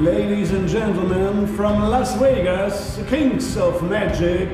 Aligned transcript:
Ladies 0.00 0.52
and 0.52 0.68
gentlemen, 0.68 1.44
from 1.56 1.90
Las 1.90 2.14
Vegas, 2.20 3.00
Kings 3.08 3.56
of 3.56 3.82
Magic, 3.82 4.48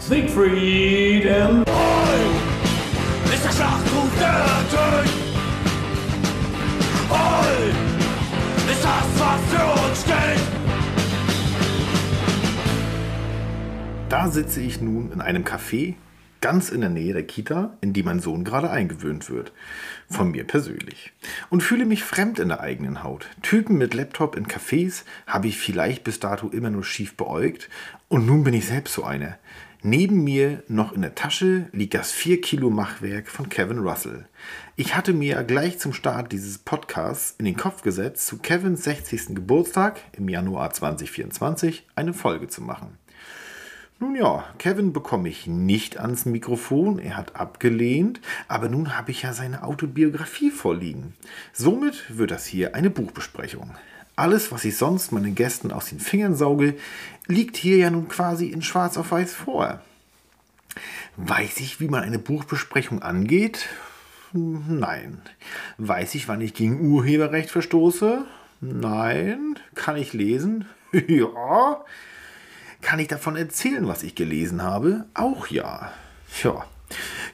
Siegfried 0.00 1.24
and... 1.24 1.64
Oi! 1.68 3.32
Ist 3.32 3.44
der 3.44 3.52
Schlachtruf 3.52 4.10
der 4.18 4.44
Tod! 4.72 5.06
Oi! 7.10 7.70
Ist 8.72 8.82
das, 8.82 9.06
was 9.20 9.40
für 9.52 9.86
uns 9.86 10.00
steht! 10.02 10.42
Da 14.08 14.26
sitze 14.26 14.60
ich 14.62 14.80
nun 14.80 15.12
in 15.12 15.20
einem 15.20 15.44
Café 15.44 15.94
ganz 16.42 16.70
in 16.70 16.80
der 16.80 16.90
Nähe 16.90 17.12
der 17.12 17.22
Kita, 17.22 17.78
in 17.80 17.92
die 17.92 18.02
mein 18.02 18.18
Sohn 18.18 18.42
gerade 18.42 18.68
eingewöhnt 18.68 19.30
wird. 19.30 19.52
Von 20.12 20.30
mir 20.30 20.44
persönlich. 20.44 21.12
Und 21.48 21.62
fühle 21.62 21.86
mich 21.86 22.04
fremd 22.04 22.38
in 22.38 22.48
der 22.48 22.60
eigenen 22.60 23.02
Haut. 23.02 23.26
Typen 23.40 23.78
mit 23.78 23.94
Laptop 23.94 24.36
in 24.36 24.46
Cafés 24.46 25.04
habe 25.26 25.48
ich 25.48 25.58
vielleicht 25.58 26.04
bis 26.04 26.20
dato 26.20 26.48
immer 26.48 26.68
nur 26.68 26.84
schief 26.84 27.16
beäugt 27.16 27.70
und 28.08 28.26
nun 28.26 28.44
bin 28.44 28.52
ich 28.52 28.66
selbst 28.66 28.92
so 28.92 29.04
einer. 29.04 29.38
Neben 29.84 30.22
mir 30.22 30.62
noch 30.68 30.92
in 30.92 31.02
der 31.02 31.16
Tasche 31.16 31.66
liegt 31.72 31.94
das 31.94 32.12
4 32.12 32.40
Kilo 32.40 32.70
Machwerk 32.70 33.28
von 33.28 33.48
Kevin 33.48 33.78
Russell. 33.78 34.26
Ich 34.76 34.94
hatte 34.94 35.12
mir 35.12 35.42
gleich 35.42 35.80
zum 35.80 35.92
Start 35.92 36.30
dieses 36.30 36.58
Podcasts 36.58 37.34
in 37.38 37.46
den 37.46 37.56
Kopf 37.56 37.82
gesetzt, 37.82 38.26
zu 38.26 38.38
Kevins 38.38 38.84
60. 38.84 39.34
Geburtstag 39.34 39.98
im 40.12 40.28
Januar 40.28 40.72
2024 40.72 41.86
eine 41.96 42.14
Folge 42.14 42.46
zu 42.46 42.62
machen. 42.62 42.98
Nun 44.02 44.16
ja, 44.16 44.44
Kevin 44.58 44.92
bekomme 44.92 45.28
ich 45.28 45.46
nicht 45.46 46.00
ans 46.00 46.26
Mikrofon, 46.26 46.98
er 46.98 47.16
hat 47.16 47.36
abgelehnt, 47.36 48.20
aber 48.48 48.68
nun 48.68 48.96
habe 48.96 49.12
ich 49.12 49.22
ja 49.22 49.32
seine 49.32 49.62
Autobiografie 49.62 50.50
vorliegen. 50.50 51.14
Somit 51.52 52.18
wird 52.18 52.32
das 52.32 52.44
hier 52.44 52.74
eine 52.74 52.90
Buchbesprechung. 52.90 53.76
Alles, 54.16 54.50
was 54.50 54.64
ich 54.64 54.76
sonst 54.76 55.12
meinen 55.12 55.36
Gästen 55.36 55.70
aus 55.70 55.86
den 55.86 56.00
Fingern 56.00 56.34
sauge, 56.34 56.74
liegt 57.28 57.56
hier 57.56 57.76
ja 57.76 57.90
nun 57.90 58.08
quasi 58.08 58.48
in 58.48 58.62
Schwarz 58.62 58.96
auf 58.96 59.12
Weiß 59.12 59.34
vor. 59.34 59.80
Weiß 61.16 61.60
ich, 61.60 61.78
wie 61.78 61.86
man 61.86 62.02
eine 62.02 62.18
Buchbesprechung 62.18 63.02
angeht? 63.02 63.68
Nein. 64.32 65.22
Weiß 65.78 66.16
ich, 66.16 66.26
wann 66.26 66.40
ich 66.40 66.54
gegen 66.54 66.90
Urheberrecht 66.90 67.50
verstoße? 67.50 68.24
Nein. 68.60 69.60
Kann 69.76 69.94
ich 69.94 70.12
lesen? 70.12 70.64
ja. 71.06 71.84
Kann 72.82 72.98
ich 72.98 73.08
davon 73.08 73.36
erzählen, 73.36 73.86
was 73.88 74.02
ich 74.02 74.14
gelesen 74.14 74.62
habe? 74.62 75.06
Auch 75.14 75.46
ja. 75.46 75.92
Ja. 76.42 76.66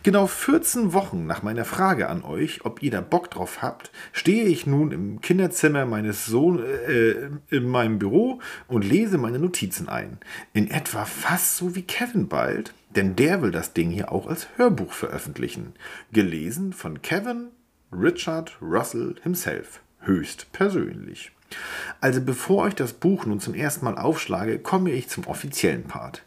Genau 0.04 0.28
14 0.28 0.92
Wochen 0.92 1.26
nach 1.26 1.42
meiner 1.42 1.64
Frage 1.64 2.08
an 2.08 2.22
euch, 2.22 2.64
ob 2.64 2.82
ihr 2.82 2.92
da 2.92 3.00
Bock 3.00 3.30
drauf 3.30 3.60
habt, 3.60 3.90
stehe 4.12 4.44
ich 4.44 4.66
nun 4.66 4.92
im 4.92 5.20
Kinderzimmer 5.20 5.84
meines 5.84 6.26
Sohnes 6.26 6.64
äh, 6.86 7.30
in 7.50 7.66
meinem 7.66 7.98
Büro 7.98 8.40
und 8.68 8.84
lese 8.84 9.18
meine 9.18 9.40
Notizen 9.40 9.88
ein. 9.88 10.18
In 10.52 10.70
etwa 10.70 11.04
fast 11.04 11.56
so 11.56 11.74
wie 11.74 11.82
Kevin 11.82 12.28
bald, 12.28 12.72
denn 12.94 13.16
der 13.16 13.42
will 13.42 13.50
das 13.50 13.72
Ding 13.72 13.90
hier 13.90 14.12
auch 14.12 14.28
als 14.28 14.46
Hörbuch 14.56 14.92
veröffentlichen. 14.92 15.74
Gelesen 16.12 16.72
von 16.72 17.02
Kevin 17.02 17.48
Richard 17.90 18.56
Russell 18.62 19.16
himself. 19.22 19.80
Höchst 20.00 20.52
persönlich. 20.52 21.32
Also 22.00 22.20
bevor 22.20 22.68
ich 22.68 22.74
das 22.74 22.92
Buch 22.92 23.26
nun 23.26 23.40
zum 23.40 23.54
ersten 23.54 23.84
Mal 23.84 23.98
aufschlage, 23.98 24.58
komme 24.58 24.90
ich 24.90 25.08
zum 25.08 25.26
offiziellen 25.26 25.84
Part. 25.84 26.24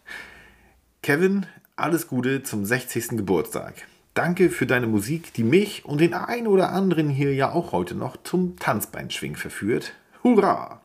Kevin, 1.01 1.45
alles 1.75 2.07
Gute 2.07 2.43
zum 2.43 2.65
60. 2.65 3.09
Geburtstag. 3.09 3.73
Danke 4.13 4.49
für 4.49 4.65
deine 4.65 4.87
Musik, 4.87 5.33
die 5.33 5.43
mich 5.43 5.85
und 5.85 6.01
den 6.01 6.13
einen 6.13 6.47
oder 6.47 6.71
anderen 6.71 7.09
hier 7.09 7.33
ja 7.33 7.51
auch 7.51 7.71
heute 7.71 7.95
noch 7.95 8.17
zum 8.23 8.57
Tanzbeinschwingen 8.57 9.37
verführt. 9.37 9.93
Hurra! 10.23 10.81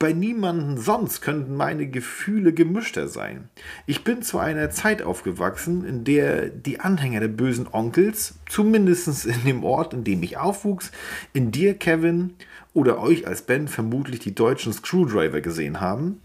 Bei 0.00 0.14
niemanden 0.14 0.78
sonst 0.78 1.20
könnten 1.20 1.54
meine 1.54 1.86
Gefühle 1.86 2.54
gemischter 2.54 3.06
sein. 3.06 3.50
Ich 3.84 4.02
bin 4.02 4.22
zu 4.22 4.38
einer 4.38 4.70
Zeit 4.70 5.02
aufgewachsen, 5.02 5.84
in 5.84 6.04
der 6.04 6.48
die 6.48 6.80
Anhänger 6.80 7.20
der 7.20 7.28
bösen 7.28 7.68
Onkels, 7.70 8.36
zumindest 8.48 9.26
in 9.26 9.44
dem 9.44 9.62
Ort, 9.62 9.92
in 9.92 10.02
dem 10.02 10.22
ich 10.22 10.38
aufwuchs, 10.38 10.90
in 11.34 11.50
dir, 11.50 11.74
Kevin, 11.74 12.32
oder 12.74 13.00
euch 13.00 13.26
als 13.26 13.42
Band 13.42 13.70
vermutlich 13.70 14.20
die 14.20 14.34
deutschen 14.34 14.72
Screwdriver 14.72 15.40
gesehen 15.40 15.80
haben 15.80 16.20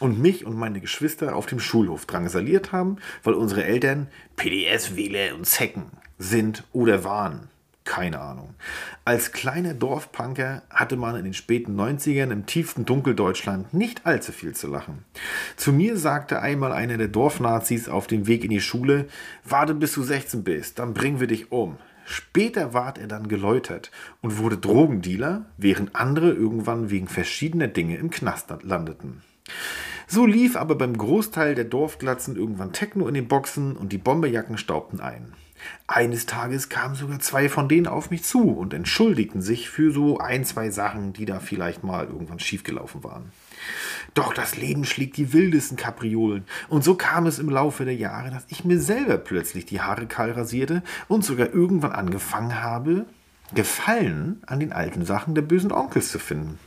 und 0.00 0.20
mich 0.20 0.44
und 0.44 0.56
meine 0.56 0.80
Geschwister 0.80 1.36
auf 1.36 1.46
dem 1.46 1.60
Schulhof 1.60 2.06
drangsaliert 2.06 2.72
haben, 2.72 2.96
weil 3.22 3.34
unsere 3.34 3.64
Eltern 3.64 4.08
PDS-Wähler 4.36 5.34
und 5.34 5.46
Zecken 5.46 5.84
sind 6.18 6.64
oder 6.72 7.04
waren. 7.04 7.48
Keine 7.84 8.20
Ahnung. 8.20 8.54
Als 9.04 9.32
kleiner 9.32 9.74
Dorfpunker 9.74 10.62
hatte 10.70 10.96
man 10.96 11.16
in 11.16 11.24
den 11.24 11.34
späten 11.34 11.78
90ern 11.80 12.30
im 12.30 12.46
tiefsten 12.46 12.84
Dunkeldeutschland 12.84 13.74
nicht 13.74 14.06
allzu 14.06 14.30
viel 14.30 14.54
zu 14.54 14.68
lachen. 14.68 15.04
Zu 15.56 15.72
mir 15.72 15.96
sagte 15.96 16.40
einmal 16.40 16.70
einer 16.72 16.96
der 16.96 17.08
Dorfnazis 17.08 17.88
auf 17.88 18.06
dem 18.06 18.28
Weg 18.28 18.44
in 18.44 18.50
die 18.50 18.60
Schule, 18.60 19.08
warte 19.42 19.74
bis 19.74 19.94
du 19.94 20.02
16 20.04 20.44
bist, 20.44 20.78
dann 20.78 20.94
bringen 20.94 21.18
wir 21.18 21.26
dich 21.26 21.50
um. 21.50 21.76
Später 22.12 22.74
ward 22.74 22.98
er 22.98 23.06
dann 23.06 23.26
geläutert 23.26 23.90
und 24.20 24.36
wurde 24.36 24.58
Drogendealer, 24.58 25.46
während 25.56 25.96
andere 25.96 26.30
irgendwann 26.30 26.90
wegen 26.90 27.08
verschiedener 27.08 27.68
Dinge 27.68 27.96
im 27.96 28.10
Knast 28.10 28.52
landeten. 28.62 29.22
So 30.06 30.26
lief 30.26 30.56
aber 30.56 30.74
beim 30.74 30.98
Großteil 30.98 31.54
der 31.54 31.64
Dorfglatzen 31.64 32.36
irgendwann 32.36 32.74
Techno 32.74 33.08
in 33.08 33.14
den 33.14 33.28
Boxen 33.28 33.78
und 33.78 33.92
die 33.92 33.98
Bomberjacken 33.98 34.58
staubten 34.58 35.00
ein. 35.00 35.32
Eines 35.86 36.26
Tages 36.26 36.68
kamen 36.68 36.96
sogar 36.96 37.20
zwei 37.20 37.48
von 37.48 37.66
denen 37.66 37.86
auf 37.86 38.10
mich 38.10 38.24
zu 38.24 38.50
und 38.50 38.74
entschuldigten 38.74 39.40
sich 39.40 39.70
für 39.70 39.90
so 39.90 40.18
ein, 40.18 40.44
zwei 40.44 40.68
Sachen, 40.68 41.14
die 41.14 41.24
da 41.24 41.40
vielleicht 41.40 41.82
mal 41.82 42.06
irgendwann 42.06 42.40
schiefgelaufen 42.40 43.02
waren. 43.04 43.32
Doch 44.14 44.32
das 44.34 44.56
Leben 44.56 44.84
schlägt 44.84 45.16
die 45.16 45.32
wildesten 45.32 45.76
Kapriolen. 45.76 46.44
Und 46.68 46.84
so 46.84 46.94
kam 46.94 47.26
es 47.26 47.38
im 47.38 47.48
Laufe 47.48 47.84
der 47.84 47.96
Jahre, 47.96 48.30
dass 48.30 48.44
ich 48.48 48.64
mir 48.64 48.80
selber 48.80 49.18
plötzlich 49.18 49.66
die 49.66 49.80
Haare 49.80 50.06
kahl 50.06 50.32
rasierte 50.32 50.82
und 51.08 51.24
sogar 51.24 51.52
irgendwann 51.52 51.92
angefangen 51.92 52.62
habe, 52.62 53.06
Gefallen 53.54 54.42
an 54.46 54.60
den 54.60 54.72
alten 54.72 55.04
Sachen 55.04 55.34
der 55.34 55.42
bösen 55.42 55.72
Onkels 55.72 56.10
zu 56.10 56.18
finden. 56.18 56.58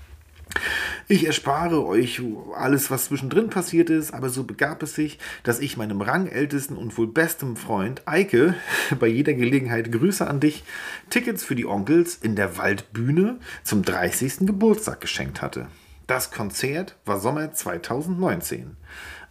Ich 1.08 1.26
erspare 1.26 1.86
euch 1.86 2.22
alles, 2.56 2.92
was 2.92 3.06
zwischendrin 3.06 3.50
passiert 3.50 3.90
ist, 3.90 4.14
aber 4.14 4.30
so 4.30 4.44
begab 4.44 4.84
es 4.84 4.96
sich, 4.96 5.20
dass 5.44 5.60
ich 5.60 5.78
meinem 5.78 6.02
rangältesten 6.02 6.78
und 6.78 6.98
wohl 6.98 7.08
bestem 7.08 7.56
Freund 7.56 8.04
Eike 8.06 8.56
bei 9.00 9.08
jeder 9.08 9.34
Gelegenheit 9.34 9.92
Grüße 9.92 10.28
an 10.28 10.40
dich 10.40 10.64
Tickets 11.10 11.44
für 11.44 11.56
die 11.56 11.66
Onkels 11.66 12.16
in 12.16 12.36
der 12.36 12.58
Waldbühne 12.58 13.40
zum 13.64 13.84
30. 13.84 14.40
Geburtstag 14.42 15.02
geschenkt 15.02 15.42
hatte. 15.42 15.68
Das 16.08 16.30
Konzert 16.30 16.96
war 17.06 17.20
Sommer 17.20 17.52
2019. 17.52 18.78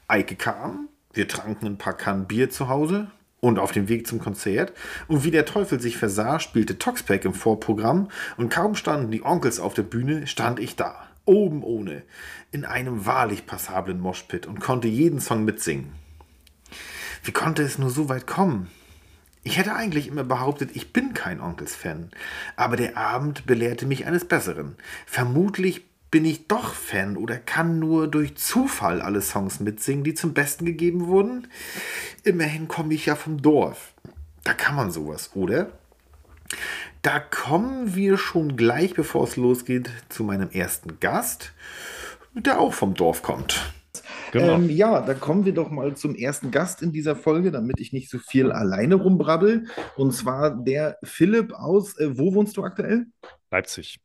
Eike 0.09 0.35
kam, 0.35 0.89
wir 1.13 1.29
tranken 1.29 1.67
ein 1.67 1.79
paar 1.79 1.97
Kannen 1.97 2.27
Bier 2.27 2.51
zu 2.51 2.69
Hause 2.69 3.13
und 3.39 3.61
auf 3.61 3.71
dem 3.71 3.89
Weg 3.89 4.09
zum 4.09 4.19
Konzert. 4.19 4.73
Und 5.07 5.23
wie 5.23 5.31
der 5.31 5.47
Teufel 5.47 5.79
sich 5.79 5.97
versah, 5.97 6.41
spielte 6.41 6.77
Toxpack 6.77 7.25
im 7.25 7.35
Vorprogramm 7.35 8.09
und 8.37 8.51
kaum 8.51 8.75
standen 8.75 9.13
die 9.13 9.23
Onkels 9.23 9.61
auf 9.61 9.75
der 9.75 9.85
Bühne, 9.85 10.27
stand 10.27 10.59
ich 10.59 10.75
da. 10.75 11.07
Oben 11.27 11.63
ohne, 11.63 12.03
in 12.51 12.65
einem 12.65 13.07
wahrlich 13.07 13.47
passablen 13.47 14.01
Moshpit 14.01 14.47
und 14.47 14.59
konnte 14.61 14.89
jeden 14.89 15.21
Song 15.21 15.45
mitsingen. 15.45 15.93
Wie 17.23 17.33
konnte 17.33 17.63
es 17.63 17.79
nur 17.79 17.91
so 17.91 18.09
weit 18.09 18.27
kommen? 18.27 18.69
Ich 19.45 19.59
hätte 19.59 19.75
eigentlich 19.75 20.09
immer 20.09 20.25
behauptet, 20.25 20.71
ich 20.75 20.93
bin 20.93 21.15
kein 21.15 21.41
Onkels-Fan. 21.41 22.11
Aber 22.57 22.77
der 22.77 22.97
Abend 22.97 23.47
belehrte 23.47 23.87
mich 23.87 24.07
eines 24.07 24.25
Besseren. 24.25 24.77
Vermutlich 25.07 25.85
bin 26.15 26.27
ich 26.27 26.47
doch 26.47 26.75
Fan 26.75 27.17
oder 27.17 27.39
kann 27.39 27.81
nur 27.81 28.07
durch 28.07 28.37
Zufall 28.37 29.03
alle 29.03 29.21
Songs 29.21 29.59
mitsingen, 29.59 30.05
die 30.05 30.15
zum 30.15 30.33
Besten 30.33 30.65
gegeben 30.65 31.09
wurden? 31.09 31.49
Immerhin 32.23 32.69
komme 32.69 32.95
ich 32.95 33.07
ja 33.07 33.17
vom 33.17 33.43
Dorf. 33.43 33.95
Da 34.45 34.55
kann 34.55 34.77
man 34.77 34.93
sowas, 34.93 35.33
oder? 35.35 35.73
Da 37.03 37.19
kommen 37.19 37.97
wir 37.97 38.17
schon 38.17 38.57
gleich, 38.57 38.95
bevor 38.95 39.25
es 39.25 39.35
losgeht, 39.35 39.91
zu 40.09 40.23
meinem 40.23 40.51
ersten 40.51 41.01
Gast, 41.01 41.53
der 42.33 42.61
auch 42.61 42.75
vom 42.75 42.95
Dorf 42.95 43.23
kommt. 43.23 43.73
Genau. 44.31 44.55
Ähm, 44.55 44.71
ja, 44.71 45.01
dann 45.01 45.19
kommen 45.19 45.45
wir 45.45 45.53
doch 45.53 45.73
mal 45.73 45.97
zum 45.97 46.15
ersten 46.15 46.53
Gast 46.53 46.81
in 46.81 46.93
dieser 46.93 47.17
Folge, 47.17 47.51
damit 47.51 47.81
ich 47.81 47.93
nicht 47.93 48.09
so 48.09 48.21
viel 48.21 48.53
alleine 48.53 48.95
rumbrabbel. 48.95 49.67
Und 49.97 50.13
zwar 50.13 50.63
der 50.63 50.97
Philipp 51.03 51.53
aus, 51.55 51.99
äh, 51.99 52.17
wo 52.17 52.35
wohnst 52.35 52.57
du 52.57 52.63
aktuell? 52.63 53.07
Leipzig. 53.51 53.99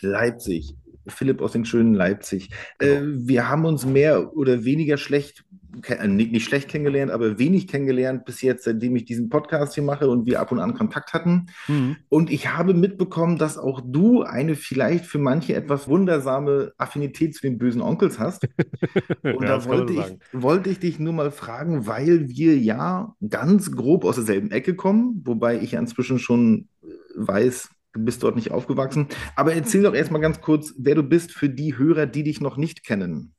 Leipzig. 0.00 0.74
Philipp 1.06 1.40
aus 1.40 1.52
den 1.52 1.64
schönen 1.64 1.94
Leipzig. 1.94 2.50
Genau. 2.78 2.92
Äh, 2.92 3.28
wir 3.28 3.48
haben 3.48 3.64
uns 3.64 3.84
mehr 3.86 4.36
oder 4.36 4.64
weniger 4.64 4.96
schlecht, 4.96 5.44
äh, 5.88 6.06
nicht, 6.08 6.42
schlecht 6.42 6.68
kennengelernt, 6.68 7.10
aber 7.10 7.38
wenig 7.38 7.68
kennengelernt 7.68 8.24
bis 8.24 8.42
jetzt, 8.42 8.64
seitdem 8.64 8.96
ich 8.96 9.04
diesen 9.04 9.28
Podcast 9.28 9.74
hier 9.74 9.82
mache 9.82 10.08
und 10.08 10.26
wir 10.26 10.40
ab 10.40 10.52
und 10.52 10.60
an 10.60 10.74
Kontakt 10.74 11.12
hatten. 11.12 11.46
Mhm. 11.68 11.96
Und 12.08 12.30
ich 12.30 12.52
habe 12.52 12.74
mitbekommen, 12.74 13.38
dass 13.38 13.58
auch 13.58 13.80
du 13.84 14.22
eine 14.22 14.54
vielleicht 14.54 15.06
für 15.06 15.18
manche 15.18 15.54
etwas 15.54 15.88
wundersame 15.88 16.72
Affinität 16.78 17.34
zu 17.34 17.42
den 17.42 17.58
bösen 17.58 17.82
Onkels 17.82 18.18
hast. 18.18 18.48
Und 19.22 19.42
ja, 19.42 19.58
da 19.58 19.64
wollte 19.64 19.92
ich, 19.92 20.18
wollte 20.32 20.70
ich 20.70 20.78
dich 20.78 20.98
nur 20.98 21.12
mal 21.12 21.30
fragen, 21.30 21.86
weil 21.86 22.28
wir 22.28 22.56
ja 22.56 23.14
ganz 23.28 23.72
grob 23.72 24.04
aus 24.04 24.16
derselben 24.16 24.50
Ecke 24.50 24.74
kommen, 24.74 25.22
wobei 25.24 25.58
ich 25.58 25.74
inzwischen 25.74 26.18
schon 26.18 26.68
weiß, 27.16 27.70
Du 27.94 28.04
bist 28.04 28.22
dort 28.24 28.34
nicht 28.34 28.50
aufgewachsen. 28.50 29.08
Aber 29.36 29.54
erzähl 29.54 29.82
doch 29.82 29.94
erstmal 29.94 30.20
ganz 30.20 30.40
kurz, 30.40 30.74
wer 30.76 30.96
du 30.96 31.04
bist 31.04 31.32
für 31.32 31.48
die 31.48 31.78
Hörer, 31.78 32.06
die 32.06 32.24
dich 32.24 32.40
noch 32.40 32.56
nicht 32.56 32.84
kennen. 32.84 33.34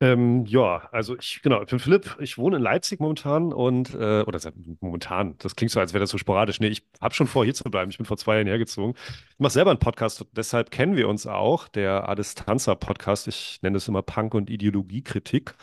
Ähm, 0.00 0.44
ja, 0.44 0.88
also 0.92 1.16
ich, 1.16 1.40
genau, 1.42 1.62
ich 1.62 1.68
bin 1.68 1.78
Philipp, 1.78 2.16
ich 2.20 2.36
wohne 2.36 2.56
in 2.56 2.62
Leipzig 2.62 3.00
momentan 3.00 3.52
und, 3.52 3.94
äh, 3.94 4.22
oder 4.22 4.38
momentan, 4.80 5.36
das 5.38 5.56
klingt 5.56 5.70
so, 5.70 5.80
als 5.80 5.94
wäre 5.94 6.02
das 6.02 6.10
so 6.10 6.18
sporadisch. 6.18 6.60
Nee, 6.60 6.68
ich 6.68 6.86
habe 7.00 7.14
schon 7.14 7.26
vor, 7.26 7.44
hier 7.44 7.54
zu 7.54 7.64
bleiben. 7.64 7.90
Ich 7.90 7.96
bin 7.96 8.04
vor 8.04 8.18
zwei 8.18 8.34
Jahren 8.36 8.46
hergezogen. 8.46 8.94
Ich 9.30 9.38
mache 9.38 9.52
selber 9.52 9.70
einen 9.70 9.78
Podcast, 9.78 10.26
deshalb 10.32 10.70
kennen 10.70 10.96
wir 10.96 11.08
uns 11.08 11.26
auch, 11.26 11.68
der 11.68 12.08
Adistanza-Podcast. 12.10 13.26
Ich 13.28 13.58
nenne 13.62 13.78
es 13.78 13.88
immer 13.88 14.02
Punk- 14.02 14.34
und 14.34 14.50
Ideologiekritik. 14.50 15.54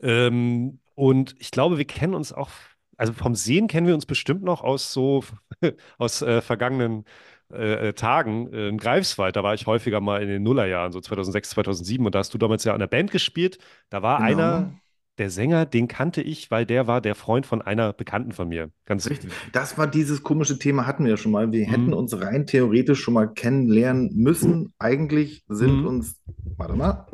Ähm, 0.00 0.80
und 0.96 1.36
ich 1.38 1.52
glaube, 1.52 1.78
wir 1.78 1.84
kennen 1.84 2.14
uns 2.14 2.32
auch, 2.32 2.50
also 2.96 3.12
vom 3.12 3.36
Sehen 3.36 3.68
kennen 3.68 3.86
wir 3.86 3.94
uns 3.94 4.06
bestimmt 4.06 4.42
noch 4.42 4.62
aus 4.64 4.92
so, 4.92 5.22
aus 5.98 6.22
äh, 6.22 6.40
vergangenen 6.42 7.04
äh, 7.52 7.88
äh, 7.88 7.92
Tagen 7.92 8.52
äh, 8.52 8.68
in 8.68 8.78
Greifswald. 8.78 9.36
Da 9.36 9.42
war 9.42 9.54
ich 9.54 9.66
häufiger 9.66 10.00
mal 10.00 10.22
in 10.22 10.28
den 10.28 10.42
Nullerjahren, 10.42 10.92
so 10.92 11.00
2006, 11.00 11.50
2007. 11.50 12.04
Und 12.04 12.14
da 12.14 12.18
hast 12.20 12.34
du 12.34 12.38
damals 12.38 12.64
ja 12.64 12.72
an 12.74 12.80
der 12.80 12.86
Band 12.86 13.10
gespielt. 13.10 13.58
Da 13.90 14.02
war 14.02 14.18
Genau. 14.18 14.28
einer, 14.28 14.72
der 15.18 15.30
Sänger, 15.30 15.64
den 15.64 15.88
kannte 15.88 16.20
ich, 16.20 16.50
weil 16.50 16.66
der 16.66 16.86
war 16.86 17.00
der 17.00 17.14
Freund 17.14 17.46
von 17.46 17.62
einer 17.62 17.92
Bekannten 17.94 18.32
von 18.32 18.48
mir. 18.48 18.70
Ganz, 18.84 19.08
Richtig. 19.08 19.30
Das 19.52 19.78
war 19.78 19.86
dieses 19.86 20.22
komische 20.22 20.58
Thema, 20.58 20.86
hatten 20.86 21.04
wir 21.04 21.12
ja 21.12 21.16
schon 21.16 21.32
mal. 21.32 21.52
Wir 21.52 21.64
hätten 21.66 21.86
Mhm. 21.86 21.92
uns 21.94 22.20
rein 22.20 22.46
theoretisch 22.46 23.00
schon 23.00 23.14
mal 23.14 23.26
kennenlernen 23.32 24.10
müssen. 24.14 24.74
Eigentlich 24.78 25.42
sind 25.48 25.80
Mhm. 25.80 25.86
uns, 25.86 26.20
warte 26.58 26.74
mal, 26.74 27.06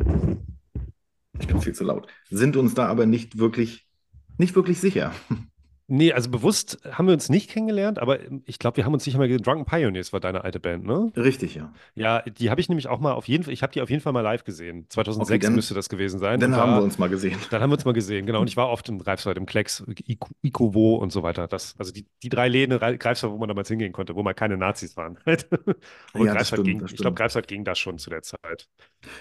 ich 1.38 1.46
bin 1.46 1.60
viel 1.60 1.74
zu 1.74 1.84
laut, 1.84 2.08
sind 2.30 2.56
uns 2.56 2.74
da 2.74 2.86
aber 2.86 3.06
nicht 3.06 3.38
wirklich, 3.38 3.86
nicht 4.38 4.56
wirklich 4.56 4.80
sicher. 4.80 5.12
Nee, 5.94 6.12
also 6.14 6.30
bewusst 6.30 6.78
haben 6.90 7.06
wir 7.06 7.12
uns 7.12 7.28
nicht 7.28 7.50
kennengelernt, 7.50 7.98
aber 7.98 8.18
ähm, 8.24 8.42
ich 8.46 8.58
glaube, 8.58 8.78
wir 8.78 8.86
haben 8.86 8.94
uns 8.94 9.04
sicher 9.04 9.18
mal 9.18 9.28
gesehen. 9.28 9.42
Drunken 9.42 9.66
Pioneers 9.66 10.12
war 10.14 10.20
deine 10.20 10.42
alte 10.42 10.58
Band, 10.58 10.86
ne? 10.86 11.12
Richtig, 11.16 11.54
ja. 11.54 11.70
Ja, 11.94 12.22
die 12.22 12.48
habe 12.48 12.62
ich 12.62 12.70
nämlich 12.70 12.88
auch 12.88 12.98
mal 12.98 13.12
auf 13.12 13.28
jeden 13.28 13.44
Fall, 13.44 13.52
ich 13.52 13.62
habe 13.62 13.72
die 13.74 13.82
auf 13.82 13.90
jeden 13.90 14.00
Fall 14.02 14.14
mal 14.14 14.22
live 14.22 14.42
gesehen. 14.44 14.86
2006 14.88 15.28
Okay, 15.36 15.38
dann- 15.46 15.54
müsste 15.54 15.74
das 15.74 15.90
gewesen 15.90 16.18
sein. 16.18 16.40
Dann 16.40 16.54
Und 16.54 16.58
haben 16.58 16.70
da- 16.72 16.78
wir 16.78 16.82
uns 16.82 16.96
mal 16.98 17.10
gesehen. 17.10 17.38
Dann 17.50 17.60
haben 17.60 17.68
wir 17.68 17.74
uns 17.74 17.84
mal 17.84 17.92
gesehen, 17.92 18.24
genau. 18.24 18.40
Und 18.40 18.48
ich 18.48 18.56
war 18.56 18.70
oft 18.70 18.88
im 18.88 19.00
Greifswald, 19.00 19.36
im 19.36 19.44
Klecks, 19.44 19.84
Ikowo 20.42 20.96
und 20.96 21.12
so 21.12 21.22
weiter. 21.22 21.46
Das, 21.46 21.74
also 21.78 21.92
die, 21.92 22.06
die 22.22 22.30
drei 22.30 22.48
Läden 22.48 22.72
in 22.80 22.98
Greifswald, 22.98 23.32
wo 23.34 23.36
man 23.38 23.48
damals 23.48 23.68
hingehen 23.68 23.92
konnte, 23.92 24.14
wo 24.14 24.22
mal 24.22 24.32
keine 24.32 24.56
Nazis 24.56 24.96
waren. 24.96 25.18
Und 25.26 26.24
Ja, 26.26 26.32
Greifswald 26.32 26.46
stimmt, 26.46 26.64
ging, 26.66 26.78
das 26.80 26.92
ich 26.92 26.96
glaube. 26.98 27.16
Greifswald 27.16 27.48
ging 27.48 27.64
das 27.64 27.78
schon 27.78 27.98
zu 27.98 28.08
der 28.08 28.22
Zeit. 28.22 28.66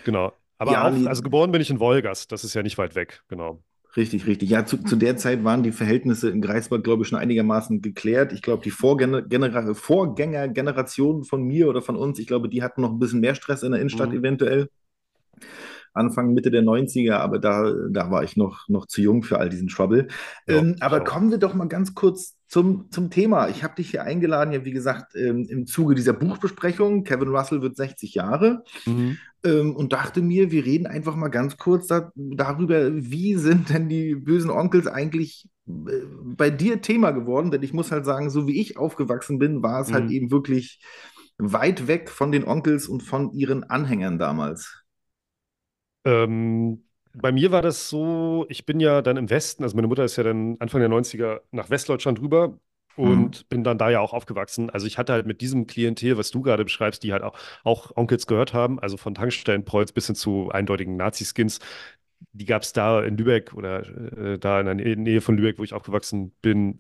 Genau. 0.06 0.32
Aber 0.58 0.72
Ja, 0.72 0.88
auch, 0.88 1.06
also 1.08 1.22
geboren 1.24 1.52
bin 1.52 1.60
ich 1.62 1.70
in 1.70 1.80
Wolgast, 1.80 2.32
das 2.32 2.44
ist 2.44 2.54
ja 2.54 2.62
nicht 2.64 2.78
weit 2.78 2.96
weg, 2.96 3.24
genau. 3.28 3.62
Richtig, 3.98 4.26
richtig. 4.26 4.50
Ja, 4.50 4.66
zu, 4.66 4.78
zu 4.78 4.96
der 4.96 5.18
Zeit 5.18 5.44
waren 5.44 5.64
die 5.64 5.74
Verhältnisse 5.74 6.30
in 6.30 6.42
Greifswald, 6.42 6.84
glaube 6.84 7.04
ich, 7.04 7.10
schon 7.10 7.20
einigermaßen 7.20 7.82
geklärt. 7.82 8.32
Ich 8.32 8.42
glaube, 8.42 8.64
die 8.64 8.72
Vorgänger, 8.72 9.22
Genera 9.24 9.74
Vorgängergeneration 9.74 11.26
von 11.26 11.44
mir 11.44 11.68
oder 11.68 11.82
von 11.82 11.98
uns, 11.98 12.18
ich 12.18 12.28
glaube, 12.28 12.48
die 12.48 12.64
hatten 12.64 12.82
noch 12.82 12.92
ein 12.92 13.00
bisschen 13.00 13.20
mehr 13.20 13.36
Stress 13.36 13.64
in 13.64 13.72
der 13.72 13.82
Innenstadt 13.82 14.12
Mhm. 14.12 14.20
eventuell. 14.20 14.70
Anfang, 15.94 16.34
Mitte 16.34 16.52
der 16.52 16.62
90er, 16.62 17.20
aber 17.20 17.40
da, 17.40 17.74
da 17.90 18.10
war 18.12 18.24
ich 18.24 18.38
noch, 18.38 18.68
noch 18.70 18.86
zu 18.86 19.02
jung 19.02 19.24
für 19.24 19.40
all 19.40 19.50
diesen 19.50 19.68
Trouble. 19.68 20.08
Ja, 20.48 20.56
ähm, 20.60 20.76
aber 20.80 21.00
schau. 21.00 21.04
kommen 21.04 21.32
wir 21.32 21.38
doch 21.38 21.54
mal 21.54 21.68
ganz 21.68 21.94
kurz 21.94 22.38
zum, 22.52 22.92
zum 22.92 23.10
Thema. 23.10 23.48
Ich 23.48 23.64
habe 23.64 23.76
dich 23.76 23.92
hier 23.92 24.04
eingeladen, 24.04 24.52
ja, 24.54 24.66
wie 24.66 24.72
gesagt, 24.74 25.16
ähm, 25.16 25.46
im 25.50 25.66
Zuge 25.68 25.96
dieser 25.96 26.12
Buchbesprechung. 26.14 27.06
Kevin 27.06 27.30
Russell 27.30 27.62
wird 27.62 27.78
60 27.78 28.14
Jahre 28.16 28.64
Mhm. 28.86 29.22
ähm, 29.46 29.76
und 29.76 29.94
dachte 29.94 30.22
mir, 30.22 30.52
wir 30.52 30.66
reden 30.66 30.86
einfach 30.88 31.16
mal 31.16 31.30
ganz 31.30 31.58
kurz 31.58 31.88
da, 31.88 32.12
darüber, 32.16 32.92
wie 32.94 33.36
sind 33.36 33.70
denn 33.70 33.90
die 33.90 34.16
bösen 34.16 34.50
Onkels 34.52 34.88
eigentlich 34.88 35.48
äh, 35.68 35.72
bei 36.38 36.50
dir 36.50 36.82
Thema 36.82 37.12
geworden? 37.12 37.52
Denn 37.52 37.64
ich 37.64 37.74
muss 37.74 37.92
halt 37.92 38.06
sagen, 38.06 38.30
so 38.30 38.48
wie 38.48 38.60
ich 38.60 38.78
aufgewachsen 38.78 39.40
bin, 39.40 39.64
war 39.64 39.82
es 39.82 39.94
halt 39.94 40.06
Mhm. 40.06 40.12
eben 40.12 40.32
wirklich 40.32 40.82
weit 41.38 41.88
weg 41.88 42.10
von 42.10 42.32
den 42.34 42.46
Onkels 42.46 42.88
und 42.88 43.02
von 43.04 43.32
ihren 43.34 43.64
Anhängern 43.64 44.20
damals. 44.20 44.84
Ähm, 46.06 46.84
bei 47.14 47.32
mir 47.32 47.52
war 47.52 47.62
das 47.62 47.90
so, 47.90 48.46
ich 48.50 48.66
bin 48.66 48.80
ja 48.80 49.02
dann 49.02 49.18
im 49.18 49.30
Westen, 49.30 49.64
also 49.64 49.76
meine 49.76 49.88
Mutter 49.88 50.04
ist 50.06 50.16
ja 50.18 50.24
dann 50.24 50.58
Anfang 50.60 50.80
der 50.82 50.90
90er 50.90 51.42
nach 51.52 51.70
Westdeutschland 51.70 52.22
rüber 52.22 52.58
und 52.96 53.48
bin 53.50 53.64
dann 53.64 53.78
da 53.78 53.90
ja 53.90 54.00
auch 54.00 54.14
aufgewachsen. 54.14 54.70
Also 54.70 54.88
ich 54.88 54.98
hatte 54.98 55.14
halt 55.14 55.26
mit 55.26 55.42
diesem 55.42 55.68
Klientel, 55.68 56.18
was 56.18 56.32
du 56.32 56.42
gerade 56.42 56.64
beschreibst, 56.64 57.04
die 57.04 57.14
halt 57.14 57.24
auch, 57.24 57.38
auch 57.64 57.92
Onkels 57.96 58.28
gehört 58.28 58.54
haben, 58.54 58.80
also 58.80 58.98
von 58.98 59.16
Tankstellenprolls 59.16 59.92
bis 59.94 60.08
hin 60.08 60.16
zu 60.16 60.50
eindeutigen 60.52 60.96
Nazi-Skins, 60.98 61.60
die 62.34 62.46
gab 62.46 62.62
es 62.64 62.74
da 62.74 63.02
in 63.04 63.18
Lübeck 63.18 63.54
oder 63.54 63.82
äh, 64.36 64.40
da 64.40 64.60
in 64.60 64.66
der 64.68 64.76
Nä- 64.76 64.96
Nähe 64.96 65.22
von 65.22 65.38
Lübeck, 65.38 65.58
wo 65.60 65.64
ich 65.64 65.74
aufgewachsen 65.74 66.32
bin, 66.42 66.80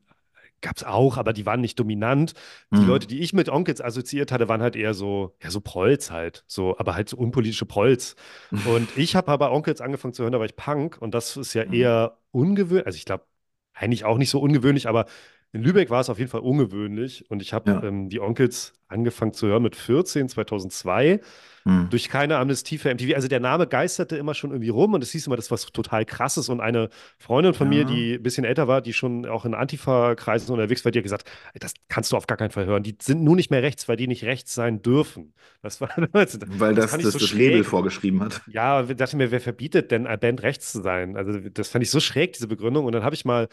gab 0.61 0.77
es 0.77 0.83
auch, 0.83 1.17
aber 1.17 1.33
die 1.33 1.45
waren 1.45 1.61
nicht 1.61 1.79
dominant. 1.79 2.33
Die 2.77 2.83
Mhm. 2.83 2.85
Leute, 2.85 3.07
die 3.07 3.19
ich 3.19 3.33
mit 3.33 3.49
Onkels 3.49 3.81
assoziiert 3.81 4.31
hatte, 4.31 4.47
waren 4.49 4.61
halt 4.61 4.75
eher 4.75 4.93
so, 4.93 5.35
ja, 5.41 5.49
so 5.51 5.61
Prolls 5.61 6.11
halt, 6.11 6.43
so, 6.47 6.77
aber 6.77 6.95
halt 6.95 7.09
so 7.09 7.17
unpolitische 7.17 7.65
Prolls. 7.65 8.15
Und 8.61 8.95
ich 8.95 9.15
habe 9.15 9.31
aber 9.31 9.51
Onkels 9.51 9.81
angefangen 9.81 10.13
zu 10.13 10.23
hören, 10.23 10.33
da 10.33 10.39
war 10.39 10.45
ich 10.45 10.55
Punk 10.55 10.97
und 11.01 11.13
das 11.15 11.35
ist 11.35 11.53
ja 11.55 11.63
Mhm. 11.65 11.73
eher 11.73 12.19
ungewöhnlich, 12.31 12.85
also 12.85 12.95
ich 12.97 13.05
glaube, 13.05 13.25
eigentlich 13.73 14.05
auch 14.05 14.17
nicht 14.19 14.29
so 14.29 14.39
ungewöhnlich, 14.39 14.87
aber 14.87 15.05
in 15.53 15.63
Lübeck 15.63 15.89
war 15.89 15.99
es 16.01 16.09
auf 16.09 16.17
jeden 16.19 16.29
Fall 16.31 16.41
ungewöhnlich 16.41 17.29
und 17.29 17.41
ich 17.41 17.53
habe 17.53 17.71
Ja. 17.71 17.83
ähm, 17.83 18.09
die 18.09 18.19
Onkels 18.19 18.73
angefangen 18.87 19.33
zu 19.33 19.47
hören 19.47 19.63
mit 19.63 19.75
14, 19.75 20.27
2002 20.29 21.19
Mhm. 21.63 21.89
durch 21.91 22.09
keine 22.09 22.37
Amnestie 22.37 22.79
für 22.79 22.89
MTV. 22.89 23.13
Also 23.13 23.27
der 23.27 23.39
Name 23.39 23.67
geisterte 23.67 24.17
immer 24.17 24.33
schon 24.33 24.49
irgendwie 24.49 24.69
rum 24.69 24.95
und 24.95 25.03
es 25.03 25.11
hieß 25.11 25.27
immer, 25.27 25.35
das 25.35 25.51
was 25.51 25.67
total 25.67 26.05
krasses. 26.05 26.49
Und 26.49 26.59
eine 26.59 26.89
Freundin 27.19 27.53
von 27.53 27.69
mir, 27.69 27.81
Ja. 27.81 27.87
die 27.87 28.13
ein 28.15 28.23
bisschen 28.23 28.45
älter 28.45 28.67
war, 28.67 28.81
die 28.81 28.93
schon 28.93 29.27
auch 29.27 29.45
in 29.45 29.53
Antifa-Kreisen 29.53 30.51
unterwegs 30.51 30.83
war, 30.85 30.91
die 30.91 30.97
hat 30.97 31.03
gesagt, 31.03 31.29
das 31.59 31.73
kannst 31.87 32.11
du 32.11 32.17
auf 32.17 32.25
gar 32.25 32.37
keinen 32.37 32.49
Fall 32.49 32.65
hören. 32.65 32.81
Die 32.81 32.97
sind 32.99 33.23
nur 33.23 33.35
nicht 33.35 33.51
mehr 33.51 33.61
rechts, 33.61 33.87
weil 33.87 33.95
die 33.95 34.07
nicht 34.07 34.23
rechts 34.23 34.55
sein 34.55 34.81
dürfen. 34.81 35.33
Das 35.61 35.79
war 35.81 35.89
das, 36.13 36.39
Weil 36.47 36.73
das, 36.73 36.95
ich 36.97 37.03
das, 37.03 37.13
so 37.13 37.19
das. 37.19 37.33
Label 37.33 37.63
vorgeschrieben 37.63 38.21
hat. 38.23 38.41
Ja, 38.47 38.81
ich 38.89 38.95
dachte 38.95 39.15
mir, 39.15 39.29
wer 39.29 39.39
verbietet 39.41 39.91
denn 39.91 40.07
einer 40.07 40.17
Band 40.17 40.41
rechts 40.41 40.71
zu 40.71 40.81
sein? 40.81 41.15
Also 41.15 41.37
das 41.37 41.69
fand 41.69 41.83
ich 41.83 41.91
so 41.91 41.99
schräg, 41.99 42.33
diese 42.33 42.47
Begründung. 42.47 42.85
Und 42.85 42.93
dann 42.93 43.03
habe 43.03 43.13
ich 43.13 43.23
mal, 43.23 43.47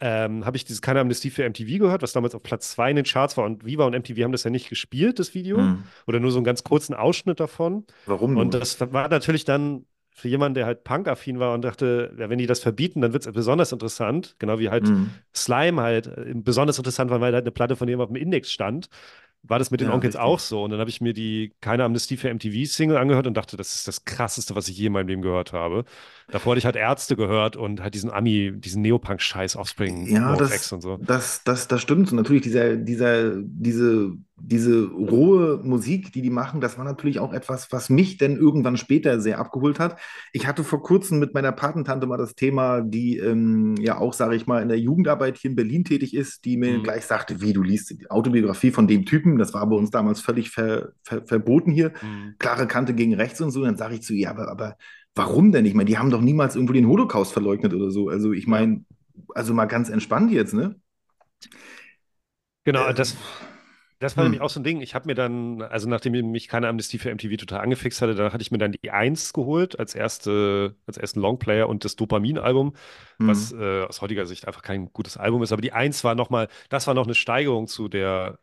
ähm, 0.00 0.44
habe 0.46 0.56
ich 0.56 0.64
dieses 0.64 0.82
Keine 0.82 1.00
Amnestie 1.00 1.30
für 1.30 1.44
MTV 1.44 1.78
gehört, 1.78 2.02
was 2.02 2.12
damals 2.12 2.34
auf 2.34 2.42
Platz 2.42 2.70
2 2.72 2.90
in 2.90 2.96
den 2.96 3.04
Charts 3.04 3.36
war. 3.36 3.44
Und 3.44 3.64
Viva 3.64 3.84
und 3.84 3.94
MTV 3.94 4.22
haben 4.22 4.32
das 4.32 4.44
ja 4.44 4.50
nicht 4.50 4.68
gespielt, 4.68 5.18
das 5.18 5.34
Video. 5.34 5.58
Mhm. 5.58 5.84
Oder 6.06 6.20
nur 6.20 6.30
so 6.30 6.38
einen 6.38 6.44
ganz 6.44 6.62
kurzen 6.64 6.94
Ausschnitt 6.94 7.40
davon. 7.40 7.84
Warum 8.06 8.36
Und 8.36 8.52
nur? 8.52 8.60
das 8.60 8.80
war 8.80 9.08
natürlich 9.08 9.44
dann 9.44 9.86
für 10.10 10.28
jemanden, 10.28 10.54
der 10.54 10.66
halt 10.66 10.82
Punk-affin 10.82 11.38
war 11.38 11.54
und 11.54 11.62
dachte, 11.62 12.12
ja, 12.18 12.28
wenn 12.28 12.38
die 12.38 12.46
das 12.46 12.60
verbieten, 12.60 13.00
dann 13.00 13.12
wird 13.12 13.24
es 13.26 13.32
besonders 13.32 13.70
interessant. 13.72 14.34
Genau 14.38 14.58
wie 14.58 14.68
halt 14.68 14.88
Mhm. 14.88 15.10
Slime 15.34 15.80
halt 15.80 16.06
äh, 16.08 16.32
besonders 16.34 16.78
interessant 16.78 17.10
war, 17.10 17.20
weil 17.20 17.32
halt 17.34 17.44
eine 17.44 17.52
Platte 17.52 17.76
von 17.76 17.86
dem 17.86 18.00
auf 18.00 18.08
dem 18.08 18.16
Index 18.16 18.50
stand. 18.50 18.88
War 19.42 19.58
das 19.58 19.70
mit 19.70 19.80
den 19.80 19.88
Ja, 19.88 19.90
Onkels 19.90 20.16
richtig. 20.16 20.16
auch 20.16 20.38
so? 20.40 20.62
Und 20.64 20.70
dann 20.70 20.80
habe 20.80 20.90
ich 20.90 21.00
mir 21.00 21.14
die 21.14 21.54
Keine 21.60 21.84
Amnestie 21.84 22.16
für 22.16 22.28
MTV-Single 22.28 22.96
angehört 22.96 23.26
und 23.26 23.34
dachte, 23.34 23.56
das 23.56 23.74
ist 23.74 23.88
das 23.88 24.04
Krasseste, 24.04 24.54
was 24.56 24.68
ich 24.68 24.76
je 24.78 24.86
in 24.86 24.92
meinem 24.92 25.08
Leben 25.08 25.22
gehört 25.22 25.52
habe. 25.52 25.84
Davor 26.30 26.52
hatte 26.52 26.58
ich 26.58 26.64
halt 26.66 26.76
Ärzte 26.76 27.16
gehört 27.16 27.56
und 27.56 27.80
halt 27.80 27.94
diesen 27.94 28.10
Ami, 28.10 28.52
diesen 28.56 28.82
Neopunk-Scheiß, 28.82 29.56
Offspring, 29.56 30.06
Ja, 30.06 30.36
das, 30.36 30.72
und 30.72 30.80
so. 30.82 31.00
das, 31.06 31.42
das, 31.44 31.68
das 31.68 31.82
stimmt. 31.82 32.10
Und 32.10 32.16
natürlich 32.16 32.42
dieser, 32.42 32.76
dieser, 32.76 33.36
diese, 33.42 34.16
diese 34.40 34.86
rohe 34.88 35.58
Musik, 35.64 36.12
die 36.12 36.22
die 36.22 36.30
machen, 36.30 36.60
das 36.60 36.78
war 36.78 36.84
natürlich 36.84 37.18
auch 37.20 37.32
etwas, 37.32 37.70
was 37.72 37.90
mich 37.90 38.16
dann 38.18 38.36
irgendwann 38.36 38.76
später 38.76 39.20
sehr 39.20 39.38
abgeholt 39.38 39.78
hat. 39.80 39.98
Ich 40.32 40.46
hatte 40.46 40.64
vor 40.64 40.82
kurzem 40.82 41.18
mit 41.18 41.34
meiner 41.34 41.52
Patentante 41.52 42.06
mal 42.06 42.16
das 42.16 42.34
Thema, 42.34 42.80
die 42.80 43.18
ähm, 43.18 43.76
ja 43.80 43.98
auch, 43.98 44.12
sage 44.12 44.36
ich 44.36 44.46
mal, 44.46 44.62
in 44.62 44.68
der 44.68 44.78
Jugendarbeit 44.78 45.38
hier 45.38 45.50
in 45.50 45.56
Berlin 45.56 45.84
tätig 45.84 46.14
ist, 46.14 46.44
die 46.44 46.56
mir 46.56 46.78
Mhm. 46.78 46.82
gleich 46.82 47.04
sagte, 47.06 47.40
wie, 47.40 47.52
du 47.52 47.62
liest 47.62 47.90
die 47.90 48.10
Autobiografie 48.10 48.70
von 48.70 48.86
dem 48.86 49.04
Typen, 49.06 49.38
das 49.38 49.54
war 49.54 49.66
bei 49.68 49.76
uns 49.76 49.90
damals 49.90 50.20
völlig 50.20 50.50
ver, 50.50 50.92
ver, 51.02 51.24
verboten 51.26 51.70
hier, 51.72 51.92
Mhm. 52.02 52.34
klare 52.38 52.66
Kante 52.66 52.94
gegen 52.94 53.14
rechts 53.14 53.40
und 53.40 53.50
so. 53.50 53.64
Dann 53.64 53.76
sage 53.76 53.94
ich 53.94 54.02
zu 54.02 54.14
ihr, 54.14 54.30
aber, 54.30 54.48
aber 54.50 54.76
warum 55.14 55.52
denn? 55.52 55.66
Ich 55.66 55.74
meine, 55.74 55.86
die 55.86 55.98
haben 55.98 56.10
doch 56.10 56.20
niemals 56.20 56.54
irgendwo 56.54 56.72
den 56.74 56.86
Holocaust 56.88 57.32
verleugnet 57.32 57.74
oder 57.74 57.90
so. 57.90 58.08
Also 58.08 58.32
ich 58.32 58.46
meine, 58.46 58.84
also 59.34 59.52
mal 59.54 59.66
ganz 59.66 59.88
entspannt 59.88 60.30
jetzt, 60.32 60.54
ne? 60.54 60.76
Genau, 62.64 62.86
Äh, 62.88 62.94
das, 62.94 63.16
das 63.98 64.16
war 64.16 64.24
hm. 64.24 64.30
nämlich 64.30 64.40
auch 64.42 64.50
so 64.50 64.60
ein 64.60 64.64
Ding. 64.64 64.80
Ich 64.80 64.94
habe 64.94 65.06
mir 65.06 65.14
dann, 65.14 65.62
also 65.62 65.88
nachdem 65.88 66.12
mich 66.30 66.48
keine 66.48 66.68
Amnestie 66.68 66.98
für 66.98 67.10
MTV 67.10 67.36
total 67.36 67.60
angefixt 67.60 68.00
hatte, 68.02 68.14
da 68.14 68.32
hatte 68.32 68.42
ich 68.42 68.50
mir 68.50 68.58
dann 68.58 68.72
die 68.72 68.90
Eins 68.90 69.32
geholt 69.32 69.78
als 69.78 69.94
erste, 69.94 70.76
als 70.86 70.98
ersten 70.98 71.20
Longplayer 71.20 71.68
und 71.68 71.84
das 71.84 71.96
Dopamin-Album, 71.96 72.74
was 73.18 73.50
Hm. 73.50 73.60
äh, 73.60 73.82
aus 73.84 74.00
heutiger 74.00 74.26
Sicht 74.26 74.46
einfach 74.46 74.62
kein 74.62 74.92
gutes 74.92 75.16
Album 75.16 75.42
ist. 75.42 75.52
Aber 75.52 75.62
die 75.62 75.72
Eins 75.72 76.04
war 76.04 76.14
nochmal, 76.14 76.48
das 76.68 76.86
war 76.86 76.94
noch 76.94 77.06
eine 77.06 77.14
Steigerung 77.14 77.66
zu 77.66 77.88
der 77.88 78.38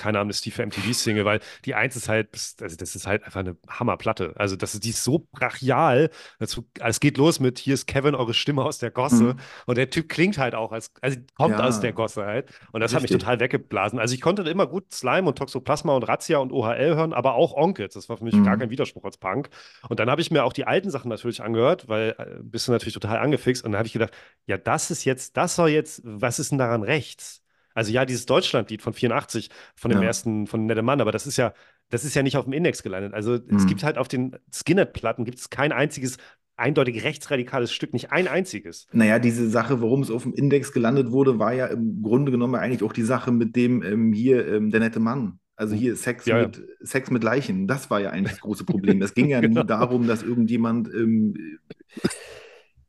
keine 0.00 0.18
Amnestie 0.18 0.50
für 0.50 0.62
MTV-Single, 0.62 1.24
weil 1.24 1.40
die 1.64 1.74
Eins 1.74 1.94
ist 1.96 2.08
halt, 2.08 2.30
also 2.60 2.76
das 2.76 2.96
ist 2.96 3.06
halt 3.06 3.22
einfach 3.24 3.40
eine 3.40 3.56
Hammerplatte. 3.68 4.32
Also 4.36 4.56
das 4.56 4.74
ist, 4.74 4.84
die 4.84 4.90
ist 4.90 5.04
so 5.04 5.28
brachial. 5.32 6.10
Dazu, 6.38 6.66
es 6.80 7.00
geht 7.00 7.18
los 7.18 7.40
mit, 7.40 7.58
hier 7.58 7.74
ist 7.74 7.86
Kevin, 7.86 8.14
eure 8.14 8.34
Stimme 8.34 8.64
aus 8.64 8.78
der 8.78 8.90
Gosse. 8.90 9.30
Hm. 9.30 9.38
Und 9.66 9.78
der 9.78 9.90
Typ 9.90 10.08
klingt 10.08 10.38
halt 10.38 10.54
auch, 10.54 10.72
als, 10.72 10.92
also 11.02 11.18
kommt 11.36 11.58
Ja. 11.58 11.66
aus 11.66 11.80
der 11.80 11.92
Gosse 11.92 12.24
halt. 12.24 12.50
Und 12.72 12.80
das 12.80 12.94
hat 12.94 13.02
mich 13.02 13.10
Richtig. 13.10 13.20
total 13.20 13.40
weggeblasen. 13.40 13.98
Also 13.98 14.14
ich 14.14 14.20
konnte 14.20 14.42
immer 14.42 14.66
gut 14.66 14.92
Slime 14.92 15.28
und 15.28 15.36
Toxoplasma 15.38 15.94
und 15.94 16.02
Razzia 16.04 16.38
und 16.38 16.52
OHL 16.52 16.96
hören, 16.96 17.12
aber 17.12 17.34
auch 17.34 17.52
Onkels. 17.54 17.94
Das 17.94 18.08
war 18.08 18.16
für 18.16 18.24
mich 18.24 18.34
Mhm. 18.34 18.44
gar 18.44 18.56
kein 18.56 18.70
Widerspruch 18.70 19.04
als 19.04 19.18
Punk. 19.18 19.50
Und 19.88 20.00
dann 20.00 20.10
habe 20.10 20.20
ich 20.20 20.30
mir 20.30 20.44
auch 20.44 20.52
die 20.52 20.66
alten 20.66 20.90
Sachen 20.90 21.08
natürlich 21.08 21.42
angehört, 21.42 21.88
weil 21.88 22.14
äh, 22.18 22.38
bist 22.42 22.68
du 22.68 22.72
natürlich 22.72 22.94
total 22.94 23.18
angefixt. 23.18 23.64
Und 23.64 23.72
dann 23.72 23.78
habe 23.78 23.86
ich 23.86 23.92
gedacht, 23.92 24.12
ja, 24.46 24.56
das 24.58 24.90
ist 24.90 25.04
jetzt, 25.04 25.36
das 25.36 25.56
soll 25.56 25.70
jetzt, 25.70 26.00
was 26.04 26.38
ist 26.38 26.50
denn 26.50 26.58
daran 26.58 26.82
rechts? 26.82 27.42
Also 27.80 27.92
ja, 27.92 28.04
dieses 28.04 28.26
Deutschlandlied 28.26 28.82
von 28.82 28.92
84, 28.92 29.48
von 29.74 29.90
dem 29.90 30.02
Ja. 30.02 30.08
ersten, 30.08 30.46
von 30.46 30.66
Nette 30.66 30.82
Mann, 30.82 31.00
aber 31.00 31.12
das 31.12 31.26
ist 31.26 31.38
ja, 31.38 31.54
das 31.88 32.04
ist 32.04 32.14
ja 32.14 32.22
nicht 32.22 32.36
auf 32.36 32.44
dem 32.44 32.52
Index 32.52 32.82
gelandet. 32.82 33.14
Also 33.14 33.36
es 33.36 33.64
Mhm. 33.64 33.66
gibt 33.66 33.82
halt 33.84 33.96
auf 33.96 34.06
den 34.06 34.36
Skinhead-Platten 34.52 35.24
gibt 35.24 35.38
es 35.38 35.48
kein 35.48 35.72
einziges 35.72 36.18
eindeutig 36.58 37.04
rechtsradikales 37.04 37.72
Stück, 37.72 37.94
nicht 37.94 38.12
ein 38.12 38.28
einziges. 38.28 38.86
Naja, 38.92 39.18
diese 39.18 39.48
Sache, 39.48 39.80
warum 39.80 40.02
es 40.02 40.10
auf 40.10 40.24
dem 40.24 40.34
Index 40.34 40.72
gelandet 40.72 41.10
wurde, 41.10 41.38
war 41.38 41.54
ja 41.54 41.64
im 41.68 42.02
Grunde 42.02 42.30
genommen 42.30 42.54
eigentlich 42.56 42.82
auch 42.82 42.92
die 42.92 43.02
Sache 43.02 43.32
mit 43.32 43.56
dem 43.56 43.82
ähm, 43.82 44.12
hier, 44.12 44.46
ähm, 44.46 44.68
der 44.70 44.80
nette 44.80 45.00
Mann. 45.00 45.38
Also 45.56 45.74
hier 45.74 45.96
Sex, 45.96 46.26
Ja, 46.26 46.36
ja. 46.36 46.46
mit, 46.48 46.62
Sex 46.82 47.10
mit 47.10 47.24
Leichen. 47.24 47.66
Das 47.66 47.88
war 47.90 48.00
ja 48.02 48.10
eigentlich 48.10 48.32
das 48.32 48.40
große 48.40 48.64
Problem. 48.64 49.00
Es 49.00 49.14
ging 49.14 49.30
ja 49.30 49.40
Genau. 49.40 49.62
nie 49.62 49.66
darum, 49.66 50.06
dass 50.06 50.22
irgendjemand 50.22 50.88
ähm, 50.92 51.34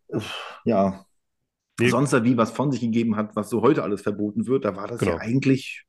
äh, 0.10 0.19
ja 0.65 1.05
Nee. 1.81 1.89
sonst 1.89 2.13
da 2.13 2.23
wie 2.23 2.38
was 2.38 2.51
von 2.51 2.71
sich 2.71 2.81
gegeben 2.81 3.15
hat, 3.15 3.35
was 3.35 3.50
so 3.50 3.61
heute 3.61 3.83
alles 3.83 4.01
verboten 4.01 4.47
wird. 4.47 4.65
Da 4.65 4.75
war 4.75 4.88
das 4.88 5.00
Genau. 5.00 5.13
ja 5.13 5.17
eigentlich 5.19 5.85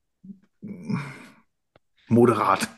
moderat. 2.08 2.68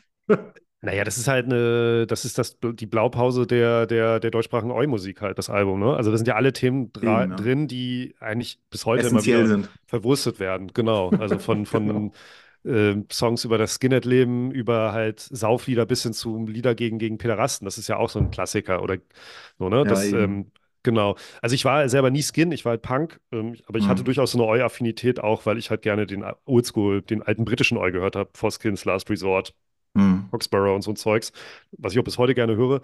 Naja, 0.81 1.03
das 1.03 1.17
ist 1.17 1.27
halt 1.27 1.45
eine, 1.45 2.05
das 2.05 2.25
ist 2.25 2.37
das, 2.37 2.59
die 2.61 2.85
Blaupause 2.85 3.47
der, 3.47 3.87
der, 3.87 4.19
der 4.19 4.29
deutschsprachigen 4.29 4.71
Eu-Musik 4.71 5.21
halt, 5.21 5.39
das 5.39 5.49
Album, 5.49 5.79
ne? 5.79 5.95
Also 5.95 6.11
da 6.11 6.17
sind 6.17 6.27
ja 6.27 6.35
alle 6.35 6.53
Themen 6.53 6.93
dra 6.93 7.25
ja. 7.25 7.27
drin, 7.27 7.67
die 7.67 8.15
eigentlich 8.19 8.59
bis 8.69 8.85
heute 8.85 9.07
immer 9.07 9.25
wieder 9.25 9.47
sind. 9.47 9.69
verwurstet 9.87 10.39
werden. 10.39 10.71
Genau. 10.73 11.09
Also 11.19 11.39
von, 11.39 11.65
von 11.65 12.11
ähm, 12.65 13.07
Songs 13.11 13.45
über 13.45 13.57
das 13.57 13.75
Skinhead-Leben, 13.75 14.51
über 14.51 14.91
halt 14.91 15.19
Sauflieder 15.21 15.87
bis 15.87 16.03
hin 16.03 16.13
zu 16.13 16.45
Lieder 16.45 16.75
gegen, 16.75 16.99
gegen 16.99 17.17
Pederasta. 17.17 17.65
Das 17.65 17.79
ist 17.79 17.87
ja 17.87 17.97
auch 17.97 18.09
so 18.09 18.19
ein 18.19 18.29
Klassiker 18.29 18.83
oder 18.83 18.97
so, 19.57 19.69
ne? 19.69 19.77
Ja, 19.77 19.83
Das, 19.85 20.11
ähm, 20.11 20.51
genau. 20.85 21.17
Also 21.41 21.55
ich 21.55 21.65
war 21.65 21.89
selber 21.89 22.09
nie 22.11 22.23
Skin, 22.23 22.51
ich 22.53 22.63
war 22.65 22.71
halt 22.71 22.81
Punk, 22.83 23.19
ähm, 23.33 23.57
aber 23.67 23.79
ich 23.79 23.87
Mhm. 23.87 23.89
hatte 23.89 24.05
durchaus 24.05 24.31
so 24.31 24.37
eine 24.41 24.47
Eu-Affinität 24.61 25.19
auch, 25.19 25.45
weil 25.45 25.57
ich 25.57 25.69
halt 25.69 25.81
gerne 25.81 26.07
den 26.07 26.23
Oldschool, 26.45 27.01
den 27.01 27.21
alten 27.23 27.45
britischen 27.45 27.77
Eu 27.77 27.91
gehört 27.91 28.15
habe, 28.15 28.29
For 28.33 28.51
Skins, 28.51 28.85
Last 28.85 29.09
Resort. 29.09 29.53
Hm. 29.95 30.25
Foxborough 30.29 30.75
und 30.75 30.81
so 30.81 30.91
ein 30.91 30.95
Zeugs, 30.95 31.31
was 31.77 31.93
ich 31.93 31.99
auch 31.99 32.03
bis 32.03 32.17
heute 32.17 32.35
gerne 32.35 32.55
höre. 32.55 32.81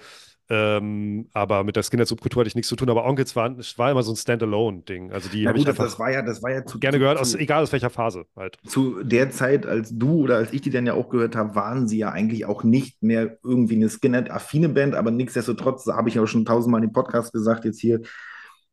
Ähm, 0.50 1.30
aber 1.32 1.63
mit 1.63 1.77
der 1.77 1.84
Skinhead-Subkultur 1.84 2.41
hatte 2.41 2.50
ich 2.50 2.56
nichts 2.56 2.68
zu 2.68 2.75
tun. 2.75 2.89
Aber 2.89 3.06
Onkels 3.06 3.38
waren, 3.38 3.58
es 3.58 3.77
war 3.77 3.89
immer 3.89 4.03
so 4.03 4.12
ein 4.12 4.18
Standalone-Ding. 4.18 5.12
Also 5.12 5.30
die 5.30 5.48
habe 5.48 5.58
ich 5.58 5.65
einfach 5.65 5.86
das 5.86 5.98
war 5.98 6.12
ja, 6.12 6.22
das 6.22 6.44
war 6.44 6.51
ja 6.51 6.65
zu, 6.65 6.77
gerne 6.77 7.00
gehört, 7.00 7.18
zu, 7.18 7.22
aus, 7.22 7.36
egal 7.36 7.63
aus 7.63 7.72
welcher 7.72 7.89
Phase 7.89 8.25
halt. 8.36 8.58
zu 8.68 9.01
der 9.01 9.30
Zeit, 9.32 9.65
als 9.65 9.98
du 9.98 10.24
oder 10.24 10.36
als 10.36 10.51
ich 10.51 10.60
die 10.60 10.70
dann 10.70 10.86
ja 10.86 10.94
auch 10.94 11.08
gehört 11.08 11.38
habe, 11.38 11.56
waren 11.56 11.88
sie 11.88 12.00
ja 12.00 12.10
eigentlich 12.10 12.46
auch 12.46 12.65
nicht 12.65 13.01
mehr 13.01 13.38
irgendwie 13.44 13.75
eine 13.75 13.88
Skinhead-affine 13.88 14.68
Band, 14.68 14.96
aber 14.96 15.12
nichtsdestotrotz, 15.12 15.86
da 15.86 15.96
habe 15.96 16.10
ich 16.10 16.15
ja 16.15 16.24
auch 16.24 16.27
schon 16.27 16.44
tausendmal 16.44 16.84
im 16.84 16.91
Podcast 16.91 17.32
gesagt, 17.32 17.63
jetzt 17.63 17.80
hier 17.80 18.01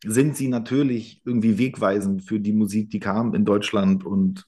sind 0.04 0.36
sie 0.36 0.48
natürlich 0.48 1.22
irgendwie 1.24 1.58
wegweisend 1.58 2.24
für 2.24 2.40
die 2.40 2.52
Musik, 2.52 2.90
die 2.90 3.00
kam 3.00 3.34
in 3.34 3.44
Deutschland 3.44 4.04
und 4.04 4.46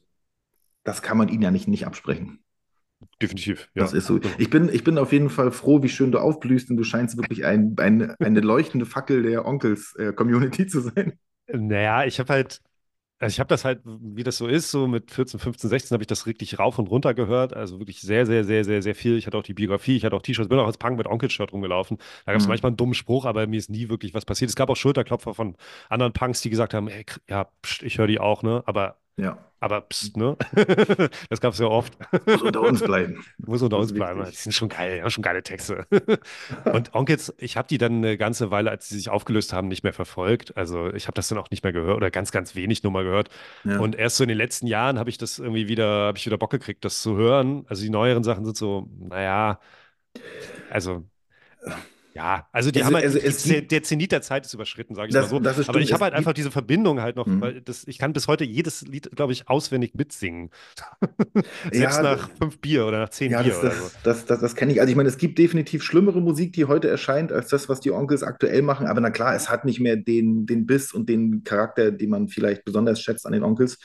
das 0.83 1.01
kann 1.01 1.17
man 1.17 1.29
ihnen 1.29 1.43
ja 1.43 1.53
nicht, 1.53 1.69
nicht 1.69 1.87
absprechen. 1.87 2.41
Definitiv. 3.21 3.69
Ja. 3.75 3.83
Das 3.83 3.93
ist 3.95 4.07
so. 4.07 4.21
Ich 4.39 4.51
bin, 4.51 4.69
ich 4.73 4.85
bin 4.85 4.99
auf 4.99 5.13
jeden 5.13 5.31
Fall 5.31 5.51
froh, 5.53 5.83
wie 5.83 5.89
schön 5.89 6.13
du 6.13 6.19
aufblühst 6.19 6.71
und 6.71 6.77
du 6.77 6.85
scheinst 6.85 7.17
wirklich 7.17 7.45
ein, 7.47 7.75
ein, 7.79 8.15
eine 8.21 8.41
leuchtende 8.41 8.85
Fackel 8.87 9.23
der 9.23 9.47
Onkels-Community 9.47 10.67
zu 10.67 10.81
sein. 10.81 11.15
Naja, 11.53 12.05
ich 12.05 12.21
habe 12.21 12.33
halt, 12.33 12.61
also 13.21 13.33
ich 13.35 13.41
habe 13.41 13.49
das 13.49 13.65
halt, 13.65 13.83
wie 13.85 14.25
das 14.25 14.39
so 14.39 14.47
ist, 14.49 14.71
so 14.71 14.89
mit 14.89 15.11
14, 15.13 15.41
15, 15.41 15.71
16 15.71 15.95
habe 15.97 16.03
ich 16.05 16.09
das 16.09 16.27
wirklich 16.27 16.59
rauf 16.59 16.79
und 16.79 16.89
runter 16.91 17.15
gehört. 17.15 17.55
Also 17.55 17.79
wirklich 17.81 18.01
sehr, 18.03 18.27
sehr, 18.27 18.45
sehr, 18.45 18.65
sehr, 18.65 18.83
sehr 18.83 18.95
viel. 18.97 19.17
Ich 19.19 19.27
hatte 19.27 19.39
auch 19.39 19.43
die 19.45 19.55
Biografie, 19.55 19.97
ich 19.97 20.05
hatte 20.05 20.17
auch 20.17 20.23
T-Shirts, 20.23 20.49
bin 20.49 20.59
auch 20.61 20.67
als 20.67 20.79
Punk 20.79 20.99
mit 20.99 21.07
Onkel-Shirt 21.09 21.53
rumgelaufen. 21.53 21.99
Da 22.27 22.33
gab 22.33 22.41
es 22.41 22.47
Mhm. 22.47 22.49
manchmal 22.49 22.71
einen 22.71 22.77
dummen 22.79 22.95
Spruch, 22.95 23.27
aber 23.27 23.47
mir 23.49 23.59
ist 23.59 23.71
nie 23.71 23.89
wirklich 23.91 24.15
was 24.15 24.25
passiert. 24.27 24.51
Es 24.51 24.57
gab 24.57 24.71
auch 24.71 24.77
Schulterklopfer 24.77 25.35
von 25.35 25.57
anderen 25.89 26.13
Punks, 26.15 26.43
die 26.43 26.51
gesagt 26.51 26.75
haben, 26.75 26.89
ey, 26.89 27.07
ja, 27.29 27.47
pst, 27.63 27.83
ich 27.85 27.99
höre 27.99 28.09
die 28.09 28.21
auch, 28.21 28.43
ne? 28.45 28.63
Aber, 28.67 28.99
Ja, 29.17 29.50
aber 29.61 29.83
pst, 29.83 30.17
ne? 30.17 30.37
das 31.29 31.41
gab 31.41 31.53
es 31.53 31.59
ja 31.59 31.67
oft. 31.67 31.97
muss 32.27 32.43
unter 32.43 32.63
uns 32.63 32.83
bleiben. 32.83 33.23
Muss 33.39 33.63
unter 33.63 33.77
uns 33.77 33.93
bleiben. 33.93 34.25
Die 34.25 34.35
sind 34.35 34.53
schon 34.53 34.71
geil, 34.71 35.03
haben 35.03 35.11
schon 35.11 35.23
geile 35.23 35.43
Texte. 35.43 35.87
Und 36.65 36.95
Onkels, 36.95 37.35
ich 37.37 37.57
habe 37.57 37.69
die 37.69 37.77
dann 37.77 37.97
eine 37.97 38.17
ganze 38.17 38.51
Weile, 38.51 38.71
als 38.71 38.89
sie 38.89 38.97
sich 38.97 39.11
aufgelöst 39.11 39.53
haben, 39.53 39.69
nicht 39.69 39.85
mehr 39.85 39.93
verfolgt. 39.93 40.57
Also 40.57 40.93
ich 40.95 41.07
habe 41.07 41.15
das 41.15 41.29
dann 41.29 41.39
auch 41.39 41.51
nicht 41.51 41.63
mehr 41.63 41.73
gehört 41.75 41.97
oder 41.97 42.11
ganz, 42.11 42.33
ganz 42.33 42.55
wenig 42.55 42.83
nur 42.83 42.93
mal 42.93 43.05
gehört. 43.05 43.29
Ja. 43.65 43.79
Und 43.79 43.97
erst 43.97 44.17
so 44.17 44.25
in 44.25 44.29
den 44.29 44.39
letzten 44.39 44.67
Jahren 44.67 44.99
habe 44.99 45.11
ich 45.11 45.19
das 45.19 45.39
irgendwie 45.39 45.69
wieder, 45.69 46.07
habe 46.07 46.17
ich 46.17 46.25
wieder 46.25 46.39
Bock 46.39 46.51
gekriegt, 46.51 46.85
das 46.85 47.03
zu 47.03 47.17
hören. 47.17 47.67
Also 47.69 47.83
die 47.83 47.91
neueren 47.91 48.25
Sachen 48.25 48.45
sind 48.47 48.57
so, 48.57 48.89
naja, 48.99 49.61
also. 50.71 51.05
Ja, 52.15 52.49
also 52.53 52.71
die 52.71 52.83
Also- 52.83 52.95
haben 52.97 53.03
halt, 53.03 53.15
die, 53.15 53.27
es 53.27 53.43
der, 53.69 53.83
Zenit 53.83 54.11
der 54.13 54.21
Zeit 54.23 54.45
ist 54.45 54.53
überschritten, 54.55 54.95
sage 54.95 55.09
ich 55.09 55.15
Das- 55.15 55.27
mal 55.27 55.29
so. 55.31 55.39
das 55.39 55.59
ist 55.59 55.69
Aber 55.69 55.79
ich 55.79 55.93
habe 55.93 56.01
Es 56.01 56.05
halt 56.05 56.15
einfach 56.15 56.33
diese 56.33 56.51
Verbindung 56.51 57.01
halt 57.01 57.15
noch, 57.17 57.27
Mhm. 57.27 57.41
weil 57.41 57.61
das, 57.61 57.87
ich 57.87 57.99
kann 57.99 58.13
bis 58.13 58.27
heute 58.27 58.45
jedes 58.45 58.83
Lied, 58.83 59.11
glaube 59.15 59.33
ich, 59.33 59.49
auswendig 59.49 59.95
mitsingen. 59.95 60.51
Selbst 61.73 61.97
Ja, 61.99 62.03
nach 62.03 62.29
fünf 62.39 62.59
Bier 62.59 62.87
oder 62.87 62.99
nach 63.01 63.11
zehn 63.11 63.31
Ja, 63.31 63.43
Bier 63.43 63.53
das, 63.53 63.61
oder 63.63 63.71
so. 63.71 63.83
das, 63.85 64.03
das, 64.03 64.25
das, 64.27 64.41
das 64.41 64.55
kenne 64.57 64.73
ich. 64.73 64.81
Also 64.81 64.91
ich 64.91 64.97
meine, 64.97 65.09
es 65.09 65.19
gibt 65.19 65.39
definitiv 65.39 65.83
schlimmere 65.83 66.21
Musik, 66.21 66.53
die 66.53 66.65
heute 66.65 66.89
erscheint, 66.89 67.33
als 67.33 67.49
das, 67.49 67.69
was 67.69 67.81
die 67.81 67.93
Onkels 67.93 68.23
aktuell 68.23 68.63
machen. 68.63 68.87
Aber 68.87 69.01
na 69.01 69.11
klar, 69.11 69.35
es 69.35 69.49
hat 69.49 69.65
nicht 69.65 69.81
mehr 69.81 69.97
den, 69.97 70.47
den 70.47 70.67
Biss 70.67 70.93
und 70.93 71.09
den 71.09 71.45
Charakter, 71.45 71.91
den 71.93 72.11
man 72.11 72.29
vielleicht 72.29 72.65
besonders 72.65 73.01
schätzt 73.01 73.25
an 73.27 73.33
den 73.33 73.45
Onkels. 73.45 73.79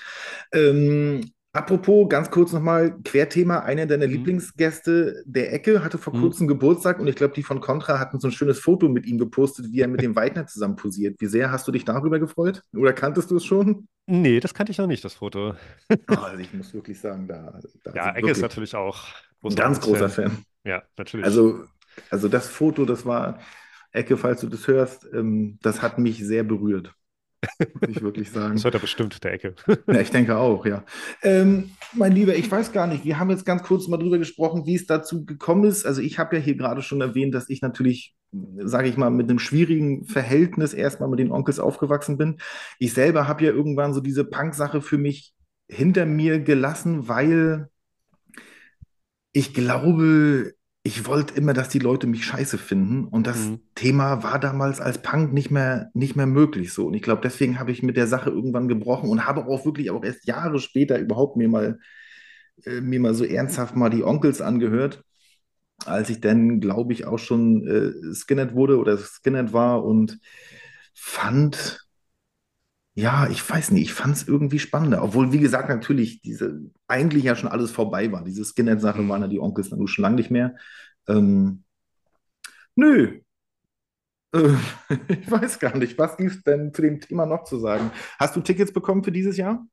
Ähm, 0.52 1.32
apropos, 1.56 2.08
ganz 2.10 2.30
kurz 2.32 2.52
nochmal, 2.54 2.98
Querthema, 3.04 3.60
einer 3.60 3.86
deiner 3.86 4.06
Mhm. 4.06 4.12
Lieblingsgäste 4.14 5.24
der 5.26 5.54
Ecke 5.54 5.84
hatte 5.84 5.98
vor 5.98 6.14
Mhm. 6.14 6.22
kurzem 6.22 6.48
Geburtstag 6.48 7.00
und 7.00 7.08
ich 7.08 7.16
glaube, 7.16 7.34
die 7.34 7.44
von 7.44 7.62
Contra 7.62 8.00
hatten 8.00 8.20
so 8.20 8.28
ein 8.28 8.32
schönes 8.32 8.60
Foto 8.60 8.90
mit 8.90 9.06
ihm 9.06 9.18
gepostet, 9.18 9.68
wie 9.72 9.82
er 9.82 9.88
mit 9.88 10.02
dem 10.02 10.16
Weidner 10.16 10.48
zusammen 10.48 10.76
posiert. 10.76 11.16
Wie 11.20 11.28
sehr 11.28 11.52
hast 11.52 11.68
du 11.68 11.72
dich 11.72 11.86
darüber 11.86 12.20
gefreut? 12.20 12.62
Oder 12.76 12.94
kanntest 12.94 13.32
du 13.32 13.38
es 13.38 13.46
schon? 13.46 13.88
Nee, 14.08 14.40
das 14.40 14.54
kannte 14.54 14.72
ich 14.72 14.78
noch 14.78 14.88
nicht, 14.88 15.04
das 15.04 15.16
Foto. 15.16 15.56
Oh, 16.08 16.14
also 16.16 16.40
ich 16.40 16.54
muss 16.54 16.74
wirklich 16.74 17.00
sagen, 17.00 17.28
da, 17.28 17.60
da 17.84 17.92
Ja, 17.94 18.12
Ecke 18.12 18.32
ist 18.32 18.42
natürlich 18.42 18.76
auch 18.76 19.06
ein 19.44 19.56
ganz 19.56 19.80
großer 19.82 20.10
Fan. 20.10 20.10
Fan. 20.10 20.44
Ja, 20.64 20.84
natürlich. 20.98 21.28
Also, 21.28 21.66
also 22.10 22.30
das 22.30 22.50
Foto, 22.50 22.86
das 22.86 23.06
war, 23.06 23.40
Ecke, 23.92 24.18
falls 24.18 24.42
du 24.42 24.50
das 24.50 24.68
hörst, 24.68 25.08
ähm, 25.14 25.60
das 25.62 25.82
hat 25.82 26.00
mich 26.00 26.20
sehr 26.26 26.44
berührt. 26.44 26.94
Muss 27.60 27.90
ich 27.90 28.02
wirklich 28.02 28.32
sagen. 28.32 28.54
das 28.54 28.64
hört 28.64 28.74
er 28.74 28.80
bestimmt, 28.80 29.24
der 29.24 29.34
Ecke. 29.34 29.56
Ja, 29.88 30.00
ich 30.00 30.12
denke 30.12 30.38
auch, 30.38 30.66
ja. 30.66 30.84
Ähm, 31.22 31.72
mein 31.94 32.12
Lieber, 32.12 32.36
ich 32.36 32.50
weiß 32.50 32.72
gar 32.72 32.88
nicht, 32.88 33.06
wir 33.06 33.20
haben 33.20 33.30
jetzt 33.30 33.46
ganz 33.46 33.64
kurz 33.64 33.88
mal 33.88 33.98
drüber 33.98 34.18
gesprochen, 34.18 34.66
wie 34.66 34.76
es 34.76 34.86
dazu 34.86 35.26
gekommen 35.26 35.64
ist. 35.64 35.86
Also 35.86 36.02
ich 36.02 36.20
habe 36.20 36.38
ja 36.38 36.42
hier 36.42 36.56
gerade 36.56 36.82
schon 36.82 37.02
erwähnt, 37.02 37.34
dass 37.36 37.50
ich 37.50 37.62
natürlich, 37.62 38.16
sage 38.32 38.90
ich 38.90 38.98
mal, 38.98 39.10
mit 39.10 39.30
einem 39.30 39.40
schwierigen 39.40 40.06
Verhältnis 40.06 40.74
erstmal 40.74 41.10
mit 41.10 41.20
den 41.20 41.32
Onkels 41.32 41.60
aufgewachsen 41.60 42.18
bin. 42.18 42.38
Ich 42.80 42.94
selber 42.94 43.28
habe 43.28 43.44
ja 43.46 43.52
irgendwann 43.52 43.94
so 43.94 44.02
diese 44.02 44.26
Punk-Sache 44.26 44.82
für 44.82 44.98
mich 44.98 45.34
hinter 45.68 46.06
mir 46.06 46.40
gelassen, 46.40 47.08
weil 47.08 47.70
ich 49.32 49.54
glaube, 49.54 50.54
ich 50.86 51.08
wollte 51.08 51.36
immer, 51.36 51.54
dass 51.54 51.70
die 51.70 51.80
Leute 51.80 52.08
mich 52.08 52.26
scheiße 52.26 52.60
finden. 52.60 53.06
Und 53.08 53.28
das 53.28 53.54
Mhm. 53.54 53.62
Thema 53.76 54.24
war 54.24 54.40
damals 54.40 54.82
als 54.82 55.02
Punk 55.04 55.34
nicht 55.34 55.52
mehr, 55.52 55.92
nicht 55.96 56.16
mehr 56.16 56.28
möglich 56.28 56.74
so. 56.74 56.88
Und 56.88 56.96
ich 56.96 57.04
glaube, 57.04 57.24
deswegen 57.24 57.60
habe 57.60 57.72
ich 57.74 57.84
mit 57.84 57.98
der 57.98 58.08
Sache 58.08 58.32
irgendwann 58.32 58.70
gebrochen 58.70 59.10
und 59.10 59.28
habe 59.28 59.48
auch 59.48 59.66
wirklich 59.66 59.92
auch 59.92 60.04
erst 60.06 60.28
Jahre 60.28 60.60
später 60.60 61.00
überhaupt 61.00 61.38
mir 61.38 61.50
mal, 61.50 61.80
äh, 62.66 62.82
mir 62.82 63.00
mal 63.00 63.16
so 63.16 63.26
ernsthaft 63.26 63.76
mal 63.76 63.90
die 63.90 64.04
Onkels 64.04 64.42
angehört, 64.42 65.04
als 65.86 66.10
ich 66.10 66.22
dann, 66.22 66.60
glaube 66.62 66.94
ich, 66.94 67.06
auch 67.08 67.20
schon 67.20 67.68
äh, 67.68 68.14
Skinhead 68.16 68.56
wurde 68.56 68.78
oder 68.80 68.98
Skinhead 68.98 69.54
war 69.54 69.84
und 69.86 70.20
fand, 70.94 71.85
ja, 72.96 73.28
ich 73.30 73.48
weiß 73.50 73.72
nicht, 73.72 73.84
ich 73.84 73.94
fand 73.94 74.16
es 74.16 74.28
irgendwie 74.28 74.60
spannender. 74.60 75.04
Obwohl, 75.04 75.32
wie 75.34 75.40
gesagt, 75.40 75.70
natürlich 75.70 76.22
diese 76.22 76.62
eigentlich 76.88 77.24
ja 77.26 77.36
schon 77.36 77.50
alles 77.50 77.72
vorbei 77.72 78.12
war. 78.12 78.24
Diese 78.24 78.46
Skinhead-Sache 78.46 79.08
waren 79.10 79.22
ja 79.22 79.28
die 79.28 79.40
Onkels 79.40 79.70
dann 79.70 79.86
schon 79.88 80.04
lange 80.04 80.16
nicht 80.16 80.32
mehr. 80.32 80.56
Ähm, 81.08 81.64
nö. 82.78 83.22
Äh, 84.34 84.50
ich 85.08 85.30
weiß 85.30 85.60
gar 85.60 85.78
nicht. 85.78 85.98
Was 85.98 86.18
gibt 86.18 86.32
es 86.32 86.44
denn 86.44 86.74
zu 86.74 86.82
dem 86.82 87.00
Thema 87.02 87.26
noch 87.26 87.44
zu 87.44 87.60
sagen? 87.60 87.92
Hast 88.20 88.36
du 88.36 88.42
Tickets 88.42 88.72
bekommen 88.74 89.04
für 89.04 89.12
dieses 89.12 89.38
Jahr? 89.38 89.66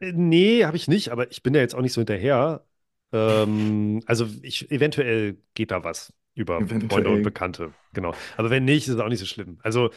Äh, 0.00 0.12
Nee, 0.12 0.64
habe 0.64 0.76
ich 0.76 0.88
nicht, 0.88 1.10
aber 1.10 1.30
ich 1.30 1.42
bin 1.42 1.54
ja 1.54 1.60
jetzt 1.60 1.74
auch 1.74 1.80
nicht 1.82 1.92
so 1.92 2.00
hinterher. 2.00 2.64
Ähm, 3.12 4.02
also 4.06 4.26
ich, 4.42 4.70
eventuell 4.70 5.38
geht 5.54 5.70
da 5.70 5.84
was 5.84 6.12
über 6.34 6.58
Eventuell. 6.60 6.88
Freunde 6.88 7.10
und 7.10 7.22
Bekannte. 7.22 7.74
Genau. 7.92 8.14
Aber 8.36 8.50
wenn 8.50 8.64
nicht, 8.64 8.88
ist 8.88 8.94
es 8.94 9.00
auch 9.00 9.08
nicht 9.08 9.20
so 9.20 9.26
schlimm. 9.26 9.58
Also 9.62 9.90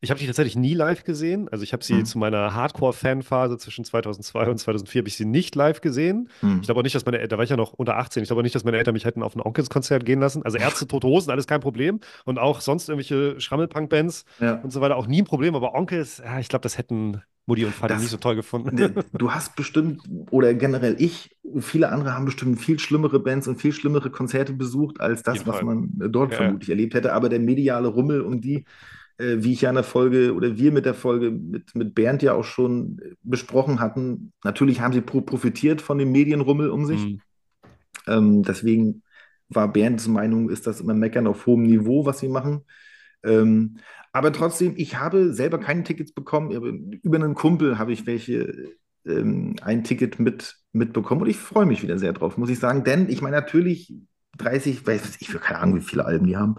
ich 0.00 0.10
habe 0.10 0.18
die 0.18 0.26
tatsächlich 0.26 0.56
nie 0.56 0.74
live 0.74 1.04
gesehen. 1.04 1.48
Also 1.50 1.62
ich 1.62 1.72
habe 1.72 1.84
sie 1.84 1.94
Mhm. 1.94 2.04
zu 2.06 2.18
meiner 2.18 2.54
Hardcore-Fan-Phase 2.54 3.58
zwischen 3.58 3.84
2002 3.84 4.48
und 4.48 4.58
2004 4.58 5.00
habe 5.00 5.08
ich 5.08 5.16
sie 5.16 5.24
nicht 5.26 5.54
live 5.54 5.80
gesehen. 5.80 6.28
Hm. 6.40 6.58
Ich 6.60 6.66
glaube 6.66 6.80
auch 6.80 6.84
nicht, 6.84 6.94
dass 6.94 7.04
meine 7.04 7.18
Eltern, 7.18 7.30
da 7.30 7.36
war 7.38 7.44
ich 7.44 7.50
ja 7.50 7.56
noch 7.56 7.72
unter 7.74 7.96
18, 7.98 8.22
ich 8.22 8.28
glaube 8.28 8.40
auch 8.40 8.42
nicht, 8.44 8.54
dass 8.54 8.64
meine 8.64 8.78
Eltern 8.78 8.94
mich 8.94 9.04
hätten 9.04 9.22
auf 9.22 9.36
ein 9.36 9.40
Onkels-Konzert 9.42 10.04
gehen 10.06 10.20
lassen. 10.20 10.42
Also 10.42 10.58
Ärzte, 10.58 10.86
Tote 10.88 11.06
Hosen, 11.06 11.30
alles 11.30 11.46
kein 11.46 11.60
Problem. 11.60 12.00
Und 12.24 12.38
auch 12.38 12.60
sonst 12.60 12.88
irgendwelche 12.88 13.40
Schrammelpunk-Bands 13.40 14.24
Ja. 14.40 14.54
und 14.62 14.72
so 14.72 14.80
weiter, 14.80 14.96
auch 14.96 15.06
nie 15.06 15.20
ein 15.22 15.26
Problem. 15.26 15.54
Aber 15.54 15.74
Onkels, 15.74 16.22
ja, 16.24 16.38
ich 16.40 16.48
glaube, 16.48 16.62
das 16.62 16.78
hätten 16.78 17.22
Mutti 17.46 17.64
und 17.64 17.74
Vati 17.74 17.92
Das- 17.94 18.02
nicht 18.02 18.10
so 18.10 18.16
toll 18.16 18.36
gefunden. 18.36 18.76
Du 19.12 19.32
hast 19.32 19.56
bestimmt, 19.56 20.02
oder 20.30 20.54
generell 20.54 20.96
ich, 20.98 21.36
viele 21.58 21.90
andere 21.90 22.14
haben 22.14 22.24
bestimmt 22.24 22.60
viel 22.60 22.78
schlimmere 22.78 23.18
Bands 23.18 23.48
und 23.48 23.60
viel 23.60 23.72
schlimmere 23.72 24.08
Konzerte 24.10 24.52
besucht, 24.52 25.00
als 25.00 25.22
das, 25.22 25.46
was 25.46 25.60
man 25.62 25.90
dort 25.94 26.30
Ja, 26.32 26.36
vermutlich 26.38 26.70
erlebt 26.70 26.94
hätte. 26.94 27.12
Aber 27.12 27.28
der 27.28 27.40
mediale 27.40 27.88
Rummel 27.88 28.20
um 28.22 28.40
die 28.40 28.64
äh, 29.20 29.44
wie 29.44 29.52
ich 29.52 29.60
ja 29.60 29.68
in 29.68 29.74
der 29.74 29.84
Folge 29.84 30.34
oder 30.34 30.56
wir 30.56 30.72
mit 30.72 30.86
der 30.86 30.94
Folge 30.94 31.30
mit, 31.30 31.74
mit 31.74 31.94
Bernd 31.94 32.22
ja 32.22 32.32
auch 32.32 32.44
schon 32.44 33.00
besprochen 33.22 33.80
hatten, 33.80 34.32
natürlich 34.44 34.80
haben 34.80 34.92
sie 34.92 35.00
pro 35.00 35.20
profitiert 35.20 35.82
von 35.82 35.98
dem 35.98 36.10
Medienrummel 36.10 36.70
um 36.70 36.86
sich. 36.86 37.00
Mhm. 37.00 37.20
Ähm, 38.06 38.42
deswegen 38.42 39.02
war 39.48 39.72
Bernds 39.72 40.08
Meinung, 40.08 40.48
ist 40.48 40.66
das 40.66 40.80
immer 40.80 40.94
Meckern 40.94 41.26
auf 41.26 41.46
hohem 41.46 41.62
Niveau, 41.62 42.06
was 42.06 42.20
sie 42.20 42.28
machen. 42.28 42.62
Ähm, 43.22 43.78
aber 44.12 44.32
trotzdem, 44.32 44.74
ich 44.76 44.98
habe 44.98 45.32
selber 45.32 45.58
keine 45.58 45.84
Tickets 45.84 46.12
bekommen. 46.12 46.50
Über 47.02 47.16
einen 47.16 47.34
Kumpel 47.34 47.78
habe 47.78 47.92
ich 47.92 48.06
welche, 48.06 48.74
ähm, 49.06 49.56
ein 49.62 49.84
Ticket 49.84 50.18
mit, 50.18 50.56
mitbekommen 50.72 51.22
und 51.22 51.28
ich 51.28 51.36
freue 51.36 51.66
mich 51.66 51.82
wieder 51.82 51.98
sehr 51.98 52.12
drauf, 52.12 52.36
muss 52.38 52.50
ich 52.50 52.58
sagen. 52.58 52.84
Denn 52.84 53.08
ich 53.08 53.22
meine, 53.22 53.36
natürlich 53.36 53.92
30, 54.38 54.86
weiß 54.86 55.18
ich, 55.20 55.28
keine 55.40 55.60
Ahnung, 55.60 55.76
wie 55.76 55.84
viele 55.84 56.04
Alben 56.04 56.26
die 56.26 56.36
haben. 56.36 56.56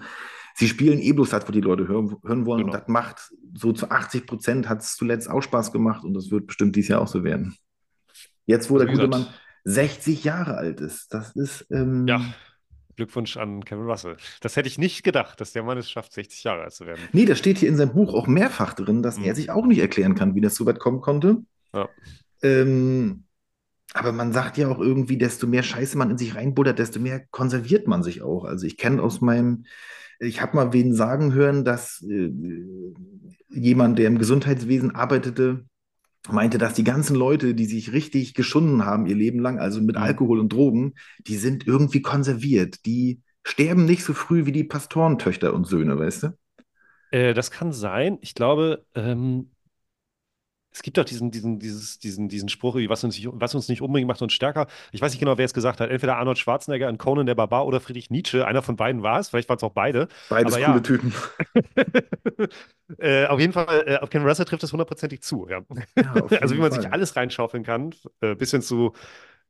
Sie 0.61 0.67
spielen 0.67 0.99
eh 0.99 1.11
bloß 1.11 1.31
das, 1.31 1.43
was 1.43 1.51
die 1.51 1.59
Leute 1.61 1.87
hören, 1.87 2.15
hören 2.23 2.45
wollen. 2.45 2.65
Genau. 2.65 2.73
Und 2.73 2.79
das 2.81 2.87
macht 2.87 3.31
so 3.53 3.73
zu 3.73 3.89
80 3.89 4.27
Prozent 4.27 4.69
hat 4.69 4.81
es 4.81 4.95
zuletzt 4.95 5.29
auch 5.29 5.41
Spaß 5.41 5.71
gemacht 5.71 6.03
und 6.03 6.13
das 6.13 6.29
wird 6.31 6.47
bestimmt 6.47 6.75
dieses 6.75 6.89
Jahr 6.89 7.01
auch 7.01 7.07
so 7.07 7.23
werden. 7.23 7.55
Jetzt, 8.45 8.69
wo 8.69 8.75
Also 8.75 8.85
der 8.85 8.95
gute 8.95 9.07
Mann 9.07 9.27
60 9.65 10.23
Jahre 10.23 10.55
alt 10.57 10.79
ist, 10.79 11.13
das 11.13 11.35
ist. 11.35 11.65
Ähm, 11.71 12.07
Ja, 12.07 12.21
Glückwunsch 12.95 13.37
an 13.37 13.65
Kevin 13.65 13.85
Russell. 13.85 14.17
Das 14.41 14.55
hätte 14.55 14.67
ich 14.67 14.77
nicht 14.77 15.03
gedacht, 15.03 15.41
dass 15.41 15.51
der 15.53 15.63
Mann 15.63 15.77
es 15.77 15.89
schafft, 15.89 16.13
60 16.13 16.43
Jahre 16.43 16.61
alt 16.63 16.73
zu 16.73 16.85
werden. 16.85 17.01
Nee, 17.13 17.25
das 17.25 17.39
steht 17.39 17.57
hier 17.57 17.69
in 17.69 17.77
seinem 17.77 17.93
Buch 17.93 18.13
auch 18.13 18.27
mehrfach 18.27 18.73
drin, 18.73 19.01
dass 19.01 19.17
Mhm. 19.17 19.23
er 19.23 19.35
sich 19.35 19.49
auch 19.49 19.65
nicht 19.65 19.79
erklären 19.79 20.13
kann, 20.15 20.35
wie 20.35 20.41
das 20.41 20.55
so 20.55 20.65
weit 20.65 20.79
kommen 20.79 21.01
konnte. 21.01 21.37
Ja. 21.73 21.89
Ähm, 22.43 23.23
aber 23.93 24.11
man 24.11 24.31
sagt 24.31 24.57
ja 24.57 24.69
auch 24.69 24.79
irgendwie, 24.79 25.17
desto 25.17 25.47
mehr 25.47 25.63
Scheiße 25.63 25.97
man 25.97 26.11
in 26.11 26.17
sich 26.17 26.35
reinbuddert, 26.35 26.79
desto 26.79 26.99
mehr 26.99 27.25
konserviert 27.31 27.87
man 27.87 28.03
sich 28.03 28.21
auch. 28.21 28.45
Also 28.45 28.65
ich 28.65 28.77
kenne 28.77 29.01
aus 29.01 29.21
meinem, 29.21 29.65
ich 30.21 30.41
habe 30.41 30.55
mal 30.55 30.73
wen 30.73 30.93
sagen 30.93 31.33
hören, 31.33 31.65
dass 31.65 32.01
äh, 32.03 32.31
jemand, 33.49 33.99
der 33.99 34.07
im 34.07 34.17
Gesundheitswesen 34.17 34.95
arbeitete, 34.95 35.65
meinte, 36.29 36.57
dass 36.57 36.73
die 36.75 36.83
ganzen 36.83 37.15
Leute, 37.15 37.55
die 37.55 37.65
sich 37.65 37.93
richtig 37.93 38.33
geschunden 38.35 38.85
haben 38.85 39.07
ihr 39.07 39.15
Leben 39.15 39.39
lang, 39.39 39.59
also 39.59 39.81
mit 39.81 39.97
Mhm. 39.97 39.97
Alkohol 39.97 40.39
und 40.39 40.53
Drogen, 40.53 40.93
die 41.27 41.37
sind 41.37 41.67
irgendwie 41.67 42.01
konserviert. 42.01 42.85
Die 42.85 43.21
sterben 43.43 43.85
nicht 43.85 44.03
so 44.03 44.13
früh 44.13 44.45
wie 44.45 44.53
die 44.53 44.63
Pastorentöchter 44.65 45.53
und 45.53 45.67
Söhne, 45.67 45.99
weißt 45.99 46.23
du? 46.23 46.29
Äh, 47.11 47.33
das 47.33 47.51
kann 47.51 47.73
sein. 47.73 48.17
Ich 48.21 48.35
glaube, 48.35 48.85
ähm, 48.95 49.51
es 50.73 50.81
gibt 50.83 50.97
doch 50.97 51.03
diesen, 51.03 51.31
diesen, 51.31 51.59
dieses, 51.59 51.99
diesen, 51.99 52.29
diesen 52.29 52.47
Spruch, 52.47 52.75
was 52.87 53.03
uns, 53.03 53.17
nicht, 53.17 53.27
was 53.31 53.53
uns 53.53 53.67
nicht 53.67 53.81
umbringt, 53.81 54.07
macht 54.07 54.21
uns 54.21 54.31
stärker. 54.33 54.67
Ich 54.91 55.01
weiß 55.01 55.11
nicht 55.11 55.19
genau, 55.19 55.37
wer 55.37 55.45
es 55.45 55.53
gesagt 55.53 55.81
hat. 55.81 55.89
Entweder 55.89 56.17
Arnold 56.17 56.37
Schwarzenegger 56.37 56.87
in 56.87 56.97
Conan 56.97 57.25
der 57.25 57.35
Barbar 57.35 57.65
oder 57.65 57.81
Friedrich 57.81 58.09
Nietzsche. 58.09 58.47
Einer 58.47 58.61
von 58.61 58.77
beiden 58.77 59.03
war 59.03 59.19
es. 59.19 59.29
Vielleicht 59.29 59.49
waren 59.49 59.57
es 59.57 59.63
auch 59.63 59.73
beide. 59.73 60.07
Beides 60.29 60.53
Aber 60.53 60.63
coole 60.63 60.77
ja. 60.77 60.81
Typen. 60.81 61.13
äh, 62.99 63.25
auf 63.25 63.39
jeden 63.39 63.51
Fall, 63.51 63.83
äh, 63.85 63.97
auf 63.97 64.09
Ken 64.09 64.23
Russell 64.23 64.45
trifft 64.45 64.63
es 64.63 64.71
hundertprozentig 64.71 65.21
zu. 65.21 65.47
Ja. 65.49 65.61
Ja, 65.97 66.13
Also 66.41 66.55
wie 66.55 66.59
man 66.59 66.71
Fall. 66.71 66.81
sich 66.81 66.91
alles 66.91 67.15
reinschaufeln 67.17 67.63
kann, 67.63 67.93
äh, 68.21 68.35
bis 68.35 68.51
hin 68.51 68.61
zu 68.61 68.93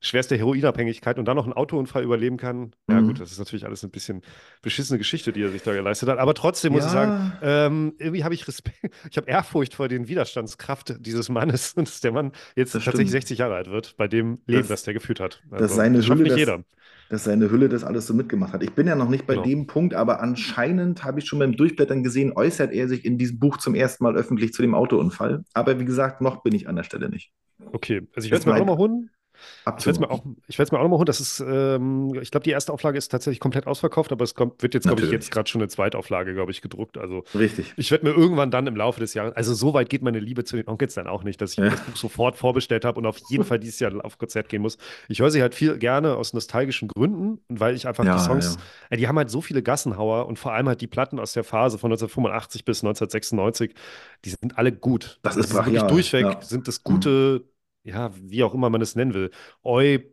schwerster 0.04 0.36
Heroinabhängigkeit 0.36 1.18
und 1.18 1.26
dann 1.26 1.36
noch 1.36 1.44
einen 1.44 1.52
Autounfall 1.54 2.02
überleben 2.02 2.36
kann. 2.36 2.72
Ja 2.90 3.00
Mhm. 3.00 3.06
gut, 3.06 3.20
das 3.20 3.32
ist 3.32 3.38
natürlich 3.38 3.64
alles 3.64 3.82
ein 3.84 3.90
bisschen 3.90 4.20
beschissene 4.60 4.98
Geschichte, 4.98 5.32
die 5.32 5.40
er 5.42 5.50
sich 5.50 5.62
da 5.62 5.72
geleistet 5.72 6.08
hat. 6.08 6.18
Aber 6.18 6.34
trotzdem 6.34 6.72
muss 6.72 6.84
ich 6.84 6.90
sagen, 6.90 7.32
Ja. 7.40 7.66
ähm, 7.66 7.94
irgendwie 7.98 8.24
habe 8.24 8.34
ich 8.34 8.46
Respekt, 8.46 8.76
ich 9.10 9.16
habe 9.16 9.30
Ehrfurcht 9.30 9.74
vor 9.74 9.88
den 9.88 10.08
Widerstandskraft 10.08 10.96
dieses 11.00 11.28
Mannes 11.28 11.72
und 11.76 11.88
dass 11.88 12.00
der 12.00 12.12
Mann 12.12 12.32
jetzt 12.56 12.74
Das 12.74 12.84
tatsächlich 12.84 13.08
stimmt. 13.10 13.22
60 13.22 13.38
Jahre 13.38 13.54
alt 13.54 13.70
wird, 13.70 13.96
bei 13.96 14.08
dem 14.08 14.40
Leben, 14.46 14.60
Das- 14.62 14.68
das, 14.68 14.82
der 14.82 14.94
geführt 14.94 15.20
hat. 15.20 15.40
dass 15.50 15.76
seine 15.76 16.02
Hülle 16.06 16.24
nicht 16.24 16.36
jeder. 16.36 16.64
dass 17.08 17.24
seine 17.24 17.50
Hülle 17.50 17.68
das 17.68 17.84
alles 17.84 18.06
so 18.06 18.14
mitgemacht 18.14 18.54
hat. 18.54 18.62
Ich 18.62 18.72
bin 18.72 18.86
ja 18.86 18.96
noch 18.96 19.08
nicht 19.08 19.26
bei 19.26 19.34
Genau. 19.34 19.46
dem 19.46 19.66
Punkt, 19.66 19.94
aber 19.94 20.20
anscheinend 20.20 21.04
habe 21.04 21.20
ich 21.20 21.26
schon 21.26 21.38
beim 21.38 21.54
Durchblättern 21.56 22.02
gesehen, 22.02 22.32
äußert 22.34 22.72
er 22.72 22.88
sich 22.88 23.04
in 23.04 23.18
diesem 23.18 23.38
Buch 23.38 23.58
zum 23.58 23.74
ersten 23.74 24.02
Mal 24.02 24.16
öffentlich 24.16 24.52
zu 24.54 24.62
dem 24.62 24.74
Autounfall. 24.74 25.44
Aber 25.52 25.78
wie 25.78 25.84
gesagt, 25.84 26.22
noch 26.22 26.42
bin 26.42 26.54
ich 26.54 26.68
an 26.68 26.76
der 26.76 26.84
Stelle 26.84 27.08
nicht. 27.10 27.30
Okay, 27.72 28.02
also 28.16 28.24
ich 28.26 28.32
werde 28.32 28.40
es 28.40 28.46
mir 28.46 28.54
auch 28.54 28.58
nochmal 28.58 28.78
holen. 28.78 29.10
Ich 29.78 29.86
werde 29.86 29.90
es 29.90 29.98
mir 30.00 30.10
auch, 30.10 30.22
ich 30.48 30.58
werde 30.58 30.66
es 30.68 30.72
mir 30.72 30.78
auch 30.78 30.82
nochmal 30.82 30.98
holen. 30.98 31.06
Das 31.06 31.20
ist, 31.20 31.40
ähm, 31.40 32.14
ich 32.20 32.30
glaube, 32.30 32.44
die 32.44 32.50
erste 32.50 32.72
Auflage 32.72 32.98
ist 32.98 33.08
tatsächlich 33.08 33.40
komplett 33.40 33.66
ausverkauft, 33.66 34.12
aber 34.12 34.24
es 34.24 34.34
kommt, 34.34 34.62
wird 34.62 34.74
jetzt, 34.74 34.86
glaube 34.86 35.02
ich, 35.02 35.10
jetzt 35.10 35.30
gerade 35.30 35.48
schon 35.50 35.60
eine 35.60 35.68
Zweitauflage, 35.68 36.34
glaube 36.34 36.50
ich, 36.52 36.62
gedruckt. 36.62 36.98
Also 36.98 37.24
Richtig. 37.34 37.72
ich 37.76 37.90
werde 37.90 38.06
mir 38.06 38.12
irgendwann 38.16 38.50
dann 38.50 38.66
im 38.66 38.76
Laufe 38.76 39.00
des 39.00 39.14
Jahres, 39.14 39.34
also 39.36 39.54
so 39.54 39.74
weit 39.74 39.88
geht 39.88 40.02
meine 40.02 40.18
Liebe 40.20 40.44
zu 40.44 40.56
den 40.56 40.68
Onkels 40.68 40.94
dann 40.94 41.06
auch 41.06 41.24
nicht, 41.24 41.40
dass 41.40 41.52
ich 41.52 41.58
mir 41.58 41.66
Ja. 41.66 41.70
das 41.72 41.80
Buch 41.82 41.96
sofort 41.96 42.36
vorbestellt 42.36 42.84
habe 42.84 42.98
und 42.98 43.06
auf 43.06 43.18
jeden 43.28 43.44
Fall 43.44 43.58
dieses 43.58 43.78
Jahr 43.80 43.92
auf 44.04 44.18
Konzert 44.18 44.48
gehen 44.48 44.62
muss. 44.62 44.78
Ich 45.08 45.20
höre 45.20 45.30
sie 45.30 45.40
halt 45.42 45.54
viel 45.54 45.78
gerne 45.78 46.16
aus 46.16 46.32
nostalgischen 46.32 46.88
Gründen, 46.88 47.40
und 47.48 47.60
weil 47.60 47.74
ich 47.74 47.86
einfach 47.86 48.04
Ja, 48.04 48.14
die 48.16 48.22
Songs, 48.22 48.56
ja. 48.56 48.60
äh, 48.90 48.96
die 48.96 49.08
haben 49.08 49.16
halt 49.18 49.30
so 49.30 49.40
viele 49.40 49.62
Gassenhauer 49.62 50.26
und 50.26 50.38
vor 50.38 50.52
allem 50.52 50.68
halt 50.68 50.80
die 50.80 50.86
Platten 50.86 51.18
aus 51.18 51.32
der 51.32 51.44
Phase 51.44 51.78
von 51.78 51.90
1985 51.90 52.64
bis 52.64 52.82
1996, 52.82 53.74
die 54.24 54.30
sind 54.30 54.58
alle 54.58 54.72
gut. 54.72 55.18
Das 55.22 55.36
ist 55.36 55.52
wirklich 55.54 55.74
brachial, 55.76 55.88
durchweg, 55.88 56.22
ja. 56.22 56.34
Mhm. 56.36 56.42
sind 56.42 56.68
das 56.68 56.82
gute, 56.82 57.44
ja, 57.84 58.10
wie 58.14 58.44
auch 58.44 58.54
immer 58.54 58.70
man 58.70 58.80
es 58.82 58.94
nennen 58.96 59.14
will, 59.14 59.30
Oi, 59.62 60.04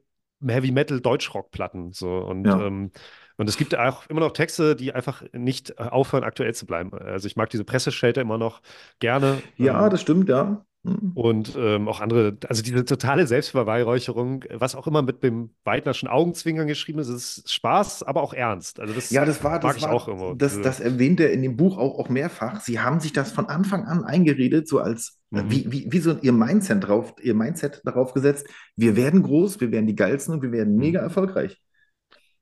Heavy 0.45 0.71
Metal 0.71 1.01
Deutschrock-Platten. 1.01 1.91
So. 1.93 2.19
Und, 2.19 2.47
Ja. 2.47 2.55
ähm, 2.55 2.91
und 3.37 3.49
es 3.49 3.57
gibt 3.57 3.75
auch 3.77 4.07
immer 4.07 4.21
noch 4.21 4.31
Texte, 4.31 4.75
die 4.75 4.93
einfach 4.93 5.23
nicht 5.33 5.71
äh, 5.71 5.75
aufhören, 5.83 6.23
aktuell 6.23 6.53
zu 6.53 6.65
bleiben. 6.65 6.93
Also 6.93 7.27
ich 7.27 7.35
mag 7.35 7.49
diese 7.49 7.65
Presseschelte 7.65 8.21
immer 8.21 8.37
noch 8.37 8.61
gerne. 8.99 9.43
Ja, 9.57 9.89
Ähm, 9.89 9.89
das 9.89 10.01
stimmt, 10.01 10.29
ja. 10.29 10.65
Hm. 10.85 11.11
und 11.13 11.55
ähm, 11.57 11.87
auch 11.89 11.99
andere, 11.99 12.37
also 12.47 12.61
diese 12.61 12.85
totale 12.85 13.27
Selbstverweihräucherung, 13.27 14.45
was 14.53 14.75
auch 14.75 14.87
immer 14.87 15.01
mit 15.01 15.23
dem 15.23 15.53
Weidnerschen 15.63 16.07
Augenzwinkern 16.07 16.67
geschrieben 16.67 16.99
ist, 16.99 17.09
ist 17.09 17.51
Spaß, 17.51 18.03
aber 18.03 18.21
auch 18.21 18.33
ernst. 18.33 18.79
Also 18.79 18.93
das 18.93 19.09
Ja, 19.11 19.25
das 19.25 19.43
war, 19.43 19.59
mag 19.61 19.75
das 19.75 19.77
ich 19.77 19.83
war, 19.83 19.89
auch 19.89 20.07
immer. 20.07 20.35
das, 20.37 20.61
das 20.61 20.79
erwähnt 20.79 21.19
er 21.19 21.31
in 21.31 21.41
dem 21.41 21.57
Buch 21.57 21.77
auch, 21.77 21.97
auch 21.99 22.09
mehrfach. 22.09 22.61
Sie 22.61 22.79
haben 22.79 22.99
sich 22.99 23.11
das 23.13 23.31
von 23.31 23.47
Anfang 23.47 23.85
an 23.85 24.03
eingeredet, 24.05 24.67
so 24.67 24.79
als, 24.79 25.18
Mhm. 25.31 25.51
wie, 25.51 25.71
wie, 25.71 25.87
wie 25.91 25.99
so 25.99 26.17
ihr 26.21 26.33
Mindset 26.33 26.83
drauf, 26.87 27.13
ihr 27.21 27.35
Mindset 27.35 27.81
darauf 27.85 28.13
gesetzt. 28.13 28.47
Wir 28.75 28.95
werden 28.95 29.21
groß, 29.23 29.59
wir 29.61 29.71
werden 29.71 29.87
die 29.87 29.95
geilsten 29.95 30.33
und 30.33 30.41
wir 30.41 30.51
werden 30.51 30.73
Mhm. 30.73 30.79
mega 30.79 30.99
erfolgreich. 31.01 31.61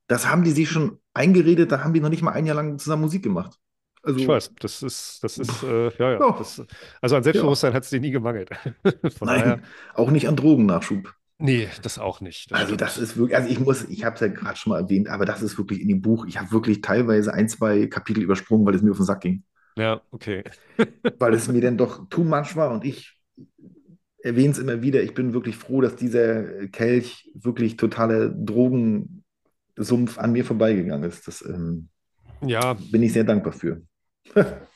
Das 0.08 0.30
haben 0.30 0.44
die 0.44 0.52
sich 0.52 0.70
schon 0.70 1.00
eingeredet, 1.14 1.72
da 1.72 1.84
haben 1.84 1.94
die 1.94 2.00
noch 2.00 2.10
nicht 2.10 2.22
mal 2.24 2.32
ein 2.32 2.46
Jahr 2.46 2.56
lang 2.56 2.78
zusammen 2.80 3.02
Musik 3.04 3.24
gemacht. 3.24 3.58
Also, 4.04 4.20
Ich 4.20 4.28
weiß, 4.28 4.54
das 4.60 4.84
ist, 4.84 5.20
das 5.24 5.38
ist, 5.38 5.64
äh, 5.64 5.90
ja, 5.98 6.12
ja. 6.14 6.20
Ja. 6.20 6.32
Das, 6.38 6.62
also 7.02 7.16
an 7.18 7.24
Selbstbewusstsein 7.24 7.74
hat 7.74 7.84
es 7.84 7.90
dir 7.90 8.00
nie 8.00 8.12
gemangelt. 8.12 8.50
Von 9.18 9.28
daher, 9.28 9.58
nein, 9.58 9.66
auch 9.96 10.10
nicht 10.12 10.28
an 10.30 10.36
Drogennachschub. 10.38 11.14
nee, 11.40 11.68
das 11.82 12.00
auch 12.00 12.22
nicht. 12.22 12.52
Das 12.52 12.60
Also 12.62 12.76
das 12.78 12.98
ist 12.98 13.18
wirklich, 13.18 13.36
also 13.36 13.50
ich 13.50 13.60
muss, 13.60 13.84
ich 13.90 14.06
habe 14.06 14.16
es 14.16 14.22
ja 14.22 14.28
gerade 14.28 14.56
schon 14.58 14.72
mal 14.72 14.80
erwähnt, 14.82 15.10
aber 15.10 15.26
das 15.26 15.42
ist 15.42 15.58
wirklich 15.58 15.82
in 15.82 15.90
dem 15.90 16.02
Buch, 16.02 16.26
ich 16.26 16.38
habe 16.40 16.52
wirklich 16.52 16.82
teilweise 16.82 17.34
ein, 17.34 17.50
zwei 17.50 17.88
Kapitel 17.88 18.24
übersprungen, 18.24 18.66
weil 18.66 18.76
es 18.76 18.82
mir 18.82 18.92
auf 18.92 18.98
den 18.98 19.06
Sack 19.06 19.22
ging. 19.22 19.44
Ja, 19.78 20.02
okay. 20.12 20.44
weil 21.20 21.34
es 21.34 21.48
mir 21.48 21.62
dann 21.62 21.78
doch 21.78 22.08
too 22.10 22.24
much 22.24 22.56
war 22.56 22.72
und 22.72 22.86
ich 22.86 23.18
erwähne 24.24 24.52
es 24.52 24.60
immer 24.60 24.82
wieder, 24.82 25.04
ich 25.04 25.14
bin 25.14 25.34
wirklich 25.34 25.56
froh, 25.56 25.82
dass 25.82 25.96
dieser 25.96 26.68
Kelch 26.70 27.30
wirklich 27.36 27.78
totale 27.78 28.32
Drogensumpf 28.34 29.24
an 30.18 30.32
mir 30.32 30.46
vorbeigegangen 30.46 31.10
ist. 31.10 31.28
Das 31.28 31.42
ähm, 31.44 31.90
Ja, 32.42 32.78
bin 32.78 33.04
ich 33.04 33.14
sehr 33.14 33.24
dankbar 33.24 33.54
für. 33.54 33.82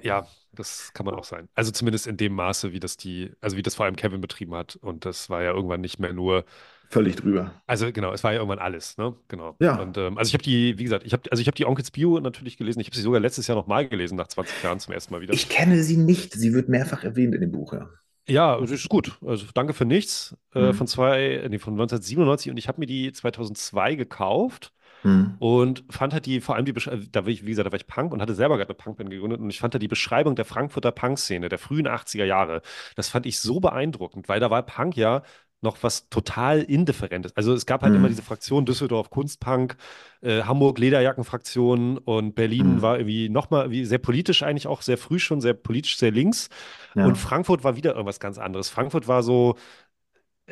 ja, 0.00 0.26
das 0.52 0.92
kann 0.92 1.06
man 1.06 1.14
auch 1.14 1.24
sein. 1.24 1.48
Also 1.54 1.70
zumindest 1.70 2.06
in 2.06 2.16
dem 2.16 2.34
Maße, 2.34 2.72
wie 2.72 2.80
das 2.80 2.96
die, 2.96 3.32
also 3.40 3.56
wie 3.56 3.62
das 3.62 3.74
vor 3.74 3.86
allem 3.86 3.96
Kevin 3.96 4.20
betrieben 4.20 4.54
hat. 4.54 4.76
Und 4.76 5.04
das 5.04 5.30
war 5.30 5.42
ja 5.42 5.52
irgendwann 5.52 5.80
nicht 5.80 5.98
mehr 5.98 6.12
nur, 6.12 6.44
Völlig 6.92 7.16
drüber. 7.16 7.62
also 7.66 7.90
genau, 7.90 8.12
es 8.12 8.22
war 8.22 8.32
ja 8.32 8.38
irgendwann 8.38 8.58
alles, 8.58 8.98
ne? 8.98 9.14
Genau. 9.28 9.56
Ja. 9.60 9.80
Und 9.80 9.96
ähm, 9.96 10.18
also 10.18 10.28
ich 10.28 10.34
habe 10.34 10.44
die, 10.44 10.78
wie 10.78 10.84
gesagt, 10.84 11.06
ich 11.06 11.14
habe, 11.14 11.22
also 11.30 11.40
ich 11.40 11.46
habe 11.46 11.54
die 11.56 11.64
Onkels 11.64 11.90
Bio 11.90 12.20
natürlich 12.20 12.58
gelesen. 12.58 12.80
Ich 12.80 12.86
habe 12.88 12.96
sie 12.96 13.02
sogar 13.02 13.18
letztes 13.18 13.46
Jahr 13.46 13.56
nochmal 13.56 13.88
gelesen, 13.88 14.16
nach 14.16 14.28
20 14.28 14.62
Jahren 14.62 14.78
zum 14.78 14.92
ersten 14.92 15.14
Mal 15.14 15.22
wieder. 15.22 15.32
Ich 15.32 15.48
kenne 15.48 15.82
sie 15.82 15.96
nicht. 15.96 16.34
Sie 16.34 16.52
wird 16.52 16.68
mehrfach 16.68 17.02
erwähnt 17.02 17.34
in 17.34 17.40
dem 17.40 17.50
Buch, 17.50 17.72
ja. 17.72 17.88
Ja, 18.28 18.56
ist 18.56 18.88
gut. 18.88 19.18
Also 19.26 19.46
danke 19.54 19.72
für 19.72 19.84
nichts. 19.86 20.36
Äh, 20.54 20.60
Mhm. 20.68 20.74
von 20.74 20.86
zwei, 20.86 21.44
nee, 21.48 21.58
von 21.58 21.72
1997 21.72 22.50
und 22.50 22.56
ich 22.58 22.68
habe 22.68 22.78
mir 22.78 22.86
die 22.86 23.10
2002 23.12 23.94
gekauft. 23.94 24.72
Hm. 25.00 25.34
Und 25.40 25.82
fand 25.90 26.12
halt 26.12 26.26
die, 26.26 26.40
vor 26.40 26.54
allem 26.54 26.64
die, 26.64 26.72
da 26.72 27.24
war 27.24 27.28
ich, 27.28 27.44
wie 27.44 27.50
gesagt, 27.50 27.66
da 27.66 27.72
war 27.72 27.76
ich 27.76 27.88
Punk 27.88 28.12
und 28.12 28.22
hatte 28.22 28.36
selber 28.36 28.56
gerade 28.56 28.68
eine 28.70 28.76
Punkband 28.76 29.10
gegründet 29.10 29.40
und 29.40 29.50
ich 29.50 29.58
fand 29.58 29.74
da 29.74 29.80
die 29.80 29.88
Beschreibung 29.88 30.36
der 30.36 30.44
Frankfurter 30.44 30.92
Punk-Szene 30.92 31.48
der 31.48 31.58
frühen 31.58 31.88
80er 31.88 32.24
Jahre, 32.24 32.62
das 32.94 33.08
fand 33.08 33.26
ich 33.26 33.40
so 33.40 33.58
beeindruckend, 33.58 34.28
weil 34.28 34.38
da 34.38 34.50
war 34.50 34.62
Punk 34.62 34.96
ja 34.96 35.22
noch 35.62 35.78
was 35.82 36.08
total 36.10 36.60
Indifferentes. 36.62 37.32
Also 37.36 37.54
es 37.54 37.64
gab 37.66 37.82
halt 37.82 37.92
Mhm. 37.92 38.00
immer 38.00 38.08
diese 38.08 38.22
Fraktion 38.22 38.66
Düsseldorf 38.66 39.10
Kunstpunk, 39.10 39.76
äh, 40.20 40.42
Hamburg 40.42 40.78
Lederjackenfraktion 40.78 41.98
und 41.98 42.34
Berlin 42.34 42.76
Mhm. 42.76 42.82
war 42.82 42.98
irgendwie 42.98 43.28
nochmal 43.28 43.70
wie 43.70 43.84
sehr 43.84 43.98
politisch 43.98 44.42
eigentlich 44.42 44.66
auch 44.66 44.82
sehr 44.82 44.98
früh 44.98 45.18
schon, 45.18 45.40
sehr 45.40 45.54
politisch, 45.54 45.96
sehr 45.98 46.10
links. 46.10 46.48
Ja. 46.94 47.06
Und 47.06 47.16
Frankfurt 47.16 47.64
war 47.64 47.76
wieder 47.76 47.92
irgendwas 47.92 48.20
ganz 48.20 48.38
anderes. 48.38 48.68
Frankfurt 48.68 49.08
war 49.08 49.22
so 49.22 49.56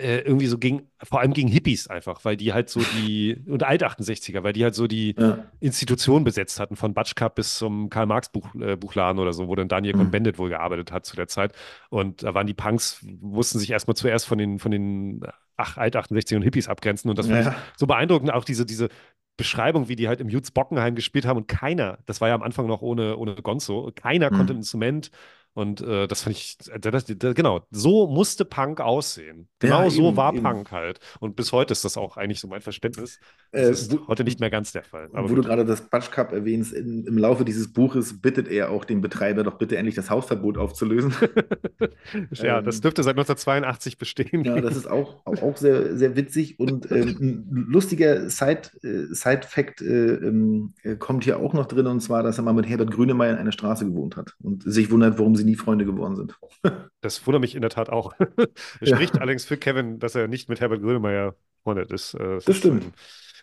äh, 0.01 0.21
irgendwie 0.21 0.47
so 0.47 0.59
gegen, 0.59 0.91
vor 1.03 1.21
allem 1.21 1.33
gegen 1.33 1.49
Hippies 1.49 1.89
einfach, 1.89 2.25
weil 2.25 2.37
die 2.37 2.53
halt 2.53 2.69
so 2.71 2.81
die, 2.81 3.37
und 3.47 3.63
Alt-68er, 3.63 4.43
weil 4.43 4.53
die 4.53 4.65
halt 4.65 4.75
so 4.75 4.87
die 4.87 5.15
ja. 5.19 5.39
Institutionen 5.61 6.25
besetzt 6.25 6.59
hatten, 6.61 6.77
von 6.77 6.95
Batsch 6.95 7.15
Cup 7.15 7.35
bis 7.37 7.57
zum 7.59 7.91
Karl-Marx-Buch, 7.91 8.55
äh, 8.61 8.77
Buchladen 8.77 9.19
oder 9.21 9.33
so, 9.33 9.49
wo 9.49 9.55
dann 9.55 9.69
Daniel 9.69 9.95
Mhm. 9.95 9.99
Cohn-Bendit 9.99 10.39
wohl 10.39 10.49
gearbeitet 10.49 10.93
hat 10.93 11.07
zu 11.07 11.17
der 11.17 11.29
Zeit. 11.29 11.53
Und 11.91 12.23
da 12.23 12.35
waren 12.35 12.47
die 12.47 12.55
Punks, 12.55 13.05
mussten 13.21 13.59
sich 13.59 13.71
erstmal 13.71 13.97
zuerst 13.97 14.27
von 14.27 14.39
den, 14.39 14.59
von 14.59 14.71
den 14.71 15.21
ach, 15.57 15.77
Alt-68 15.77 16.37
und 16.37 16.43
Hippies 16.43 16.69
abgrenzen. 16.69 17.11
Und 17.11 17.19
das 17.19 17.29
fand 17.29 17.45
Ja. 17.45 17.51
ich 17.53 17.57
so 17.77 17.87
beeindruckend, 17.87 18.33
auch 18.33 18.45
diese, 18.45 18.65
diese 18.67 18.89
Beschreibung, 19.37 19.89
wie 19.89 19.97
die 19.97 20.07
halt 20.09 20.21
im 20.21 20.29
Jutz 20.29 20.51
Bockenheim 20.51 20.95
gespielt 20.95 21.25
haben 21.25 21.39
und 21.39 21.49
keiner, 21.49 21.99
das 22.07 22.21
war 22.21 22.29
ja 22.29 22.35
am 22.35 22.43
Anfang 22.43 22.67
noch 22.67 22.83
ohne, 22.83 23.17
ohne 23.17 23.35
Gonzo, 23.37 23.91
keiner 23.95 24.31
Mhm. 24.31 24.37
konnte 24.37 24.53
ein 24.53 24.57
Instrument 24.59 25.11
und 25.53 25.81
äh, 25.81 26.07
das 26.07 26.23
fand 26.23 26.37
ich, 26.37 26.59
das, 26.59 27.05
das, 27.05 27.35
genau, 27.35 27.67
so 27.71 28.07
musste 28.07 28.45
Punk 28.45 28.81
aussehen. 28.81 29.49
Genau 29.59 29.85
Ja, 29.85 29.91
so 29.91 30.09
eben, 30.09 30.17
war 30.17 30.33
eben. 30.33 30.43
Punk 30.43 30.71
halt. 30.71 31.01
Und 31.19 31.35
bis 31.35 31.53
heute 31.53 31.73
ist 31.73 31.85
das 31.85 31.97
auch 31.97 32.17
eigentlich 32.17 32.41
so 32.41 32.49
mein 32.49 32.61
Verständnis. 32.61 33.19
Das 33.53 33.63
Äh, 33.63 33.71
ist 33.73 33.93
wo- 33.93 34.07
heute 34.07 34.23
nicht 34.25 34.39
mehr 34.41 34.51
ganz 34.51 34.73
der 34.73 34.85
Fall. 34.85 35.09
Wo 35.13 35.27
du 35.29 35.37
gut. 35.37 35.45
gerade 35.47 35.65
das 35.65 35.89
Batsch 35.89 36.11
Cup 36.11 36.33
erwähnst, 36.33 36.73
in, 36.73 37.05
im 37.05 37.19
Laufe 37.19 37.45
dieses 37.45 37.73
Buches 37.73 38.21
bittet 38.21 38.49
er 38.49 38.71
auch 38.71 38.85
den 38.85 39.01
Betreiber 39.01 39.43
doch 39.43 39.59
bitte 39.59 39.77
endlich 39.77 39.97
das 39.97 40.09
Hausverbot 40.11 40.57
aufzulösen. 40.57 41.13
ja, 42.33 42.63
das 42.63 42.77
ähm, 42.77 42.83
dürfte 42.83 43.03
seit 43.03 43.15
1982 43.17 43.99
bestehen. 43.99 44.45
Ja, 44.45 44.61
das 44.61 44.77
ist 44.77 44.89
auch, 44.89 45.25
auch, 45.27 45.43
auch 45.43 45.57
sehr, 45.57 45.97
sehr 45.97 46.17
witzig 46.17 46.59
und 46.61 46.91
ähm, 46.91 47.17
ein 47.21 47.67
lustiger 47.69 48.31
Side, 48.31 48.63
äh, 48.83 49.13
Side-Fact 49.13 49.83
äh, 49.83 50.15
ähm, 50.15 50.75
äh, 50.83 50.97
kommt 50.97 51.25
hier 51.25 51.39
auch 51.39 51.53
noch 51.53 51.67
drin 51.67 51.87
und 51.87 52.01
zwar, 52.01 52.23
dass 52.23 52.39
er 52.39 52.45
mal 52.45 52.53
mit 52.53 52.69
Herbert 52.69 52.91
Grünemeyer 52.93 53.33
in 53.33 53.39
einer 53.39 53.53
Straße 53.53 53.85
gewohnt 53.85 54.17
hat 54.17 54.35
und 54.41 54.63
sich 54.63 54.91
wundert, 54.91 55.19
warum 55.19 55.35
sie 55.37 55.45
nie 55.45 55.57
Freunde 55.57 55.85
geworden 55.85 56.17
sind. 56.17 56.39
Das 57.03 57.27
wundert 57.27 57.41
mich 57.41 57.55
in 57.55 57.63
der 57.63 57.71
Tat 57.71 57.89
auch. 57.89 58.15
Es 58.81 58.91
Ja. 58.91 58.97
spricht 58.97 59.17
allerdings 59.19 59.47
für 59.47 59.57
Kevin, 59.57 59.99
dass 59.99 60.15
er 60.15 60.29
nicht 60.29 60.51
mit 60.51 60.61
Herbert 60.61 60.83
Grönemeyer 60.83 61.35
befreundet 61.65 61.91
ist. 61.93 62.13
Äh, 62.15 62.41
Das 62.45 62.47
ist, 62.47 62.57
stimmt. 62.59 62.85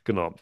Genau. 0.07 0.33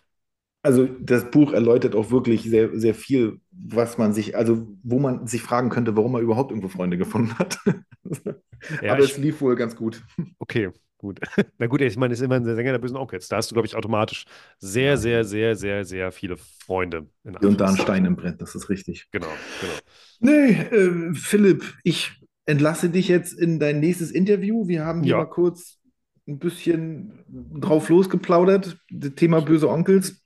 Also 0.63 0.85
das 0.87 1.29
Buch 1.29 1.53
erläutert 1.53 1.93
auch 1.95 2.09
wirklich 2.09 2.41
sehr, 2.43 2.77
sehr 2.79 2.95
viel, 2.95 3.39
was 3.51 3.99
man 3.99 4.13
sich, 4.13 4.35
also 4.35 4.67
wo 4.83 4.97
man 4.99 5.27
sich 5.27 5.43
fragen 5.43 5.69
könnte, 5.69 5.95
warum 5.95 6.15
er 6.15 6.21
überhaupt 6.21 6.51
irgendwo 6.51 6.69
Freunde 6.69 6.97
gefunden 6.97 7.37
hat. 7.37 7.59
Ja, 8.81 8.93
Aber 8.93 9.03
es 9.03 9.17
lief 9.17 9.41
wohl 9.41 9.55
ganz 9.55 9.75
gut. 9.75 10.01
Okay, 10.39 10.71
gut. 10.97 11.19
Na 11.59 11.67
gut, 11.67 11.81
ich 11.81 11.97
meine, 11.97 12.13
es 12.13 12.19
ist 12.19 12.25
immer 12.25 12.39
der 12.39 12.55
Sänger 12.55 12.71
der 12.71 12.79
bösen 12.79 12.97
Onkels. 12.97 13.27
Da 13.27 13.37
hast 13.37 13.51
du, 13.51 13.53
glaube 13.55 13.67
ich, 13.67 13.75
automatisch 13.75 14.25
sehr, 14.57 14.97
sehr, 14.97 15.23
sehr, 15.23 15.55
sehr, 15.55 15.85
sehr 15.85 16.11
viele 16.11 16.37
Freunde. 16.37 17.07
Und 17.23 17.61
da 17.61 17.67
ein. 17.69 17.77
Stein 17.77 18.05
im 18.05 18.15
Brett, 18.15 18.41
das 18.41 18.55
ist 18.55 18.69
richtig. 18.69 19.07
Genau, 19.11 19.27
genau. 19.61 19.73
Nee, 20.19 20.51
äh, 20.51 21.13
Philipp, 21.13 21.75
ich 21.83 22.11
entlasse 22.45 22.89
dich 22.89 23.07
jetzt 23.07 23.33
in 23.33 23.59
dein 23.59 23.79
nächstes 23.79 24.11
Interview. 24.11 24.67
Wir 24.67 24.83
haben 24.85 25.03
hier 25.03 25.11
Ja. 25.11 25.17
mal 25.17 25.25
kurz 25.25 25.79
ein 26.27 26.39
bisschen 26.39 27.23
drauf 27.59 27.89
losgeplaudert, 27.89 28.77
das 28.89 29.15
Thema 29.15 29.41
böse 29.41 29.69
Onkels. 29.69 30.23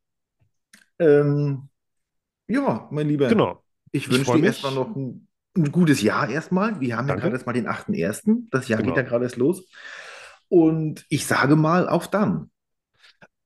Ähm, 0.99 1.69
ja, 2.47 2.87
mein 2.91 3.07
Lieber, 3.07 3.27
Genau. 3.27 3.63
ich 3.91 4.09
wünsche 4.09 4.33
dir 4.33 4.45
erstmal 4.45 4.73
noch 4.73 4.95
ein, 4.95 5.27
ein 5.55 5.71
gutes 5.71 6.01
Jahr 6.01 6.29
erstmal. 6.29 6.79
Wir 6.79 6.97
haben 6.97 7.07
ja 7.07 7.13
Danke. 7.15 7.21
gerade 7.23 7.35
erst 7.35 7.45
mal 7.45 7.53
den 7.53 7.67
8.1. 7.67 8.47
Das 8.51 8.67
Jahr 8.67 8.81
Genau. 8.81 8.93
geht 8.93 9.03
ja 9.03 9.09
gerade 9.09 9.25
erst 9.25 9.37
los. 9.37 9.67
Und 10.47 11.05
ich 11.09 11.25
sage 11.27 11.55
mal, 11.55 11.87
auf 11.87 12.09
dann. 12.09 12.49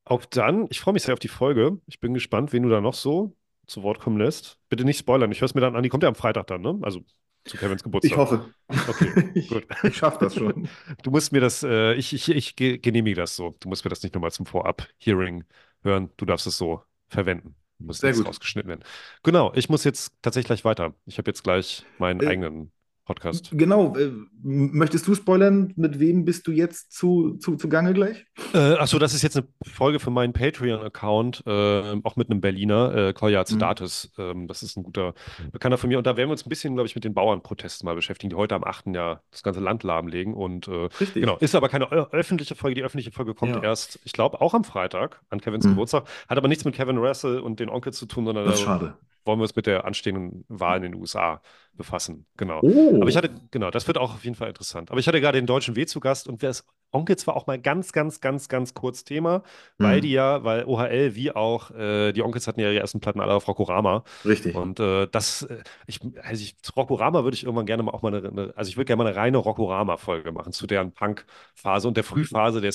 Auch 0.05 0.25
dann, 0.25 0.67
ich 0.69 0.79
freue 0.79 0.93
mich 0.93 1.03
sehr 1.03 1.13
auf 1.13 1.19
die 1.19 1.27
Folge. 1.27 1.79
Ich 1.87 1.99
bin 1.99 2.13
gespannt, 2.13 2.53
wen 2.53 2.63
du 2.63 2.69
da 2.69 2.81
noch 2.81 2.93
so 2.93 3.35
zu 3.67 3.83
Wort 3.83 3.99
kommen 3.99 4.17
lässt. 4.17 4.59
Bitte 4.69 4.83
nicht 4.83 4.97
spoilern. 4.99 5.31
Ich 5.31 5.41
höre 5.41 5.45
es 5.45 5.55
mir 5.55 5.61
dann 5.61 5.75
an. 5.75 5.83
Die 5.83 5.89
kommt 5.89 6.03
ja 6.03 6.09
am 6.09 6.15
Freitag 6.15 6.47
dann, 6.47 6.61
ne? 6.61 6.77
Also 6.81 7.01
zu 7.45 7.57
Kevins 7.57 7.83
Geburtstag. 7.83 8.11
Ich 8.11 8.17
hoffe. 8.17 8.53
Okay, 8.87 9.15
Ich, 9.35 9.47
gut. 9.47 9.67
ich 9.83 9.97
schaffe 9.97 10.19
das 10.25 10.35
schon. 10.35 10.67
Du 11.03 11.11
musst 11.11 11.31
mir 11.31 11.41
das, 11.41 11.63
äh, 11.63 11.93
ich, 11.95 12.13
ich, 12.13 12.29
ich 12.29 12.55
ge- 12.55 12.77
genehmige 12.79 13.15
das 13.17 13.35
so. 13.35 13.55
Du 13.61 13.69
musst 13.69 13.85
mir 13.85 13.89
das 13.89 14.03
nicht 14.03 14.15
nochmal 14.15 14.31
zum 14.31 14.45
Vorab-Hearing 14.45 15.45
hören. 15.83 16.11
Du 16.17 16.25
darfst 16.25 16.47
es 16.47 16.57
so 16.57 16.83
verwenden. 17.07 17.55
Du 17.79 17.85
musst 17.87 18.01
Sehr 18.01 18.13
gut. 18.13 18.27
rausgeschnitten 18.27 18.69
werden. 18.69 18.83
Genau, 19.23 19.53
ich 19.55 19.69
muss 19.69 19.83
jetzt 19.85 20.13
tatsächlich 20.21 20.47
gleich 20.47 20.65
weiter. 20.65 20.95
Ich 21.05 21.17
habe 21.17 21.29
jetzt 21.31 21.43
gleich 21.43 21.85
meinen 21.97 22.21
Äh, 22.21 22.27
eigenen 22.27 22.72
Podcast. 23.05 23.49
Genau, 23.53 23.95
äh, 23.97 24.11
möchtest 24.41 25.07
du 25.07 25.15
spoilern, 25.15 25.73
mit 25.75 25.99
wem 25.99 26.23
bist 26.25 26.47
du 26.47 26.51
jetzt 26.51 26.93
zu, 26.93 27.35
zu, 27.37 27.55
zu 27.57 27.67
Gange 27.67 27.93
gleich? 27.93 28.25
Äh, 28.53 28.75
achso, 28.75 28.97
das 28.99 29.13
ist 29.13 29.21
jetzt 29.23 29.35
eine 29.37 29.45
Folge 29.65 29.99
für 29.99 30.09
meinen 30.09 30.31
Patreon-Account, 30.33 31.43
äh, 31.45 31.95
auch 32.03 32.15
mit 32.15 32.29
einem 32.29 32.39
Berliner, 32.41 32.95
äh, 32.95 33.13
Kolja 33.13 33.45
Zedatis. 33.45 34.11
Ähm, 34.17 34.47
das 34.47 34.63
ist 34.63 34.77
ein 34.77 34.83
guter 34.83 35.13
Bekannter 35.51 35.77
von 35.77 35.89
mir. 35.89 35.97
Und 35.97 36.07
da 36.07 36.15
werden 36.17 36.29
wir 36.29 36.33
uns 36.33 36.45
ein 36.45 36.49
bisschen, 36.49 36.75
glaube 36.75 36.87
ich, 36.87 36.95
mit 36.95 37.03
den 37.03 37.13
Bauernprotesten 37.13 37.85
mal 37.85 37.95
beschäftigen, 37.95 38.29
die 38.29 38.35
heute 38.35 38.55
am 38.55 38.63
8. 38.63 38.87
ja 38.95 39.21
das 39.31 39.43
ganze 39.43 39.59
Land 39.59 39.83
lahmlegen. 39.83 40.33
Und 40.33 40.67
äh, 40.67 40.71
Richtig. 40.99 41.13
genau, 41.23 41.37
ist 41.37 41.55
aber 41.55 41.69
keine 41.69 41.91
ö- 41.91 42.05
öffentliche 42.11 42.55
Folge. 42.55 42.75
Die 42.75 42.83
öffentliche 42.83 43.11
Folge 43.11 43.33
kommt 43.33 43.55
Ja. 43.55 43.63
erst, 43.63 43.99
ich 44.05 44.13
glaube, 44.13 44.39
auch 44.41 44.53
am 44.53 44.63
Freitag 44.63 45.21
an 45.29 45.41
Kevins 45.41 45.65
Mhm. 45.65 45.71
Geburtstag. 45.71 46.05
Hat 46.29 46.37
aber 46.37 46.47
nichts 46.47 46.63
mit 46.65 46.73
Kevin 46.75 46.97
Russell 46.97 47.39
und 47.39 47.59
den 47.59 47.69
Onkel 47.69 47.91
zu 47.93 48.05
tun, 48.05 48.25
sondern 48.25 48.45
Das 48.45 48.55
ist 48.55 48.61
schade. 48.61 48.93
Wollen 49.25 49.39
wir 49.39 49.43
uns 49.43 49.55
mit 49.55 49.65
der 49.67 49.85
anstehenden 49.85 50.45
Wahl 50.47 50.77
in 50.77 50.83
den 50.83 50.95
USA 50.95 51.41
befassen. 51.73 52.25
Genau. 52.37 52.59
Oh. 52.61 52.97
Aber 53.01 53.09
ich 53.09 53.17
hatte, 53.17 53.31
genau, 53.51 53.71
das 53.71 53.87
wird 53.87 53.97
auch 53.97 54.13
auf 54.13 54.23
jeden 54.23 54.35
Fall 54.35 54.49
interessant. 54.49 54.91
Aber 54.91 54.99
ich 54.99 55.07
hatte 55.07 55.19
gerade 55.21 55.39
den 55.39 55.47
Deutschen 55.47 55.75
W 55.75 55.85
zu 55.85 55.99
Gast 55.99 56.27
und 56.27 56.43
das 56.43 56.65
Onkels 56.91 57.25
war 57.25 57.35
auch 57.35 57.47
mal 57.47 57.59
ganz, 57.59 57.91
ganz, 57.91 58.21
ganz, 58.21 58.47
ganz 58.47 58.73
kurz 58.75 59.03
Thema, 59.03 59.41
weil 59.79 59.97
Mhm. 59.97 60.01
die 60.01 60.11
ja, 60.11 60.43
weil 60.43 60.65
OHL 60.65 61.15
wie 61.15 61.31
auch 61.31 61.71
äh, 61.71 62.11
die 62.13 62.21
Onkels 62.21 62.47
hatten 62.47 62.59
ja 62.59 62.69
ihre 62.69 62.79
ersten 62.79 62.99
Platten 62.99 63.19
alle 63.19 63.33
auf 63.33 63.47
Rockorama. 63.47 64.03
Richtig. 64.25 64.55
Und 64.55 64.79
äh, 64.79 65.07
das, 65.07 65.43
äh, 65.43 65.63
ich, 65.87 65.99
also 66.21 66.41
ich, 66.43 66.57
zu 66.61 66.73
Rockorama 66.73 67.23
würde 67.23 67.35
ich 67.35 67.43
irgendwann 67.43 67.65
gerne 67.65 67.83
mal 67.83 67.91
auch 67.91 68.01
mal 68.03 68.13
eine, 68.15 68.27
eine 68.29 68.53
also 68.55 68.69
ich 68.69 68.77
würde 68.77 68.85
gerne 68.85 69.03
mal 69.03 69.09
eine 69.09 69.15
reine 69.17 69.37
Rockorama-Folge 69.37 70.31
machen 70.31 70.53
zu 70.53 70.67
deren 70.67 70.91
Punk-Phase 70.93 71.87
und 71.87 71.97
der 71.97 72.03
Frühphase 72.03 72.61
der 72.61 72.71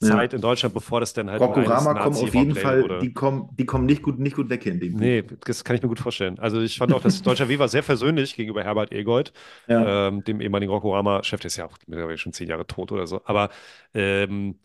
Skinhead-Zeit 0.00 0.34
in 0.34 0.40
Deutschland, 0.40 0.74
bevor 0.74 1.00
das 1.00 1.12
dann 1.12 1.30
halt 1.30 1.42
reines 1.42 1.84
kommen 1.84 2.16
auf 2.16 2.34
jeden 2.34 2.54
Fall, 2.54 2.98
die 3.00 3.12
kommen, 3.12 3.48
die 3.56 3.66
kommen 3.66 3.86
nicht 3.86 4.02
gut, 4.02 4.18
nicht 4.18 4.36
gut 4.36 4.48
weg 4.50 4.62
hier 4.62 4.72
in 4.72 4.80
dem 4.80 4.98
Nee, 4.98 5.22
das 5.44 5.64
kann 5.64 5.76
ich 5.76 5.82
mir 5.82 5.88
gut 5.88 6.00
vorstellen. 6.00 6.38
Also 6.38 6.60
ich 6.60 6.78
fand 6.78 6.92
auch, 6.92 7.00
dass 7.00 7.22
Deutscher 7.22 7.48
W 7.48 7.58
war 7.58 7.68
sehr 7.68 7.82
versöhnlich 7.82 8.34
gegenüber 8.34 8.64
Herbert 8.64 8.92
Egold, 8.92 9.32
Ja. 9.68 10.08
ähm, 10.08 10.24
dem 10.24 10.40
ehemaligen 10.40 10.72
Rockorama-Chef, 10.72 11.40
der 11.40 11.46
ist 11.48 11.56
ja 11.56 11.66
auch 11.66 11.76
mittlerweile 11.86 12.18
schon 12.18 12.32
zehn 12.32 12.48
Jahre 12.48 12.66
tot 12.66 12.92
oder 12.92 13.06
so. 13.06 13.20
Aber 13.24 13.50
ähm, 13.94 14.58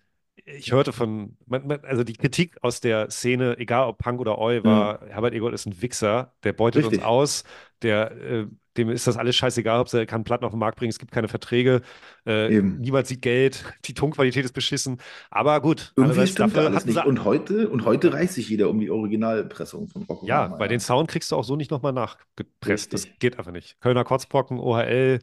ich 0.46 0.72
hörte 0.72 0.94
von, 0.94 1.38
man, 1.46 1.66
man, 1.68 1.80
also 1.86 2.04
die 2.04 2.14
Kritik 2.14 2.58
aus 2.64 2.80
der 2.82 3.10
Szene, 3.10 3.58
egal 3.58 3.88
ob 3.88 3.98
Punk 4.00 4.20
oder 4.20 4.38
Oi, 4.38 4.64
war, 4.64 5.02
Herbert 5.08 5.34
Egold 5.34 5.54
ist 5.54 5.66
ein 5.66 5.82
Wichser, 5.82 6.34
der 6.44 6.54
beutet 6.54 6.84
Richtig. 6.84 7.00
uns 7.00 7.06
aus, 7.06 7.44
der, 7.82 8.12
äh, 8.12 8.48
dem 8.78 8.90
ist 8.90 9.08
das 9.08 9.18
alles 9.18 9.36
scheißegal, 9.36 9.80
ob 9.80 9.94
er 9.94 10.06
kann 10.06 10.24
Platten 10.24 10.46
auf 10.46 10.52
den 10.52 10.60
Markt 10.60 10.78
bringen, 10.78 10.90
es 10.90 11.00
gibt 11.00 11.12
keine 11.12 11.28
Verträge, 11.28 11.82
äh, 12.26 12.62
niemand 12.62 13.08
sieht 13.08 13.22
Geld, 13.22 13.64
die 13.86 13.94
Tonqualität 13.94 14.46
ist 14.46 14.54
beschissen. 14.54 14.98
Aber 15.30 15.62
gut, 15.62 15.94
Irgendwie 15.96 16.28
stimmt 16.28 16.56
dafür 16.56 16.70
alles 16.70 16.86
nicht. 16.86 17.06
Und 17.06 17.24
heute, 17.24 17.70
und 17.70 17.86
heute 17.86 18.14
reißt 18.14 18.34
sich 18.34 18.50
jeder 18.50 18.70
um 18.70 18.80
die 18.80 18.90
Originalpressung 18.90 19.88
von 19.88 20.04
Rockorama. 20.04 20.28
Ja, 20.28 20.48
bei 20.48 20.68
den 20.68 20.80
Sound 20.80 21.10
kriegst 21.10 21.32
du 21.32 21.36
auch 21.36 21.44
so 21.44 21.56
nicht 21.56 21.72
nochmal 21.72 21.94
nachgepresst. 21.94 22.94
Das 22.94 23.04
Richtig. 23.04 23.20
geht 23.20 23.38
einfach 23.40 23.52
nicht. 23.52 23.80
Kölner 23.82 24.04
Kotzbrocken, 24.04 24.60
OHL, 24.60 25.20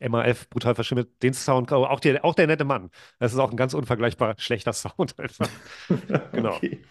MAF, 0.00 0.48
brutal 0.48 0.74
verschimmelt, 0.74 1.08
den 1.22 1.34
Sound, 1.34 1.72
aber 1.72 1.90
auch 1.90 2.00
der, 2.00 2.24
auch 2.24 2.34
der 2.34 2.46
nette 2.46 2.64
Mann. 2.64 2.90
Das 3.18 3.32
ist 3.32 3.38
auch 3.38 3.50
ein 3.50 3.56
ganz 3.56 3.74
unvergleichbar 3.74 4.34
schlechter 4.38 4.72
Sound 4.72 5.18
einfach. 5.18 5.48
Genau. 6.32 6.54
Okay. 6.54 6.82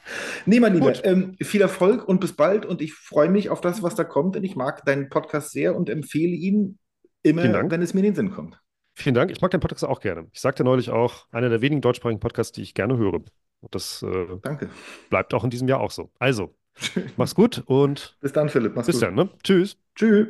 Nee, 0.46 0.60
mein 0.60 0.74
Lieber, 0.74 0.94
ähm, 1.06 1.36
viel 1.40 1.62
Erfolg 1.62 2.08
und 2.08 2.20
bis 2.20 2.34
bald. 2.34 2.66
Und 2.66 2.82
ich 2.82 2.94
freue 2.94 3.30
mich 3.30 3.50
auf 3.50 3.62
das, 3.62 3.82
was 3.84 3.96
da 3.96 4.04
kommt. 4.04 4.36
Denn 4.36 4.44
ich 4.44 4.56
mag 4.56 4.84
deinen 4.86 5.10
Podcast 5.10 5.52
sehr 5.52 5.76
und 5.76 5.90
empfehle 5.90 6.34
ihn 6.34 6.80
immer, 7.24 7.44
wenn 7.44 7.82
es 7.82 7.94
mir 7.94 8.02
in 8.02 8.06
den 8.06 8.16
Sinn 8.16 8.32
kommt. 8.32 8.60
Vielen 8.96 9.16
Dank. 9.16 9.32
Ich 9.32 9.42
mag 9.42 9.52
den 9.52 9.60
Podcast 9.60 9.86
auch 9.86 10.00
gerne. 10.00 10.28
Ich 10.34 10.42
sagte 10.42 10.64
neulich 10.64 10.90
auch, 10.90 11.28
einer 11.32 11.50
der 11.50 11.62
wenigen 11.62 11.82
deutschsprachigen 11.82 12.20
Podcasts, 12.20 12.52
die 12.52 12.64
ich 12.64 12.74
gerne 12.74 12.98
höre. 12.98 13.14
Und 13.14 13.76
das 13.76 14.04
äh, 14.04 14.38
Danke. 14.42 14.70
bleibt 15.10 15.34
auch 15.34 15.44
in 15.44 15.50
diesem 15.50 15.68
Jahr 15.68 15.80
auch 15.80 15.92
so. 15.92 16.12
Also, 16.20 16.56
mach's 17.18 17.36
gut 17.36 17.64
und 17.66 18.18
Bis 18.22 18.34
dann, 18.34 18.50
Philipp. 18.50 18.76
Mach's 18.76 18.88
bis 18.88 18.96
gut. 18.96 19.04
dann. 19.04 19.16
Ne? 19.16 19.30
Tschüss. 19.44 19.78
Tschüss. 19.96 20.28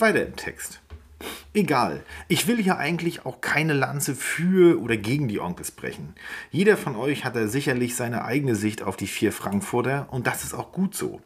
Weiter 0.00 0.24
im 0.24 0.36
Text. 0.36 0.80
Egal, 1.52 2.04
ich 2.28 2.46
will 2.46 2.62
hier 2.62 2.78
eigentlich 2.78 3.26
auch 3.26 3.40
keine 3.40 3.72
Lanze 3.72 4.14
für 4.14 4.80
oder 4.80 4.96
gegen 4.96 5.26
die 5.26 5.40
Onkels 5.40 5.72
brechen. 5.72 6.14
Jeder 6.52 6.76
von 6.76 6.94
euch 6.94 7.24
hat 7.24 7.34
da 7.34 7.48
sicherlich 7.48 7.96
seine 7.96 8.24
eigene 8.24 8.54
Sicht 8.54 8.82
auf 8.82 8.96
die 8.96 9.08
vier 9.08 9.32
Frankfurter 9.32 10.06
und 10.12 10.28
das 10.28 10.44
ist 10.44 10.54
auch 10.54 10.70
gut 10.70 10.94
so. 10.94 11.20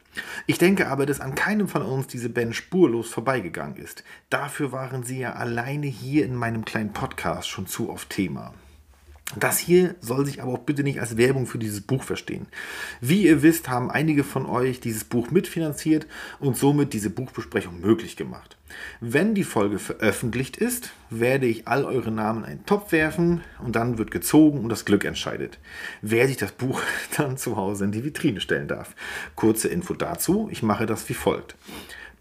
Ich 0.47 0.57
denke 0.57 0.89
aber, 0.89 1.05
dass 1.05 1.21
an 1.21 1.35
keinem 1.35 1.69
von 1.69 1.83
uns 1.83 2.07
diese 2.07 2.31
Band 2.31 2.57
spurlos 2.57 3.11
vorbeigegangen 3.11 3.77
ist. 3.77 4.05
Dafür 4.31 4.73
waren 4.73 5.03
sie 5.03 5.19
ja 5.19 5.35
alleine 5.35 5.87
hier 5.87 6.25
in 6.25 6.35
meinem 6.35 6.65
kleinen 6.65 6.95
Podcast 6.95 7.49
schon 7.49 7.67
zu 7.67 7.91
oft 7.91 8.09
Thema. 8.09 8.55
Das 9.37 9.59
hier 9.59 9.95
soll 10.01 10.27
sich 10.27 10.43
aber 10.43 10.53
auch 10.53 10.59
bitte 10.59 10.83
nicht 10.83 11.01
als 11.01 11.17
Werbung 11.17 11.47
für 11.47 11.59
dieses 11.59 11.81
Buch 11.81 12.03
verstehen. 12.03 12.47
Wie 13.01 13.23
ihr 13.23 13.43
wisst, 13.43 13.69
haben 13.69 13.91
einige 13.91 14.25
von 14.25 14.45
euch 14.45 14.81
dieses 14.81 15.05
Buch 15.05 15.31
mitfinanziert 15.31 16.07
und 16.39 16.57
somit 16.57 16.93
diese 16.93 17.11
Buchbesprechung 17.11 17.81
möglich 17.81 18.17
gemacht. 18.17 18.57
Wenn 19.01 19.35
die 19.35 19.45
Folge 19.45 19.79
veröffentlicht 19.79 20.57
ist, 20.57 20.93
werde 21.11 21.47
ich 21.47 21.67
all 21.67 21.85
eure 21.85 22.11
Namen 22.11 22.45
in 22.45 22.51
einen 22.51 22.67
Topf 22.67 22.93
werfen 22.93 23.43
und 23.65 23.77
dann 23.77 23.99
wird 23.99 24.11
gezogen 24.11 24.61
und 24.61 24.69
das 24.69 24.85
Glück 24.85 25.05
entscheidet. 25.05 25.59
Wer 26.03 26.27
sich 26.27 26.37
das 26.37 26.53
Buch 26.53 26.81
dann 27.17 27.37
zu 27.39 27.57
Hause 27.57 27.85
in 27.85 27.93
die 27.93 28.05
Vitrine 28.05 28.41
stellen 28.41 28.69
darf. 28.69 28.95
Kurze 29.35 29.69
Info 29.69 29.95
dazu, 29.95 30.49
ich 30.51 30.63
mache 30.63 30.87
das 30.87 31.09
wie 31.09 31.15
folgt. 31.15 31.57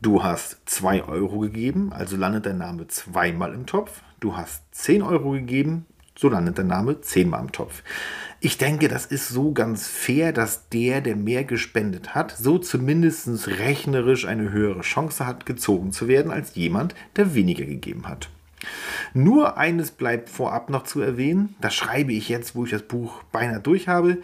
Du 0.01 0.23
hast 0.23 0.57
2 0.65 1.03
Euro 1.03 1.39
gegeben, 1.39 1.93
also 1.93 2.17
landet 2.17 2.47
dein 2.47 2.57
Name 2.57 2.87
zweimal 2.87 3.53
im 3.53 3.67
Topf. 3.67 4.01
Du 4.19 4.35
hast 4.35 4.63
10 4.71 5.03
Euro 5.03 5.31
gegeben, 5.31 5.85
so 6.15 6.29
landet 6.29 6.57
der 6.57 6.65
Name 6.65 7.01
zehnmal 7.01 7.41
im 7.41 7.51
Topf. 7.51 7.83
Ich 8.39 8.57
denke, 8.57 8.87
das 8.87 9.05
ist 9.05 9.29
so 9.29 9.51
ganz 9.51 9.87
fair, 9.87 10.33
dass 10.33 10.67
der, 10.69 11.01
der 11.01 11.15
mehr 11.15 11.43
gespendet 11.43 12.15
hat, 12.15 12.31
so 12.31 12.57
zumindest 12.57 13.47
rechnerisch 13.47 14.25
eine 14.25 14.51
höhere 14.51 14.81
Chance 14.81 15.27
hat, 15.27 15.45
gezogen 15.45 15.91
zu 15.91 16.07
werden, 16.07 16.31
als 16.31 16.55
jemand, 16.55 16.95
der 17.15 17.35
weniger 17.35 17.65
gegeben 17.65 18.07
hat. 18.07 18.29
Nur 19.13 19.57
eines 19.57 19.91
bleibt 19.91 20.29
vorab 20.29 20.69
noch 20.69 20.83
zu 20.83 21.01
erwähnen, 21.01 21.55
das 21.59 21.73
schreibe 21.73 22.13
ich 22.13 22.29
jetzt, 22.29 22.55
wo 22.55 22.65
ich 22.65 22.71
das 22.71 22.83
Buch 22.83 23.23
beinahe 23.31 23.59
durch 23.59 23.87
habe. 23.87 24.17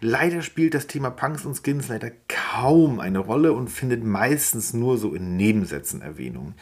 Leider 0.00 0.42
spielt 0.42 0.74
das 0.74 0.86
Thema 0.86 1.10
Punks 1.10 1.44
und 1.44 1.60
Skins 1.60 1.88
leider 1.88 2.10
kaum 2.28 3.00
eine 3.00 3.18
Rolle 3.18 3.52
und 3.52 3.68
findet 3.68 4.04
meistens 4.04 4.72
nur 4.72 4.98
so 4.98 5.14
in 5.14 5.36
Nebensätzen 5.36 6.02
Erwähnung. 6.02 6.54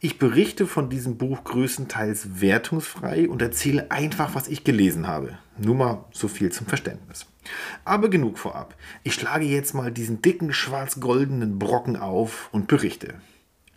Ich 0.00 0.18
berichte 0.18 0.66
von 0.66 0.90
diesem 0.90 1.16
Buch 1.16 1.44
größtenteils 1.44 2.40
wertungsfrei 2.40 3.28
und 3.28 3.42
erzähle 3.42 3.90
einfach, 3.90 4.34
was 4.34 4.48
ich 4.48 4.64
gelesen 4.64 5.06
habe. 5.06 5.38
Nur 5.56 5.74
mal 5.74 6.04
so 6.12 6.28
viel 6.28 6.50
zum 6.50 6.66
Verständnis. 6.66 7.26
Aber 7.84 8.08
genug 8.08 8.38
vorab. 8.38 8.74
Ich 9.02 9.14
schlage 9.14 9.44
jetzt 9.44 9.74
mal 9.74 9.92
diesen 9.92 10.22
dicken 10.22 10.52
schwarz-goldenen 10.52 11.58
Brocken 11.58 11.96
auf 11.96 12.48
und 12.52 12.66
berichte. 12.66 13.14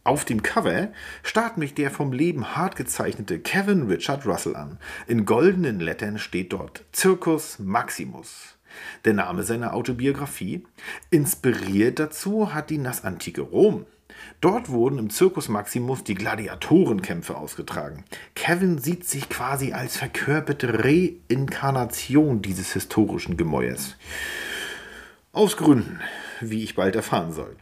Auf 0.08 0.24
dem 0.24 0.42
Cover 0.42 0.88
starrt 1.22 1.58
mich 1.58 1.74
der 1.74 1.92
vom 1.92 2.14
Leben 2.14 2.56
hart 2.56 2.78
gezeichnete 2.78 3.40
Kevin 3.40 3.88
Richard 3.88 4.26
Russell 4.26 4.56
an. 4.56 4.80
In 5.06 5.26
goldenen 5.26 5.82
Lettern 5.82 6.18
steht 6.18 6.54
dort 6.54 6.86
Circus 6.96 7.60
Maximus. 7.60 8.56
Der 9.04 9.14
Name 9.14 9.44
seiner 9.44 9.74
Autobiografie. 9.74 10.66
Inspiriert 11.10 12.00
dazu 12.00 12.54
hat 12.54 12.72
ihn 12.72 12.86
das 12.86 13.04
antike 13.04 13.42
Rom. 13.42 13.86
Dort 14.40 14.70
wurden 14.70 14.98
im 14.98 15.10
Circus 15.10 15.50
Maximus 15.50 16.06
die 16.06 16.16
Gladiatorenkämpfe 16.16 17.36
ausgetragen. 17.36 18.06
Kevin 18.34 18.78
sieht 18.78 19.04
sich 19.04 19.28
quasi 19.28 19.74
als 19.74 19.98
verkörperte 19.98 20.86
Reinkarnation 20.86 22.42
dieses 22.42 22.72
historischen 22.72 23.36
Gemäuers. 23.36 23.98
Aus 25.34 25.58
Gründen, 25.58 26.00
wie 26.40 26.64
ich 26.64 26.76
bald 26.76 26.96
erfahren 26.96 27.34
soll. 27.34 27.58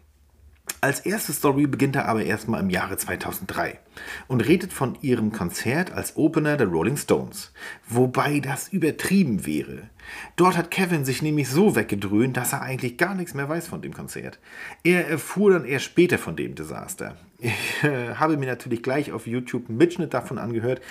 Als 0.82 1.00
erste 1.00 1.34
Story 1.34 1.66
beginnt 1.68 1.96
er 1.96 2.08
aber 2.08 2.24
erstmal 2.24 2.62
im 2.62 2.70
Jahre 2.70 2.98
2003 2.98 3.80
und 4.28 4.42
redet 4.42 4.72
von 4.72 4.98
ihrem 5.02 5.32
Konzert 5.32 5.92
als 5.92 6.16
Opener 6.16 6.58
der 6.58 6.68
Rolling 6.68 6.98
Stones, 6.98 7.54
wobei 7.88 8.40
das 8.40 8.70
übertrieben 8.70 9.46
wäre. 9.46 9.90
Dort 10.36 10.58
hat 10.58 10.70
Kevin 10.70 11.06
sich 11.06 11.22
nämlich 11.22 11.50
so 11.50 11.76
weggedröhnt, 11.76 12.38
dass 12.38 12.54
er 12.54 12.62
eigentlich 12.62 12.98
gar 12.98 13.16
nichts 13.16 13.34
mehr 13.34 13.50
weiß 13.50 13.68
von 13.68 13.82
dem 13.82 13.94
Konzert. 13.94 14.40
Er 14.84 15.08
erfuhr 15.08 15.54
dann 15.54 15.66
erst 15.66 15.86
später 15.86 16.20
von 16.20 16.36
dem 16.36 16.54
Desaster. 16.54 17.18
Ich 17.40 17.84
äh, 17.84 18.16
habe 18.16 18.38
mir 18.38 18.48
natürlich 18.48 18.84
gleich 18.84 19.12
auf 19.12 19.28
YouTube 19.28 19.70
einen 19.70 19.78
Mitschnitt 19.78 20.14
davon 20.14 20.38
angehört. 20.38 20.82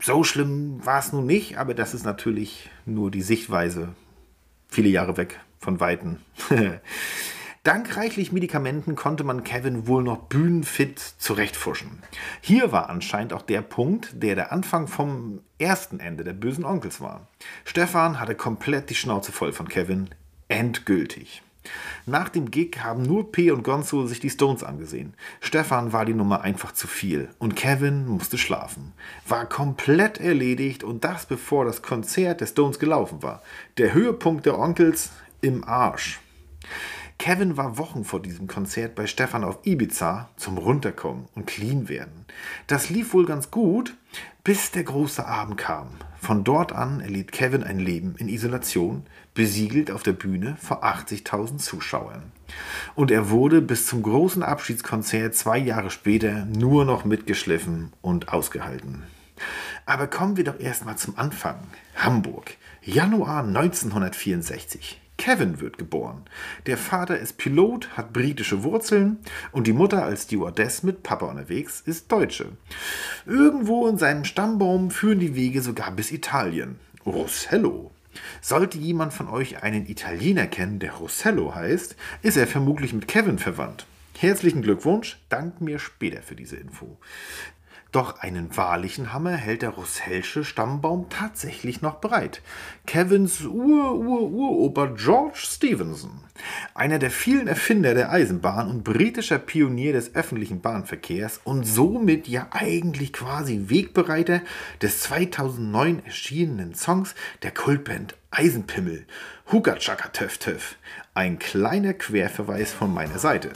So 0.00 0.22
schlimm 0.24 0.84
war 0.84 1.00
es 1.00 1.12
nun 1.12 1.26
nicht, 1.26 1.58
aber 1.58 1.74
das 1.74 1.94
ist 1.94 2.04
natürlich 2.04 2.70
nur 2.86 3.10
die 3.10 3.22
Sichtweise 3.22 3.94
viele 4.68 4.88
Jahre 4.88 5.16
weg 5.16 5.40
von 5.58 5.80
Weitem. 5.80 6.18
Dank 7.64 7.96
reichlich 7.96 8.30
Medikamenten 8.30 8.94
konnte 8.94 9.24
man 9.24 9.42
Kevin 9.42 9.86
wohl 9.86 10.02
noch 10.02 10.18
bühnenfit 10.18 10.98
zurechtfuschen. 10.98 12.02
Hier 12.42 12.72
war 12.72 12.90
anscheinend 12.90 13.32
auch 13.32 13.40
der 13.40 13.62
Punkt, 13.62 14.22
der 14.22 14.34
der 14.34 14.52
Anfang 14.52 14.86
vom 14.86 15.40
ersten 15.58 15.98
Ende 15.98 16.24
der 16.24 16.34
bösen 16.34 16.66
Onkels 16.66 17.00
war. 17.00 17.26
Stefan 17.64 18.20
hatte 18.20 18.34
komplett 18.34 18.90
die 18.90 18.94
Schnauze 18.94 19.32
voll 19.32 19.54
von 19.54 19.66
Kevin. 19.66 20.10
Endgültig. 20.48 21.42
Nach 22.04 22.28
dem 22.28 22.50
Gig 22.50 22.80
haben 22.82 23.02
nur 23.02 23.32
P 23.32 23.50
und 23.50 23.62
Gonzo 23.62 24.06
sich 24.06 24.20
die 24.20 24.28
Stones 24.28 24.62
angesehen. 24.62 25.14
Stefan 25.40 25.94
war 25.94 26.04
die 26.04 26.12
Nummer 26.12 26.42
einfach 26.42 26.72
zu 26.72 26.86
viel 26.86 27.30
und 27.38 27.56
Kevin 27.56 28.06
musste 28.06 28.36
schlafen. 28.36 28.92
War 29.26 29.46
komplett 29.46 30.20
erledigt 30.20 30.84
und 30.84 31.02
das 31.02 31.24
bevor 31.24 31.64
das 31.64 31.80
Konzert 31.80 32.42
der 32.42 32.46
Stones 32.46 32.78
gelaufen 32.78 33.22
war. 33.22 33.42
Der 33.78 33.94
Höhepunkt 33.94 34.44
der 34.44 34.58
Onkels 34.58 35.12
im 35.40 35.64
Arsch. 35.64 36.20
Kevin 37.18 37.56
war 37.56 37.78
Wochen 37.78 38.04
vor 38.04 38.20
diesem 38.20 38.48
Konzert 38.48 38.94
bei 38.94 39.06
Stefan 39.06 39.44
auf 39.44 39.58
Ibiza 39.64 40.28
zum 40.36 40.58
Runterkommen 40.58 41.26
und 41.34 41.46
clean 41.46 41.88
werden. 41.88 42.26
Das 42.66 42.90
lief 42.90 43.14
wohl 43.14 43.24
ganz 43.24 43.50
gut, 43.50 43.96
bis 44.42 44.72
der 44.72 44.84
große 44.84 45.24
Abend 45.24 45.56
kam. 45.56 45.88
Von 46.20 46.44
dort 46.44 46.72
an 46.72 47.00
erlebt 47.00 47.32
Kevin 47.32 47.62
ein 47.62 47.78
Leben 47.78 48.14
in 48.18 48.28
Isolation, 48.28 49.06
besiegelt 49.32 49.90
auf 49.90 50.02
der 50.02 50.12
Bühne 50.12 50.56
vor 50.60 50.84
80.000 50.84 51.58
Zuschauern. 51.58 52.32
Und 52.94 53.10
er 53.10 53.30
wurde 53.30 53.62
bis 53.62 53.86
zum 53.86 54.02
großen 54.02 54.42
Abschiedskonzert 54.42 55.34
zwei 55.34 55.58
Jahre 55.58 55.90
später 55.90 56.44
nur 56.46 56.84
noch 56.84 57.04
mitgeschliffen 57.04 57.92
und 58.02 58.28
ausgehalten. 58.28 59.04
Aber 59.86 60.06
kommen 60.06 60.36
wir 60.36 60.44
doch 60.44 60.58
erstmal 60.60 60.96
zum 60.96 61.18
Anfang. 61.18 61.58
Hamburg, 61.96 62.56
Januar 62.82 63.44
1964. 63.44 65.00
Kevin 65.16 65.60
wird 65.60 65.78
geboren. 65.78 66.24
Der 66.66 66.76
Vater 66.76 67.18
ist 67.18 67.38
Pilot, 67.38 67.96
hat 67.96 68.12
britische 68.12 68.62
Wurzeln 68.62 69.18
und 69.52 69.66
die 69.66 69.72
Mutter 69.72 70.04
als 70.04 70.24
Stewardess 70.24 70.82
mit 70.82 71.02
Papa 71.02 71.26
unterwegs 71.26 71.82
ist 71.86 72.10
Deutsche. 72.10 72.52
Irgendwo 73.26 73.86
in 73.86 73.96
seinem 73.96 74.24
Stammbaum 74.24 74.90
führen 74.90 75.20
die 75.20 75.34
Wege 75.34 75.62
sogar 75.62 75.92
bis 75.92 76.10
Italien. 76.12 76.78
Rossello. 77.06 77.90
Sollte 78.40 78.78
jemand 78.78 79.12
von 79.12 79.28
euch 79.28 79.62
einen 79.62 79.86
Italiener 79.86 80.46
kennen, 80.46 80.78
der 80.78 80.92
Rossello 80.92 81.54
heißt, 81.54 81.96
ist 82.22 82.36
er 82.36 82.46
vermutlich 82.46 82.92
mit 82.92 83.08
Kevin 83.08 83.38
verwandt. 83.38 83.86
Herzlichen 84.16 84.62
Glückwunsch, 84.62 85.18
dank 85.28 85.60
mir 85.60 85.80
später 85.80 86.22
für 86.22 86.36
diese 86.36 86.56
Info. 86.56 86.96
Doch 87.94 88.18
einen 88.18 88.56
wahrlichen 88.56 89.12
Hammer 89.12 89.36
hält 89.36 89.62
der 89.62 89.68
Russellsche 89.68 90.42
Stammbaum 90.42 91.08
tatsächlich 91.10 91.80
noch 91.80 91.94
bereit. 92.00 92.42
Kevins 92.86 93.42
Ur-Ur-Uropa 93.44 94.86
George 94.96 95.38
Stevenson, 95.38 96.10
einer 96.74 96.98
der 96.98 97.12
vielen 97.12 97.46
Erfinder 97.46 97.94
der 97.94 98.10
Eisenbahn 98.10 98.68
und 98.68 98.82
britischer 98.82 99.38
Pionier 99.38 99.92
des 99.92 100.16
öffentlichen 100.16 100.60
Bahnverkehrs 100.60 101.40
und 101.44 101.62
somit 101.62 102.26
ja 102.26 102.48
eigentlich 102.50 103.12
quasi 103.12 103.66
Wegbereiter 103.68 104.40
des 104.82 104.98
2009 105.02 106.04
erschienenen 106.04 106.74
Songs 106.74 107.14
der 107.44 107.52
Kultband 107.52 108.16
Eisenpimmel, 108.32 109.06
Huga 109.52 109.76
Chaka 109.76 110.08
Töff 110.08 110.38
Töff. 110.38 110.74
Ein 111.14 111.38
kleiner 111.38 111.94
Querverweis 111.94 112.72
von 112.72 112.92
meiner 112.92 113.20
Seite. 113.20 113.52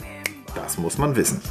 Das 0.55 0.77
muss 0.77 0.97
man 0.97 1.17
wissen. 1.17 1.41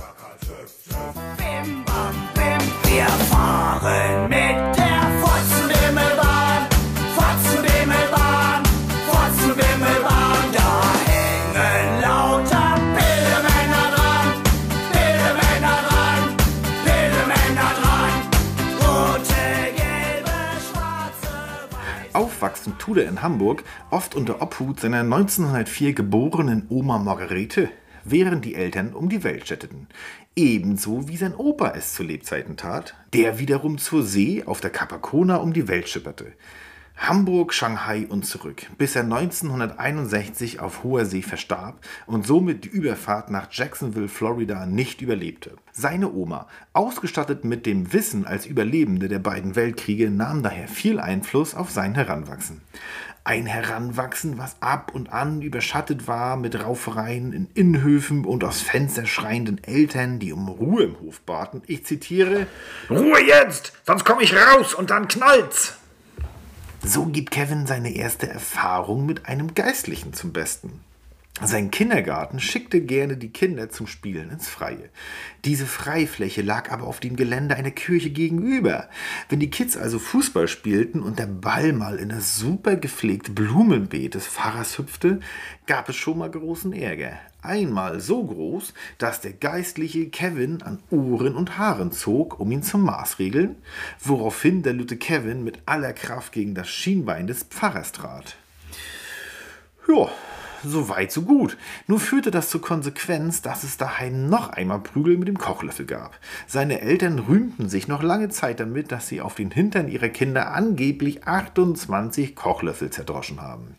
Wir 2.91 3.05
fahren 3.05 4.31
mit 4.31 4.77
der 4.79 5.03
Fotzenwimmelbahn, 5.21 6.67
Fotzenwimmelbahn, 7.17 8.63
Fotzenwimmelbahn. 9.07 10.53
Da 10.55 10.95
hängen 11.07 12.01
lauter 12.01 12.75
Bildemänner 12.97 13.87
dran, 13.95 14.27
Bildemänner 14.91 15.79
dran, 15.87 16.21
Bildemänner 16.83 17.71
dran. 17.79 18.13
Rote, 18.81 19.45
gelbe, 19.77 20.37
schwarze, 20.67 22.15
Aufwachsen 22.15 22.79
tut 22.79 22.97
er 22.97 23.09
in 23.09 23.21
Hamburg, 23.21 23.65
oft 23.91 24.15
unter 24.15 24.41
Obhut 24.41 24.81
seiner 24.81 25.01
1904 25.01 25.93
geborenen 25.93 26.67
Oma 26.71 26.97
Margarete, 26.99 27.69
während 28.05 28.47
die 28.47 28.55
Eltern 28.55 28.95
um 28.95 29.11
die 29.11 29.25
Welt 29.25 29.47
jetteten. 29.51 29.89
Ebenso 30.39 31.09
wie 31.09 31.17
sein 31.17 31.35
Opa 31.35 31.73
es 31.75 31.95
zu 31.95 32.05
Lebzeiten 32.05 32.57
tat, 32.57 32.95
der 33.13 33.41
wiederum 33.41 33.77
zur 33.77 34.05
See 34.05 34.45
auf 34.47 34.61
der 34.61 34.71
Capacona 34.71 35.35
um 35.39 35.53
die 35.53 35.67
Welt 35.67 35.89
schipperte. 35.89 36.33
Hamburg, 36.97 37.53
Shanghai 37.53 38.07
und 38.09 38.25
zurück, 38.25 38.67
bis 38.79 38.95
er 38.95 39.03
1961 39.03 40.61
auf 40.61 40.85
hoher 40.85 41.07
See 41.07 41.23
verstarb 41.23 41.85
und 42.07 42.25
somit 42.25 42.65
die 42.65 42.69
Überfahrt 42.69 43.31
nach 43.33 43.49
Jacksonville, 43.51 44.07
Florida 44.07 44.65
nicht 44.65 45.01
überlebte. 45.01 45.57
Seine 45.73 46.13
Oma, 46.13 46.47
ausgestattet 46.73 47.45
mit 47.45 47.67
dem 47.67 47.93
Wissen 47.93 48.25
als 48.25 48.47
Überlebende 48.47 49.09
der 49.09 49.19
beiden 49.19 49.57
Weltkriege, 49.57 50.09
nahm 50.09 50.45
daher 50.45 50.69
viel 50.69 51.01
Einfluss 51.01 51.57
auf 51.57 51.73
sein 51.73 51.97
Heranwachsen. 51.97 52.61
Ein 53.29 53.45
Heranwachsen, 53.45 54.39
was 54.39 54.57
ab 54.61 54.93
und 54.95 55.13
an 55.13 55.43
überschattet 55.43 56.09
war 56.09 56.39
mit 56.39 56.65
Raufereien 56.65 57.35
in 57.35 57.51
Innenhöfen 57.53 58.25
und 58.25 58.43
aus 58.43 58.63
Fenster 58.63 59.05
schreienden 59.05 59.63
Eltern, 59.63 60.19
die 60.19 60.33
um 60.33 60.49
Ruhe 60.49 60.85
im 60.85 61.01
Hof 61.01 61.21
baten. 61.21 61.61
Ich 61.67 61.85
zitiere: 61.85 62.47
Ruhe 62.89 63.21
jetzt, 63.21 63.75
sonst 63.85 64.07
komme 64.07 64.23
ich 64.23 64.35
raus 64.35 64.73
und 64.73 64.89
dann 64.89 65.09
knallt's. 65.09 65.77
So 66.83 67.05
gibt 67.05 67.31
Kevin 67.31 67.67
seine 67.67 67.95
erste 67.95 68.31
Erfahrung 68.31 69.05
mit 69.05 69.27
einem 69.27 69.53
Geistlichen 69.53 70.15
zum 70.15 70.33
Besten. 70.33 70.81
Sein 71.41 71.71
Kindergarten 71.71 72.41
schickte 72.41 72.81
gerne 72.81 73.17
die 73.17 73.31
Kinder 73.31 73.71
zum 73.71 73.87
Spielen 73.87 74.31
ins 74.31 74.49
Freie. 74.49 74.91
Diese 75.45 75.67
Freifläche 75.67 76.43
lag 76.43 76.73
aber 76.73 76.89
auf 76.89 76.99
dem 76.99 77.15
Gelände 77.15 77.55
einer 77.55 77.71
Kirche 77.71 78.11
gegenüber. 78.11 78.89
Wenn 79.29 79.39
die 79.39 79.51
Kids 79.51 79.77
also 79.77 80.01
Fußball 80.01 80.49
spielten 80.49 81.01
und 81.01 81.21
der 81.21 81.27
Ball 81.27 81.73
mal 81.73 81.99
in 81.99 82.09
das 82.09 82.37
super 82.37 82.75
gepflegte 82.75 83.31
Blumenbeet 83.31 84.15
des 84.15 84.27
Pfarrers 84.27 84.79
hüpfte, 84.79 85.21
gab 85.67 85.89
es 85.89 85.95
schon 85.95 86.19
mal 86.19 86.31
großen 86.31 86.73
Ärger. 86.73 87.21
Einmal 87.41 88.01
so 88.01 88.25
groß, 88.25 88.75
dass 88.99 89.21
der 89.21 89.33
geistliche 89.33 90.09
Kevin 90.09 90.61
an 90.63 90.81
Ohren 90.91 91.37
und 91.37 91.57
Haaren 91.57 91.93
zog, 91.93 92.41
um 92.41 92.51
ihn 92.51 92.65
zu 92.65 92.79
maßregeln, 92.79 93.55
woraufhin 94.01 94.65
der 94.65 94.73
Lütte 94.73 94.97
Kevin 94.97 95.45
mit 95.45 95.61
aller 95.67 95.93
Kraft 95.93 96.33
gegen 96.33 96.57
das 96.57 96.69
Schienbein 96.69 97.29
des 97.29 97.45
Pfarrers 97.45 97.93
trat. 97.93 98.37
Ja, 99.87 100.11
so 100.65 100.89
weit, 100.89 101.13
so 101.13 101.23
gut. 101.23 101.57
Nur 101.87 102.01
führte 102.01 102.31
das 102.31 102.51
zur 102.51 102.61
Konsequenz, 102.61 103.43
dass 103.43 103.65
es 103.65 103.77
daheim 103.77 104.29
noch 104.29 104.51
einmal 104.51 104.81
Prügel 104.81 105.17
mit 105.17 105.29
dem 105.29 105.39
Kochlöffel 105.39 105.87
gab. 105.87 106.19
Seine 106.47 106.81
Eltern 106.81 107.19
rühmten 107.19 107.69
sich 107.69 107.89
noch 107.89 108.03
lange 108.03 108.29
Zeit 108.29 108.61
damit, 108.61 108.93
dass 108.93 109.09
sie 109.09 109.21
auf 109.21 109.35
den 109.35 109.51
Hintern 109.51 109.89
ihrer 109.89 110.09
Kinder 110.09 110.53
angeblich 110.53 111.27
28 111.27 112.35
Kochlöffel 112.35 112.91
zerdroschen 112.91 113.41
haben. 113.41 113.77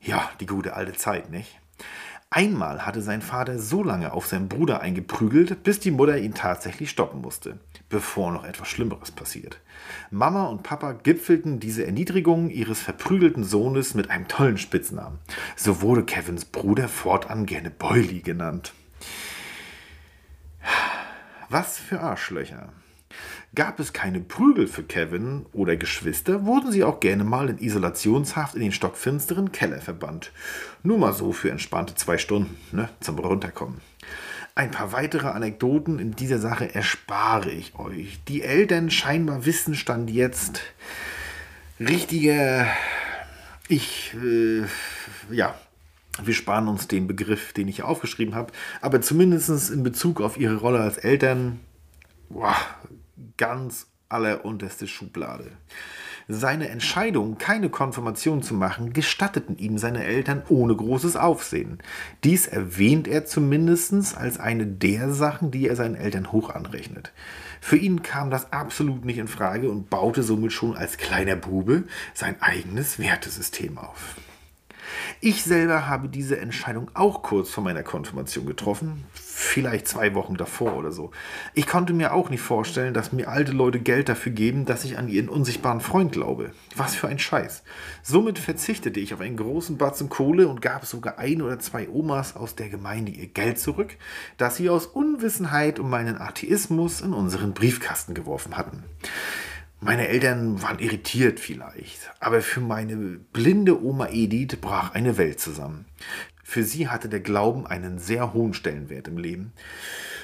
Ja, 0.00 0.30
die 0.40 0.46
gute 0.46 0.74
alte 0.74 0.94
Zeit, 0.94 1.30
nicht? 1.30 1.58
Einmal 2.30 2.86
hatte 2.86 3.02
sein 3.02 3.20
Vater 3.20 3.58
so 3.58 3.82
lange 3.82 4.12
auf 4.12 4.26
seinen 4.26 4.48
Bruder 4.48 4.80
eingeprügelt, 4.80 5.62
bis 5.64 5.80
die 5.80 5.90
Mutter 5.90 6.16
ihn 6.16 6.32
tatsächlich 6.32 6.88
stoppen 6.88 7.20
musste, 7.20 7.58
bevor 7.92 8.32
noch 8.32 8.44
etwas 8.44 8.68
Schlimmeres 8.68 9.12
passiert. 9.12 9.60
Mama 10.10 10.46
und 10.46 10.62
Papa 10.62 10.92
gipfelten 10.92 11.60
diese 11.60 11.84
Erniedrigung 11.84 12.48
ihres 12.48 12.80
verprügelten 12.80 13.44
Sohnes 13.44 13.94
mit 13.94 14.10
einem 14.10 14.26
tollen 14.28 14.56
Spitznamen. 14.56 15.18
So 15.56 15.82
wurde 15.82 16.02
Kevins 16.02 16.46
Bruder 16.46 16.88
fortan 16.88 17.44
gerne 17.44 17.70
Boily 17.70 18.20
genannt. 18.20 18.72
Was 21.50 21.78
für 21.78 22.00
Arschlöcher. 22.00 22.72
Gab 23.54 23.78
es 23.78 23.92
keine 23.92 24.20
Prügel 24.20 24.66
für 24.66 24.84
Kevin 24.84 25.44
oder 25.52 25.76
Geschwister, 25.76 26.46
wurden 26.46 26.72
sie 26.72 26.84
auch 26.84 27.00
gerne 27.00 27.24
mal 27.24 27.50
in 27.50 27.58
Isolationshaft 27.58 28.54
in 28.54 28.62
den 28.62 28.72
stockfinsteren 28.72 29.52
Keller 29.52 29.82
verbannt. 29.82 30.32
Nur 30.82 30.96
mal 30.96 31.12
so 31.12 31.32
für 31.32 31.50
entspannte 31.50 31.94
zwei 31.94 32.16
Stunden, 32.16 32.56
ne, 32.74 32.88
zum 33.00 33.18
Runterkommen. 33.18 33.82
Ein 34.54 34.70
paar 34.70 34.92
weitere 34.92 35.28
Anekdoten 35.28 35.98
in 35.98 36.12
dieser 36.14 36.38
Sache 36.38 36.74
erspare 36.74 37.50
ich 37.50 37.78
euch. 37.78 38.20
Die 38.28 38.42
Eltern 38.42 38.90
scheinbar 38.90 39.46
wissen 39.46 39.74
Stand 39.74 40.10
jetzt 40.10 40.60
richtiger. 41.80 42.66
Ich, 43.68 44.14
äh, 44.14 44.64
ja, 45.34 45.54
wir 46.22 46.34
sparen 46.34 46.68
uns 46.68 46.86
den 46.86 47.06
Begriff, 47.06 47.54
den 47.54 47.68
ich 47.68 47.82
aufgeschrieben 47.82 48.34
habe, 48.34 48.52
aber 48.82 49.00
zumindest 49.00 49.70
in 49.70 49.82
Bezug 49.82 50.20
auf 50.20 50.36
ihre 50.36 50.56
Rolle 50.56 50.80
als 50.80 50.98
Eltern, 50.98 51.60
boah, 52.28 52.56
ganz 53.38 53.86
allerunterste 54.10 54.86
Schublade. 54.86 55.50
Seine 56.28 56.68
Entscheidung, 56.68 57.38
keine 57.38 57.68
Konfirmation 57.68 58.42
zu 58.42 58.54
machen, 58.54 58.92
gestatteten 58.92 59.58
ihm 59.58 59.78
seine 59.78 60.04
Eltern 60.04 60.42
ohne 60.48 60.74
großes 60.74 61.16
Aufsehen. 61.16 61.78
Dies 62.24 62.46
erwähnt 62.46 63.08
er 63.08 63.26
zumindest 63.26 64.16
als 64.16 64.38
eine 64.38 64.66
der 64.66 65.12
Sachen, 65.12 65.50
die 65.50 65.68
er 65.68 65.76
seinen 65.76 65.96
Eltern 65.96 66.32
hoch 66.32 66.50
anrechnet. 66.50 67.12
Für 67.60 67.76
ihn 67.76 68.02
kam 68.02 68.30
das 68.30 68.52
absolut 68.52 69.04
nicht 69.04 69.18
in 69.18 69.28
Frage 69.28 69.70
und 69.70 69.90
baute 69.90 70.22
somit 70.22 70.52
schon 70.52 70.76
als 70.76 70.96
kleiner 70.96 71.36
Bube 71.36 71.84
sein 72.14 72.36
eigenes 72.40 72.98
Wertesystem 72.98 73.78
auf. 73.78 74.16
Ich 75.20 75.44
selber 75.44 75.88
habe 75.88 76.08
diese 76.08 76.38
Entscheidung 76.38 76.90
auch 76.94 77.22
kurz 77.22 77.50
vor 77.50 77.62
meiner 77.62 77.82
Konfirmation 77.82 78.46
getroffen, 78.46 79.04
vielleicht 79.34 79.88
zwei 79.88 80.14
Wochen 80.14 80.36
davor 80.36 80.76
oder 80.76 80.92
so. 80.92 81.10
Ich 81.54 81.66
konnte 81.66 81.92
mir 81.92 82.12
auch 82.12 82.30
nicht 82.30 82.42
vorstellen, 82.42 82.94
dass 82.94 83.12
mir 83.12 83.28
alte 83.28 83.52
Leute 83.52 83.80
Geld 83.80 84.08
dafür 84.08 84.32
geben, 84.32 84.66
dass 84.66 84.84
ich 84.84 84.98
an 84.98 85.08
ihren 85.08 85.28
unsichtbaren 85.28 85.80
Freund 85.80 86.12
glaube. 86.12 86.52
Was 86.76 86.94
für 86.94 87.08
ein 87.08 87.18
Scheiß. 87.18 87.62
Somit 88.02 88.38
verzichtete 88.38 89.00
ich 89.00 89.14
auf 89.14 89.20
einen 89.20 89.36
großen 89.36 89.78
Batzen 89.78 90.08
Kohle 90.08 90.48
und 90.48 90.62
gab 90.62 90.84
sogar 90.84 91.18
ein 91.18 91.42
oder 91.42 91.58
zwei 91.58 91.88
Omas 91.88 92.36
aus 92.36 92.54
der 92.54 92.68
Gemeinde 92.68 93.12
ihr 93.12 93.26
Geld 93.26 93.58
zurück, 93.58 93.96
das 94.36 94.56
sie 94.56 94.68
aus 94.68 94.86
Unwissenheit 94.86 95.78
um 95.78 95.88
meinen 95.88 96.20
Atheismus 96.20 97.00
in 97.00 97.12
unseren 97.12 97.54
Briefkasten 97.54 98.14
geworfen 98.14 98.56
hatten. 98.56 98.84
Meine 99.84 100.06
Eltern 100.06 100.62
waren 100.62 100.78
irritiert 100.78 101.40
vielleicht, 101.40 102.12
aber 102.20 102.40
für 102.40 102.60
meine 102.60 102.96
blinde 103.32 103.82
Oma 103.82 104.10
Edith 104.10 104.60
brach 104.60 104.94
eine 104.94 105.18
Welt 105.18 105.40
zusammen. 105.40 105.86
Für 106.42 106.64
sie 106.64 106.88
hatte 106.88 107.08
der 107.08 107.20
Glauben 107.20 107.66
einen 107.66 107.98
sehr 107.98 108.32
hohen 108.32 108.54
Stellenwert 108.54 109.08
im 109.08 109.18
Leben. 109.18 109.52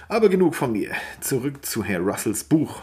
Aber 0.09 0.29
genug 0.29 0.55
von 0.55 0.73
mir. 0.73 0.93
Zurück 1.21 1.65
zu 1.65 1.85
Herr 1.85 2.01
Russells 2.01 2.45
Buch. 2.45 2.83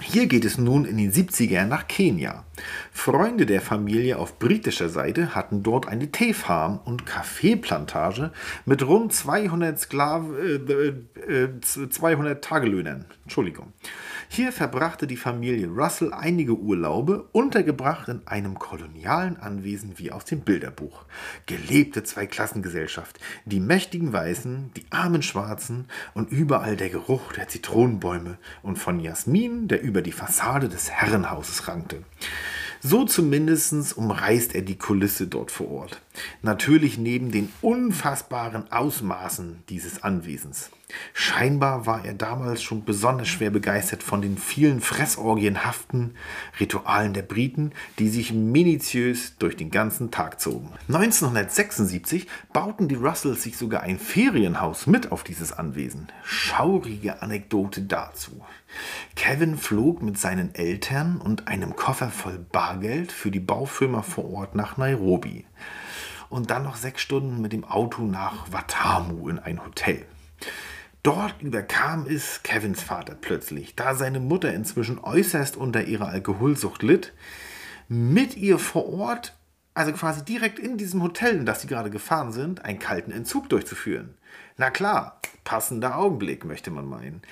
Hier 0.00 0.26
geht 0.26 0.44
es 0.44 0.58
nun 0.58 0.84
in 0.84 0.96
den 0.96 1.12
70er 1.12 1.66
nach 1.66 1.88
Kenia. 1.88 2.44
Freunde 2.92 3.46
der 3.46 3.60
Familie 3.60 4.18
auf 4.18 4.38
britischer 4.38 4.88
Seite 4.88 5.34
hatten 5.34 5.62
dort 5.62 5.88
eine 5.88 6.10
Teefarm 6.10 6.80
und 6.84 7.06
Kaffeeplantage 7.06 8.32
mit 8.64 8.86
rund 8.86 9.12
200 9.12 9.78
Sklaven, 9.78 10.68
äh, 10.68 11.32
äh, 11.32 11.60
200 11.60 12.42
Tagelöhnern. 12.42 13.04
Entschuldigung. 13.24 13.72
Hier 14.30 14.52
verbrachte 14.52 15.06
die 15.06 15.16
Familie 15.16 15.68
Russell 15.68 16.12
einige 16.12 16.54
Urlaube, 16.54 17.28
untergebracht 17.32 18.08
in 18.08 18.26
einem 18.26 18.58
kolonialen 18.58 19.38
Anwesen 19.38 19.94
wie 19.96 20.12
aus 20.12 20.26
dem 20.26 20.40
Bilderbuch. 20.40 21.06
Gelebte 21.46 22.04
Zweiklassengesellschaft, 22.04 23.18
die 23.46 23.58
mächtigen 23.58 24.12
Weißen, 24.12 24.70
die 24.76 24.84
armen 24.90 25.22
Schwarzen 25.22 25.86
und 26.12 26.30
überall 26.30 26.76
der 26.76 26.90
Geruch 26.90 27.32
der 27.32 27.48
Zitronenbäume 27.48 28.36
und 28.62 28.78
von 28.78 29.00
Jasmin, 29.00 29.66
der 29.66 29.82
über 29.82 30.02
die 30.02 30.12
Fassade 30.12 30.68
des 30.68 30.90
Herrenhauses 30.90 31.66
rankte. 31.66 32.02
So 32.80 33.04
zumindest 33.04 33.96
umreißt 33.96 34.54
er 34.54 34.62
die 34.62 34.78
Kulisse 34.78 35.26
dort 35.26 35.50
vor 35.50 35.70
Ort. 35.70 36.00
Natürlich 36.42 36.98
neben 36.98 37.30
den 37.30 37.52
unfassbaren 37.60 38.70
Ausmaßen 38.70 39.62
dieses 39.68 40.02
Anwesens. 40.02 40.70
Scheinbar 41.12 41.84
war 41.84 42.04
er 42.06 42.14
damals 42.14 42.62
schon 42.62 42.84
besonders 42.84 43.28
schwer 43.28 43.50
begeistert 43.50 44.02
von 44.02 44.22
den 44.22 44.38
vielen 44.38 44.80
fressorgienhaften 44.80 46.14
Ritualen 46.58 47.12
der 47.12 47.22
Briten, 47.22 47.72
die 47.98 48.08
sich 48.08 48.32
minutiös 48.32 49.36
durch 49.38 49.56
den 49.56 49.70
ganzen 49.70 50.10
Tag 50.10 50.40
zogen. 50.40 50.70
1976 50.88 52.26
bauten 52.54 52.88
die 52.88 52.94
Russells 52.94 53.42
sich 53.42 53.58
sogar 53.58 53.82
ein 53.82 53.98
Ferienhaus 53.98 54.86
mit 54.86 55.12
auf 55.12 55.24
dieses 55.24 55.52
Anwesen. 55.52 56.08
Schaurige 56.24 57.20
Anekdote 57.20 57.82
dazu. 57.82 58.42
Kevin 59.14 59.58
flog 59.58 60.02
mit 60.02 60.18
seinen 60.18 60.54
Eltern 60.54 61.20
und 61.20 61.48
einem 61.48 61.76
Koffer 61.76 62.08
voll 62.10 62.38
Bargeld 62.38 63.12
für 63.12 63.30
die 63.30 63.40
Baufirma 63.40 64.00
vor 64.00 64.32
Ort 64.32 64.54
nach 64.54 64.78
Nairobi. 64.78 65.44
Und 66.30 66.50
dann 66.50 66.64
noch 66.64 66.76
sechs 66.76 67.02
Stunden 67.02 67.40
mit 67.40 67.52
dem 67.52 67.64
Auto 67.64 68.02
nach 68.02 68.52
Watamu 68.52 69.28
in 69.28 69.38
ein 69.38 69.64
Hotel. 69.64 70.04
Dort 71.02 71.40
überkam 71.40 72.06
es 72.06 72.42
Kevins 72.42 72.82
Vater 72.82 73.14
plötzlich, 73.14 73.76
da 73.76 73.94
seine 73.94 74.20
Mutter 74.20 74.52
inzwischen 74.52 74.98
äußerst 74.98 75.56
unter 75.56 75.84
ihrer 75.84 76.08
Alkoholsucht 76.08 76.82
litt, 76.82 77.14
mit 77.88 78.36
ihr 78.36 78.58
vor 78.58 78.92
Ort, 78.92 79.34
also 79.74 79.92
quasi 79.92 80.24
direkt 80.24 80.58
in 80.58 80.76
diesem 80.76 81.02
Hotel, 81.02 81.36
in 81.36 81.46
das 81.46 81.62
sie 81.62 81.68
gerade 81.68 81.88
gefahren 81.88 82.32
sind, 82.32 82.64
einen 82.64 82.80
kalten 82.80 83.12
Entzug 83.12 83.48
durchzuführen. 83.48 84.18
Na 84.56 84.70
klar, 84.70 85.20
passender 85.44 85.96
Augenblick, 85.96 86.44
möchte 86.44 86.70
man 86.70 86.84
meinen. 86.84 87.22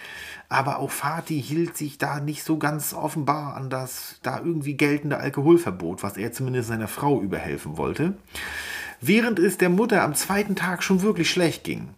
Aber 0.49 0.79
auch 0.79 0.93
Fatih 0.93 1.41
hielt 1.41 1.77
sich 1.77 1.99
da 1.99 2.21
nicht 2.21 2.45
so 2.45 2.57
ganz 2.57 2.95
offenbar 2.95 3.57
an 3.57 3.69
das 3.69 4.21
da 4.23 4.39
irgendwie 4.39 4.77
geltende 4.77 5.19
Alkoholverbot, 5.19 6.05
was 6.05 6.17
er 6.17 6.33
zumindest 6.33 6.69
seiner 6.69 6.89
Frau 6.89 7.21
überhelfen 7.21 7.77
wollte 7.77 8.15
während 9.01 9.39
es 9.39 9.59
der 9.59 9.69
Mutter 9.69 10.03
am 10.03 10.15
zweiten 10.15 10.57
Tag 10.57 10.83
schon 10.83 11.03
wirklich 11.03 11.31
schlecht 11.31 11.65
ging. 11.65 11.89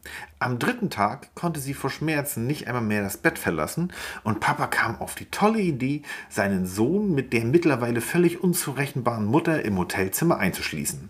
Am 0.41 0.59
dritten 0.59 0.91
Tag 0.91 1.35
konnte 1.35 1.61
sie 1.61 1.75
vor 1.75 1.91
Schmerzen 1.91 2.47
nicht 2.47 2.69
einmal 2.69 2.83
mehr 2.83 3.03
das 3.03 3.17
Bett 3.17 3.39
verlassen 3.39 3.93
und 4.23 4.41
Papa 4.41 4.69
kam 4.69 5.01
auf 5.01 5.15
die 5.15 5.27
tolle 5.27 5.61
Idee, 5.61 6.03
seinen 6.29 6.67
Sohn 6.67 7.15
mit 7.15 7.33
der 7.33 7.45
mittlerweile 7.45 8.01
völlig 8.01 8.43
unzurechenbaren 8.43 9.25
Mutter 9.25 9.65
im 9.65 9.79
Hotelzimmer 9.79 10.39
einzuschließen, 10.39 11.09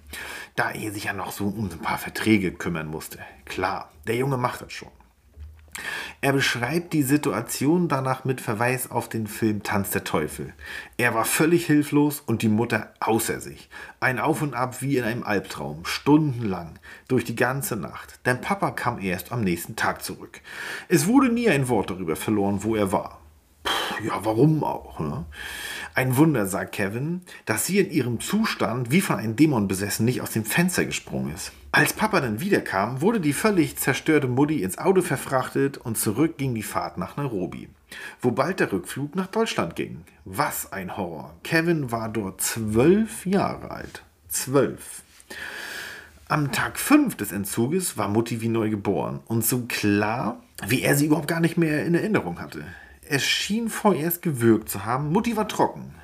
da 0.57 0.70
er 0.70 0.92
sich 0.92 1.05
ja 1.05 1.12
noch 1.12 1.33
so 1.33 1.46
um 1.46 1.66
ein 1.70 1.79
paar 1.79 1.98
Verträge 1.98 2.53
kümmern 2.53 2.88
musste. 2.88 3.18
Klar, 3.44 3.90
der 4.07 4.16
Junge 4.16 4.38
macht 4.38 4.62
das 4.62 4.72
schon. 4.72 4.97
Er 6.21 6.33
beschreibt 6.33 6.93
die 6.93 7.03
Situation 7.03 7.88
danach 7.88 8.25
mit 8.25 8.41
Verweis 8.41 8.91
auf 8.91 9.09
den 9.09 9.27
Film 9.27 9.62
Tanz 9.62 9.91
der 9.91 10.05
Teufel. 10.05 10.53
Er 10.97 11.14
war 11.14 11.25
völlig 11.25 11.67
hilflos 11.67 12.21
und 12.21 12.43
die 12.43 12.49
Mutter 12.49 12.93
außer 13.01 13.41
sich. 13.41 13.69
Ein 14.01 14.19
Auf 14.19 14.43
und 14.43 14.55
Ab 14.55 14.83
wie 14.83 14.97
in 14.97 15.05
einem 15.05 15.23
Albtraum, 15.23 15.85
stundenlang, 15.85 16.79
durch 17.07 17.25
die 17.25 17.37
ganze 17.37 17.77
Nacht. 17.77 18.21
Denn 18.27 18.41
Papa 18.41 18.71
kam 18.71 19.01
erst 19.01 19.33
am 19.33 19.43
nächsten 19.43 19.77
Tag 19.77 20.03
zurück. 20.03 20.41
Es 20.88 21.07
wurde 21.07 21.29
nie 21.29 21.49
ein 21.49 21.69
Wort 21.69 21.91
darüber 21.91 22.17
verloren, 22.17 22.62
wo 22.62 22.75
er 22.75 22.93
war. 22.93 23.21
Puh, 23.62 24.05
ja, 24.05 24.25
warum 24.25 24.64
auch? 24.64 24.99
Ne? 25.01 25.25
Ein 25.95 26.17
Wunder, 26.17 26.47
sagt 26.47 26.73
Kevin, 26.73 27.23
dass 27.45 27.67
sie 27.67 27.79
in 27.79 27.91
ihrem 27.91 28.21
Zustand 28.21 28.91
wie 28.91 29.01
von 29.01 29.17
einem 29.17 29.37
Dämon 29.37 29.69
besessen 29.69 30.05
nicht 30.05 30.23
aus 30.23 30.31
dem 30.31 30.45
Fenster 30.45 30.85
gesprungen 30.85 31.35
ist. 31.35 31.53
Als 31.70 31.92
Papa 31.92 32.20
dann 32.20 32.40
wiederkam, 32.40 33.03
wurde 33.03 33.20
die 33.20 33.34
völlig 33.34 33.76
zerstörte 33.76 34.26
Mutti 34.26 34.62
ins 34.62 34.78
Auto 34.78 35.03
verfrachtet 35.03 35.76
und 35.76 35.99
zurück 35.99 36.38
ging 36.38 36.55
die 36.55 36.62
Fahrt 36.62 36.97
nach 36.97 37.18
Nairobi, 37.18 37.68
wo 38.22 38.30
bald 38.30 38.61
der 38.61 38.72
Rückflug 38.72 39.14
nach 39.14 39.26
Deutschland 39.26 39.76
ging. 39.76 40.05
Was 40.24 40.72
ein 40.72 40.97
Horror. 40.97 41.34
Kevin 41.45 41.93
war 41.93 42.09
dort 42.09 42.40
zwölf 42.40 43.26
Jahre 43.26 43.70
alt. 43.70 44.03
Zwölf. 44.28 45.03
Am 46.26 46.53
Tag 46.53 46.78
5 46.78 47.16
des 47.16 47.32
Entzuges 47.32 47.99
war 47.99 48.09
Mutti 48.09 48.40
wie 48.40 48.49
neu 48.49 48.70
geboren 48.70 49.20
und 49.26 49.45
so 49.45 49.66
klar, 49.68 50.43
wie 50.66 50.82
er 50.82 50.97
sie 50.97 51.07
überhaupt 51.07 51.28
gar 51.28 51.40
nicht 51.40 51.59
mehr 51.59 51.84
in 51.84 51.95
Erinnerung 51.95 52.40
hatte. 52.40 52.64
Es 53.03 53.24
schien 53.24 53.68
vorerst 53.68 54.22
gewirkt 54.22 54.70
zu 54.70 54.86
haben. 54.86 55.12
Mutti 55.12 55.36
war 55.36 55.49
trocken. 55.49 55.95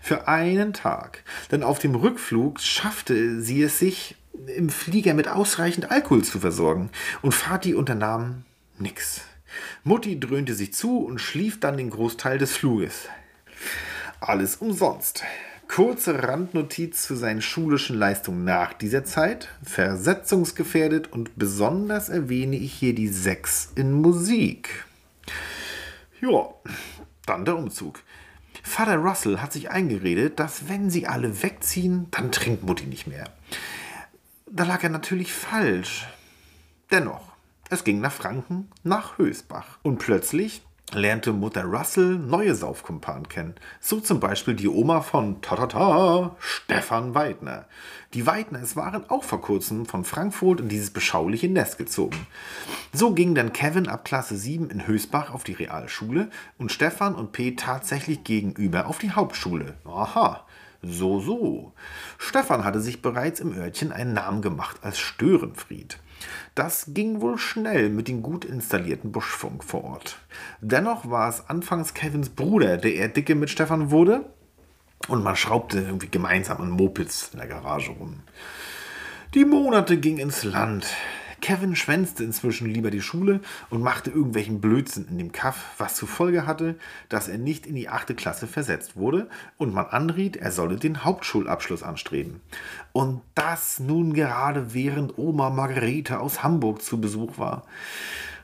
Für 0.00 0.28
einen 0.28 0.72
Tag. 0.72 1.24
Denn 1.50 1.62
auf 1.62 1.78
dem 1.78 1.94
Rückflug 1.94 2.60
schaffte 2.60 3.40
sie 3.40 3.62
es 3.62 3.78
sich, 3.78 4.16
im 4.56 4.68
Flieger 4.68 5.14
mit 5.14 5.28
ausreichend 5.28 5.90
Alkohol 5.90 6.24
zu 6.24 6.40
versorgen. 6.40 6.90
Und 7.22 7.34
Vati 7.34 7.74
unternahm 7.74 8.44
nix. 8.78 9.22
Mutti 9.84 10.18
dröhnte 10.18 10.54
sich 10.54 10.74
zu 10.74 10.98
und 10.98 11.20
schlief 11.20 11.60
dann 11.60 11.76
den 11.76 11.90
Großteil 11.90 12.38
des 12.38 12.56
Fluges. 12.56 13.08
Alles 14.20 14.56
umsonst. 14.56 15.22
Kurze 15.68 16.22
Randnotiz 16.22 17.02
zu 17.02 17.16
seinen 17.16 17.40
schulischen 17.40 17.96
Leistungen 17.96 18.44
nach 18.44 18.72
dieser 18.72 19.04
Zeit. 19.04 19.48
Versetzungsgefährdet 19.62 21.12
und 21.12 21.36
besonders 21.36 22.08
erwähne 22.08 22.56
ich 22.56 22.72
hier 22.72 22.94
die 22.94 23.08
Sechs 23.08 23.72
in 23.74 23.92
Musik. 23.92 24.84
Ja, 26.20 26.48
dann 27.26 27.44
der 27.44 27.56
Umzug. 27.56 28.02
Vater 28.62 28.96
Russell 28.96 29.38
hat 29.38 29.52
sich 29.52 29.70
eingeredet, 29.70 30.38
dass 30.38 30.68
wenn 30.68 30.90
sie 30.90 31.06
alle 31.06 31.42
wegziehen, 31.42 32.06
dann 32.10 32.32
trinkt 32.32 32.62
Mutti 32.62 32.86
nicht 32.86 33.06
mehr. 33.06 33.24
Da 34.46 34.64
lag 34.64 34.82
er 34.82 34.90
natürlich 34.90 35.32
falsch. 35.32 36.06
Dennoch, 36.90 37.32
es 37.70 37.82
ging 37.82 38.00
nach 38.00 38.12
Franken, 38.12 38.70
nach 38.82 39.16
Hösbach. 39.18 39.78
Und 39.82 39.98
plötzlich 39.98 40.62
lernte 40.92 41.32
Mutter 41.32 41.64
Russell 41.64 42.18
neue 42.18 42.54
Saufkumpanen 42.54 43.28
kennen. 43.28 43.54
So 43.80 44.00
zum 44.00 44.20
Beispiel 44.20 44.54
die 44.54 44.68
Oma 44.68 45.00
von 45.00 45.40
Tatata, 45.40 46.36
Stefan 46.38 47.14
Weidner. 47.14 47.64
Die 48.12 48.26
Weidners 48.26 48.76
waren 48.76 49.08
auch 49.08 49.24
vor 49.24 49.40
kurzem 49.40 49.86
von 49.86 50.04
Frankfurt 50.04 50.60
in 50.60 50.68
dieses 50.68 50.90
beschauliche 50.90 51.48
Nest 51.48 51.78
gezogen. 51.78 52.26
So 52.92 53.12
ging 53.12 53.34
dann 53.34 53.52
Kevin 53.52 53.88
ab 53.88 54.04
Klasse 54.04 54.36
7 54.36 54.68
in 54.68 54.86
Hösbach 54.86 55.32
auf 55.32 55.42
die 55.42 55.54
Realschule 55.54 56.28
und 56.58 56.70
Stefan 56.70 57.14
und 57.14 57.32
P 57.32 57.56
tatsächlich 57.56 58.22
gegenüber 58.24 58.86
auf 58.86 58.98
die 58.98 59.10
Hauptschule. 59.10 59.74
Aha. 59.86 60.46
So, 60.86 61.20
so. 61.20 61.72
Stefan 62.18 62.64
hatte 62.64 62.80
sich 62.80 63.02
bereits 63.02 63.40
im 63.40 63.56
Örtchen 63.56 63.92
einen 63.92 64.12
Namen 64.12 64.42
gemacht 64.42 64.78
als 64.82 64.98
Störenfried. 64.98 65.98
Das 66.54 66.86
ging 66.88 67.20
wohl 67.20 67.38
schnell 67.38 67.90
mit 67.90 68.08
dem 68.08 68.22
gut 68.22 68.44
installierten 68.44 69.12
Buschfunk 69.12 69.64
vor 69.64 69.84
Ort. 69.84 70.18
Dennoch 70.60 71.10
war 71.10 71.28
es 71.28 71.48
anfangs 71.48 71.94
Kevins 71.94 72.30
Bruder, 72.30 72.76
der 72.76 72.94
eher 72.94 73.08
dicke 73.08 73.34
mit 73.34 73.50
Stefan 73.50 73.90
wurde. 73.90 74.24
Und 75.08 75.22
man 75.22 75.36
schraubte 75.36 75.80
irgendwie 75.80 76.08
gemeinsam 76.08 76.60
an 76.60 76.70
Mopeds 76.70 77.30
in 77.32 77.38
der 77.38 77.48
Garage 77.48 77.90
rum. 77.90 78.20
Die 79.34 79.44
Monate 79.44 79.98
gingen 79.98 80.18
ins 80.18 80.44
Land. 80.44 80.86
Kevin 81.44 81.76
schwänzte 81.76 82.24
inzwischen 82.24 82.66
lieber 82.70 82.90
die 82.90 83.02
Schule 83.02 83.40
und 83.68 83.82
machte 83.82 84.08
irgendwelchen 84.08 84.62
Blödsinn 84.62 85.08
in 85.10 85.18
dem 85.18 85.30
Kaff, 85.30 85.74
was 85.76 85.94
zur 85.94 86.08
Folge 86.08 86.46
hatte, 86.46 86.74
dass 87.10 87.28
er 87.28 87.36
nicht 87.36 87.66
in 87.66 87.74
die 87.74 87.90
achte 87.90 88.14
Klasse 88.14 88.46
versetzt 88.46 88.96
wurde 88.96 89.28
und 89.58 89.74
man 89.74 89.84
anriet, 89.84 90.36
er 90.36 90.52
solle 90.52 90.76
den 90.76 91.04
Hauptschulabschluss 91.04 91.82
anstreben. 91.82 92.40
Und 92.92 93.20
das 93.34 93.78
nun 93.78 94.14
gerade 94.14 94.72
während 94.72 95.18
Oma 95.18 95.50
Margarete 95.50 96.18
aus 96.18 96.42
Hamburg 96.42 96.80
zu 96.80 96.98
Besuch 96.98 97.36
war, 97.36 97.66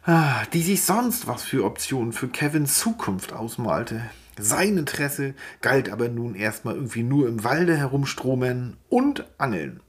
ah, 0.04 0.42
die 0.52 0.60
sich 0.60 0.82
sonst 0.82 1.26
was 1.26 1.42
für 1.42 1.64
Optionen 1.64 2.12
für 2.12 2.28
Kevins 2.28 2.78
Zukunft 2.78 3.32
ausmalte. 3.32 4.02
Sein 4.42 4.78
Interesse 4.78 5.34
galt 5.60 5.90
aber 5.90 6.08
nun 6.08 6.34
erstmal 6.34 6.74
irgendwie 6.74 7.02
nur 7.02 7.28
im 7.28 7.44
Walde 7.44 7.76
herumstromen 7.76 8.76
und 8.88 9.24
angeln. 9.38 9.80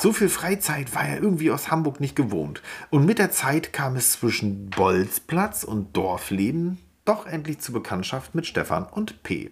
So 0.00 0.12
viel 0.12 0.28
Freizeit 0.28 0.94
war 0.94 1.08
er 1.08 1.22
irgendwie 1.22 1.50
aus 1.50 1.70
Hamburg 1.70 2.00
nicht 2.00 2.16
gewohnt. 2.16 2.62
Und 2.90 3.04
mit 3.04 3.18
der 3.18 3.30
Zeit 3.30 3.72
kam 3.72 3.96
es 3.96 4.12
zwischen 4.12 4.70
Bolzplatz 4.70 5.64
und 5.64 5.96
Dorfleben 5.96 6.78
doch 7.04 7.26
endlich 7.26 7.60
zur 7.60 7.74
Bekanntschaft 7.74 8.34
mit 8.34 8.46
Stefan 8.46 8.84
und 8.84 9.22
P. 9.22 9.50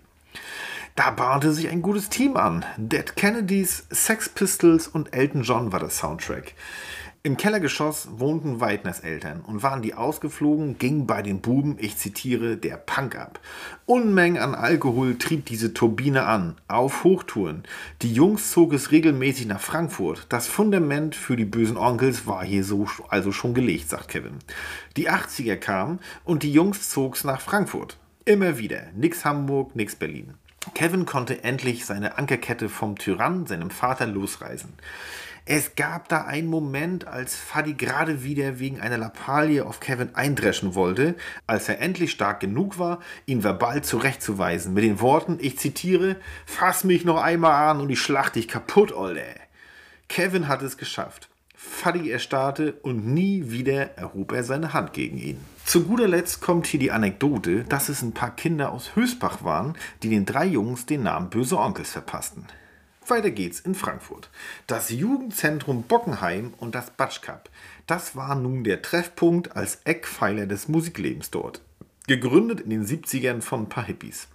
Da 0.94 1.10
bahnte 1.10 1.52
sich 1.52 1.68
ein 1.68 1.82
gutes 1.82 2.08
Team 2.08 2.36
an. 2.36 2.64
Dead 2.78 3.16
Kennedys, 3.16 3.86
Sex 3.90 4.28
Pistols 4.28 4.88
und 4.88 5.14
Elton 5.14 5.42
John 5.42 5.72
war 5.72 5.80
der 5.80 5.90
Soundtrack. 5.90 6.54
Im 7.26 7.36
Kellergeschoss 7.36 8.06
wohnten 8.18 8.60
Weidners 8.60 9.00
Eltern 9.00 9.40
und 9.40 9.64
waren 9.64 9.82
die 9.82 9.94
ausgeflogen, 9.94 10.78
ging 10.78 11.08
bei 11.08 11.22
den 11.22 11.40
Buben, 11.40 11.76
ich 11.80 11.96
zitiere, 11.96 12.56
der 12.56 12.76
Punk 12.76 13.16
ab. 13.16 13.40
Unmengen 13.84 14.40
an 14.40 14.54
Alkohol 14.54 15.18
trieb 15.18 15.44
diese 15.44 15.74
Turbine 15.74 16.26
an, 16.26 16.54
auf 16.68 17.02
Hochtouren. 17.02 17.64
Die 18.02 18.14
Jungs 18.14 18.52
zog 18.52 18.72
es 18.72 18.92
regelmäßig 18.92 19.46
nach 19.46 19.60
Frankfurt. 19.60 20.26
Das 20.28 20.46
Fundament 20.46 21.16
für 21.16 21.34
die 21.34 21.44
bösen 21.44 21.76
Onkels 21.76 22.28
war 22.28 22.44
hier 22.44 22.62
so 22.62 22.86
also 23.08 23.32
schon 23.32 23.54
gelegt, 23.54 23.88
sagt 23.88 24.06
Kevin. 24.06 24.38
Die 24.96 25.10
80er 25.10 25.56
kamen 25.56 25.98
und 26.24 26.44
die 26.44 26.52
Jungs 26.52 26.90
zog's 26.90 27.24
nach 27.24 27.40
Frankfurt. 27.40 27.96
Immer 28.24 28.56
wieder. 28.56 28.82
Nix 28.94 29.24
Hamburg, 29.24 29.74
nix 29.74 29.96
Berlin. 29.96 30.34
Kevin 30.74 31.06
konnte 31.06 31.42
endlich 31.42 31.86
seine 31.86 32.18
Ankerkette 32.18 32.68
vom 32.68 32.96
Tyrann, 32.96 33.46
seinem 33.46 33.70
Vater, 33.70 34.06
losreißen. 34.06 34.72
Es 35.48 35.76
gab 35.76 36.08
da 36.08 36.24
einen 36.24 36.48
Moment, 36.48 37.06
als 37.06 37.36
Fadi 37.36 37.74
gerade 37.74 38.24
wieder 38.24 38.58
wegen 38.58 38.80
einer 38.80 38.98
Lappalie 38.98 39.64
auf 39.64 39.78
Kevin 39.78 40.12
eindreschen 40.16 40.74
wollte, 40.74 41.14
als 41.46 41.68
er 41.68 41.80
endlich 41.80 42.10
stark 42.10 42.40
genug 42.40 42.80
war, 42.80 42.98
ihn 43.26 43.44
verbal 43.44 43.84
zurechtzuweisen, 43.84 44.74
mit 44.74 44.82
den 44.82 45.00
Worten, 45.00 45.38
ich 45.40 45.56
zitiere, 45.56 46.16
fass 46.46 46.82
mich 46.82 47.04
noch 47.04 47.22
einmal 47.22 47.70
an 47.70 47.80
und 47.80 47.90
ich 47.90 48.00
schlacht 48.00 48.34
dich 48.34 48.48
kaputt, 48.48 48.90
Olde. 48.90 49.22
Kevin 50.08 50.48
hat 50.48 50.62
es 50.62 50.78
geschafft. 50.78 51.28
Fadi 51.54 52.10
erstarrte 52.10 52.72
und 52.82 53.06
nie 53.06 53.48
wieder 53.48 53.96
erhob 53.96 54.32
er 54.32 54.42
seine 54.42 54.72
Hand 54.72 54.94
gegen 54.94 55.16
ihn. 55.16 55.38
Zu 55.64 55.84
guter 55.84 56.08
Letzt 56.08 56.40
kommt 56.40 56.66
hier 56.66 56.80
die 56.80 56.90
Anekdote, 56.90 57.62
dass 57.62 57.88
es 57.88 58.02
ein 58.02 58.14
paar 58.14 58.34
Kinder 58.34 58.72
aus 58.72 58.96
Hösbach 58.96 59.44
waren, 59.44 59.74
die 60.02 60.10
den 60.10 60.26
drei 60.26 60.46
Jungs 60.46 60.86
den 60.86 61.04
Namen 61.04 61.30
Böse 61.30 61.56
Onkels 61.56 61.92
verpassten. 61.92 62.46
Weiter 63.10 63.30
geht's 63.30 63.60
in 63.60 63.74
Frankfurt. 63.74 64.30
Das 64.66 64.90
Jugendzentrum 64.90 65.84
Bockenheim 65.84 66.54
und 66.58 66.74
das 66.74 66.90
Batsch 66.90 67.22
Cup. 67.22 67.50
Das 67.86 68.16
war 68.16 68.34
nun 68.34 68.64
der 68.64 68.82
Treffpunkt 68.82 69.56
als 69.56 69.80
Eckpfeiler 69.84 70.46
des 70.46 70.68
Musiklebens 70.68 71.30
dort. 71.30 71.60
Gegründet 72.06 72.60
in 72.60 72.70
den 72.70 72.86
70ern 72.86 73.40
von 73.42 73.62
ein 73.62 73.68
paar 73.68 73.84
Hippies. 73.84 74.28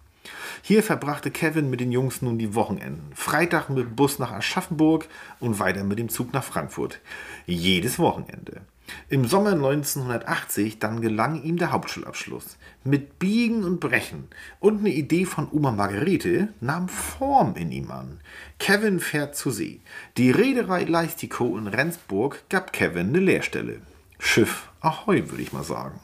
Hier 0.61 0.83
verbrachte 0.83 1.31
Kevin 1.31 1.69
mit 1.69 1.79
den 1.79 1.91
Jungs 1.91 2.21
nun 2.21 2.37
die 2.37 2.53
Wochenenden. 2.53 3.11
Freitag 3.15 3.69
mit 3.69 3.95
Bus 3.95 4.19
nach 4.19 4.31
Aschaffenburg 4.31 5.07
und 5.39 5.59
weiter 5.59 5.83
mit 5.83 5.99
dem 5.99 6.09
Zug 6.09 6.33
nach 6.33 6.43
Frankfurt. 6.43 6.99
Jedes 7.45 7.97
Wochenende. 7.97 8.61
Im 9.09 9.25
Sommer 9.25 9.51
1980 9.51 10.79
dann 10.79 11.01
gelang 11.01 11.43
ihm 11.43 11.57
der 11.57 11.71
Hauptschulabschluss. 11.71 12.57
Mit 12.83 13.19
Biegen 13.19 13.63
und 13.63 13.79
Brechen 13.79 14.27
und 14.59 14.79
eine 14.79 14.89
Idee 14.89 15.25
von 15.25 15.47
Oma 15.51 15.71
Margarete 15.71 16.49
nahm 16.59 16.87
Form 16.87 17.55
in 17.55 17.71
ihm 17.71 17.91
an. 17.91 18.19
Kevin 18.59 18.99
fährt 18.99 19.35
zur 19.35 19.51
See. 19.51 19.81
Die 20.17 20.31
Reederei 20.31 20.83
Leistico 20.83 21.57
in 21.57 21.67
Rendsburg 21.67 22.43
gab 22.49 22.73
Kevin 22.73 23.09
eine 23.09 23.19
Lehrstelle. 23.19 23.81
Schiff 24.19 24.69
Ahoi, 24.81 25.29
würde 25.29 25.43
ich 25.43 25.53
mal 25.53 25.63
sagen. 25.63 25.99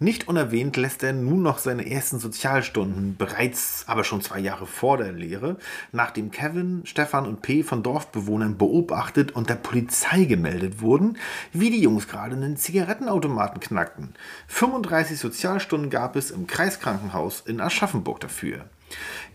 Nicht 0.00 0.28
unerwähnt 0.28 0.76
lässt 0.76 1.02
er 1.02 1.12
nun 1.12 1.42
noch 1.42 1.58
seine 1.58 1.90
ersten 1.90 2.20
Sozialstunden, 2.20 3.16
bereits 3.16 3.82
aber 3.88 4.04
schon 4.04 4.22
zwei 4.22 4.38
Jahre 4.38 4.66
vor 4.68 4.96
der 4.96 5.10
Lehre, 5.10 5.56
nachdem 5.90 6.30
Kevin, 6.30 6.82
Stefan 6.84 7.26
und 7.26 7.42
P. 7.42 7.64
von 7.64 7.82
Dorfbewohnern 7.82 8.56
beobachtet 8.56 9.32
und 9.32 9.50
der 9.50 9.56
Polizei 9.56 10.24
gemeldet 10.24 10.80
wurden, 10.80 11.18
wie 11.52 11.70
die 11.70 11.80
Jungs 11.80 12.06
gerade 12.06 12.36
einen 12.36 12.56
Zigarettenautomaten 12.56 13.58
knackten. 13.58 14.14
35 14.46 15.18
Sozialstunden 15.18 15.90
gab 15.90 16.14
es 16.14 16.30
im 16.30 16.46
Kreiskrankenhaus 16.46 17.40
in 17.40 17.60
Aschaffenburg 17.60 18.20
dafür. 18.20 18.66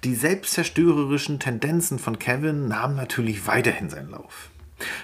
Die 0.06 0.16
selbstzerstörerischen 0.16 1.40
Tendenzen 1.40 2.00
von 2.00 2.20
Kevin 2.20 2.70
nahmen 2.70 2.96
natürlich 2.96 3.48
weiterhin 3.48 3.90
seinen 3.90 4.12
Lauf. 4.12 4.50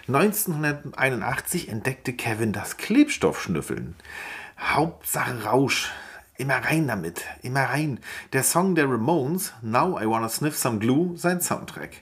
1981 0.07 1.69
entdeckte 1.69 2.13
Kevin 2.13 2.53
das 2.53 2.77
Klebstoffschnüffeln. 2.77 3.95
Hauptsache 4.59 5.45
Rausch. 5.45 5.89
Immer 6.37 6.57
rein 6.57 6.87
damit, 6.87 7.25
immer 7.41 7.63
rein. 7.63 7.99
Der 8.33 8.43
Song 8.43 8.75
der 8.75 8.89
Ramones, 8.89 9.53
Now 9.61 9.99
I 9.99 10.05
Wanna 10.05 10.29
Sniff 10.29 10.57
Some 10.57 10.79
Glue, 10.79 11.17
sein 11.17 11.41
Soundtrack. 11.41 11.97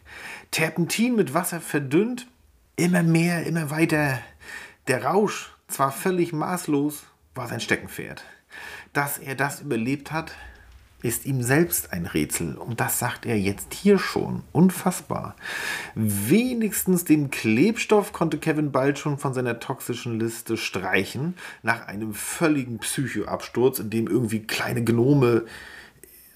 Terpentin 0.52 1.16
mit 1.16 1.34
Wasser 1.34 1.60
verdünnt, 1.60 2.28
immer 2.76 3.04
mehr, 3.04 3.46
immer 3.46 3.70
weiter. 3.72 4.20
Der 4.88 5.04
Rausch, 5.04 5.52
zwar 5.68 5.92
völlig 5.92 6.34
maßlos, 6.34 7.04
war 7.36 7.48
sein 7.48 7.60
Steckenpferd. 7.60 8.24
Dass 8.94 9.18
er 9.18 9.36
das 9.36 9.62
überlebt 9.62 10.12
hat, 10.12 10.34
ist 11.02 11.26
ihm 11.26 11.44
selbst 11.44 11.94
ein 11.94 12.06
Rätsel. 12.08 12.56
Und 12.58 12.80
das 12.80 12.98
sagt 13.00 13.26
er 13.26 13.38
jetzt 13.38 13.74
hier 13.74 14.00
schon. 14.00 14.44
Unfassbar. 14.52 15.36
Wenigstens 15.94 17.06
den 17.06 17.30
Klebstoff 17.30 18.14
konnte 18.14 18.38
Kevin 18.40 18.72
bald 18.72 18.98
schon 18.98 19.18
von 19.18 19.34
seiner 19.34 19.60
toxischen 19.60 20.20
Liste 20.20 20.58
streichen. 20.58 21.36
Nach 21.62 21.88
einem 21.88 22.14
völligen 22.14 22.80
Psychoabsturz, 22.80 23.80
in 23.80 23.90
dem 23.92 24.08
irgendwie 24.08 24.44
kleine 24.44 24.84
Gnome 24.84 25.46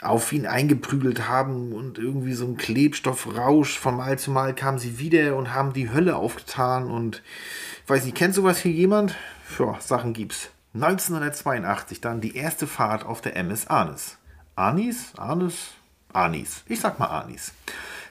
auf 0.01 0.32
ihn 0.34 0.47
eingeprügelt 0.47 1.28
haben 1.28 1.74
und 1.74 1.99
irgendwie 1.99 2.34
so 2.34 2.45
ein 2.45 2.57
Klebstoffrausch 2.57 3.78
von 3.78 3.95
Mal 3.95 4.18
zu 4.18 4.32
Mal 4.32 4.55
kamen 4.55 4.80
sie 4.80 4.97
wieder 4.97 5.36
und 5.36 5.53
haben 5.53 5.74
die 5.74 5.91
Hölle 5.91 6.16
aufgetan 6.16 6.89
und 6.89 7.22
weiß 7.88 8.05
nicht, 8.05 8.18
kennt 8.18 8.34
sowas 8.34 8.59
hier 8.59 8.72
jemand? 8.72 9.16
Ja, 9.59 9.80
Sachen 9.80 10.14
gibt's. 10.14 10.49
1982 10.74 12.01
dann 12.01 12.22
die 12.22 12.36
erste 12.36 12.66
Fahrt 12.66 13.05
auf 13.05 13.22
der 13.22 13.36
MS 13.36 13.68
Arnes. 13.68 14.18
Anis? 14.55 15.13
Anis? 15.17 15.71
Anis. 16.11 16.63
Ich 16.67 16.79
sag 16.81 16.99
mal 16.99 17.07
Anis. 17.07 17.53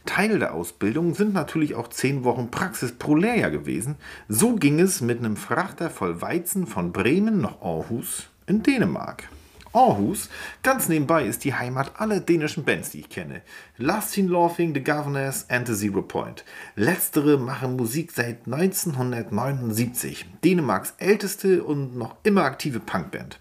Teil 0.07 0.38
der 0.38 0.55
Ausbildung 0.55 1.14
sind 1.14 1.34
natürlich 1.34 1.74
auch 1.74 1.88
zehn 1.88 2.24
Wochen 2.24 2.51
Praxis 2.51 2.93
pro 2.93 3.14
Lehrjahr 3.14 3.51
gewesen. 3.51 3.97
So 4.28 4.57
ging 4.57 4.80
es 4.80 5.03
mit 5.03 5.18
einem 5.18 5.36
Frachter 5.36 5.91
voll 5.91 6.22
Weizen 6.22 6.66
von 6.66 6.93
Bremen 6.93 7.41
nach 7.41 7.61
Aarhus 7.61 8.28
in 8.47 8.62
Dänemark. 8.62 9.28
Aarhus, 9.72 10.30
ganz 10.64 10.88
nebenbei, 10.88 11.26
ist 11.26 11.45
die 11.45 11.55
Heimat 11.55 11.93
aller 12.01 12.18
dänischen 12.18 12.64
Bands, 12.64 12.91
die 12.91 13.01
ich 13.01 13.09
kenne. 13.09 13.43
Lasting 13.76 14.26
Laughing, 14.26 14.74
The 14.74 14.82
Governors 14.82 15.49
and 15.49 15.68
The 15.68 15.74
Zero 15.74 16.03
Point. 16.03 16.45
Letztere 16.74 17.38
machen 17.38 17.76
Musik 17.76 18.11
seit 18.11 18.47
1979. 18.47 20.26
Dänemarks 20.43 20.95
älteste 20.99 21.62
und 21.62 21.97
noch 21.97 22.16
immer 22.24 22.43
aktive 22.43 22.80
Punkband. 22.80 23.38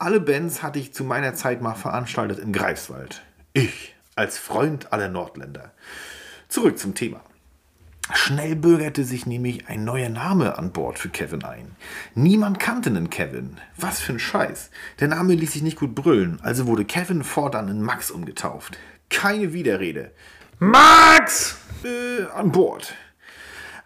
Alle 0.00 0.20
Bands 0.20 0.62
hatte 0.62 0.78
ich 0.78 0.94
zu 0.94 1.02
meiner 1.02 1.34
Zeit 1.34 1.60
mal 1.60 1.74
veranstaltet 1.74 2.38
in 2.38 2.52
Greifswald. 2.52 3.22
Ich, 3.52 3.96
als 4.14 4.38
Freund 4.38 4.92
aller 4.92 5.08
Nordländer. 5.08 5.72
Zurück 6.48 6.78
zum 6.78 6.94
Thema. 6.94 7.20
Schnell 8.14 8.54
bürgerte 8.54 9.02
sich 9.02 9.26
nämlich 9.26 9.66
ein 9.66 9.84
neuer 9.84 10.08
Name 10.08 10.56
an 10.56 10.70
Bord 10.70 11.00
für 11.00 11.08
Kevin 11.08 11.42
ein. 11.42 11.74
Niemand 12.14 12.60
kannte 12.60 12.90
einen 12.90 13.10
Kevin. 13.10 13.56
Was 13.76 13.98
für 13.98 14.12
ein 14.12 14.20
Scheiß. 14.20 14.70
Der 15.00 15.08
Name 15.08 15.34
ließ 15.34 15.54
sich 15.54 15.62
nicht 15.62 15.80
gut 15.80 15.96
brüllen, 15.96 16.38
also 16.42 16.68
wurde 16.68 16.84
Kevin 16.84 17.24
fortan 17.24 17.68
in 17.68 17.82
Max 17.82 18.12
umgetauft. 18.12 18.78
Keine 19.10 19.52
Widerrede. 19.52 20.12
Max! 20.60 21.56
Äh, 21.82 22.24
an 22.34 22.52
Bord. 22.52 22.94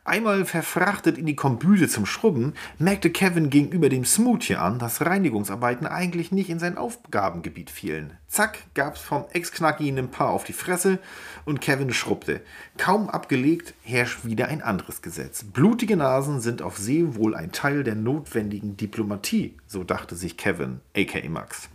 Einmal 0.04 0.44
verfrachtet 0.44 1.16
in 1.16 1.26
die 1.26 1.36
Kombüse 1.36 1.86
zum 1.86 2.06
Schrubben, 2.06 2.54
merkte 2.76 3.10
Kevin 3.10 3.50
gegenüber 3.50 3.88
dem 3.88 4.04
Smoothie 4.04 4.56
an, 4.56 4.80
dass 4.80 5.00
Reinigungsarbeiten 5.00 5.86
eigentlich 5.86 6.32
nicht 6.32 6.50
in 6.50 6.58
sein 6.58 6.76
Aufgabengebiet 6.76 7.70
fielen. 7.70 8.18
Zack, 8.26 8.58
gab's 8.74 9.00
vom 9.00 9.26
Ex-Knacki 9.32 9.86
einem 9.86 10.10
Paar 10.10 10.30
auf 10.30 10.42
die 10.42 10.54
Fresse 10.54 10.98
und 11.44 11.60
Kevin 11.60 11.92
schrubbte. 11.92 12.40
Kaum 12.78 13.10
abgelegt, 13.10 13.74
herrscht 13.84 14.24
wieder 14.24 14.48
ein 14.48 14.60
anderes 14.60 15.02
Gesetz. 15.02 15.44
Blutige 15.44 15.96
Nasen 15.96 16.40
sind 16.40 16.62
auf 16.62 16.78
See 16.78 17.14
wohl 17.14 17.36
ein 17.36 17.52
Teil 17.52 17.84
der 17.84 17.94
notwendigen 17.94 18.76
Diplomatie, 18.76 19.56
so 19.68 19.84
dachte 19.84 20.16
sich 20.16 20.36
Kevin, 20.36 20.80
aka 20.96 21.28
Max. 21.28 21.68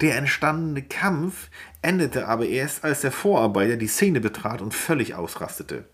Der 0.00 0.16
entstandene 0.16 0.82
Kampf 0.82 1.50
endete 1.80 2.28
aber 2.28 2.46
erst, 2.46 2.84
als 2.84 3.00
der 3.00 3.10
Vorarbeiter 3.10 3.76
die 3.76 3.88
Szene 3.88 4.20
betrat 4.20 4.62
und 4.62 4.74
völlig 4.74 5.16
ausrastete. 5.16 5.86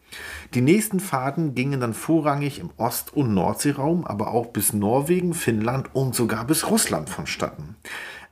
Die 0.55 0.61
nächsten 0.61 1.01
Fahrten 1.01 1.55
gingen 1.55 1.81
dann 1.81 1.95
vorrangig 1.95 2.59
im 2.59 2.71
Ost- 2.77 3.15
und 3.15 3.35
Nordseeraum, 3.35 4.07
aber 4.07 4.33
auch 4.33 4.47
bis 4.47 4.73
Norwegen, 4.73 5.35
Finnland 5.35 5.95
und 5.95 6.15
sogar 6.15 6.47
bis 6.47 6.71
Russland 6.71 7.11
vonstatten. 7.11 7.77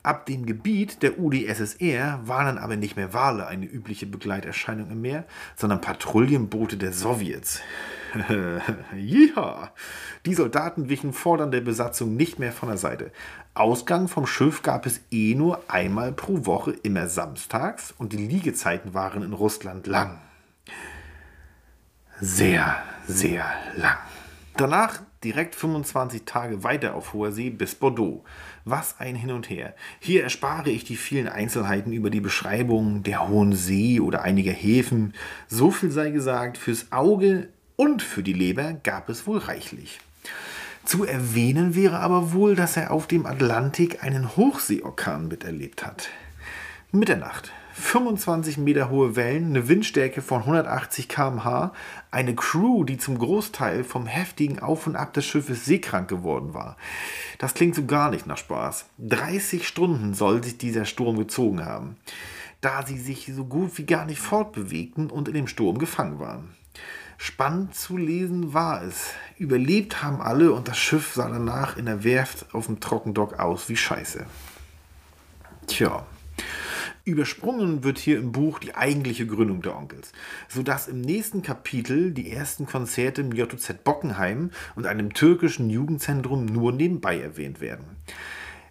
Ab 0.06 0.24
dem 0.26 0.46
Gebiet 0.46 1.02
der 1.02 1.18
UdSSR 1.18 2.20
waren 2.22 2.46
dann 2.46 2.58
aber 2.58 2.76
nicht 2.76 2.94
mehr 2.94 3.12
Wale 3.12 3.48
eine 3.48 3.66
übliche 3.66 4.06
Begleiterscheinung 4.06 4.88
im 4.88 5.00
Meer, 5.00 5.24
sondern 5.56 5.80
Patrouillenboote 5.80 6.76
der 6.76 6.92
Sowjets. 6.92 7.60
ja, 8.96 9.72
die 10.24 10.34
Soldaten 10.34 10.88
wichen 10.88 11.12
fordern 11.12 11.50
der 11.50 11.60
Besatzung 11.60 12.14
nicht 12.14 12.38
mehr 12.38 12.52
von 12.52 12.68
der 12.68 12.78
Seite. 12.78 13.10
Ausgang 13.54 14.06
vom 14.06 14.28
Schiff 14.28 14.62
gab 14.62 14.86
es 14.86 15.00
eh 15.10 15.34
nur 15.34 15.64
einmal 15.66 16.12
pro 16.12 16.46
Woche, 16.46 16.70
immer 16.70 17.08
samstags, 17.08 17.92
und 17.98 18.12
die 18.12 18.28
Liegezeiten 18.28 18.94
waren 18.94 19.24
in 19.24 19.32
Russland 19.32 19.88
lang. 19.88 20.20
Sehr, 22.20 22.82
sehr 23.06 23.44
lang. 23.76 23.98
Danach 24.56 25.00
direkt 25.22 25.54
25 25.54 26.24
Tage 26.24 26.64
weiter 26.64 26.94
auf 26.94 27.12
hoher 27.12 27.30
See 27.30 27.50
bis 27.50 27.74
Bordeaux. 27.74 28.24
Was 28.64 28.98
ein 29.00 29.14
Hin 29.14 29.32
und 29.32 29.50
Her. 29.50 29.74
Hier 30.00 30.22
erspare 30.22 30.70
ich 30.70 30.84
die 30.84 30.96
vielen 30.96 31.28
Einzelheiten 31.28 31.92
über 31.92 32.08
die 32.08 32.22
Beschreibung 32.22 33.02
der 33.02 33.28
Hohen 33.28 33.52
See 33.52 34.00
oder 34.00 34.22
einiger 34.22 34.52
Häfen. 34.52 35.12
So 35.48 35.70
viel 35.70 35.90
sei 35.90 36.10
gesagt, 36.10 36.56
fürs 36.56 36.90
Auge 36.90 37.50
und 37.76 38.00
für 38.00 38.22
die 38.22 38.32
Leber 38.32 38.72
gab 38.72 39.10
es 39.10 39.26
wohl 39.26 39.38
reichlich. 39.38 40.00
Zu 40.86 41.04
erwähnen 41.04 41.74
wäre 41.74 41.98
aber 41.98 42.32
wohl, 42.32 42.54
dass 42.54 42.78
er 42.78 42.92
auf 42.92 43.06
dem 43.06 43.26
Atlantik 43.26 44.02
einen 44.02 44.36
Hochseeorkan 44.36 45.28
miterlebt 45.28 45.84
hat. 45.84 46.08
Mitternacht, 46.92 47.52
25 47.78 48.56
Meter 48.56 48.88
hohe 48.88 49.16
Wellen, 49.16 49.50
eine 49.50 49.68
Windstärke 49.68 50.22
von 50.22 50.40
180 50.40 51.08
km/h, 51.08 51.72
eine 52.16 52.34
Crew, 52.34 52.84
die 52.84 52.96
zum 52.96 53.18
Großteil 53.18 53.84
vom 53.84 54.06
heftigen 54.06 54.58
Auf 54.58 54.86
und 54.86 54.96
Ab 54.96 55.12
des 55.12 55.26
Schiffes 55.26 55.66
seekrank 55.66 56.08
geworden 56.08 56.54
war. 56.54 56.78
Das 57.36 57.52
klingt 57.52 57.74
so 57.74 57.84
gar 57.84 58.10
nicht 58.10 58.26
nach 58.26 58.38
Spaß. 58.38 58.86
30 58.96 59.68
Stunden 59.68 60.14
soll 60.14 60.42
sich 60.42 60.56
dieser 60.56 60.86
Sturm 60.86 61.18
gezogen 61.18 61.62
haben, 61.62 61.98
da 62.62 62.86
sie 62.86 62.96
sich 62.96 63.30
so 63.34 63.44
gut 63.44 63.76
wie 63.76 63.84
gar 63.84 64.06
nicht 64.06 64.18
fortbewegten 64.18 65.10
und 65.10 65.28
in 65.28 65.34
dem 65.34 65.46
Sturm 65.46 65.76
gefangen 65.76 66.18
waren. 66.18 66.54
Spannend 67.18 67.74
zu 67.74 67.98
lesen 67.98 68.54
war 68.54 68.82
es. 68.82 69.10
Überlebt 69.36 70.02
haben 70.02 70.22
alle 70.22 70.52
und 70.52 70.68
das 70.68 70.78
Schiff 70.78 71.12
sah 71.12 71.28
danach 71.28 71.76
in 71.76 71.84
der 71.84 72.02
Werft 72.02 72.54
auf 72.54 72.64
dem 72.64 72.80
Trockendock 72.80 73.38
aus 73.38 73.68
wie 73.68 73.76
Scheiße. 73.76 74.24
Tja, 75.66 76.06
Übersprungen 77.06 77.84
wird 77.84 77.98
hier 77.98 78.18
im 78.18 78.32
Buch 78.32 78.58
die 78.58 78.74
eigentliche 78.74 79.28
Gründung 79.28 79.62
der 79.62 79.76
Onkels, 79.76 80.10
sodass 80.48 80.88
im 80.88 81.00
nächsten 81.00 81.40
Kapitel 81.40 82.10
die 82.10 82.32
ersten 82.32 82.66
Konzerte 82.66 83.20
im 83.20 83.30
JZ 83.30 83.84
Bockenheim 83.84 84.50
und 84.74 84.86
einem 84.86 85.14
türkischen 85.14 85.70
Jugendzentrum 85.70 86.46
nur 86.46 86.72
nebenbei 86.72 87.20
erwähnt 87.20 87.60
werden. 87.60 87.84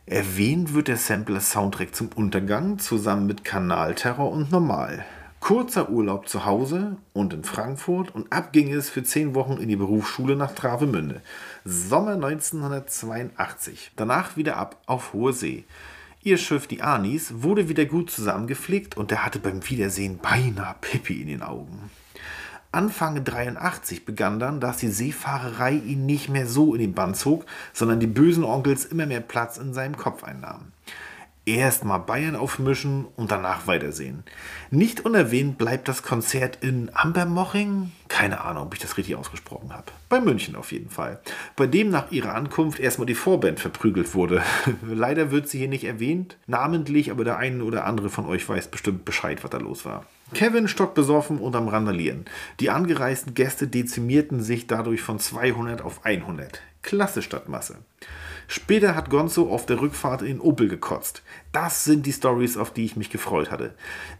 Erwähnt 0.06 0.74
wird 0.74 0.90
der 0.90 0.98
Sampler-Soundtrack 0.98 1.96
zum 1.96 2.10
Untergang 2.14 2.78
zusammen 2.78 3.26
mit 3.26 3.46
Kanalterror 3.46 4.30
und 4.30 4.52
Normal. 4.52 5.06
Kurzer 5.40 5.90
Urlaub 5.90 6.28
zu 6.28 6.44
Hause 6.44 6.98
und 7.14 7.34
in 7.34 7.46
Frankfurt 7.46 8.14
und 8.14 8.34
ab 8.34 8.52
ging 8.52 8.74
es 8.74 8.90
für 8.90 9.04
zehn 9.04 9.34
Wochen 9.34 9.62
in 9.62 9.70
die 9.70 9.78
Berufsschule 9.78 10.36
nach 10.36 10.54
Travemünde. 10.54 11.22
Sommer 11.64 12.16
1982. 12.16 13.94
Danach 13.96 14.36
wieder 14.36 14.58
ab 14.58 14.82
auf 14.88 15.14
hohe 15.14 15.32
See. 15.32 15.64
Ihr 16.26 16.40
Schiff, 16.40 16.66
die 16.66 16.82
Anis, 16.82 17.44
wurde 17.44 17.70
wieder 17.70 17.86
gut 17.86 18.10
zusammengepflegt 18.10 18.98
und 18.98 19.12
er 19.12 19.24
hatte 19.24 19.38
beim 19.38 19.70
Wiedersehen 19.70 20.18
beinahe 20.18 20.74
Pippi 20.82 21.22
in 21.22 21.28
den 21.28 21.44
Augen. 21.44 21.92
Anfang 22.72 23.24
83 23.24 24.06
begann 24.06 24.40
dann, 24.40 24.60
dass 24.60 24.78
die 24.78 24.88
Seefahrerei 24.88 25.74
ihn 25.74 26.08
nicht 26.08 26.30
mehr 26.30 26.48
so 26.48 26.74
in 26.74 26.82
den 26.82 26.96
Bann 26.96 27.14
zog, 27.14 27.46
sondern 27.74 28.00
die 28.00 28.08
bösen 28.08 28.44
Onkels 28.44 28.86
immer 28.86 29.06
mehr 29.06 29.20
Platz 29.20 29.58
in 29.58 29.76
seinem 29.76 29.98
Kopf 29.98 30.24
einnahmen. 30.24 30.74
Erst 31.48 31.86
mal 31.86 32.00
Bayern 32.00 32.36
aufmischen 32.36 33.06
und 33.16 33.30
danach 33.30 33.68
weitersehen. 33.68 34.24
Nicht 34.72 35.06
unerwähnt 35.06 35.60
bleibt 35.60 35.88
das 35.88 36.02
Konzert 36.02 36.58
in 36.62 36.90
Ambermoching. 36.92 37.92
Keine 38.08 38.42
Ahnung, 38.42 38.64
ob 38.64 38.74
ich 38.74 38.80
das 38.80 38.98
richtig 38.98 39.16
ausgesprochen 39.16 39.72
habe. 39.72 39.92
Bei 40.10 40.20
München 40.20 40.56
auf 40.56 40.72
jeden 40.72 40.90
Fall. 40.90 41.20
Bei 41.56 41.68
dem 41.68 41.92
nach 41.92 42.12
ihrer 42.12 42.34
Ankunft 42.34 42.80
erstmal 42.80 43.06
die 43.06 43.14
Vorband 43.14 43.60
verprügelt 43.60 44.16
wurde. 44.16 44.42
Leider 44.82 45.30
wird 45.30 45.48
sie 45.48 45.60
hier 45.60 45.68
nicht 45.68 45.84
erwähnt, 45.84 46.36
namentlich, 46.48 47.12
aber 47.12 47.24
der 47.24 47.38
eine 47.38 47.64
oder 47.64 47.86
andere 47.86 48.10
von 48.10 48.26
euch 48.26 48.50
weiß 48.50 48.70
bestimmt 48.70 49.06
Bescheid, 49.06 49.44
was 49.44 49.52
da 49.52 49.60
los 49.60 49.86
war. 49.86 50.08
Kevin 50.34 50.68
stockbesoffen 50.68 51.38
und 51.38 51.56
am 51.56 51.68
Randalieren. 51.68 52.26
Die 52.60 52.72
angereisten 52.72 53.36
Gäste 53.36 53.68
dezimierten 53.68 54.42
sich 54.42 54.66
dadurch 54.66 55.04
von 55.04 55.20
200 55.20 55.84
auf 55.84 56.04
100. 56.06 56.60
Klasse 56.82 57.22
Stadtmasse. 57.22 57.78
Später 58.48 58.96
hat 58.96 59.10
Gonzo 59.10 59.50
auf 59.52 59.66
der 59.66 59.82
Rückfahrt 59.82 60.22
in 60.22 60.40
Opel 60.40 60.68
gekotzt. 60.68 61.24
Das 61.56 61.86
sind 61.86 62.06
die 62.06 62.12
Stories, 62.12 62.58
auf 62.58 62.74
die 62.74 62.84
ich 62.84 62.98
mich 62.98 63.10
gefreut 63.10 63.50
hatte. 63.50 63.74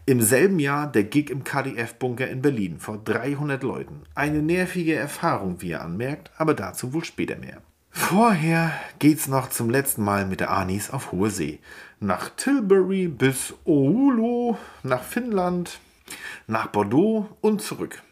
Im 0.06 0.22
selben 0.22 0.58
Jahr 0.58 0.90
der 0.90 1.04
Gig 1.04 1.28
im 1.28 1.44
KDF-Bunker 1.44 2.26
in 2.26 2.40
Berlin 2.40 2.78
vor 2.78 2.96
300 2.96 3.62
Leuten. 3.62 4.04
Eine 4.14 4.40
nervige 4.40 4.94
Erfahrung, 4.94 5.60
wie 5.60 5.72
er 5.72 5.82
anmerkt, 5.82 6.30
aber 6.38 6.54
dazu 6.54 6.94
wohl 6.94 7.04
später 7.04 7.36
mehr. 7.36 7.60
Vorher 7.90 8.72
geht's 9.00 9.28
noch 9.28 9.50
zum 9.50 9.68
letzten 9.68 10.02
Mal 10.02 10.24
mit 10.24 10.40
der 10.40 10.50
Anis 10.50 10.88
auf 10.88 11.12
hohe 11.12 11.28
See. 11.28 11.58
Nach 12.00 12.30
Tilbury 12.30 13.06
bis 13.08 13.52
Oulu, 13.66 14.56
nach 14.82 15.02
Finnland, 15.02 15.78
nach 16.46 16.68
Bordeaux 16.68 17.28
und 17.42 17.60
zurück. 17.60 18.02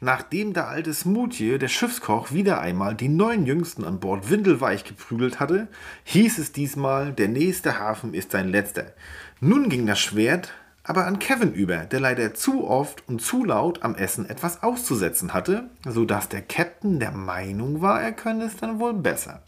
Nachdem 0.00 0.52
der 0.52 0.68
alte 0.68 0.94
Smoothie, 0.94 1.58
der 1.58 1.68
Schiffskoch, 1.68 2.32
wieder 2.32 2.60
einmal 2.60 2.94
die 2.94 3.08
neun 3.08 3.46
Jüngsten 3.46 3.84
an 3.84 4.00
Bord 4.00 4.30
windelweich 4.30 4.84
geprügelt 4.84 5.40
hatte, 5.40 5.68
hieß 6.04 6.38
es 6.38 6.52
diesmal, 6.52 7.12
der 7.12 7.28
nächste 7.28 7.78
Hafen 7.78 8.14
ist 8.14 8.32
sein 8.32 8.48
letzter. 8.48 8.92
Nun 9.40 9.68
ging 9.68 9.86
das 9.86 10.00
Schwert 10.00 10.52
aber 10.88 11.04
an 11.04 11.18
Kevin 11.18 11.52
über, 11.52 11.76
der 11.84 12.00
leider 12.00 12.32
zu 12.32 12.66
oft 12.66 13.06
und 13.06 13.20
zu 13.20 13.44
laut 13.44 13.82
am 13.82 13.94
Essen 13.94 14.28
etwas 14.28 14.62
auszusetzen 14.62 15.34
hatte, 15.34 15.68
sodass 15.84 16.30
der 16.30 16.40
Captain 16.40 16.98
der 16.98 17.10
Meinung 17.10 17.82
war, 17.82 18.00
er 18.00 18.12
könne 18.12 18.44
es 18.44 18.56
dann 18.56 18.80
wohl 18.80 18.94
besser. 18.94 19.42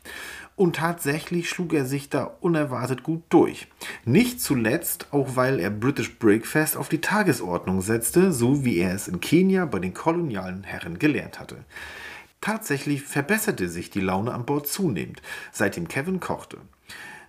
Und 0.60 0.76
tatsächlich 0.76 1.48
schlug 1.48 1.72
er 1.72 1.86
sich 1.86 2.10
da 2.10 2.24
unerwartet 2.42 3.02
gut 3.02 3.22
durch. 3.30 3.66
Nicht 4.04 4.42
zuletzt 4.42 5.06
auch, 5.10 5.34
weil 5.34 5.58
er 5.58 5.70
British 5.70 6.18
Breakfast 6.18 6.76
auf 6.76 6.90
die 6.90 7.00
Tagesordnung 7.00 7.80
setzte, 7.80 8.30
so 8.30 8.62
wie 8.62 8.76
er 8.76 8.94
es 8.94 9.08
in 9.08 9.20
Kenia 9.20 9.64
bei 9.64 9.78
den 9.78 9.94
kolonialen 9.94 10.64
Herren 10.64 10.98
gelernt 10.98 11.40
hatte. 11.40 11.64
Tatsächlich 12.42 13.00
verbesserte 13.00 13.70
sich 13.70 13.88
die 13.88 14.02
Laune 14.02 14.34
an 14.34 14.44
Bord 14.44 14.68
zunehmend, 14.68 15.22
seitdem 15.50 15.88
Kevin 15.88 16.20
kochte. 16.20 16.58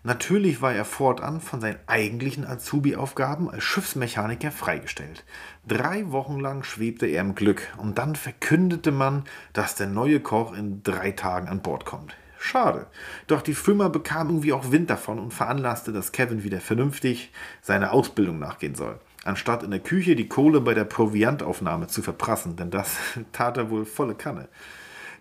Natürlich 0.04 0.62
war 0.62 0.74
er 0.74 0.84
fortan 0.84 1.40
von 1.40 1.62
seinen 1.62 1.80
eigentlichen 1.88 2.46
Azubi-Aufgaben 2.46 3.50
als 3.50 3.64
Schiffsmechaniker 3.64 4.52
freigestellt. 4.52 5.24
Drei 5.66 6.12
Wochen 6.12 6.38
lang 6.38 6.64
schwebte 6.64 7.06
er 7.06 7.22
im 7.22 7.36
Glück 7.36 7.70
und 7.78 7.98
dann 7.98 8.18
verkündete 8.18 8.92
man, 8.92 9.24
dass 9.54 9.76
der 9.76 9.88
neue 9.88 10.20
Koch 10.20 10.54
in 10.54 10.84
drei 10.84 11.12
Tagen 11.12 11.48
an 11.48 11.62
Bord 11.62 11.86
kommt. 11.86 12.14
Schade. 12.44 12.88
Doch 13.28 13.44
die 13.44 13.54
Firma 13.54 13.88
bekam 13.88 14.30
irgendwie 14.30 14.52
auch 14.52 14.72
Wind 14.72 14.90
davon 14.90 15.20
und 15.20 15.32
veranlasste, 15.32 15.94
dass 15.94 16.12
Kevin 16.12 16.44
wieder 16.44 16.60
vernünftig 16.60 17.32
seiner 17.62 17.94
Ausbildung 17.94 18.40
nachgehen 18.40 18.74
soll. 18.74 19.00
Anstatt 19.24 19.62
in 19.62 19.70
der 19.70 19.80
Küche 19.80 20.16
die 20.16 20.28
Kohle 20.28 20.60
bei 20.60 20.74
der 20.74 20.86
Proviantaufnahme 20.86 21.86
zu 21.86 22.02
verprassen, 22.02 22.56
denn 22.56 22.72
das 22.72 22.98
tat 23.32 23.58
er 23.58 23.70
wohl 23.70 23.86
volle 23.86 24.16
Kanne. 24.16 24.50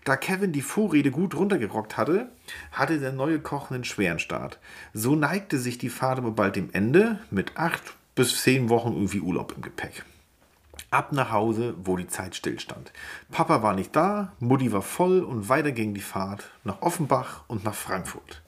Da 0.03 0.17
Kevin 0.17 0.51
die 0.51 0.63
Vorrede 0.63 1.11
gut 1.11 1.35
runtergerockt 1.35 1.95
hatte, 1.95 2.31
hatte 2.71 2.99
der 2.99 3.11
neue 3.11 3.39
Koch 3.39 3.69
einen 3.69 3.83
schweren 3.83 4.17
Start. 4.17 4.57
So 4.93 5.15
neigte 5.15 5.59
sich 5.59 5.77
die 5.77 5.89
Fahrt 5.89 6.17
aber 6.17 6.31
bald 6.31 6.55
dem 6.55 6.71
Ende 6.73 7.19
mit 7.29 7.55
acht 7.55 7.95
bis 8.15 8.41
zehn 8.41 8.69
Wochen 8.69 8.93
irgendwie 8.93 9.19
Urlaub 9.19 9.53
im 9.55 9.61
Gepäck. 9.61 10.03
Ab 10.91 11.13
nach 11.13 11.31
Hause, 11.31 11.73
wo 11.81 11.95
die 11.95 12.07
Zeit 12.07 12.35
stillstand. 12.35 12.91
Papa 13.31 13.63
war 13.63 13.73
nicht 13.73 13.95
da, 13.95 14.33
Mutti 14.39 14.73
war 14.73 14.81
voll 14.81 15.21
und 15.21 15.47
weiter 15.47 15.71
ging 15.71 15.93
die 15.93 16.01
Fahrt 16.01 16.51
nach 16.65 16.81
Offenbach 16.81 17.45
und 17.47 17.63
nach 17.63 17.73
Frankfurt. 17.73 18.41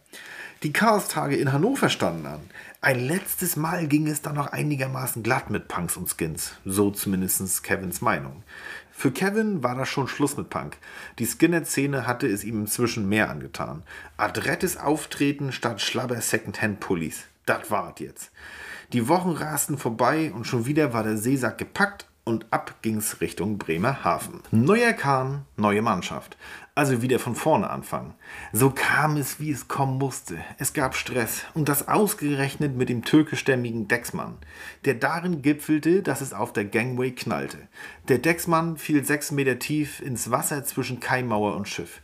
Die 0.61 0.73
Chaostage 0.73 1.37
in 1.37 1.53
Hannover 1.53 1.87
standen 1.87 2.25
an. 2.25 2.41
Ein 2.81 2.99
letztes 2.99 3.55
Mal 3.55 3.87
ging 3.87 4.07
es 4.07 4.21
dann 4.21 4.35
noch 4.35 4.47
einigermaßen 4.47 5.23
glatt 5.23 5.49
mit 5.49 5.69
Punks 5.69 5.95
und 5.95 6.09
Skins. 6.09 6.51
So 6.65 6.91
zumindest 6.91 7.63
Kevins 7.63 8.01
Meinung. 8.01 8.43
Für 8.91 9.11
Kevin 9.11 9.63
war 9.63 9.75
das 9.75 9.87
schon 9.87 10.09
Schluss 10.09 10.35
mit 10.35 10.49
Punk. 10.49 10.77
Die 11.19 11.25
Skinhead-Szene 11.25 12.07
hatte 12.07 12.27
es 12.27 12.43
ihm 12.43 12.61
inzwischen 12.61 13.07
mehr 13.07 13.29
angetan. 13.29 13.83
Adrettes 14.17 14.75
Auftreten 14.75 15.53
statt 15.53 15.79
Schlabber 15.79 16.19
Secondhand-Pullis. 16.19 17.23
Das 17.45 17.71
war's 17.71 17.99
jetzt. 17.99 18.31
Die 18.91 19.07
Wochen 19.07 19.31
rasten 19.31 19.77
vorbei 19.77 20.33
und 20.35 20.45
schon 20.45 20.65
wieder 20.65 20.91
war 20.91 21.03
der 21.03 21.17
Seesack 21.17 21.57
gepackt 21.57 22.05
und 22.25 22.45
ab 22.51 22.75
ging's 22.81 23.21
Richtung 23.21 23.57
Bremerhaven. 23.57 24.41
Neuer 24.51 24.93
Kahn, 24.93 25.45
neue 25.57 25.81
Mannschaft. 25.81 26.37
Also 26.75 27.01
wieder 27.03 27.19
von 27.19 27.35
vorne 27.35 27.69
anfangen. 27.69 28.15
So 28.51 28.71
kam 28.71 29.17
es, 29.17 29.39
wie 29.39 29.51
es 29.51 29.67
kommen 29.67 29.99
musste. 29.99 30.39
Es 30.57 30.73
gab 30.73 30.95
Stress 30.95 31.43
und 31.53 31.69
das 31.69 31.87
ausgerechnet 31.87 32.75
mit 32.75 32.89
dem 32.89 33.03
türkischstämmigen 33.03 33.87
Decksmann, 33.87 34.37
der 34.85 34.95
darin 34.95 35.43
gipfelte, 35.43 36.01
dass 36.01 36.21
es 36.21 36.33
auf 36.33 36.51
der 36.51 36.65
Gangway 36.65 37.11
knallte. 37.11 37.67
Der 38.07 38.17
Decksmann 38.17 38.77
fiel 38.77 39.05
sechs 39.05 39.31
Meter 39.31 39.59
tief 39.59 40.01
ins 40.01 40.31
Wasser 40.31 40.63
zwischen 40.65 40.99
Kaimauer 40.99 41.55
und 41.55 41.67
Schiff. 41.67 42.01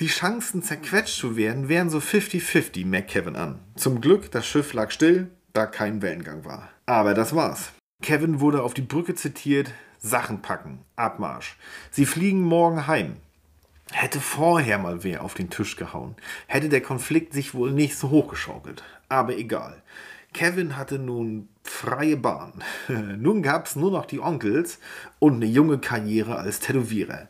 Die 0.00 0.08
Chancen, 0.08 0.62
zerquetscht 0.62 1.18
zu 1.18 1.36
werden, 1.36 1.68
wären 1.68 1.90
so 1.90 1.98
50-50, 1.98 2.84
merkt 2.86 3.10
Kevin 3.10 3.36
an. 3.36 3.60
Zum 3.76 4.00
Glück, 4.00 4.32
das 4.32 4.46
Schiff 4.46 4.72
lag 4.72 4.90
still, 4.90 5.30
da 5.52 5.66
kein 5.66 6.02
Wellengang 6.02 6.44
war. 6.44 6.70
Aber 6.86 7.14
das 7.14 7.34
war's. 7.36 7.72
Kevin 8.02 8.40
wurde 8.40 8.62
auf 8.62 8.74
die 8.74 8.82
Brücke 8.82 9.14
zitiert, 9.14 9.72
Sachen 9.98 10.42
packen, 10.42 10.80
Abmarsch. 10.96 11.56
Sie 11.90 12.04
fliegen 12.04 12.42
morgen 12.42 12.86
heim. 12.86 13.16
Hätte 13.92 14.20
vorher 14.20 14.78
mal 14.78 15.04
wer 15.04 15.22
auf 15.22 15.34
den 15.34 15.50
Tisch 15.50 15.76
gehauen, 15.76 16.16
hätte 16.46 16.68
der 16.68 16.80
Konflikt 16.80 17.32
sich 17.32 17.54
wohl 17.54 17.70
nicht 17.70 17.96
so 17.96 18.10
hochgeschaukelt. 18.10 18.82
Aber 19.08 19.36
egal. 19.36 19.82
Kevin 20.32 20.76
hatte 20.76 20.98
nun 20.98 21.48
freie 21.62 22.16
Bahn. 22.16 22.64
nun 22.88 23.42
gab's 23.42 23.76
nur 23.76 23.90
noch 23.90 24.06
die 24.06 24.20
Onkels 24.20 24.78
und 25.18 25.34
eine 25.34 25.46
junge 25.46 25.78
Karriere 25.78 26.36
als 26.36 26.60
Tätowierer. 26.60 27.28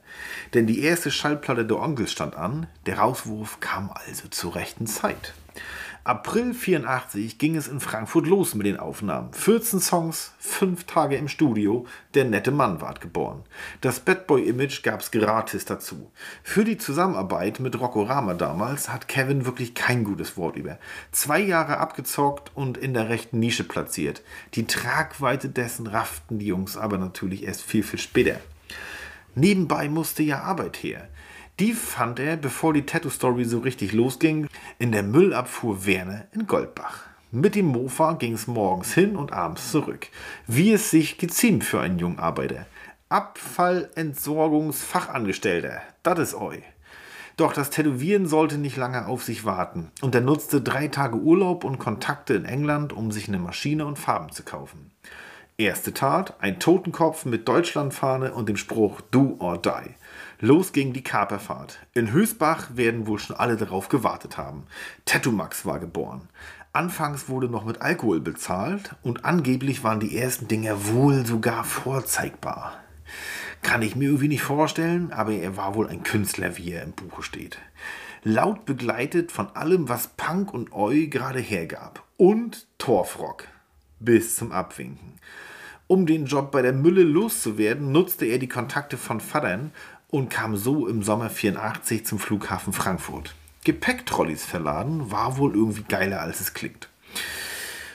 Denn 0.54 0.66
die 0.66 0.80
erste 0.80 1.10
Schallplatte 1.10 1.66
der 1.66 1.80
Onkels 1.80 2.12
stand 2.12 2.36
an, 2.36 2.68
der 2.86 2.98
Rauswurf 2.98 3.60
kam 3.60 3.90
also 3.90 4.28
zur 4.28 4.54
rechten 4.54 4.86
Zeit. 4.86 5.34
April 6.04 6.52
84 6.52 7.38
ging 7.38 7.54
es 7.54 7.68
in 7.68 7.78
Frankfurt 7.78 8.26
los 8.26 8.56
mit 8.56 8.66
den 8.66 8.76
Aufnahmen. 8.76 9.32
14 9.34 9.78
Songs, 9.78 10.32
5 10.40 10.82
Tage 10.82 11.14
im 11.14 11.28
Studio, 11.28 11.86
der 12.14 12.24
nette 12.24 12.50
Mann 12.50 12.80
ward 12.80 13.00
geboren. 13.00 13.44
Das 13.82 14.00
Bad 14.00 14.26
Boy 14.26 14.48
Image 14.48 14.82
gab's 14.82 15.12
gratis 15.12 15.64
dazu. 15.64 16.10
Für 16.42 16.64
die 16.64 16.76
Zusammenarbeit 16.76 17.60
mit 17.60 17.78
Rockorama 17.78 18.34
damals 18.34 18.88
hat 18.88 19.06
Kevin 19.06 19.46
wirklich 19.46 19.76
kein 19.76 20.02
gutes 20.02 20.36
Wort 20.36 20.56
über. 20.56 20.76
Zwei 21.12 21.38
Jahre 21.38 21.78
abgezockt 21.78 22.50
und 22.56 22.78
in 22.78 22.94
der 22.94 23.08
rechten 23.08 23.38
Nische 23.38 23.62
platziert. 23.62 24.22
Die 24.54 24.66
Tragweite 24.66 25.50
dessen 25.50 25.86
rafften 25.86 26.40
die 26.40 26.46
Jungs 26.46 26.76
aber 26.76 26.98
natürlich 26.98 27.44
erst 27.44 27.62
viel, 27.62 27.84
viel 27.84 28.00
später. 28.00 28.40
Nebenbei 29.36 29.88
musste 29.88 30.24
ja 30.24 30.42
Arbeit 30.42 30.76
her. 30.82 31.08
Die 31.62 31.72
fand 31.74 32.18
er, 32.18 32.36
bevor 32.36 32.72
die 32.72 32.86
Tattoo-Story 32.86 33.44
so 33.44 33.60
richtig 33.60 33.92
losging, 33.92 34.48
in 34.80 34.90
der 34.90 35.04
Müllabfuhr 35.04 35.86
Werne 35.86 36.26
in 36.32 36.48
Goldbach. 36.48 37.04
Mit 37.30 37.54
dem 37.54 37.66
Mofa 37.66 38.14
ging 38.14 38.32
es 38.32 38.48
morgens 38.48 38.94
hin 38.94 39.14
und 39.14 39.32
abends 39.32 39.70
zurück. 39.70 40.08
Wie 40.48 40.72
es 40.72 40.90
sich 40.90 41.18
geziemt 41.18 41.62
für 41.62 41.80
einen 41.80 42.00
jungen 42.00 42.18
Arbeiter. 42.18 42.66
Abfallentsorgungsfachangestellter, 43.10 45.82
das 46.02 46.18
ist 46.18 46.34
eu. 46.34 46.56
Doch 47.36 47.52
das 47.52 47.70
Tätowieren 47.70 48.26
sollte 48.26 48.58
nicht 48.58 48.76
lange 48.76 49.06
auf 49.06 49.22
sich 49.22 49.44
warten 49.44 49.92
und 50.00 50.16
er 50.16 50.20
nutzte 50.20 50.62
drei 50.62 50.88
Tage 50.88 51.14
Urlaub 51.14 51.62
und 51.62 51.78
Kontakte 51.78 52.34
in 52.34 52.44
England, 52.44 52.92
um 52.92 53.12
sich 53.12 53.28
eine 53.28 53.38
Maschine 53.38 53.86
und 53.86 54.00
Farben 54.00 54.32
zu 54.32 54.42
kaufen. 54.42 54.90
Erste 55.58 55.94
Tat, 55.94 56.34
ein 56.40 56.58
Totenkopf 56.58 57.24
mit 57.24 57.46
Deutschlandfahne 57.46 58.34
und 58.34 58.48
dem 58.48 58.56
Spruch 58.56 59.00
Do 59.12 59.36
or 59.38 59.62
Die. 59.62 59.94
Los 60.44 60.72
ging 60.72 60.92
die 60.92 61.04
Kaperfahrt. 61.04 61.78
In 61.94 62.12
Hösbach 62.12 62.70
werden 62.74 63.06
wohl 63.06 63.20
schon 63.20 63.36
alle 63.36 63.56
darauf 63.56 63.88
gewartet 63.88 64.38
haben. 64.38 64.64
Tattoo-Max 65.04 65.64
war 65.66 65.78
geboren. 65.78 66.22
Anfangs 66.72 67.28
wurde 67.28 67.48
noch 67.48 67.64
mit 67.64 67.80
Alkohol 67.80 68.18
bezahlt 68.18 68.96
und 69.04 69.24
angeblich 69.24 69.84
waren 69.84 70.00
die 70.00 70.18
ersten 70.18 70.48
Dinger 70.48 70.88
wohl 70.88 71.24
sogar 71.24 71.62
vorzeigbar. 71.62 72.72
Kann 73.62 73.82
ich 73.82 73.94
mir 73.94 74.06
irgendwie 74.06 74.26
nicht 74.26 74.42
vorstellen, 74.42 75.12
aber 75.12 75.30
er 75.30 75.56
war 75.56 75.76
wohl 75.76 75.86
ein 75.86 76.02
Künstler, 76.02 76.56
wie 76.56 76.72
er 76.72 76.82
im 76.82 76.90
Buche 76.90 77.22
steht. 77.22 77.58
Laut 78.24 78.64
begleitet 78.64 79.30
von 79.30 79.46
allem, 79.54 79.88
was 79.88 80.08
Punk 80.08 80.52
und 80.52 80.72
Oi 80.72 81.06
gerade 81.06 81.38
hergab. 81.38 82.02
Und 82.16 82.66
Torfrock. 82.78 83.46
Bis 84.00 84.34
zum 84.34 84.50
Abwinken. 84.50 85.20
Um 85.92 86.06
den 86.06 86.24
Job 86.24 86.52
bei 86.52 86.62
der 86.62 86.72
Mülle 86.72 87.02
loszuwerden, 87.02 87.92
nutzte 87.92 88.24
er 88.24 88.38
die 88.38 88.48
Kontakte 88.48 88.96
von 88.96 89.20
Vatern 89.20 89.72
und 90.12 90.28
kam 90.28 90.56
so 90.56 90.86
im 90.86 91.02
Sommer 91.02 91.30
84 91.30 92.04
zum 92.04 92.18
Flughafen 92.18 92.74
Frankfurt. 92.74 93.34
Gepäcktrolleys 93.64 94.44
verladen 94.44 95.10
war 95.10 95.38
wohl 95.38 95.54
irgendwie 95.54 95.84
geiler, 95.88 96.20
als 96.20 96.40
es 96.40 96.52
klingt. 96.52 96.88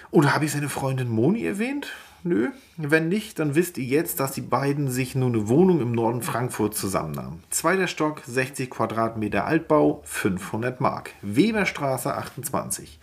Oder 0.09 0.33
habe 0.33 0.45
ich 0.45 0.51
seine 0.51 0.67
Freundin 0.67 1.09
Moni 1.09 1.45
erwähnt? 1.45 1.87
Nö. 2.23 2.49
Wenn 2.75 3.07
nicht, 3.07 3.37
dann 3.37 3.53
wisst 3.53 3.77
ihr 3.77 3.83
jetzt, 3.83 4.19
dass 4.19 4.31
die 4.31 4.41
beiden 4.41 4.89
sich 4.89 5.13
nur 5.13 5.29
eine 5.29 5.47
Wohnung 5.47 5.79
im 5.79 5.91
Norden 5.91 6.23
Frankfurt 6.23 6.75
zusammennahmen. 6.75 7.43
Zweiter 7.51 7.87
Stock, 7.87 8.23
60 8.25 8.71
Quadratmeter 8.71 9.45
Altbau, 9.45 10.01
500 10.05 10.81
Mark. 10.81 11.11
Weberstraße 11.21 12.15
28. 12.15 12.99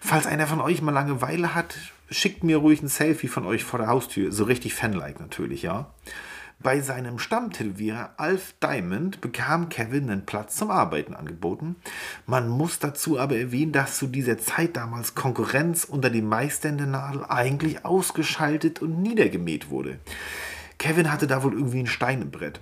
Falls 0.00 0.26
einer 0.26 0.46
von 0.46 0.60
euch 0.60 0.82
mal 0.82 0.92
Langeweile 0.92 1.54
hat, 1.54 1.76
schickt 2.10 2.44
mir 2.44 2.58
ruhig 2.58 2.82
ein 2.82 2.88
Selfie 2.88 3.28
von 3.28 3.46
euch 3.46 3.64
vor 3.64 3.78
der 3.78 3.88
Haustür. 3.88 4.32
So 4.32 4.44
richtig 4.44 4.74
fanlike 4.74 5.22
natürlich, 5.22 5.62
ja. 5.62 5.86
Bei 6.62 6.82
seinem 6.82 7.18
Stammtätowierer 7.18 8.10
Alf 8.18 8.52
Diamond 8.62 9.22
bekam 9.22 9.70
Kevin 9.70 10.10
einen 10.10 10.26
Platz 10.26 10.56
zum 10.56 10.70
Arbeiten 10.70 11.14
angeboten. 11.14 11.76
Man 12.26 12.50
muss 12.50 12.78
dazu 12.78 13.18
aber 13.18 13.38
erwähnen, 13.38 13.72
dass 13.72 13.96
zu 13.96 14.06
dieser 14.06 14.36
Zeit 14.36 14.76
damals 14.76 15.14
Konkurrenz 15.14 15.84
unter 15.84 16.10
den 16.10 16.26
Meistern 16.26 16.76
der 16.76 16.86
Nadel 16.86 17.24
eigentlich 17.24 17.86
ausgeschaltet 17.86 18.82
und 18.82 19.00
niedergemäht 19.00 19.70
wurde. 19.70 20.00
Kevin 20.76 21.10
hatte 21.10 21.26
da 21.26 21.42
wohl 21.42 21.54
irgendwie 21.54 21.80
ein 21.80 21.86
Stein 21.86 22.20
im 22.20 22.30
Brett. 22.30 22.60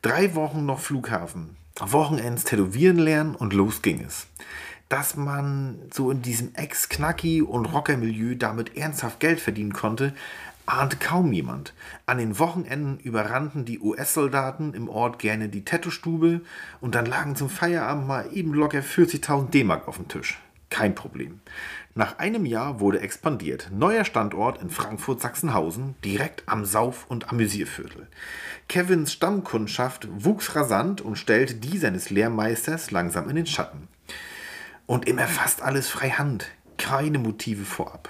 Drei 0.00 0.36
Wochen 0.36 0.64
noch 0.64 0.78
Flughafen, 0.78 1.56
Wochenends 1.80 2.44
tätowieren 2.44 2.98
lernen 2.98 3.34
und 3.34 3.52
los 3.52 3.82
ging 3.82 4.04
es. 4.04 4.28
Dass 4.88 5.16
man 5.16 5.78
so 5.92 6.10
in 6.12 6.22
diesem 6.22 6.52
Ex-Knacki- 6.54 7.42
und 7.42 7.66
Rocker-Milieu 7.66 8.36
damit 8.36 8.76
ernsthaft 8.76 9.18
Geld 9.18 9.40
verdienen 9.40 9.72
konnte, 9.72 10.14
ahnte 10.72 10.96
kaum 10.96 11.32
jemand. 11.32 11.74
An 12.06 12.18
den 12.18 12.38
Wochenenden 12.38 12.98
überrannten 12.98 13.64
die 13.64 13.80
US-Soldaten 13.80 14.74
im 14.74 14.88
Ort 14.88 15.18
gerne 15.18 15.48
die 15.48 15.64
Tattoo-Stube 15.64 16.42
und 16.80 16.94
dann 16.94 17.06
lagen 17.06 17.36
zum 17.36 17.48
Feierabend 17.48 18.06
mal 18.06 18.28
eben 18.32 18.54
locker 18.54 18.80
40.000 18.80 19.50
D-Mark 19.50 19.88
auf 19.88 19.96
dem 19.96 20.08
Tisch. 20.08 20.40
Kein 20.70 20.94
Problem. 20.94 21.40
Nach 21.96 22.18
einem 22.18 22.46
Jahr 22.46 22.78
wurde 22.78 23.00
expandiert. 23.00 23.70
Neuer 23.72 24.04
Standort 24.04 24.62
in 24.62 24.70
Frankfurt-Sachsenhausen, 24.70 25.96
direkt 26.04 26.44
am 26.46 26.64
Sauf- 26.64 27.06
und 27.08 27.30
Amüsierviertel. 27.30 28.06
Kevins 28.68 29.12
Stammkundschaft 29.12 30.06
wuchs 30.10 30.54
rasant 30.54 31.00
und 31.00 31.16
stellte 31.16 31.56
die 31.56 31.76
seines 31.76 32.10
Lehrmeisters 32.10 32.92
langsam 32.92 33.28
in 33.28 33.34
den 33.34 33.46
Schatten. 33.46 33.88
Und 34.86 35.08
immer 35.08 35.26
fast 35.26 35.62
alles 35.62 35.88
frei 35.88 36.10
Hand, 36.10 36.46
keine 36.78 37.18
Motive 37.18 37.64
vorab. 37.64 38.08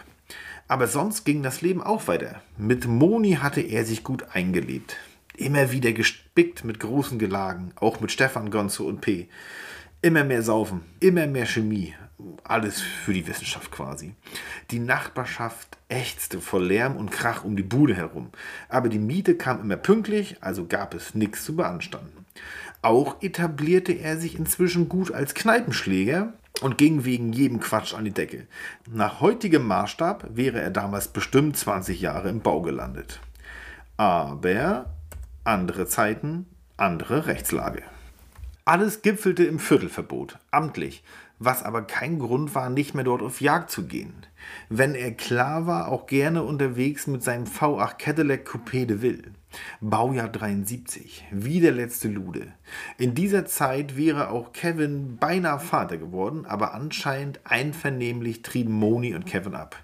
Aber 0.70 0.86
sonst 0.86 1.24
ging 1.24 1.42
das 1.42 1.62
Leben 1.62 1.82
auch 1.82 2.06
weiter. 2.06 2.42
Mit 2.56 2.86
Moni 2.86 3.32
hatte 3.32 3.60
er 3.60 3.84
sich 3.84 4.04
gut 4.04 4.26
eingelebt. 4.34 4.98
Immer 5.36 5.72
wieder 5.72 5.90
gespickt 5.90 6.62
mit 6.62 6.78
großen 6.78 7.18
Gelagen, 7.18 7.72
auch 7.74 7.98
mit 7.98 8.12
Stefan 8.12 8.52
Gonzo 8.52 8.84
und 8.84 9.00
P. 9.00 9.26
Immer 10.00 10.22
mehr 10.22 10.44
Saufen, 10.44 10.82
immer 11.00 11.26
mehr 11.26 11.46
Chemie. 11.46 11.94
alles 12.44 12.80
für 12.80 13.12
die 13.12 13.26
Wissenschaft 13.26 13.72
quasi. 13.72 14.14
Die 14.70 14.78
Nachbarschaft 14.78 15.76
ächzte 15.88 16.40
vor 16.40 16.60
Lärm 16.60 16.96
und 16.96 17.10
Krach 17.10 17.42
um 17.42 17.56
die 17.56 17.64
Bude 17.64 17.96
herum. 17.96 18.30
Aber 18.68 18.88
die 18.88 19.00
Miete 19.00 19.34
kam 19.34 19.60
immer 19.62 19.76
pünktlich, 19.76 20.36
also 20.40 20.66
gab 20.66 20.94
es 20.94 21.16
nichts 21.16 21.44
zu 21.44 21.56
beanstanden. 21.56 22.26
Auch 22.80 23.20
etablierte 23.22 23.92
er 23.92 24.18
sich 24.18 24.38
inzwischen 24.38 24.88
gut 24.88 25.10
als 25.10 25.34
Kneipenschläger 25.34 26.34
und 26.60 26.78
ging 26.78 27.04
wegen 27.04 27.32
jedem 27.32 27.60
Quatsch 27.60 27.94
an 27.94 28.04
die 28.04 28.12
Decke. 28.12 28.46
Nach 28.90 29.20
heutigem 29.20 29.66
Maßstab 29.66 30.28
wäre 30.34 30.60
er 30.60 30.70
damals 30.70 31.08
bestimmt 31.08 31.56
20 31.56 32.00
Jahre 32.00 32.28
im 32.28 32.40
Bau 32.40 32.60
gelandet. 32.62 33.20
Aber 33.96 34.86
andere 35.44 35.86
Zeiten, 35.86 36.46
andere 36.76 37.26
Rechtslage. 37.26 37.82
Alles 38.64 39.02
gipfelte 39.02 39.44
im 39.44 39.58
Viertelverbot, 39.58 40.38
amtlich, 40.50 41.02
was 41.38 41.62
aber 41.62 41.82
kein 41.82 42.18
Grund 42.18 42.54
war, 42.54 42.68
nicht 42.70 42.94
mehr 42.94 43.04
dort 43.04 43.22
auf 43.22 43.40
Jagd 43.40 43.70
zu 43.70 43.86
gehen. 43.86 44.26
Wenn 44.68 44.94
er 44.94 45.12
klar 45.12 45.66
war, 45.66 45.88
auch 45.88 46.06
gerne 46.06 46.42
unterwegs 46.42 47.06
mit 47.06 47.22
seinem 47.22 47.44
V8 47.44 47.96
Cadillac 47.98 48.46
Coupé 48.46 48.84
de 48.86 49.00
Ville. 49.00 49.32
Baujahr 49.80 50.28
73, 50.28 51.24
wie 51.30 51.60
der 51.60 51.72
letzte 51.72 52.08
Lude. 52.08 52.52
In 52.98 53.14
dieser 53.14 53.46
Zeit 53.46 53.96
wäre 53.96 54.30
auch 54.30 54.52
Kevin 54.52 55.16
beinahe 55.16 55.58
Vater 55.58 55.98
geworden, 55.98 56.46
aber 56.46 56.74
anscheinend 56.74 57.40
einvernehmlich 57.44 58.42
trieben 58.42 58.72
Moni 58.72 59.14
und 59.14 59.26
Kevin 59.26 59.54
ab. 59.54 59.76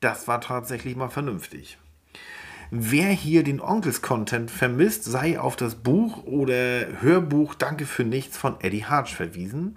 Das 0.00 0.28
war 0.28 0.40
tatsächlich 0.40 0.96
mal 0.96 1.08
vernünftig. 1.08 1.78
Wer 2.74 3.10
hier 3.10 3.42
den 3.42 3.60
Onkels-Content 3.60 4.50
vermisst, 4.50 5.04
sei 5.04 5.38
auf 5.38 5.56
das 5.56 5.74
Buch 5.74 6.24
oder 6.24 7.02
Hörbuch 7.02 7.54
Danke 7.54 7.84
für 7.84 8.02
nichts 8.02 8.38
von 8.38 8.58
Eddie 8.62 8.86
Harch 8.86 9.14
verwiesen. 9.14 9.76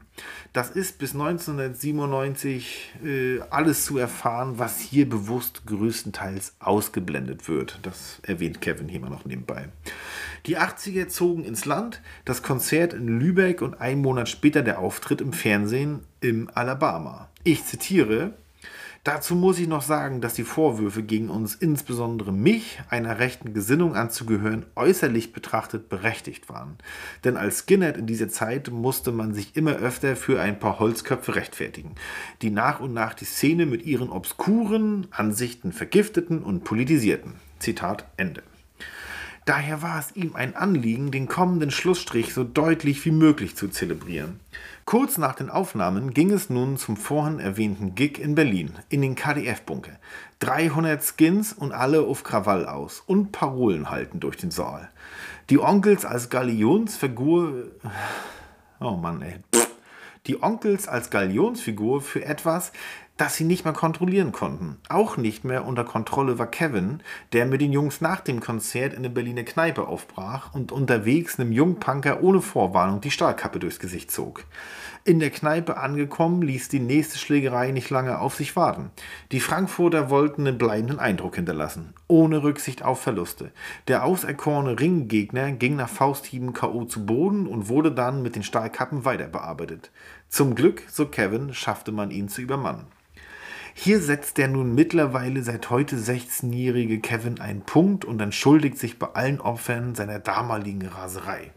Das 0.54 0.70
ist 0.70 0.98
bis 0.98 1.12
1997 1.12 2.94
äh, 3.04 3.42
alles 3.50 3.84
zu 3.84 3.98
erfahren, 3.98 4.60
was 4.60 4.80
hier 4.80 5.10
bewusst 5.10 5.66
größtenteils 5.66 6.56
ausgeblendet 6.60 7.50
wird. 7.50 7.80
Das 7.82 8.22
erwähnt 8.24 8.62
Kevin 8.62 8.88
hier 8.88 9.02
mal 9.02 9.10
noch 9.10 9.26
nebenbei. 9.26 9.68
Die 10.46 10.58
80er 10.58 11.10
zogen 11.10 11.44
ins 11.44 11.66
Land, 11.66 12.02
das 12.24 12.44
Konzert 12.44 12.94
in 12.94 13.20
Lübeck 13.20 13.62
und 13.62 13.82
ein 13.82 14.02
Monat 14.02 14.30
später 14.30 14.62
der 14.62 14.80
Auftritt 14.80 15.20
im 15.20 15.34
Fernsehen 15.34 16.00
im 16.22 16.50
Alabama. 16.54 17.28
Ich 17.44 17.66
zitiere, 17.66 18.36
Dazu 19.06 19.36
muss 19.36 19.60
ich 19.60 19.68
noch 19.68 19.84
sagen, 19.84 20.20
dass 20.20 20.34
die 20.34 20.44
Vorwürfe 20.44 21.04
gegen 21.04 21.30
uns, 21.30 21.54
insbesondere 21.54 22.34
mich, 22.34 22.82
einer 22.90 23.20
rechten 23.20 23.54
Gesinnung 23.54 23.96
anzugehören, 23.96 24.66
äußerlich 24.76 25.32
betrachtet 25.32 25.90
berechtigt 25.90 26.50
waren. 26.50 26.78
Denn 27.24 27.38
als 27.38 27.60
Skinhead 27.60 27.98
in 27.98 28.08
dieser 28.08 28.30
Zeit 28.30 28.72
musste 28.72 29.12
man 29.12 29.36
sich 29.36 29.56
immer 29.56 29.74
öfter 29.74 30.16
für 30.16 30.42
ein 30.42 30.58
paar 30.58 30.80
Holzköpfe 30.80 31.36
rechtfertigen, 31.36 31.94
die 32.42 32.50
nach 32.50 32.80
und 32.80 32.94
nach 32.96 33.14
die 33.14 33.26
Szene 33.26 33.68
mit 33.68 33.86
ihren 33.86 34.10
obskuren 34.10 35.06
Ansichten 35.12 35.72
vergifteten 35.72 36.42
und 36.42 36.64
politisierten. 36.64 37.34
Zitat 37.60 38.08
Ende. 38.18 38.42
Daher 39.46 39.84
war 39.84 40.00
es 40.00 40.16
ihm 40.16 40.36
ein 40.36 40.56
Anliegen, 40.56 41.12
den 41.12 41.28
kommenden 41.28 41.70
Schlussstrich 41.70 42.34
so 42.34 42.44
deutlich 42.44 43.06
wie 43.06 43.12
möglich 43.12 43.56
zu 43.56 43.68
zelebrieren. 43.68 44.40
Kurz 44.86 45.18
nach 45.18 45.34
den 45.34 45.50
Aufnahmen 45.50 46.14
ging 46.14 46.32
es 46.32 46.52
nun 46.52 46.78
zum 46.78 46.96
vorhin 46.96 47.40
erwähnten 47.40 47.96
Gig 47.96 48.20
in 48.20 48.36
Berlin, 48.36 48.72
in 48.88 49.02
den 49.02 49.16
KDF-Bunker. 49.16 49.94
300 50.40 51.04
Skins 51.04 51.54
und 51.54 51.72
alle 51.72 52.02
auf 52.02 52.24
Krawall 52.24 52.68
aus 52.68 53.02
und 53.08 53.32
Parolen 53.32 53.90
halten 53.90 54.20
durch 54.20 54.38
den 54.38 54.52
Saal. 54.52 54.90
Die 55.50 55.58
Onkels 55.58 56.06
als 56.06 56.30
Galionsfigur. 56.30 57.64
Oh 58.80 58.92
Mann, 58.92 59.24
ey. 59.24 59.38
Die 60.28 60.44
Onkels 60.44 60.88
als 60.88 61.10
Galionsfigur 61.10 62.02
für 62.02 62.24
etwas, 62.24 62.72
das 63.18 63.36
sie 63.36 63.46
nicht 63.46 63.64
mehr 63.64 63.74
kontrollieren 63.74 64.34
konnten. 64.34 64.78
Auch 64.90 65.16
nicht 65.16 65.46
mehr 65.46 65.66
unter 65.66 65.86
Kontrolle 65.86 66.38
war 66.38 66.48
Kevin, 66.48 67.02
der 67.32 67.46
mit 67.46 67.62
den 67.62 67.72
Jungs 67.72 68.02
nach 68.02 68.20
dem 68.20 68.42
Konzert 68.42 68.92
in 68.92 69.00
eine 69.00 69.10
Berliner 69.10 69.44
Kneipe 69.44 69.88
aufbrach 69.88 70.54
und 70.54 70.74
unterwegs 70.74 71.40
einem 71.40 71.54
Jungpunker 71.54 72.22
ohne 72.22 72.42
Vorwarnung 72.42 73.00
die 73.00 73.12
Stahlkappe 73.12 73.60
durchs 73.60 73.80
Gesicht 73.80 74.12
zog. 74.12 74.44
In 75.06 75.20
der 75.20 75.30
Kneipe 75.30 75.78
angekommen, 75.78 76.42
ließ 76.42 76.68
die 76.68 76.80
nächste 76.80 77.18
Schlägerei 77.18 77.72
nicht 77.72 77.90
lange 77.90 78.20
auf 78.20 78.36
sich 78.36 78.56
warten. 78.56 78.90
Die 79.32 79.40
Frankfurter 79.40 80.10
wollten 80.10 80.46
einen 80.46 80.58
bleibenden 80.58 81.00
Eindruck 81.00 81.36
hinterlassen, 81.36 81.94
ohne 82.08 82.44
Rücksicht 82.44 82.84
auf 82.84 83.02
Verluste. 83.02 83.52
Der 83.88 84.04
auserkorene 84.04 84.80
Ringgegner 84.80 85.52
ging 85.52 85.76
nach 85.76 85.90
Fausthieben 85.90 86.54
K.O. 86.54 86.86
zu 86.86 87.06
Boden 87.06 87.48
und 87.48 87.70
wurde 87.70 87.92
dann 87.92 88.24
mit 88.24 88.36
den 88.36 88.44
Stahlkappen 88.44 89.06
weiter 89.06 89.28
bearbeitet. 89.28 89.92
Zum 90.28 90.56
Glück, 90.56 90.84
so 90.90 91.06
Kevin, 91.06 91.54
schaffte 91.54 91.92
man 91.92 92.12
ihn 92.12 92.28
zu 92.28 92.42
übermannen. 92.42 92.88
Hier 93.78 94.00
setzt 94.00 94.38
der 94.38 94.48
nun 94.48 94.74
mittlerweile 94.74 95.44
seit 95.44 95.70
heute 95.70 95.98
16-jährige 95.98 97.02
Kevin 97.02 97.42
einen 97.42 97.62
Punkt 97.62 98.06
und 98.06 98.22
entschuldigt 98.22 98.80
sich 98.80 98.98
bei 98.98 99.08
allen 99.08 99.42
Opfern 99.42 99.96
seiner 99.96 100.18
damaligen 100.18 100.88
Raserei. 100.88 101.52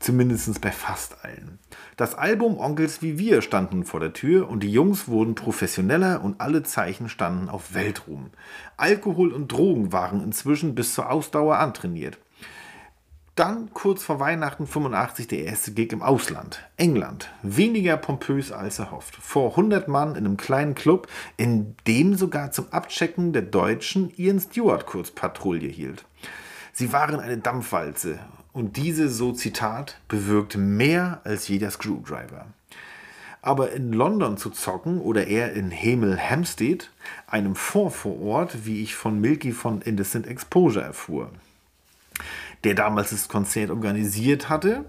Zumindest 0.00 0.60
bei 0.60 0.70
fast 0.70 1.24
allen. 1.24 1.58
Das 1.96 2.14
Album 2.14 2.58
Onkels 2.58 3.00
wie 3.00 3.18
wir 3.18 3.40
stand 3.40 3.72
nun 3.72 3.84
vor 3.84 4.00
der 4.00 4.12
Tür 4.12 4.50
und 4.50 4.62
die 4.62 4.70
Jungs 4.70 5.08
wurden 5.08 5.34
professioneller 5.34 6.22
und 6.22 6.42
alle 6.42 6.62
Zeichen 6.62 7.08
standen 7.08 7.48
auf 7.48 7.72
Weltruhm. 7.72 8.30
Alkohol 8.76 9.32
und 9.32 9.50
Drogen 9.50 9.92
waren 9.92 10.22
inzwischen 10.22 10.74
bis 10.74 10.92
zur 10.94 11.10
Ausdauer 11.10 11.56
antrainiert. 11.56 12.18
Dann 13.40 13.72
kurz 13.72 14.02
vor 14.02 14.20
Weihnachten 14.20 14.66
85 14.66 15.26
der 15.26 15.44
erste 15.46 15.72
Gig 15.72 15.94
im 15.94 16.02
Ausland, 16.02 16.60
England. 16.76 17.30
Weniger 17.42 17.96
pompös 17.96 18.52
als 18.52 18.78
erhofft. 18.78 19.16
Vor 19.16 19.52
100 19.52 19.88
Mann 19.88 20.10
in 20.10 20.26
einem 20.26 20.36
kleinen 20.36 20.74
Club, 20.74 21.08
in 21.38 21.74
dem 21.86 22.16
sogar 22.16 22.50
zum 22.50 22.70
Abchecken 22.70 23.32
der 23.32 23.40
Deutschen 23.40 24.12
Ian 24.18 24.40
Stewart 24.40 24.84
kurz 24.84 25.10
Patrouille 25.10 25.68
hielt. 25.68 26.04
Sie 26.74 26.92
waren 26.92 27.18
eine 27.18 27.38
Dampfwalze 27.38 28.18
und 28.52 28.76
diese, 28.76 29.08
so 29.08 29.32
Zitat, 29.32 29.98
bewirkt 30.06 30.58
mehr 30.58 31.22
als 31.24 31.48
jeder 31.48 31.70
Screwdriver. 31.70 32.44
Aber 33.40 33.72
in 33.72 33.94
London 33.94 34.36
zu 34.36 34.50
zocken 34.50 35.00
oder 35.00 35.28
eher 35.28 35.54
in 35.54 35.70
Hemel 35.70 36.20
Hampstead, 36.20 36.90
einem 37.26 37.56
Vorvorort, 37.56 38.66
wie 38.66 38.82
ich 38.82 38.96
von 38.96 39.18
Milky 39.18 39.52
von 39.52 39.80
Indecent 39.80 40.26
Exposure 40.26 40.84
erfuhr 40.84 41.30
der 42.64 42.74
damals 42.74 43.10
das 43.10 43.28
Konzert 43.28 43.70
organisiert 43.70 44.48
hatte. 44.48 44.84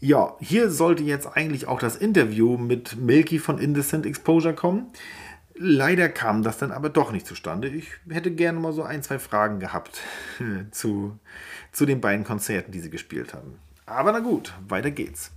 Ja, 0.00 0.36
hier 0.38 0.70
sollte 0.70 1.02
jetzt 1.02 1.26
eigentlich 1.26 1.66
auch 1.66 1.80
das 1.80 1.96
Interview 1.96 2.56
mit 2.56 2.96
Milky 2.96 3.38
von 3.38 3.58
Indecent 3.58 4.06
Exposure 4.06 4.54
kommen. 4.54 4.86
Leider 5.56 6.08
kam 6.08 6.44
das 6.44 6.58
dann 6.58 6.70
aber 6.70 6.88
doch 6.88 7.10
nicht 7.10 7.26
zustande. 7.26 7.66
Ich 7.68 7.88
hätte 8.08 8.30
gerne 8.30 8.60
mal 8.60 8.72
so 8.72 8.84
ein, 8.84 9.02
zwei 9.02 9.18
Fragen 9.18 9.58
gehabt 9.58 10.00
zu, 10.70 11.18
zu 11.72 11.84
den 11.84 12.00
beiden 12.00 12.24
Konzerten, 12.24 12.70
die 12.70 12.78
sie 12.78 12.90
gespielt 12.90 13.34
haben. 13.34 13.58
Aber 13.84 14.12
na 14.12 14.20
gut, 14.20 14.54
weiter 14.68 14.92
geht's. 14.92 15.32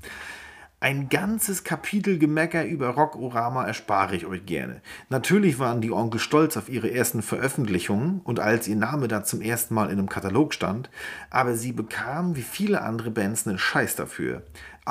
Ein 0.84 1.10
ganzes 1.10 1.64
Kapitel 1.64 2.18
Gemecker 2.18 2.66
über 2.66 2.90
Rockorama 2.90 3.68
erspare 3.68 4.16
ich 4.16 4.26
euch 4.26 4.48
gerne. 4.48 4.82
Natürlich 5.10 5.60
waren 5.60 5.80
die 5.80 5.92
Onkel 5.92 6.20
stolz 6.20 6.58
auf 6.58 6.70
ihre 6.70 6.92
ersten 6.92 7.22
Veröffentlichungen 7.22 8.20
und 8.24 8.40
als 8.40 8.68
ihr 8.68 8.76
Name 8.76 9.08
da 9.08 9.24
zum 9.24 9.42
ersten 9.42 9.76
Mal 9.76 9.92
in 9.92 10.00
einem 10.00 10.10
Katalog 10.10 10.56
stand, 10.56 10.90
aber 11.30 11.54
sie 11.54 11.72
bekamen 11.72 12.36
wie 12.36 12.42
viele 12.42 12.82
andere 12.82 13.12
Bands 13.12 13.46
einen 13.46 13.60
Scheiß 13.60 13.96
dafür. 13.96 14.42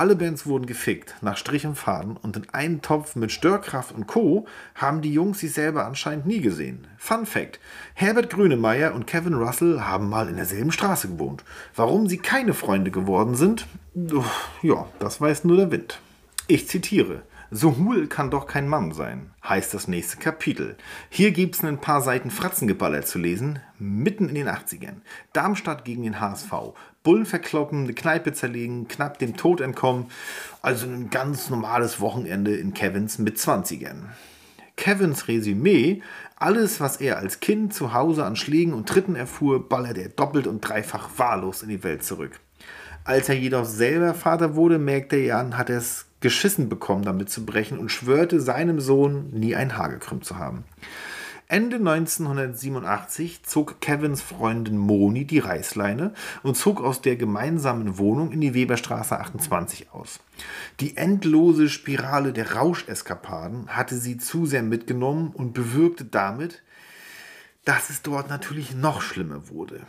Alle 0.01 0.17
Bands 0.17 0.47
wurden 0.47 0.65
gefickt, 0.65 1.15
nach 1.21 1.37
Strich 1.37 1.67
und 1.67 1.77
Faden 1.77 2.17
und 2.17 2.35
in 2.35 2.49
einen 2.55 2.81
Topf 2.81 3.17
mit 3.17 3.33
Störkraft 3.33 3.95
und 3.95 4.07
Co. 4.07 4.47
haben 4.75 5.03
die 5.03 5.13
Jungs 5.13 5.41
sich 5.41 5.53
selber 5.53 5.85
anscheinend 5.85 6.25
nie 6.25 6.41
gesehen. 6.41 6.87
Fun 6.97 7.27
Fact: 7.27 7.61
Herbert 7.93 8.31
Grönemeyer 8.31 8.95
und 8.95 9.07
Kevin 9.07 9.35
Russell 9.35 9.83
haben 9.83 10.09
mal 10.09 10.31
in 10.31 10.37
derselben 10.37 10.73
Straße 10.73 11.09
gewohnt. 11.09 11.45
Warum 11.77 12.09
sie 12.09 12.17
keine 12.17 12.55
Freunde 12.55 12.91
geworden 12.91 13.35
sind, 13.35 13.67
ja, 14.63 14.89
das 15.01 15.21
weiß 15.21 15.45
nur 15.45 15.59
der 15.59 15.71
Wind. 15.71 16.01
Ich 16.47 16.67
zitiere. 16.67 17.21
So 17.53 17.77
hohl 17.77 18.07
kann 18.07 18.31
doch 18.31 18.47
kein 18.47 18.69
Mann 18.69 18.93
sein, 18.93 19.33
heißt 19.43 19.75
das 19.75 19.89
nächste 19.89 20.19
Kapitel. 20.19 20.77
Hier 21.09 21.33
gibt's 21.33 21.65
ein 21.65 21.81
paar 21.81 22.01
Seiten 22.01 22.31
Fratzengeballer 22.31 23.03
zu 23.03 23.19
lesen, 23.19 23.59
mitten 23.77 24.29
in 24.29 24.37
den 24.37 24.49
80ern. 24.49 25.01
Darmstadt 25.33 25.85
gegen 25.85 26.05
den 26.05 26.21
HSV. 26.21 26.53
Bullen 27.03 27.25
verkloppen, 27.25 27.85
eine 27.85 27.95
Kneipe 27.95 28.33
zerlegen, 28.33 28.89
knapp 28.89 29.19
dem 29.19 29.37
Tod 29.37 29.61
entkommen. 29.61 30.07
Also 30.61 30.87
ein 30.87 31.11
ganz 31.11 31.49
normales 31.49 32.01
Wochenende 32.01 32.55
in 32.55 32.75
Kevins 32.75 33.19
mit 33.19 33.39
20ern. 33.39 34.05
Kevins 34.77 35.29
Resümee, 35.29 36.03
alles, 36.37 36.81
was 36.81 36.99
er 36.99 37.19
als 37.19 37.41
Kind 37.41 37.75
zu 37.75 37.93
Hause 37.93 38.25
an 38.25 38.37
Schlägen 38.37 38.73
und 38.73 38.89
Tritten 38.89 39.15
erfuhr, 39.15 39.69
ballert 39.69 39.99
er 39.99 40.09
doppelt 40.09 40.47
und 40.47 40.61
dreifach 40.61 41.11
wahllos 41.17 41.63
in 41.63 41.69
die 41.69 41.85
Welt 41.85 42.03
zurück. 42.03 42.41
Als 43.05 43.29
er 43.29 43.35
jedoch 43.35 43.65
selber 43.65 44.15
Vater 44.15 44.55
wurde, 44.55 44.79
merkte 44.79 45.17
er 45.17 45.39
an, 45.39 45.57
hat 45.57 45.71
er 45.71 45.79
es 45.79 46.07
geschissen 46.21 46.69
bekommen, 46.69 47.03
damit 47.03 47.31
zu 47.31 47.47
brechen 47.47 47.79
und 47.79 47.91
schwörte 47.91 48.41
seinem 48.41 48.81
Sohn, 48.81 49.31
nie 49.31 49.57
ein 49.57 49.77
Haar 49.77 49.89
gekrümmt 49.89 50.25
zu 50.25 50.39
haben. 50.39 50.65
Ende 51.51 51.79
1987 51.79 53.43
zog 53.43 53.81
Kevins 53.81 54.23
Freundin 54.23 54.79
Moni 54.79 55.25
die 55.25 55.41
Reißleine 55.41 56.15
und 56.45 56.57
zog 56.57 56.81
aus 56.81 57.03
der 57.03 57.17
gemeinsamen 57.17 57.99
Wohnung 57.99 58.31
in 58.31 58.41
die 58.41 58.55
Weberstraße 58.55 59.19
28 59.19 59.91
aus. 59.91 60.21
Die 60.79 60.97
endlose 60.97 61.69
Spirale 61.69 62.33
der 62.33 62.53
Rauscheskapaden 62.53 63.67
hatte 63.67 63.97
sie 63.97 64.17
zu 64.17 64.47
sehr 64.47 64.63
mitgenommen 64.63 65.33
und 65.35 65.53
bewirkte 65.53 66.05
damit, 66.05 66.63
dass 67.65 67.91
es 67.91 68.03
dort 68.03 68.29
natürlich 68.29 68.77
noch 68.77 69.03
schlimmer 69.03 69.49
wurde. 69.49 69.81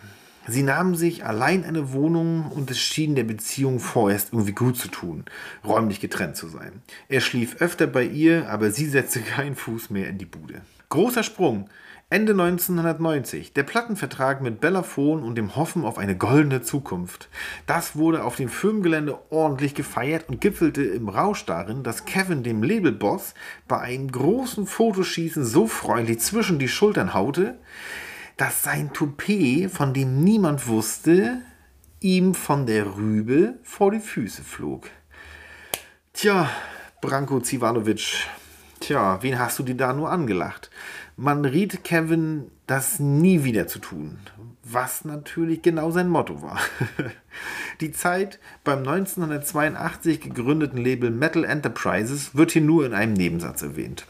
Sie 0.47 0.63
nahmen 0.63 0.95
sich 0.95 1.25
allein 1.25 1.63
eine 1.63 1.93
Wohnung 1.93 2.51
und 2.51 2.71
es 2.71 2.79
schien 2.79 3.13
der 3.13 3.23
Beziehung 3.25 3.79
vorerst 3.79 4.33
irgendwie 4.33 4.53
gut 4.53 4.77
zu 4.77 4.87
tun, 4.87 5.25
räumlich 5.63 5.99
getrennt 5.99 6.37
zu 6.37 6.47
sein. 6.47 6.81
Er 7.07 7.21
schlief 7.21 7.57
öfter 7.61 7.85
bei 7.85 8.03
ihr, 8.03 8.49
aber 8.49 8.71
sie 8.71 8.87
setzte 8.87 9.19
keinen 9.19 9.55
Fuß 9.55 9.91
mehr 9.91 10.09
in 10.09 10.17
die 10.17 10.25
Bude. 10.25 10.63
Großer 10.91 11.23
Sprung. 11.23 11.69
Ende 12.09 12.33
1990. 12.33 13.53
Der 13.53 13.63
Plattenvertrag 13.63 14.41
mit 14.41 14.59
Bellafon 14.59 15.23
und 15.23 15.35
dem 15.35 15.55
Hoffen 15.55 15.85
auf 15.85 15.97
eine 15.97 16.17
goldene 16.17 16.63
Zukunft. 16.63 17.29
Das 17.65 17.95
wurde 17.95 18.25
auf 18.25 18.35
dem 18.35 18.49
Firmengelände 18.49 19.17
ordentlich 19.29 19.73
gefeiert 19.73 20.25
und 20.27 20.41
gipfelte 20.41 20.83
im 20.83 21.07
Rausch 21.07 21.45
darin, 21.45 21.83
dass 21.83 22.03
Kevin 22.03 22.43
dem 22.43 22.61
Labelboss 22.61 23.35
bei 23.69 23.79
einem 23.79 24.11
großen 24.11 24.67
Fotoschießen 24.67 25.45
so 25.45 25.65
freundlich 25.65 26.19
zwischen 26.19 26.59
die 26.59 26.67
Schultern 26.67 27.13
haute, 27.13 27.57
dass 28.35 28.61
sein 28.61 28.91
Toupet, 28.91 29.71
von 29.71 29.93
dem 29.93 30.25
niemand 30.25 30.67
wusste, 30.67 31.41
ihm 32.01 32.33
von 32.33 32.65
der 32.65 32.97
Rübe 32.97 33.53
vor 33.63 33.91
die 33.91 34.01
Füße 34.01 34.43
flog. 34.43 34.89
Tja, 36.11 36.49
Branko 36.99 37.39
Zivanovic, 37.39 38.27
tja, 38.81 39.19
wen 39.21 39.39
hast 39.39 39.59
du 39.59 39.63
dir 39.63 39.75
da 39.75 39.93
nur 39.93 40.11
angelacht? 40.11 40.69
Man 41.15 41.45
riet 41.45 41.83
Kevin, 41.83 42.51
das 42.67 42.99
nie 42.99 43.43
wieder 43.43 43.67
zu 43.67 43.79
tun, 43.79 44.17
was 44.63 45.05
natürlich 45.05 45.61
genau 45.61 45.91
sein 45.91 46.09
Motto 46.09 46.41
war. 46.41 46.59
Die 47.81 47.91
Zeit 47.91 48.39
beim 48.63 48.79
1982 48.79 50.19
gegründeten 50.21 50.77
Label 50.77 51.11
Metal 51.11 51.43
Enterprises 51.43 52.35
wird 52.35 52.51
hier 52.51 52.61
nur 52.61 52.85
in 52.85 52.93
einem 52.93 53.13
Nebensatz 53.13 53.61
erwähnt. 53.61 54.05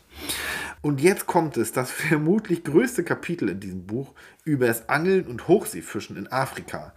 Und 0.83 0.99
jetzt 0.99 1.27
kommt 1.27 1.57
es, 1.57 1.71
das 1.71 1.91
vermutlich 1.91 2.63
größte 2.63 3.03
Kapitel 3.03 3.49
in 3.49 3.59
diesem 3.59 3.85
Buch 3.85 4.13
über 4.43 4.65
das 4.65 4.89
Angeln 4.89 5.27
und 5.27 5.47
Hochseefischen 5.47 6.17
in 6.17 6.31
Afrika. 6.31 6.93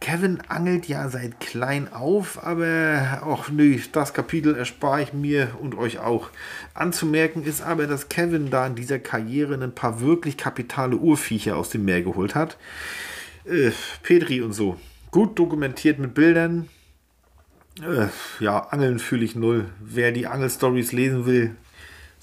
Kevin 0.00 0.40
angelt 0.48 0.88
ja 0.88 1.10
seit 1.10 1.38
klein 1.38 1.92
auf, 1.92 2.42
aber 2.42 3.20
ach 3.22 3.50
nö, 3.50 3.78
das 3.92 4.14
Kapitel 4.14 4.54
erspare 4.56 5.02
ich 5.02 5.12
mir 5.12 5.56
und 5.60 5.74
euch 5.74 5.98
auch. 5.98 6.30
Anzumerken 6.72 7.44
ist 7.44 7.60
aber, 7.60 7.86
dass 7.86 8.08
Kevin 8.08 8.48
da 8.48 8.66
in 8.66 8.74
dieser 8.74 8.98
Karriere 8.98 9.62
ein 9.62 9.74
paar 9.74 10.00
wirklich 10.00 10.38
kapitale 10.38 10.96
Urviecher 10.96 11.58
aus 11.58 11.68
dem 11.68 11.84
Meer 11.84 12.02
geholt 12.02 12.34
hat. 12.34 12.56
Äh, 13.44 13.72
Petri 14.02 14.40
und 14.40 14.54
so. 14.54 14.78
Gut 15.10 15.38
dokumentiert 15.38 15.98
mit 15.98 16.14
Bildern. 16.14 16.68
Äh, 17.82 18.06
ja, 18.42 18.60
Angeln 18.70 18.98
fühle 18.98 19.24
ich 19.26 19.36
null. 19.36 19.66
Wer 19.80 20.12
die 20.12 20.26
Angelstories 20.26 20.92
lesen 20.92 21.26
will, 21.26 21.54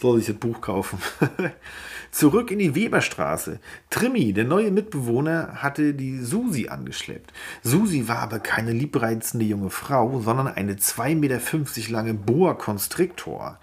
soll 0.03 0.19
sich 0.19 0.27
das 0.27 0.35
Buch 0.35 0.61
kaufen. 0.61 0.99
Zurück 2.11 2.51
in 2.51 2.59
die 2.59 2.75
Weberstraße. 2.75 3.59
Trimmi, 3.89 4.33
der 4.33 4.43
neue 4.43 4.69
Mitbewohner, 4.69 5.63
hatte 5.63 5.95
die 5.95 6.19
Susi 6.19 6.67
angeschleppt. 6.67 7.33
Susi 7.63 8.07
war 8.07 8.19
aber 8.19 8.39
keine 8.39 8.71
liebreizende 8.71 9.45
junge 9.45 9.71
Frau, 9.71 10.19
sondern 10.19 10.47
eine 10.49 10.75
2,50 10.75 11.15
Meter 11.15 11.39
lange 11.91 12.13
Boa 12.13 12.53
Constrictor. 12.53 13.59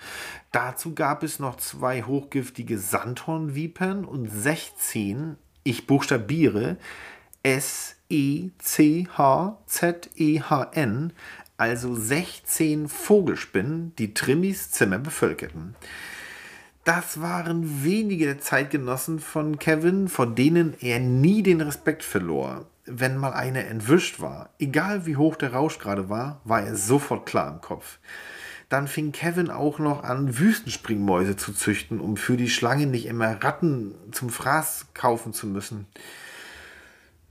Dazu 0.51 0.95
gab 0.95 1.22
es 1.22 1.38
noch 1.38 1.59
zwei 1.59 2.03
hochgiftige 2.03 2.78
Sandhornvipern 2.78 4.05
und 4.05 4.28
16, 4.28 5.36
ich 5.62 5.86
buchstabiere, 5.86 6.78
S-E-C-H-Z-E-H-N, 7.45 7.93
also 11.57 11.95
16 11.95 12.88
Vogelspinnen, 12.88 13.95
die 13.97 14.14
Trimmis 14.14 14.70
Zimmer 14.70 14.99
bevölkerten. 14.99 15.76
Das 16.85 17.20
waren 17.20 17.85
wenige 17.85 18.39
Zeitgenossen 18.39 19.20
von 19.20 19.59
Kevin, 19.59 20.09
vor 20.09 20.26
denen 20.26 20.74
er 20.81 20.99
nie 20.99 21.43
den 21.43 21.61
Respekt 21.61 22.03
verlor. 22.03 22.66
Wenn 22.87 23.18
mal 23.18 23.35
einer 23.35 23.66
entwischt 23.66 24.20
war, 24.20 24.49
egal 24.59 25.05
wie 25.05 25.16
hoch 25.16 25.37
der 25.37 25.53
Rausch 25.53 25.78
gerade 25.78 26.09
war, 26.09 26.41
war 26.45 26.62
er 26.62 26.76
sofort 26.76 27.26
klar 27.26 27.53
im 27.53 27.61
Kopf. 27.61 27.99
Dann 28.70 28.89
fing 28.89 29.12
Kevin 29.12 29.51
auch 29.51 29.78
noch 29.78 30.05
an, 30.05 30.39
Wüstenspringmäuse 30.39 31.37
zu 31.37 31.53
züchten, 31.53 32.01
um 32.01 32.16
für 32.16 32.37
die 32.37 32.49
Schlange 32.49 32.87
nicht 32.87 33.07
immer 33.07 33.45
Ratten 33.45 33.95
zum 34.12 34.31
Fraß 34.31 34.87
kaufen 34.95 35.35
zu 35.35 35.47
müssen. 35.47 35.87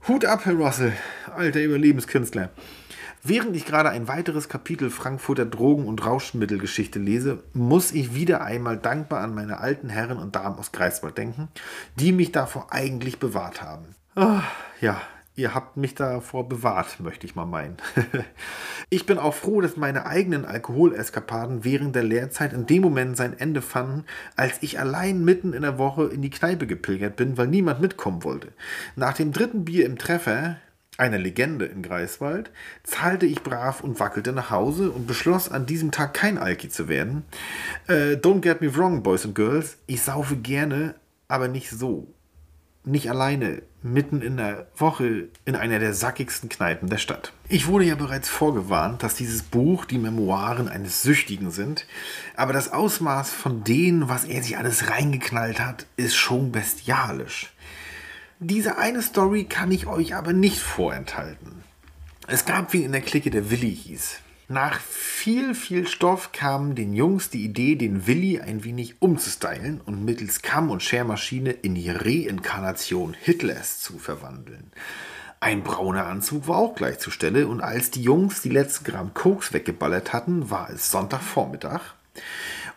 Hut 0.06 0.24
ab, 0.24 0.44
Herr 0.44 0.54
Russell, 0.54 0.92
alter 1.34 1.60
Überlebenskünstler. 1.60 2.50
Während 3.22 3.54
ich 3.54 3.66
gerade 3.66 3.90
ein 3.90 4.08
weiteres 4.08 4.48
Kapitel 4.48 4.88
Frankfurter 4.88 5.44
Drogen- 5.44 5.86
und 5.86 6.04
Rauschmittelgeschichte 6.04 6.98
lese, 6.98 7.42
muss 7.52 7.92
ich 7.92 8.14
wieder 8.14 8.42
einmal 8.42 8.78
dankbar 8.78 9.20
an 9.20 9.34
meine 9.34 9.58
alten 9.58 9.90
Herren 9.90 10.18
und 10.18 10.36
Damen 10.36 10.58
aus 10.58 10.72
Greifswald 10.72 11.18
denken, 11.18 11.48
die 11.96 12.12
mich 12.12 12.32
davor 12.32 12.68
eigentlich 12.70 13.18
bewahrt 13.18 13.60
haben. 13.60 13.94
Ah, 14.16 14.42
ja, 14.80 15.02
ihr 15.36 15.54
habt 15.54 15.76
mich 15.76 15.94
davor 15.94 16.48
bewahrt, 16.48 16.98
möchte 17.00 17.26
ich 17.26 17.34
mal 17.34 17.44
meinen. 17.44 17.76
ich 18.90 19.04
bin 19.04 19.18
auch 19.18 19.34
froh, 19.34 19.60
dass 19.60 19.76
meine 19.76 20.06
eigenen 20.06 20.46
Alkoholeskapaden 20.46 21.62
während 21.62 21.94
der 21.94 22.04
Lehrzeit 22.04 22.54
in 22.54 22.64
dem 22.64 22.80
Moment 22.80 23.18
sein 23.18 23.38
Ende 23.38 23.60
fanden, 23.60 24.04
als 24.34 24.62
ich 24.62 24.78
allein 24.78 25.22
mitten 25.22 25.52
in 25.52 25.60
der 25.62 25.76
Woche 25.76 26.04
in 26.06 26.22
die 26.22 26.30
Kneipe 26.30 26.66
gepilgert 26.66 27.16
bin, 27.16 27.36
weil 27.36 27.48
niemand 27.48 27.82
mitkommen 27.82 28.24
wollte. 28.24 28.48
Nach 28.96 29.12
dem 29.12 29.32
dritten 29.32 29.66
Bier 29.66 29.84
im 29.84 29.98
Treffer 29.98 30.56
eine 31.00 31.18
Legende 31.18 31.64
in 31.64 31.82
Greifswald, 31.82 32.50
zahlte 32.84 33.26
ich 33.26 33.42
brav 33.42 33.80
und 33.80 33.98
wackelte 33.98 34.32
nach 34.32 34.50
Hause 34.50 34.90
und 34.90 35.06
beschloss, 35.06 35.48
an 35.48 35.66
diesem 35.66 35.90
Tag 35.90 36.14
kein 36.14 36.38
Alki 36.38 36.68
zu 36.68 36.88
werden. 36.88 37.24
Äh, 37.88 38.14
don't 38.16 38.40
get 38.40 38.60
me 38.60 38.74
wrong, 38.76 39.02
Boys 39.02 39.24
and 39.24 39.34
Girls, 39.34 39.78
ich 39.86 40.02
saufe 40.02 40.36
gerne, 40.36 40.94
aber 41.26 41.48
nicht 41.48 41.70
so. 41.70 42.06
Nicht 42.84 43.10
alleine, 43.10 43.62
mitten 43.82 44.22
in 44.22 44.36
der 44.36 44.66
Woche 44.76 45.28
in 45.44 45.54
einer 45.54 45.78
der 45.78 45.92
sackigsten 45.92 46.48
Kneipen 46.48 46.88
der 46.88 46.98
Stadt. 46.98 47.32
Ich 47.48 47.66
wurde 47.66 47.84
ja 47.84 47.94
bereits 47.94 48.28
vorgewarnt, 48.28 49.02
dass 49.02 49.14
dieses 49.14 49.42
Buch 49.42 49.84
die 49.84 49.98
Memoiren 49.98 50.68
eines 50.68 51.02
Süchtigen 51.02 51.50
sind, 51.50 51.86
aber 52.36 52.52
das 52.52 52.72
Ausmaß 52.72 53.30
von 53.30 53.64
dem, 53.64 54.08
was 54.08 54.24
er 54.24 54.42
sich 54.42 54.56
alles 54.56 54.90
reingeknallt 54.90 55.60
hat, 55.60 55.86
ist 55.96 56.16
schon 56.16 56.52
bestialisch. 56.52 57.52
Diese 58.42 58.78
eine 58.78 59.02
Story 59.02 59.44
kann 59.44 59.70
ich 59.70 59.86
euch 59.86 60.14
aber 60.14 60.32
nicht 60.32 60.60
vorenthalten. 60.60 61.62
Es 62.26 62.46
gab 62.46 62.72
wen 62.72 62.84
in 62.84 62.92
der 62.92 63.02
Clique, 63.02 63.30
der 63.30 63.50
Willi 63.50 63.76
hieß. 63.76 64.16
Nach 64.48 64.80
viel, 64.80 65.54
viel 65.54 65.86
Stoff 65.86 66.32
kam 66.32 66.74
den 66.74 66.94
Jungs 66.94 67.28
die 67.28 67.44
Idee, 67.44 67.76
den 67.76 68.06
Willi 68.06 68.40
ein 68.40 68.64
wenig 68.64 69.02
umzustylen 69.02 69.82
und 69.82 70.06
mittels 70.06 70.40
Kamm- 70.40 70.70
und 70.70 70.82
Schermaschine 70.82 71.50
in 71.50 71.74
die 71.74 71.90
Reinkarnation 71.90 73.12
Hitlers 73.12 73.78
zu 73.80 73.98
verwandeln. 73.98 74.72
Ein 75.40 75.62
brauner 75.62 76.06
Anzug 76.06 76.48
war 76.48 76.56
auch 76.56 76.74
gleich 76.74 76.98
zur 76.98 77.12
Stelle 77.12 77.46
und 77.46 77.60
als 77.60 77.90
die 77.90 78.02
Jungs 78.02 78.40
die 78.40 78.48
letzten 78.48 78.84
Gramm 78.84 79.12
Koks 79.12 79.52
weggeballert 79.52 80.14
hatten, 80.14 80.48
war 80.48 80.70
es 80.70 80.90
Sonntagvormittag 80.90 81.82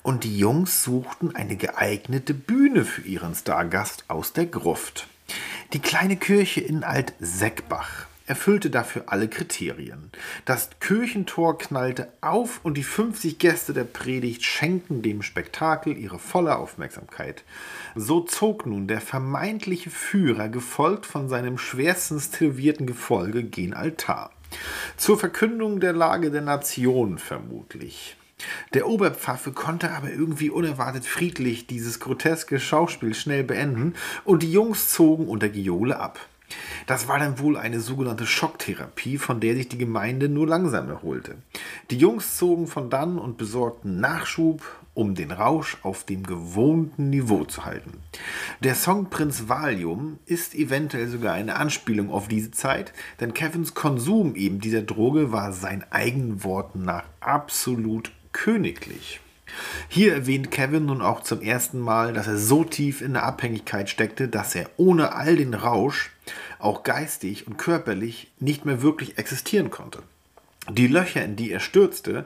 und 0.02 0.26
die 0.26 0.38
Jungs 0.38 0.84
suchten 0.84 1.34
eine 1.38 1.56
geeignete 1.56 2.34
Bühne 2.34 2.84
für 2.84 3.04
ihren 3.04 3.34
Stargast 3.34 4.04
aus 4.10 4.34
der 4.34 4.48
Gruft. 4.48 5.08
Die 5.74 5.80
kleine 5.80 6.18
Kirche 6.18 6.62
in 6.62 6.84
Alt-Seckbach 6.84 8.06
erfüllte 8.28 8.70
dafür 8.70 9.06
alle 9.08 9.28
Kriterien. 9.28 10.12
Das 10.46 10.70
Kirchentor 10.80 11.58
knallte 11.58 12.14
auf 12.22 12.60
und 12.62 12.78
die 12.78 12.84
50 12.84 13.40
Gäste 13.40 13.74
der 13.74 13.84
Predigt 13.84 14.44
schenkten 14.44 15.02
dem 15.02 15.24
Spektakel 15.24 15.98
ihre 15.98 16.20
volle 16.20 16.58
Aufmerksamkeit. 16.58 17.44
So 17.96 18.22
zog 18.22 18.68
nun 18.68 18.88
der 18.88 19.02
vermeintliche 19.02 19.90
Führer, 19.90 20.48
gefolgt 20.48 21.08
von 21.08 21.28
seinem 21.28 21.58
schwerstens 21.58 22.30
tätowierten 22.30 22.86
Gefolge, 22.86 23.44
gen 23.44 23.74
Altar. 23.74 24.30
Zur 24.96 25.18
Verkündung 25.18 25.80
der 25.80 25.94
Lage 25.94 26.30
der 26.30 26.42
Nation 26.42 27.18
vermutlich. 27.18 28.16
Der 28.74 28.88
Oberpfaffe 28.88 29.52
konnte 29.52 29.92
aber 29.92 30.12
irgendwie 30.12 30.50
unerwartet 30.50 31.06
friedlich 31.06 31.68
dieses 31.68 32.00
groteske 32.00 32.60
Schauspiel 32.60 33.14
schnell 33.14 33.44
beenden 33.44 33.94
und 34.26 34.44
die 34.44 34.52
Jungs 34.52 34.90
zogen 34.90 35.28
unter 35.28 35.50
Giole 35.50 36.00
ab. 36.00 36.20
Das 36.86 37.08
war 37.08 37.20
dann 37.20 37.40
wohl 37.40 37.58
eine 37.58 37.80
sogenannte 37.80 38.26
Schocktherapie, 38.26 39.18
von 39.18 39.40
der 39.40 39.56
sich 39.56 39.70
die 39.70 39.78
Gemeinde 39.78 40.30
nur 40.30 40.48
langsam 40.48 40.90
erholte. 40.90 41.36
Die 41.90 41.98
Jungs 41.98 42.38
zogen 42.38 42.68
von 42.68 42.90
dann 42.90 43.18
und 43.18 43.38
besorgten 43.38 44.00
Nachschub, 44.00 44.62
um 44.94 45.16
den 45.16 45.32
Rausch 45.32 45.78
auf 45.82 46.04
dem 46.04 46.24
gewohnten 46.24 47.10
Niveau 47.10 47.46
zu 47.46 47.66
halten. 47.66 48.00
Der 48.60 48.76
Song 48.76 49.10
Prinz 49.10 49.48
Valium 49.48 50.20
ist 50.26 50.54
eventuell 50.54 51.08
sogar 51.08 51.34
eine 51.34 51.56
Anspielung 51.56 52.12
auf 52.12 52.28
diese 52.28 52.52
Zeit, 52.52 52.94
denn 53.20 53.34
Kevins 53.34 53.74
Konsum 53.74 54.36
eben 54.36 54.60
dieser 54.60 54.84
Droge 54.84 55.32
war 55.32 55.52
seinen 55.52 55.84
eigenen 55.92 56.44
Worten 56.44 56.84
nach 56.84 57.06
absolut 57.22 58.12
königlich. 58.34 59.20
Hier 59.88 60.14
erwähnt 60.14 60.52
Kevin 60.52 60.88
nun 60.88 61.02
auch 61.02 61.22
zum 61.22 61.42
ersten 61.42 61.80
Mal, 61.80 62.14
dass 62.14 62.28
er 62.28 62.38
so 62.38 62.64
tief 62.64 63.02
in 63.02 63.14
der 63.14 63.24
Abhängigkeit 63.24 63.90
steckte, 63.90 64.28
dass 64.28 64.56
er 64.56 64.70
ohne 64.78 65.14
all 65.14 65.36
den 65.36 65.54
Rausch 65.54 66.12
auch 66.60 66.84
geistig 66.84 67.48
und 67.48 67.58
körperlich 67.58 68.32
nicht 68.40 68.66
mehr 68.66 68.82
wirklich 68.82 69.18
existieren 69.18 69.70
konnte. 69.70 70.00
Die 70.70 70.88
Löcher, 70.88 71.24
in 71.24 71.36
die 71.36 71.52
er 71.52 71.60
stürzte, 71.60 72.26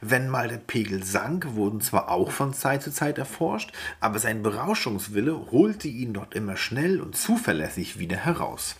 wenn 0.00 0.28
mal 0.28 0.48
der 0.48 0.56
Pegel 0.56 1.04
sank, 1.04 1.54
wurden 1.54 1.80
zwar 1.80 2.10
auch 2.10 2.32
von 2.32 2.52
Zeit 2.52 2.82
zu 2.82 2.90
Zeit 2.90 3.16
erforscht, 3.16 3.72
aber 4.00 4.18
sein 4.18 4.42
Berauschungswille 4.42 5.52
holte 5.52 5.86
ihn 5.86 6.12
dort 6.12 6.34
immer 6.34 6.56
schnell 6.56 7.00
und 7.00 7.16
zuverlässig 7.16 8.00
wieder 8.00 8.16
heraus. 8.16 8.74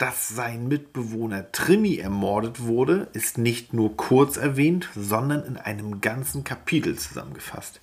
Dass 0.00 0.28
sein 0.28 0.66
Mitbewohner 0.66 1.52
Trimmi 1.52 1.96
ermordet 1.96 2.60
wurde, 2.60 3.08
ist 3.12 3.36
nicht 3.36 3.74
nur 3.74 3.98
kurz 3.98 4.38
erwähnt, 4.38 4.88
sondern 4.96 5.44
in 5.44 5.58
einem 5.58 6.00
ganzen 6.00 6.42
Kapitel 6.42 6.96
zusammengefasst. 6.96 7.82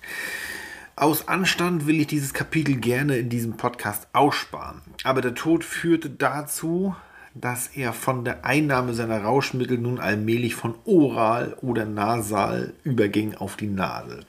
Aus 0.96 1.28
Anstand 1.28 1.86
will 1.86 2.00
ich 2.00 2.08
dieses 2.08 2.34
Kapitel 2.34 2.74
gerne 2.74 3.18
in 3.18 3.28
diesem 3.28 3.56
Podcast 3.56 4.08
aussparen, 4.14 4.80
aber 5.04 5.20
der 5.20 5.36
Tod 5.36 5.62
führte 5.62 6.10
dazu, 6.10 6.96
dass 7.36 7.68
er 7.68 7.92
von 7.92 8.24
der 8.24 8.44
Einnahme 8.44 8.94
seiner 8.94 9.22
Rauschmittel 9.22 9.78
nun 9.78 10.00
allmählich 10.00 10.56
von 10.56 10.74
oral 10.86 11.56
oder 11.60 11.84
nasal 11.84 12.74
überging 12.82 13.36
auf 13.36 13.54
die 13.54 13.68
Nadel. 13.68 14.24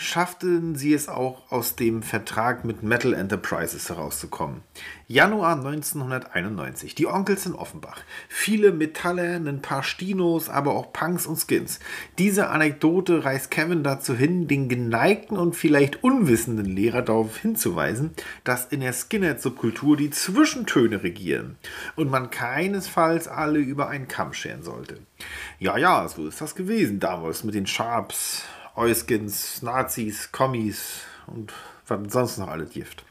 schafften 0.00 0.76
sie 0.76 0.94
es 0.94 1.08
auch 1.08 1.50
aus 1.50 1.74
dem 1.74 2.04
Vertrag 2.04 2.64
mit 2.64 2.84
Metal 2.84 3.14
Enterprises 3.14 3.88
herauszukommen. 3.88 4.60
Januar 5.08 5.56
1991. 5.56 6.94
Die 6.94 7.08
Onkels 7.08 7.46
in 7.46 7.56
Offenbach. 7.56 8.02
Viele 8.28 8.70
Metaller, 8.70 9.34
ein 9.34 9.60
paar 9.60 9.82
Stinos, 9.82 10.50
aber 10.50 10.74
auch 10.74 10.92
Punks 10.92 11.26
und 11.26 11.36
Skins. 11.36 11.80
Diese 12.16 12.46
Anekdote 12.50 13.24
reißt 13.24 13.50
Kevin 13.50 13.82
dazu 13.82 14.14
hin, 14.14 14.46
den 14.46 14.68
geneigten 14.68 15.36
und 15.36 15.56
vielleicht 15.56 16.04
unwissenden 16.04 16.66
Lehrer 16.66 17.02
darauf 17.02 17.36
hinzuweisen, 17.36 18.12
dass 18.44 18.66
in 18.66 18.78
der 18.78 18.92
Skinhead-Subkultur 18.92 19.96
die 19.96 20.10
Zwischentöne 20.10 21.02
regieren 21.02 21.56
und 21.96 22.08
man 22.08 22.30
keinesfalls 22.30 23.26
alle 23.26 23.58
über 23.58 23.88
einen 23.88 24.06
Kamm 24.06 24.32
scheren 24.32 24.62
sollte. 24.62 25.00
Ja, 25.58 25.76
ja, 25.76 26.06
so 26.06 26.28
ist 26.28 26.40
das 26.40 26.54
gewesen 26.54 27.00
damals 27.00 27.42
mit 27.42 27.56
den 27.56 27.66
Sharps, 27.66 28.44
Euskins, 28.78 29.60
Nazis, 29.62 30.30
Kommis 30.30 31.00
und 31.26 31.52
was 31.88 32.12
sonst 32.12 32.38
noch 32.38 32.46
alles 32.46 32.70
Gift. 32.70 33.04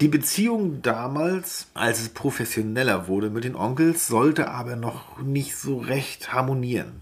Die 0.00 0.06
Beziehung 0.06 0.80
damals, 0.82 1.66
als 1.74 2.00
es 2.00 2.10
professioneller 2.10 3.08
wurde 3.08 3.30
mit 3.30 3.42
den 3.42 3.56
Onkels, 3.56 4.06
sollte 4.06 4.48
aber 4.48 4.76
noch 4.76 5.18
nicht 5.18 5.56
so 5.56 5.78
recht 5.78 6.32
harmonieren. 6.32 7.00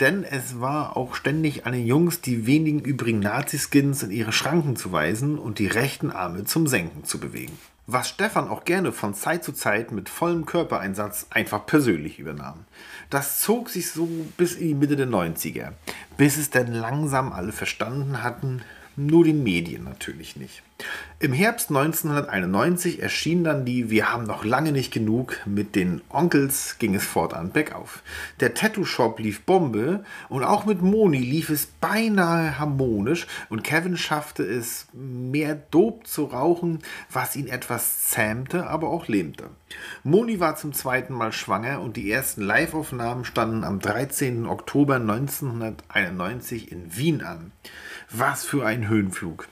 Denn 0.00 0.24
es 0.24 0.60
war 0.60 0.96
auch 0.96 1.14
ständig 1.14 1.66
an 1.66 1.72
den 1.72 1.86
Jungs, 1.86 2.20
die 2.20 2.46
wenigen 2.46 2.80
übrigen 2.80 3.20
Naziskins 3.20 4.02
in 4.02 4.10
ihre 4.10 4.32
Schranken 4.32 4.76
zu 4.76 4.92
weisen 4.92 5.38
und 5.38 5.58
die 5.58 5.66
rechten 5.66 6.10
Arme 6.10 6.44
zum 6.44 6.66
Senken 6.66 7.04
zu 7.04 7.18
bewegen. 7.18 7.56
Was 7.86 8.08
Stefan 8.08 8.48
auch 8.48 8.64
gerne 8.64 8.92
von 8.92 9.12
Zeit 9.12 9.42
zu 9.42 9.52
Zeit 9.52 9.90
mit 9.90 10.08
vollem 10.08 10.46
Körpereinsatz 10.46 11.26
einfach 11.30 11.66
persönlich 11.66 12.18
übernahm. 12.18 12.64
Das 13.10 13.40
zog 13.40 13.68
sich 13.68 13.90
so 13.90 14.08
bis 14.36 14.54
in 14.54 14.68
die 14.68 14.74
Mitte 14.74 14.96
der 14.96 15.08
90er, 15.08 15.72
bis 16.16 16.36
es 16.36 16.50
dann 16.50 16.72
langsam 16.72 17.32
alle 17.32 17.52
verstanden 17.52 18.22
hatten, 18.22 18.62
nur 18.96 19.24
die 19.24 19.32
Medien 19.32 19.84
natürlich 19.84 20.36
nicht. 20.36 20.62
Im 21.22 21.32
Herbst 21.32 21.68
1991 21.68 23.00
erschien 23.00 23.44
dann 23.44 23.64
die 23.64 23.90
Wir 23.90 24.12
haben 24.12 24.24
noch 24.24 24.44
lange 24.44 24.72
nicht 24.72 24.92
genug. 24.92 25.36
Mit 25.46 25.76
den 25.76 26.00
Onkels 26.08 26.78
ging 26.80 26.96
es 26.96 27.06
fortan 27.06 27.52
bergauf. 27.52 28.02
Der 28.40 28.54
Tattoo-Shop 28.54 29.20
lief 29.20 29.42
Bombe 29.42 30.04
und 30.28 30.42
auch 30.42 30.66
mit 30.66 30.82
Moni 30.82 31.18
lief 31.18 31.48
es 31.48 31.66
beinahe 31.66 32.58
harmonisch 32.58 33.28
und 33.50 33.62
Kevin 33.62 33.96
schaffte 33.96 34.42
es, 34.42 34.88
mehr 34.92 35.54
Dope 35.54 36.04
zu 36.04 36.24
rauchen, 36.24 36.80
was 37.08 37.36
ihn 37.36 37.46
etwas 37.46 38.08
zähmte, 38.08 38.66
aber 38.66 38.88
auch 38.88 39.06
lähmte. 39.06 39.50
Moni 40.02 40.40
war 40.40 40.56
zum 40.56 40.72
zweiten 40.72 41.14
Mal 41.14 41.32
schwanger 41.32 41.82
und 41.82 41.96
die 41.96 42.10
ersten 42.10 42.42
Live-Aufnahmen 42.42 43.24
standen 43.24 43.62
am 43.62 43.78
13. 43.78 44.46
Oktober 44.46 44.96
1991 44.96 46.72
in 46.72 46.96
Wien 46.96 47.22
an. 47.22 47.52
Was 48.10 48.44
für 48.44 48.66
ein 48.66 48.88
Höhenflug 48.88 49.46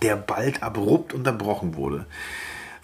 der 0.00 0.16
bald 0.16 0.62
abrupt 0.62 1.12
unterbrochen 1.12 1.76
wurde. 1.76 2.06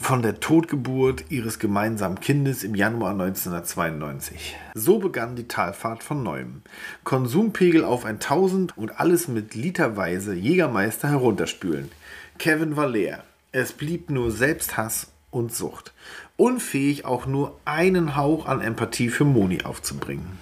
Von 0.00 0.22
der 0.22 0.38
Totgeburt 0.38 1.24
ihres 1.28 1.58
gemeinsamen 1.58 2.20
Kindes 2.20 2.62
im 2.62 2.76
Januar 2.76 3.10
1992. 3.10 4.56
So 4.74 4.98
begann 4.98 5.34
die 5.34 5.48
Talfahrt 5.48 6.04
von 6.04 6.22
neuem. 6.22 6.62
Konsumpegel 7.02 7.84
auf 7.84 8.04
1000 8.04 8.78
und 8.78 9.00
alles 9.00 9.26
mit 9.26 9.56
literweise 9.56 10.34
Jägermeister 10.34 11.08
herunterspülen. 11.08 11.90
Kevin 12.38 12.76
war 12.76 12.88
leer. 12.88 13.24
Es 13.50 13.72
blieb 13.72 14.08
nur 14.08 14.30
Selbsthass 14.30 15.08
und 15.30 15.52
Sucht. 15.52 15.92
Unfähig 16.36 17.04
auch 17.04 17.26
nur 17.26 17.58
einen 17.64 18.14
Hauch 18.14 18.46
an 18.46 18.60
Empathie 18.60 19.08
für 19.08 19.24
Moni 19.24 19.64
aufzubringen. 19.64 20.38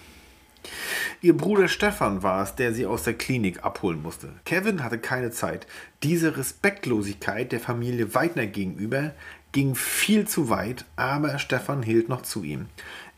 Ihr 1.23 1.37
Bruder 1.37 1.69
Stefan 1.69 2.23
war 2.23 2.43
es, 2.43 2.55
der 2.55 2.73
sie 2.73 2.87
aus 2.87 3.03
der 3.03 3.15
Klinik 3.15 3.65
abholen 3.65 4.03
musste. 4.03 4.29
Kevin 4.45 4.83
hatte 4.83 4.99
keine 4.99 5.31
Zeit. 5.31 5.67
Diese 6.03 6.37
Respektlosigkeit 6.37 7.53
der 7.53 7.61
Familie 7.61 8.15
Weidner 8.15 8.47
gegenüber 8.47 9.13
ging 9.53 9.75
viel 9.75 10.29
zu 10.29 10.51
weit, 10.51 10.85
aber 10.97 11.39
Stefan 11.39 11.83
hielt 11.83 12.09
noch 12.09 12.23
zu 12.23 12.43
ihm. 12.43 12.67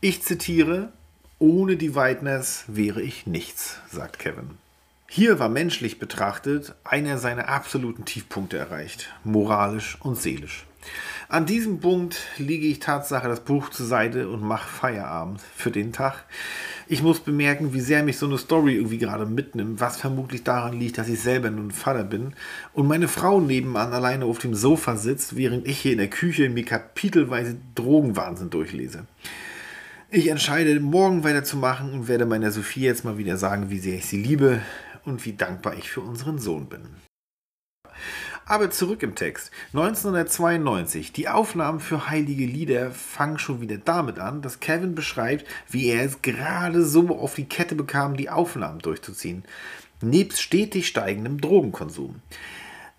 Ich 0.01 0.23
zitiere, 0.23 0.91
ohne 1.37 1.75
die 1.75 1.95
Weidners 1.95 2.63
wäre 2.67 3.01
ich 3.01 3.27
nichts, 3.27 3.79
sagt 3.91 4.19
Kevin. 4.19 4.51
Hier 5.07 5.39
war 5.39 5.49
menschlich 5.49 5.97
betrachtet 5.99 6.75
einer 6.83 7.17
seiner 7.17 7.49
absoluten 7.49 8.05
Tiefpunkte 8.05 8.57
erreicht, 8.57 9.11
moralisch 9.23 9.97
und 10.01 10.17
seelisch. 10.17 10.65
An 11.31 11.45
diesem 11.45 11.79
Punkt 11.79 12.17
lege 12.39 12.65
ich 12.65 12.79
Tatsache 12.79 13.27
das 13.27 13.41
Buch 13.41 13.69
zur 13.69 13.85
Seite 13.85 14.29
und 14.29 14.41
mache 14.41 14.67
Feierabend 14.67 15.39
für 15.55 15.69
den 15.69 15.93
Tag. 15.93 16.25
Ich 16.87 17.03
muss 17.03 17.19
bemerken, 17.19 17.71
wie 17.71 17.81
sehr 17.81 18.01
mich 18.01 18.17
so 18.17 18.25
eine 18.25 18.39
Story 18.39 18.77
irgendwie 18.77 18.97
gerade 18.97 19.27
mitnimmt, 19.27 19.79
was 19.79 19.97
vermutlich 19.97 20.43
daran 20.43 20.79
liegt, 20.79 20.97
dass 20.97 21.07
ich 21.07 21.19
selber 21.19 21.51
nun 21.51 21.69
Vater 21.69 22.03
bin 22.03 22.33
und 22.73 22.87
meine 22.87 23.07
Frau 23.07 23.39
nebenan 23.39 23.93
alleine 23.93 24.25
auf 24.25 24.39
dem 24.39 24.55
Sofa 24.55 24.95
sitzt, 24.95 25.35
während 25.35 25.67
ich 25.67 25.77
hier 25.77 25.91
in 25.91 25.99
der 25.99 26.09
Küche 26.09 26.49
mir 26.49 26.65
kapitelweise 26.65 27.57
Drogenwahnsinn 27.75 28.49
durchlese. 28.49 29.05
Ich 30.09 30.29
entscheide, 30.29 30.79
morgen 30.79 31.23
weiterzumachen 31.23 31.93
und 31.93 32.07
werde 32.07 32.25
meiner 32.25 32.49
Sophie 32.49 32.81
jetzt 32.81 33.05
mal 33.05 33.19
wieder 33.19 33.37
sagen, 33.37 33.69
wie 33.69 33.77
sehr 33.77 33.97
ich 33.97 34.07
sie 34.07 34.19
liebe 34.19 34.61
und 35.05 35.23
wie 35.27 35.33
dankbar 35.33 35.75
ich 35.77 35.91
für 35.91 36.01
unseren 36.01 36.39
Sohn 36.39 36.65
bin. 36.69 36.81
Aber 38.49 38.71
zurück 38.71 39.03
im 39.03 39.13
Text. 39.13 39.51
1992. 39.73 41.13
Die 41.13 41.29
Aufnahmen 41.29 41.79
für 41.79 42.09
Heilige 42.09 42.47
Lieder 42.47 42.89
fangen 42.89 43.37
schon 43.37 43.61
wieder 43.61 43.77
damit 43.77 44.17
an, 44.17 44.41
dass 44.41 44.59
Kevin 44.59 44.95
beschreibt, 44.95 45.45
wie 45.69 45.85
er 45.85 46.03
es 46.03 46.23
gerade 46.23 46.83
so 46.83 47.09
auf 47.09 47.35
die 47.35 47.45
Kette 47.45 47.75
bekam, 47.75 48.17
die 48.17 48.31
Aufnahmen 48.31 48.79
durchzuziehen. 48.79 49.43
Nebst 50.01 50.41
stetig 50.41 50.87
steigendem 50.87 51.39
Drogenkonsum. 51.39 52.23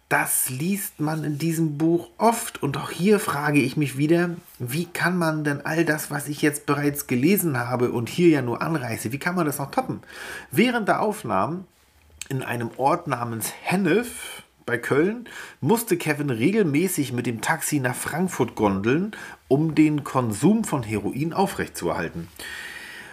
Das 0.09 0.51
liest 0.51 1.01
man 1.01 1.25
in 1.25 1.37
diesem 1.37 1.79
Buch 1.79 2.11
oft 2.17 2.63
und 2.63 2.77
auch 2.77 2.93
hier 2.93 3.19
frage 3.19 3.61
ich 3.61 3.77
mich 3.77 3.99
wieder, 3.99 4.37
wie 4.61 4.85
kann 4.85 5.19
man 5.19 5.43
denn 5.43 5.67
all 5.67 5.85
das, 5.85 6.13
was 6.13 6.29
ich 6.29 6.43
jetzt 6.43 6.65
bereits 6.65 7.09
gelesen 7.09 7.59
habe 7.59 7.91
und 7.91 8.09
hier 8.09 8.29
ja 8.29 8.43
nur 8.43 8.63
anreiße, 8.63 9.11
wie 9.11 9.19
kann 9.19 9.35
man 9.35 9.47
das 9.47 9.59
noch 9.59 9.73
toppen? 9.73 10.01
Während 10.53 10.87
der 10.87 11.01
Aufnahmen 11.03 11.65
in 12.29 12.45
einem 12.45 12.71
Ort 12.77 13.09
namens 13.09 13.53
Hennef, 13.63 14.40
bei 14.67 14.79
Köln 14.79 15.29
musste 15.61 15.97
Kevin 15.97 16.31
regelmäßig 16.31 17.13
mit 17.13 17.27
dem 17.27 17.41
Taxi 17.41 17.81
nach 17.81 17.95
Frankfurt 17.95 18.55
gondeln, 18.55 19.13
um 19.49 19.75
den 19.75 20.05
Konsum 20.05 20.65
von 20.65 20.83
Heroin 20.83 21.33
aufrechtzuerhalten. 21.33 22.29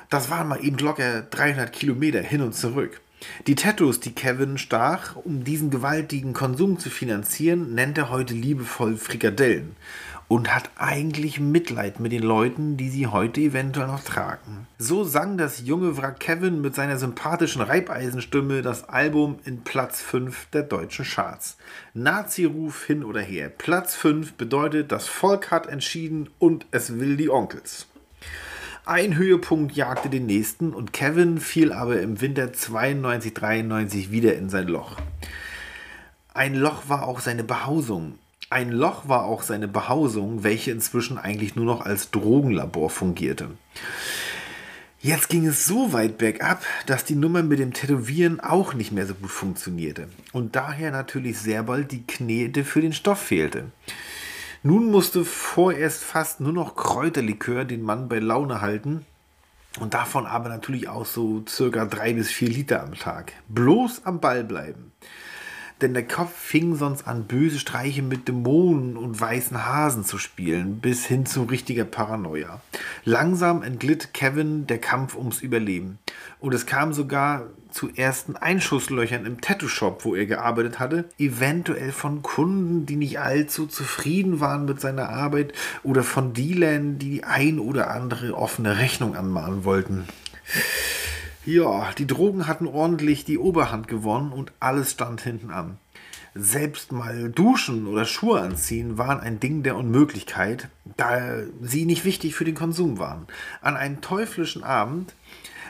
Das 0.10 0.30
waren 0.30 0.48
mal 0.48 0.64
eben 0.64 0.78
locker 0.78 1.22
300 1.22 1.72
Kilometer 1.74 2.22
hin 2.22 2.42
und 2.42 2.54
zurück. 2.54 3.02
Die 3.48 3.56
Tattoos, 3.56 4.00
die 4.00 4.14
Kevin 4.14 4.58
stach, 4.58 5.16
um 5.16 5.44
diesen 5.44 5.70
gewaltigen 5.70 6.34
Konsum 6.34 6.80
zu 6.80 6.90
finanzieren, 6.90 7.74
nennt 7.74 7.98
er 7.98 8.10
heute 8.10 8.34
liebevoll 8.34 8.96
Frikadellen 8.96 9.76
und 10.28 10.54
hat 10.54 10.70
eigentlich 10.76 11.40
Mitleid 11.40 12.00
mit 12.00 12.12
den 12.12 12.24
Leuten, 12.24 12.76
die 12.76 12.90
sie 12.90 13.08
heute 13.08 13.40
eventuell 13.40 13.88
noch 13.88 14.04
tragen. 14.04 14.68
So 14.78 15.04
sang 15.04 15.38
das 15.38 15.62
junge 15.66 15.98
Wrack 15.98 16.20
Kevin 16.20 16.60
mit 16.62 16.76
seiner 16.76 16.98
sympathischen 16.98 17.62
Reibeisenstimme 17.62 18.62
das 18.62 18.90
Album 18.90 19.40
in 19.46 19.64
Platz 19.64 20.02
5 20.02 20.48
der 20.48 20.64
deutschen 20.64 21.06
Charts. 21.06 21.58
Nazi-Ruf 21.94 22.86
hin 22.86 23.04
oder 23.04 23.22
her. 23.22 23.50
Platz 23.50 23.96
5 23.96 24.34
bedeutet, 24.34 24.92
das 24.92 25.08
Volk 25.08 25.52
hat 25.52 25.68
entschieden 25.68 26.30
und 26.40 26.66
es 26.72 27.00
will 27.00 27.16
die 27.16 27.30
Onkels. 27.30 27.88
Ein 28.86 29.18
Höhepunkt 29.18 29.76
jagte 29.76 30.10
den 30.10 30.26
nächsten 30.26 30.74
und 30.74 30.94
Kevin 30.94 31.40
fiel 31.40 31.74
aber 31.74 32.00
im 32.00 32.22
Winter 32.22 32.46
92-93 32.46 34.12
wieder 34.12 34.36
in 34.36 34.50
sein 34.50 34.68
Loch. 34.68 34.98
Ein 36.34 36.56
Loch 36.56 36.88
war 36.88 37.06
auch 37.06 37.20
seine 37.20 37.44
Behausung. 37.44 38.18
Ein 38.50 38.72
Loch 38.72 39.10
war 39.10 39.26
auch 39.26 39.42
seine 39.42 39.68
Behausung, 39.68 40.42
welche 40.44 40.72
inzwischen 40.72 41.18
eigentlich 41.18 41.58
nur 41.58 41.66
noch 41.66 41.82
als 41.82 42.12
Drogenlabor 42.12 42.90
fungierte. 42.90 43.50
Jetzt 45.02 45.28
ging 45.28 45.46
es 45.46 45.66
so 45.66 45.92
weit 45.92 46.18
bergab, 46.18 46.64
dass 46.86 47.04
die 47.04 47.16
Nummer 47.16 47.44
mit 47.44 47.60
dem 47.60 47.74
Tätowieren 47.74 48.40
auch 48.40 48.74
nicht 48.74 48.94
mehr 48.94 49.06
so 49.06 49.16
gut 49.16 49.32
funktionierte 49.32 50.08
und 50.32 50.56
daher 50.56 50.92
natürlich 50.92 51.40
sehr 51.40 51.64
bald 51.64 51.92
die 51.92 52.08
Knete 52.08 52.64
für 52.64 52.80
den 52.80 52.94
Stoff 52.94 53.20
fehlte. 53.20 53.66
Nun 54.64 54.92
musste 54.92 55.26
vorerst 55.26 56.04
fast 56.04 56.40
nur 56.40 56.54
noch 56.54 56.78
Kräuterlikör 56.78 57.66
den 57.66 57.82
Mann 57.82 58.08
bei 58.08 58.20
Laune 58.20 58.62
halten 58.62 59.06
und 59.82 59.94
davon 59.94 60.26
aber 60.26 60.48
natürlich 60.48 60.88
auch 60.88 61.06
so 61.06 61.44
circa 61.48 61.86
drei 61.86 62.14
bis 62.14 62.32
vier 62.32 62.50
Liter 62.50 62.82
am 62.82 62.94
Tag. 62.94 63.34
Bloß 63.50 64.06
am 64.06 64.22
Ball 64.22 64.46
bleiben 64.46 64.94
denn 65.82 65.94
der 65.94 66.08
Kopf 66.08 66.32
fing 66.34 66.76
sonst 66.76 67.08
an, 67.08 67.26
böse 67.26 67.60
Streiche 67.60 68.04
mit 68.04 68.28
Dämonen 68.28 68.96
und 68.96 69.20
weißen 69.20 69.66
Hasen 69.66 70.06
zu 70.06 70.18
spielen, 70.18 70.80
bis 70.80 71.06
hin 71.06 71.26
zu 71.26 71.44
richtiger 71.44 71.86
Paranoia. 71.86 72.62
Langsam 73.04 73.64
entglitt 73.64 74.14
Kevin 74.14 74.68
der 74.68 74.80
Kampf 74.80 75.16
ums 75.16 75.42
Überleben. 75.42 75.98
Und 76.40 76.54
es 76.54 76.66
kam 76.66 76.94
sogar 76.94 77.48
zu 77.72 77.90
ersten 77.94 78.36
Einschusslöchern 78.36 79.26
im 79.26 79.42
Tattoo-Shop, 79.42 80.06
wo 80.06 80.16
er 80.16 80.26
gearbeitet 80.26 80.80
hatte, 80.80 81.06
eventuell 81.20 81.92
von 81.92 82.22
Kunden, 82.22 82.86
die 82.86 82.96
nicht 82.96 83.20
allzu 83.20 83.68
zufrieden 83.68 84.40
waren 84.40 84.66
mit 84.66 84.80
seiner 84.80 85.10
Arbeit 85.10 85.54
oder 85.84 86.04
von 86.04 86.34
Dealern, 86.34 86.98
die 86.98 87.08
die 87.08 87.24
ein 87.24 87.58
oder 87.58 87.90
andere 87.90 88.36
offene 88.36 88.78
Rechnung 88.78 89.16
anmahnen 89.16 89.64
wollten. 89.64 90.08
Ja, 91.48 91.92
die 91.98 92.08
Drogen 92.08 92.46
hatten 92.46 92.68
ordentlich 92.68 93.24
die 93.24 93.38
Oberhand 93.38 93.88
gewonnen 93.88 94.34
und 94.34 94.52
alles 94.60 94.92
stand 94.92 95.22
hinten 95.22 95.50
an. 95.50 95.78
Selbst 96.36 96.92
mal 96.92 97.30
duschen 97.30 97.88
oder 97.88 98.04
Schuhe 98.04 98.42
anziehen 98.42 98.98
waren 98.98 99.22
ein 99.22 99.40
Ding 99.40 99.64
der 99.64 99.78
Unmöglichkeit, 99.78 100.68
da 100.98 101.38
sie 101.62 101.86
nicht 101.86 102.04
wichtig 102.04 102.36
für 102.36 102.44
den 102.44 102.54
Konsum 102.54 103.00
waren. 103.00 103.28
An 103.62 103.78
einem 103.78 104.02
teuflischen 104.02 104.66
Abend, 104.66 105.14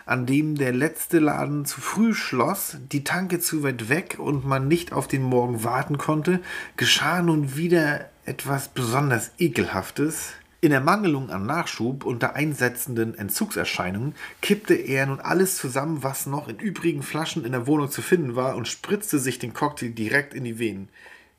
an 0.08 0.26
dem 0.26 0.56
der 0.56 0.74
letzte 0.74 1.20
Laden 1.20 1.66
zu 1.66 1.80
früh 1.80 2.16
schloss, 2.16 2.78
die 2.92 3.04
Tanke 3.04 3.40
zu 3.40 3.62
weit 3.62 3.88
weg 3.88 4.16
und 4.18 4.48
man 4.48 4.68
nicht 4.68 4.94
auf 4.94 5.08
den 5.08 5.22
Morgen 5.22 5.64
warten 5.64 6.00
konnte, 6.00 6.40
geschah 6.76 7.22
nun 7.22 7.56
wieder 7.56 8.10
etwas 8.26 8.70
besonders 8.70 9.30
Ekelhaftes. 9.38 10.32
In 10.68 10.74
Ermangelung 10.74 11.30
an 11.30 11.46
Nachschub 11.46 12.04
unter 12.04 12.36
einsetzenden 12.36 13.18
Entzugserscheinungen 13.18 14.16
kippte 14.42 14.74
er 14.74 15.06
nun 15.06 15.22
alles 15.22 15.56
zusammen, 15.56 16.04
was 16.04 16.26
noch 16.26 16.50
in 16.50 16.60
übrigen 16.60 17.04
Flaschen 17.04 17.46
in 17.46 17.54
der 17.54 17.68
Wohnung 17.68 17.90
zu 17.90 18.02
finden 18.02 18.36
war, 18.36 18.58
und 18.58 18.68
spritzte 18.68 19.18
sich 19.18 19.40
den 19.40 19.54
Cocktail 19.54 19.92
direkt 19.92 20.34
in 20.34 20.44
die 20.44 20.60
Venen. 20.60 20.90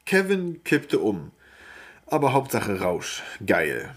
Kevin 0.06 0.64
kippte 0.64 1.00
um. 1.00 1.30
Aber 2.06 2.32
Hauptsache 2.32 2.80
Rausch. 2.80 3.22
Geil. 3.46 3.90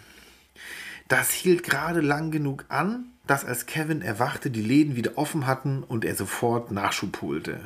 Das 1.07 1.31
hielt 1.31 1.63
gerade 1.63 2.01
lang 2.01 2.31
genug 2.31 2.65
an, 2.67 3.05
dass 3.25 3.45
als 3.45 3.65
Kevin 3.65 4.01
erwachte, 4.01 4.51
die 4.51 4.61
Läden 4.61 4.97
wieder 4.97 5.17
offen 5.17 5.47
hatten 5.47 5.81
und 5.83 6.03
er 6.03 6.15
sofort 6.15 6.71
Nachschub 6.71 7.21
holte. 7.21 7.61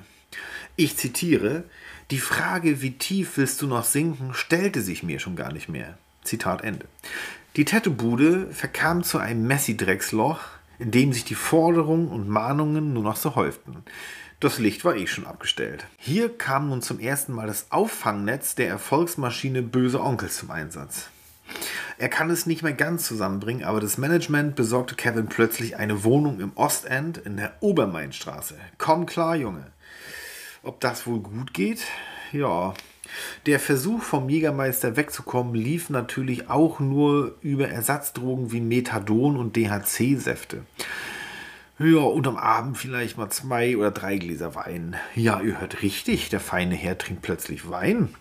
Ich 0.76 0.98
zitiere, 0.98 1.64
die 2.12 2.20
Frage, 2.20 2.84
wie 2.84 2.92
tief 2.92 3.38
willst 3.38 3.60
du 3.64 3.66
noch 3.66 3.86
sinken, 3.86 4.36
stellte 4.36 4.82
sich 4.82 5.02
mir 5.02 5.18
schon 5.18 5.36
gar 5.36 5.52
nicht 5.52 5.68
mehr. 5.68 5.98
Zitat 6.24 6.64
Ende. 6.64 6.86
Die 7.56 7.64
Tattoobude 7.64 8.48
verkam 8.52 9.04
zu 9.04 9.18
einem 9.18 9.48
Messi-Drecksloch, 9.48 10.40
in 10.78 10.92
dem 10.92 11.14
sich 11.14 11.24
die 11.24 11.36
Forderungen 11.36 12.10
und 12.10 12.28
Mahnungen 12.28 12.92
nur 12.92 13.04
noch 13.04 13.16
so 13.16 13.36
häuften. 13.36 13.78
Das 14.42 14.60
Licht 14.60 14.84
war 14.84 14.98
eh 14.98 15.08
schon 15.08 15.26
abgestellt. 15.26 15.88
Hier 15.96 16.38
kam 16.38 16.68
nun 16.68 16.82
zum 16.82 17.00
ersten 17.00 17.32
Mal 17.32 17.48
das 17.48 17.72
Auffangnetz 17.72 18.56
der 18.56 18.68
Erfolgsmaschine 18.68 19.62
Böse 19.62 20.02
Onkels 20.02 20.36
zum 20.36 20.52
Einsatz. 20.52 21.08
Er 21.98 22.10
kann 22.10 22.30
es 22.30 22.46
nicht 22.46 22.62
mehr 22.62 22.74
ganz 22.74 23.08
zusammenbringen, 23.08 23.64
aber 23.64 23.80
das 23.80 23.98
Management 23.98 24.58
besorgte 24.58 24.96
Kevin 24.96 25.28
plötzlich 25.28 25.78
eine 25.78 26.04
Wohnung 26.04 26.42
im 26.42 26.52
Ostend 26.56 27.20
in 27.20 27.38
der 27.38 27.54
Obermainstraße. 27.62 28.56
Komm 28.78 29.06
klar, 29.06 29.38
Junge. 29.38 29.68
Ob 30.62 30.82
das 30.82 31.08
wohl 31.08 31.22
gut 31.22 31.54
geht? 31.54 31.86
Ja, 32.34 32.74
der 33.46 33.60
Versuch 33.60 34.02
vom 34.02 34.30
Jägermeister 34.30 34.96
wegzukommen 34.96 35.56
lief 35.56 35.90
natürlich 35.90 36.50
auch 36.50 36.80
nur 36.80 37.36
über 37.42 37.68
Ersatzdrogen 37.68 38.52
wie 38.52 38.62
Methadon 38.62 39.38
und 39.38 39.56
DHC-Säfte. 39.56 40.64
Ja, 41.78 42.00
und 42.00 42.26
am 42.26 42.38
Abend 42.38 42.78
vielleicht 42.78 43.18
mal 43.18 43.30
zwei 43.30 43.76
oder 43.76 43.92
drei 43.92 44.18
Gläser 44.18 44.56
Wein. 44.56 44.96
Ja, 45.14 45.42
ihr 45.42 45.60
hört 45.60 45.82
richtig, 45.82 46.30
der 46.30 46.40
feine 46.40 46.76
Herr 46.76 46.98
trinkt 46.98 47.22
plötzlich 47.22 47.70
Wein. 47.70 48.16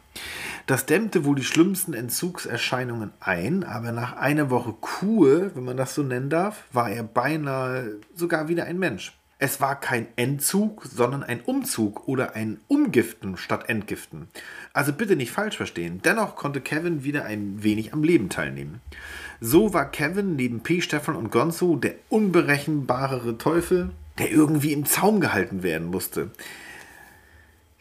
Das 0.67 0.87
dämmte 0.87 1.25
wohl 1.25 1.37
die 1.37 1.45
schlimmsten 1.45 1.95
Entzugserscheinungen 1.95 3.13
ein, 3.21 3.63
aber 3.63 3.93
nach 3.93 4.17
einer 4.17 4.51
Woche 4.51 4.73
Kur, 4.81 5.55
wenn 5.55 5.65
man 5.65 5.77
das 5.77 5.95
so 5.95 6.03
nennen 6.03 6.31
darf, 6.31 6.65
war 6.73 6.91
er 6.91 7.03
beinahe 7.05 8.01
sogar 8.15 8.49
wieder 8.49 8.65
ein 8.65 8.79
Mensch. 8.79 9.17
Es 9.39 9.61
war 9.61 9.79
kein 9.79 10.07
Entzug, 10.17 10.85
sondern 10.85 11.23
ein 11.23 11.41
Umzug 11.41 12.09
oder 12.09 12.35
ein 12.35 12.61
Umgiften 12.67 13.37
statt 13.37 13.69
Entgiften. 13.69 14.29
Also 14.75 14.93
bitte 14.93 15.15
nicht 15.15 15.31
falsch 15.31 15.57
verstehen. 15.57 16.03
Dennoch 16.05 16.35
konnte 16.35 16.61
Kevin 16.61 17.05
wieder 17.05 17.25
ein 17.25 17.63
wenig 17.63 17.93
am 17.93 18.03
Leben 18.03 18.29
teilnehmen. 18.29 18.81
So 19.41 19.73
war 19.73 19.89
Kevin 19.89 20.35
neben 20.35 20.65
P. 20.65 20.81
Stefan 20.81 21.15
und 21.15 21.31
Gonzo 21.31 21.77
der 21.77 21.95
unberechenbarere 22.09 23.39
Teufel, 23.39 23.91
der 24.19 24.33
irgendwie 24.33 24.73
im 24.73 24.85
Zaum 24.85 25.21
gehalten 25.21 25.63
werden 25.63 25.87
musste. 25.87 26.33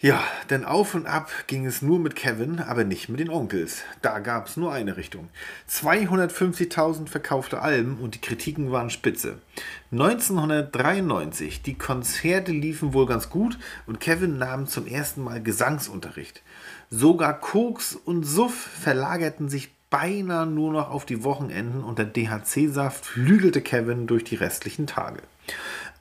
Ja, 0.03 0.21
denn 0.49 0.65
auf 0.65 0.95
und 0.95 1.07
ab 1.07 1.31
ging 1.47 1.65
es 1.65 1.81
nur 1.81 1.97
mit 1.97 2.17
Kevin, 2.17 2.59
aber 2.59 2.83
nicht 2.83 3.07
mit 3.07 3.21
den 3.21 3.29
Onkels. 3.29 3.83
Da 4.01 4.19
gab 4.19 4.47
es 4.47 4.57
nur 4.57 4.73
eine 4.73 4.97
Richtung. 4.97 5.29
250.000 5.71 7.07
verkaufte 7.07 7.61
Alben 7.61 7.97
und 7.99 8.13
die 8.13 8.19
Kritiken 8.19 8.69
waren 8.69 8.89
spitze. 8.89 9.39
1993, 9.93 11.61
die 11.61 11.77
Konzerte 11.77 12.51
liefen 12.51 12.93
wohl 12.93 13.05
ganz 13.05 13.29
gut 13.29 13.57
und 13.87 14.01
Kevin 14.01 14.37
nahm 14.37 14.67
zum 14.67 14.87
ersten 14.87 15.23
Mal 15.23 15.41
Gesangsunterricht. 15.41 16.43
Sogar 16.89 17.39
Koks 17.39 17.95
und 17.95 18.23
Suff 18.23 18.53
verlagerten 18.53 19.49
sich 19.49 19.71
beinahe 19.89 20.47
nur 20.47 20.71
noch 20.71 20.89
auf 20.89 21.05
die 21.05 21.23
Wochenenden 21.23 21.83
und 21.83 21.99
der 21.99 22.05
DHC-Saft 22.05 23.05
flügelte 23.05 23.61
Kevin 23.61 24.07
durch 24.07 24.23
die 24.23 24.35
restlichen 24.35 24.87
Tage. 24.87 25.21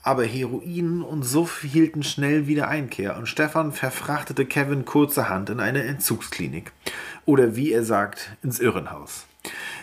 Aber 0.02 0.24
Heroin 0.24 1.02
und 1.02 1.22
Suff 1.22 1.62
hielten 1.62 2.02
schnell 2.02 2.46
wieder 2.46 2.68
Einkehr 2.68 3.16
und 3.16 3.26
Stefan 3.26 3.72
verfrachtete 3.72 4.46
Kevin 4.46 4.84
kurzerhand 4.84 5.50
in 5.50 5.60
eine 5.60 5.84
Entzugsklinik. 5.84 6.72
Oder 7.24 7.54
wie 7.54 7.70
er 7.72 7.84
sagt, 7.84 8.32
ins 8.42 8.58
Irrenhaus. 8.58 9.26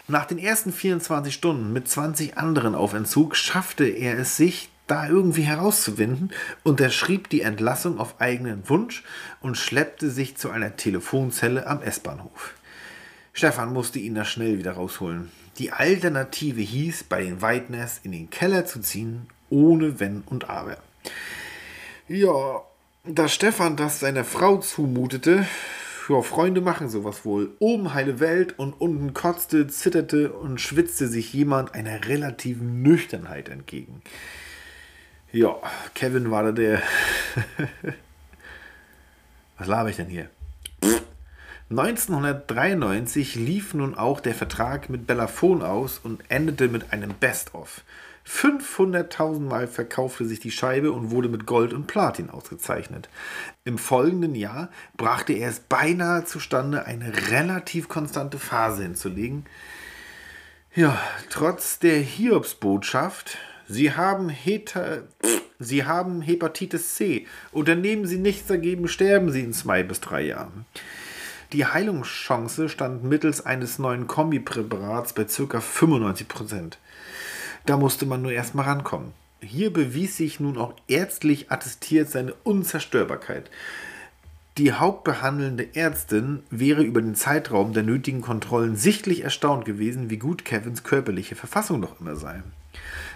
Nach 0.08 0.26
den 0.26 0.40
ersten 0.40 0.74
24 0.74 1.34
Stunden 1.34 1.72
mit 1.72 1.88
20 1.88 2.38
anderen 2.38 2.76
auf 2.76 2.94
Entzug 2.94 3.36
schaffte 3.36 3.86
er 3.86 4.18
es 4.18 4.36
sich, 4.36 4.70
da 4.90 5.08
irgendwie 5.08 5.44
herauszuwinden, 5.44 6.32
unterschrieb 6.64 7.30
die 7.30 7.42
Entlassung 7.42 8.00
auf 8.00 8.20
eigenen 8.20 8.68
Wunsch 8.70 9.04
und 9.42 9.58
schleppte 9.58 10.10
sich 10.10 10.38
zu 10.38 10.50
einer 10.50 10.76
Telefonzelle 10.76 11.68
am 11.68 11.82
S-Bahnhof. 11.82 12.56
Stefan 13.34 13.72
musste 13.72 14.00
ihn 14.00 14.16
da 14.16 14.26
schnell 14.26 14.58
wieder 14.58 14.74
rausholen. 14.74 15.32
Die 15.58 15.72
Alternative 15.72 16.62
hieß, 16.62 17.04
bei 17.04 17.24
den 17.24 17.42
Weidners 17.42 18.00
in 18.04 18.12
den 18.12 18.30
Keller 18.30 18.66
zu 18.66 18.82
ziehen, 18.82 19.28
ohne 19.50 20.00
Wenn 20.00 20.22
und 20.22 20.50
Aber. 20.50 20.78
Ja, 22.08 22.64
da 23.06 23.28
Stefan 23.28 23.76
das 23.76 24.00
seiner 24.00 24.24
Frau 24.24 24.58
zumutete, 24.58 25.46
ja, 26.10 26.24
Freunde 26.24 26.62
machen 26.62 26.90
sowas 26.90 27.24
wohl. 27.24 27.52
Oben 27.60 27.94
heile 27.94 28.20
Welt 28.20 28.58
und 28.58 28.74
unten 28.74 29.14
kotzte, 29.14 29.68
zitterte 29.68 30.34
und 30.34 30.60
schwitzte 30.60 31.08
sich 31.08 31.32
jemand 31.34 31.76
einer 31.76 32.08
relativen 32.08 32.82
Nüchternheit 32.82 33.48
entgegen. 33.48 34.02
Ja, 35.32 35.58
Kevin 35.94 36.32
war 36.32 36.44
da 36.44 36.52
der. 36.52 36.82
Was 39.58 39.68
laber 39.68 39.90
ich 39.90 39.98
denn 39.98 40.08
hier? 40.08 40.30
1993 41.70 43.36
lief 43.36 43.76
nun 43.76 43.94
auch 43.94 44.22
der 44.22 44.34
Vertrag 44.34 44.90
mit 44.90 45.06
Bellafon 45.06 45.62
aus 45.62 46.00
und 46.00 46.24
endete 46.30 46.68
mit 46.68 46.92
einem 46.92 47.14
Best-of. 47.14 47.84
500.000 48.28 49.42
Mal 49.42 49.68
verkaufte 49.68 50.26
sich 50.26 50.40
die 50.40 50.50
Scheibe 50.50 50.92
und 50.92 51.12
wurde 51.12 51.30
mit 51.30 51.46
Gold 51.46 51.74
und 51.74 51.86
Platin 51.86 52.32
ausgezeichnet. 52.32 53.08
Im 53.66 53.78
folgenden 53.78 54.34
Jahr 54.34 54.70
brachte 54.98 55.34
er 55.34 55.50
es 55.50 55.60
beinahe 55.60 56.26
zustande, 56.26 56.86
eine 56.86 57.30
relativ 57.30 57.88
konstante 57.88 58.40
Phase 58.40 58.84
hinzulegen. 58.84 59.46
Ja, 60.74 61.00
trotz 61.30 61.80
der 61.80 62.00
Hiobsbotschaft, 62.00 63.38
Sie 63.70 63.94
haben, 63.94 64.30
Heta 64.30 65.04
Sie 65.60 65.86
haben 65.86 66.22
Hepatitis 66.22 66.96
C. 66.96 67.28
Unternehmen 67.52 68.08
Sie 68.08 68.18
nichts 68.18 68.48
dagegen, 68.48 68.88
sterben 68.88 69.32
Sie 69.32 69.42
in 69.42 69.54
zwei 69.54 69.84
bis 69.84 70.02
drei 70.02 70.22
Jahren. 70.24 70.66
Die 71.54 71.66
Heilungschance 71.66 72.68
stand 72.68 73.04
mittels 73.04 73.46
eines 73.46 73.78
neuen 73.78 74.08
Kombipräparats 74.08 75.14
bei 75.14 75.26
ca. 75.26 75.60
95%. 75.60 76.78
Da 77.66 77.78
musste 77.78 78.08
man 78.08 78.24
nur 78.24 78.32
erstmal 78.32 78.66
rankommen. 78.66 79.14
Hier 79.40 79.72
bewies 79.72 80.18
sich 80.18 80.40
nun 80.40 80.58
auch 80.58 80.74
ärztlich 80.88 81.52
attestiert 81.52 82.10
seine 82.10 82.34
Unzerstörbarkeit. 82.44 83.52
Die 84.58 84.74
hauptbehandelnde 84.74 85.76
Ärztin 85.76 86.42
wäre 86.50 86.82
über 86.82 87.02
den 87.02 87.16
Zeitraum 87.16 87.74
der 87.74 87.84
nötigen 87.84 88.22
Kontrollen 88.22 88.76
sichtlich 88.76 89.24
erstaunt 89.24 89.66
gewesen, 89.66 90.10
wie 90.10 90.18
gut 90.18 90.44
Kevins 90.44 90.84
körperliche 90.84 91.36
Verfassung 91.36 91.80
noch 91.80 92.00
immer 92.02 92.16
sei. 92.16 92.42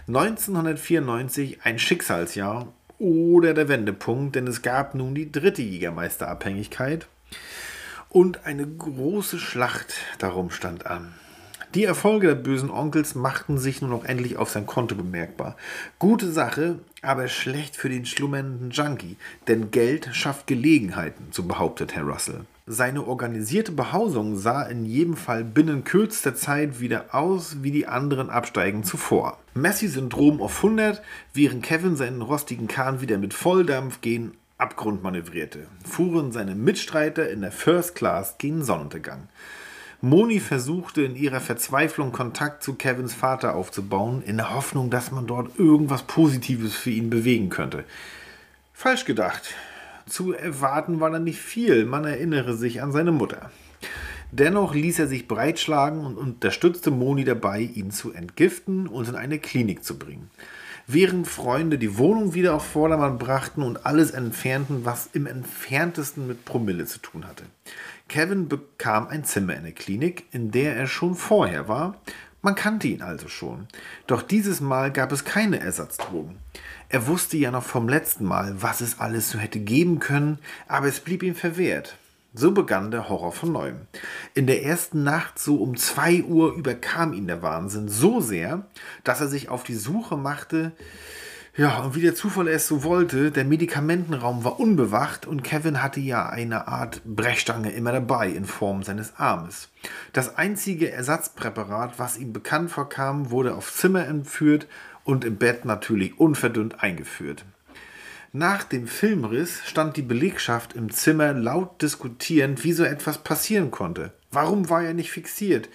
1994 0.08 1.60
ein 1.64 1.80
Schicksalsjahr 1.80 2.68
oder 3.00 3.54
der 3.54 3.70
Wendepunkt, 3.70 4.36
denn 4.36 4.48
es 4.48 4.62
gab 4.62 4.96
nun 4.96 5.16
die 5.16 5.32
dritte 5.32 5.62
Jägermeisterabhängigkeit 5.62 7.08
und 8.10 8.46
eine 8.46 8.68
große 8.68 9.40
Schlacht 9.40 9.94
darum 10.20 10.52
stand 10.52 10.86
an. 10.88 11.14
Die 11.74 11.86
Erfolge 11.86 12.28
der 12.28 12.36
bösen 12.36 12.70
Onkels 12.70 13.16
machten 13.16 13.58
sich 13.58 13.82
nun 13.82 13.94
auch 13.94 14.04
endlich 14.04 14.36
auf 14.36 14.50
sein 14.50 14.66
Konto 14.66 14.94
bemerkbar. 14.94 15.56
Gute 16.00 16.32
Sache, 16.32 16.80
aber 17.02 17.30
schlecht 17.30 17.78
für 17.78 17.90
den 17.90 18.06
schlummernden 18.06 18.72
Junkie, 18.72 19.16
denn 19.48 19.72
Geld 19.72 20.10
schafft 20.12 20.48
Gelegenheiten, 20.48 21.28
so 21.32 21.44
behauptet 21.44 21.96
Herr 21.96 22.04
Russell. 22.04 22.46
Seine 22.66 23.06
organisierte 23.06 23.74
Behausung 23.74 24.38
sah 24.38 24.64
in 24.64 24.86
jedem 24.86 25.18
Fall 25.18 25.44
binnen 25.44 25.84
kürzester 25.84 26.34
Zeit 26.34 26.80
wieder 26.80 27.14
aus 27.14 27.58
wie 27.62 27.72
die 27.72 27.88
anderen 27.88 28.30
Absteigen 28.30 28.86
zuvor. 28.86 29.38
Messi-Syndrom 29.54 30.42
auf 30.42 30.64
100, 30.64 31.02
während 31.34 31.62
Kevin 31.62 31.98
seinen 31.98 32.22
rostigen 32.22 32.70
Kahn 32.70 33.02
wieder 33.02 33.18
mit 33.18 33.34
Volldampf 33.34 34.00
gehen 34.00 34.32
Abgrund 34.58 35.04
manövrierte, 35.04 35.68
fuhren 35.84 36.32
seine 36.32 36.56
Mitstreiter 36.56 37.30
in 37.30 37.42
der 37.42 37.52
First 37.52 37.96
Class 37.96 38.38
gegen 38.38 38.64
Sonnenuntergang. 38.64 39.28
Moni 40.00 40.40
versuchte 40.40 41.04
in 41.04 41.18
ihrer 41.18 41.42
Verzweiflung 41.42 42.14
Kontakt 42.14 42.64
zu 42.64 42.76
Kevins 42.76 43.14
Vater 43.14 43.56
aufzubauen, 43.56 44.24
in 44.26 44.38
der 44.38 44.56
Hoffnung, 44.56 44.90
dass 44.90 45.12
man 45.12 45.28
dort 45.28 45.60
irgendwas 45.60 46.04
Positives 46.04 46.76
für 46.76 46.92
ihn 46.92 47.10
bewegen 47.10 47.50
könnte. 47.50 47.84
Falsch 48.74 49.04
gedacht. 49.04 49.54
Zu 50.14 50.32
erwarten 50.32 51.00
war 51.00 51.10
da 51.10 51.18
nicht 51.18 51.40
viel, 51.40 51.86
man 51.86 52.06
erinnere 52.06 52.56
sich 52.56 52.84
an 52.84 52.92
seine 52.92 53.12
Mutter. 53.12 53.50
Dennoch 54.32 54.76
ließ 54.76 55.00
er 55.00 55.08
sich 55.08 55.28
breitschlagen 55.28 56.06
und 56.06 56.20
unterstützte 56.20 56.92
Moni 56.92 57.24
dabei, 57.24 57.62
ihn 57.62 57.90
zu 57.90 58.14
entgiften 58.14 58.86
und 58.86 59.10
in 59.10 59.16
eine 59.16 59.40
Klinik 59.40 59.84
zu 59.84 59.98
bringen 59.98 60.30
während 60.88 61.28
Freunde 61.28 61.78
die 61.78 61.98
Wohnung 61.98 62.34
wieder 62.34 62.56
auf 62.56 62.66
Vordermann 62.66 63.18
brachten 63.18 63.64
und 63.64 63.86
alles 63.86 64.12
entfernten, 64.12 64.86
was 64.86 65.10
im 65.14 65.28
entferntesten 65.28 66.28
mit 66.28 66.46
Promille 66.46 66.86
zu 66.86 67.00
tun 67.00 67.26
hatte. 67.26 67.46
Kevin 68.10 68.50
bekam 68.50 69.08
ein 69.08 69.24
Zimmer 69.24 69.56
in 69.56 69.64
der 69.64 69.72
Klinik, 69.72 70.26
in 70.32 70.52
der 70.52 70.76
er 70.76 70.88
schon 70.88 71.16
vorher 71.16 71.68
war. 71.68 72.02
Man 72.42 72.56
kannte 72.56 72.90
ihn 72.90 73.02
also 73.02 73.30
schon. 73.30 73.68
Doch 74.08 74.22
dieses 74.22 74.60
Mal 74.60 74.92
gab 74.92 75.14
es 75.14 75.24
keine 75.24 75.62
Ersatzdrogen. 75.62 76.38
Er 76.94 77.08
wusste 77.08 77.38
ja 77.38 77.50
noch 77.50 77.64
vom 77.64 77.90
letzten 77.90 78.24
Mal, 78.24 78.62
was 78.62 78.80
es 78.80 79.00
alles 79.00 79.32
so 79.32 79.40
hätte 79.40 79.60
geben 79.60 79.98
können, 79.98 80.38
aber 80.68 80.86
es 80.86 81.00
blieb 81.00 81.24
ihm 81.24 81.34
verwehrt. 81.34 81.98
So 82.36 82.52
begann 82.52 82.92
der 82.92 83.10
Horror 83.10 83.32
von 83.32 83.52
neuem. 83.52 83.88
In 84.36 84.46
der 84.46 84.64
ersten 84.64 85.02
Nacht, 85.02 85.40
so 85.40 85.56
um 85.56 85.76
zwei 85.76 86.22
Uhr, 86.22 86.54
überkam 86.54 87.14
ihn 87.14 87.26
der 87.26 87.42
Wahnsinn 87.42 87.90
so 87.90 88.22
sehr, 88.22 88.68
dass 89.04 89.22
er 89.22 89.28
sich 89.28 89.50
auf 89.50 89.64
die 89.64 89.74
Suche 89.74 90.18
machte. 90.18 90.72
Ja, 91.56 91.80
und 91.80 91.96
wie 91.96 92.02
der 92.02 92.14
Zufall 92.14 92.48
es 92.48 92.68
so 92.68 92.84
wollte, 92.84 93.32
der 93.32 93.46
Medikamentenraum 93.46 94.44
war 94.44 94.60
unbewacht 94.60 95.26
und 95.26 95.44
Kevin 95.44 95.82
hatte 95.82 96.00
ja 96.00 96.30
eine 96.30 96.68
Art 96.68 97.02
Brechstange 97.06 97.72
immer 97.72 97.92
dabei 97.92 98.30
in 98.30 98.46
Form 98.46 98.84
seines 98.84 99.16
Armes. 99.18 99.70
Das 100.14 100.38
einzige 100.38 100.92
Ersatzpräparat, 100.92 101.98
was 101.98 102.18
ihm 102.18 102.34
bekannt 102.34 102.70
vorkam, 102.70 103.32
wurde 103.32 103.56
aufs 103.56 103.78
Zimmer 103.78 104.06
entführt 104.06 104.68
und 105.04 105.26
im 105.26 105.38
Bett 105.38 105.66
natürlich 105.66 106.20
unverdünnt 106.20 106.82
eingeführt. 106.84 107.46
Nach 108.32 108.64
dem 108.64 108.88
Filmriss 108.88 109.62
stand 109.66 109.96
die 109.96 110.02
Belegschaft 110.02 110.74
im 110.74 110.90
Zimmer 110.90 111.34
laut 111.34 111.82
diskutierend, 111.82 112.64
wie 112.64 112.74
so 112.74 112.84
etwas 112.84 113.20
passieren 113.20 113.70
konnte. 113.70 114.12
Warum 114.32 114.70
war 114.70 114.84
er 114.84 114.96
nicht 114.96 115.12
fixiert? 115.12 115.70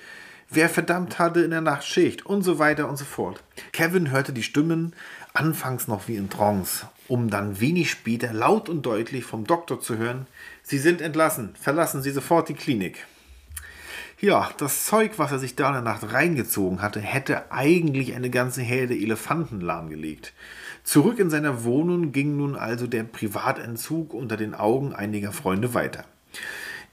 Wer 0.51 0.69
verdammt 0.69 1.19
hatte 1.19 1.43
in 1.43 1.51
der 1.51 1.61
Nacht 1.61 1.85
Schicht? 1.85 2.27
Und 2.27 2.43
so 2.43 2.59
weiter 2.59 2.89
und 2.89 2.97
so 2.97 3.05
fort. 3.05 3.45
Kevin 3.73 4.11
hörte 4.11 4.33
die 4.33 4.43
Stimmen, 4.43 4.95
anfangs 5.35 5.87
noch 5.87 6.09
wie 6.09 6.17
in 6.17 6.31
Trance, 6.31 6.89
um 7.07 7.31
dann 7.31 7.61
wenig 7.61 7.91
später 7.91 8.33
laut 8.33 8.69
und 8.69 8.83
deutlich 8.83 9.25
vom 9.25 9.45
Doktor 9.45 9.81
zu 9.81 9.97
hören, 9.97 10.27
Sie 10.63 10.79
sind 10.79 11.01
entlassen, 11.01 11.55
verlassen 11.55 12.03
Sie 12.03 12.11
sofort 12.11 12.49
die 12.49 12.55
Klinik. 12.55 13.07
Ja, 14.21 14.51
das 14.59 14.85
Zeug, 14.85 15.13
was 15.19 15.31
er 15.31 15.39
sich 15.39 15.55
da 15.55 15.69
in 15.69 15.75
der 15.75 15.83
Nacht 15.83 16.13
reingezogen 16.13 16.83
hatte, 16.83 16.99
hätte 16.99 17.53
eigentlich 17.53 18.17
eine 18.17 18.31
ganze 18.31 18.63
Herde 18.63 18.97
Elefanten 18.97 19.61
lahmgelegt. 19.61 20.33
Zurück 20.83 21.21
in 21.21 21.31
seiner 21.31 21.63
Wohnung 21.63 22.11
ging 22.11 22.37
nun 22.37 22.57
also 22.57 22.89
der 22.89 23.05
Privatentzug 23.05 24.13
unter 24.13 24.37
den 24.37 24.57
Augen 24.57 24.93
einiger 24.93 25.31
Freunde 25.31 25.73
weiter. 25.73 26.05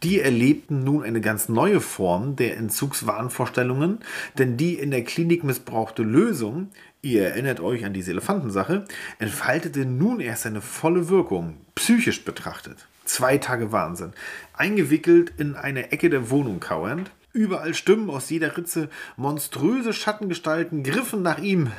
Die 0.03 0.19
erlebten 0.19 0.83
nun 0.83 1.01
eine 1.01 1.19
ganz 1.19 1.49
neue 1.49 1.81
Form 1.81 2.35
der 2.35 2.57
Entzugswahnvorstellungen, 2.57 4.01
denn 4.37 4.55
die 4.55 4.75
in 4.75 4.91
der 4.91 5.03
Klinik 5.03 5.43
missbrauchte 5.43 6.03
Lösung, 6.03 6.69
ihr 7.01 7.29
erinnert 7.29 7.59
euch 7.59 7.85
an 7.85 7.93
diese 7.93 8.11
Elefantensache, 8.11 8.85
entfaltete 9.17 9.87
nun 9.87 10.19
erst 10.19 10.43
seine 10.43 10.61
volle 10.61 11.09
Wirkung, 11.09 11.57
psychisch 11.73 12.23
betrachtet. 12.23 12.85
Zwei 13.05 13.37
Tage 13.37 13.71
Wahnsinn. 13.71 14.13
Eingewickelt 14.53 15.33
in 15.37 15.55
eine 15.55 15.91
Ecke 15.91 16.09
der 16.09 16.29
Wohnung 16.29 16.59
kauernd, 16.59 17.11
überall 17.33 17.73
Stimmen 17.73 18.09
aus 18.09 18.29
jeder 18.29 18.57
Ritze, 18.57 18.89
monströse 19.15 19.93
Schattengestalten 19.93 20.83
griffen 20.83 21.21
nach 21.21 21.37
ihm, 21.37 21.71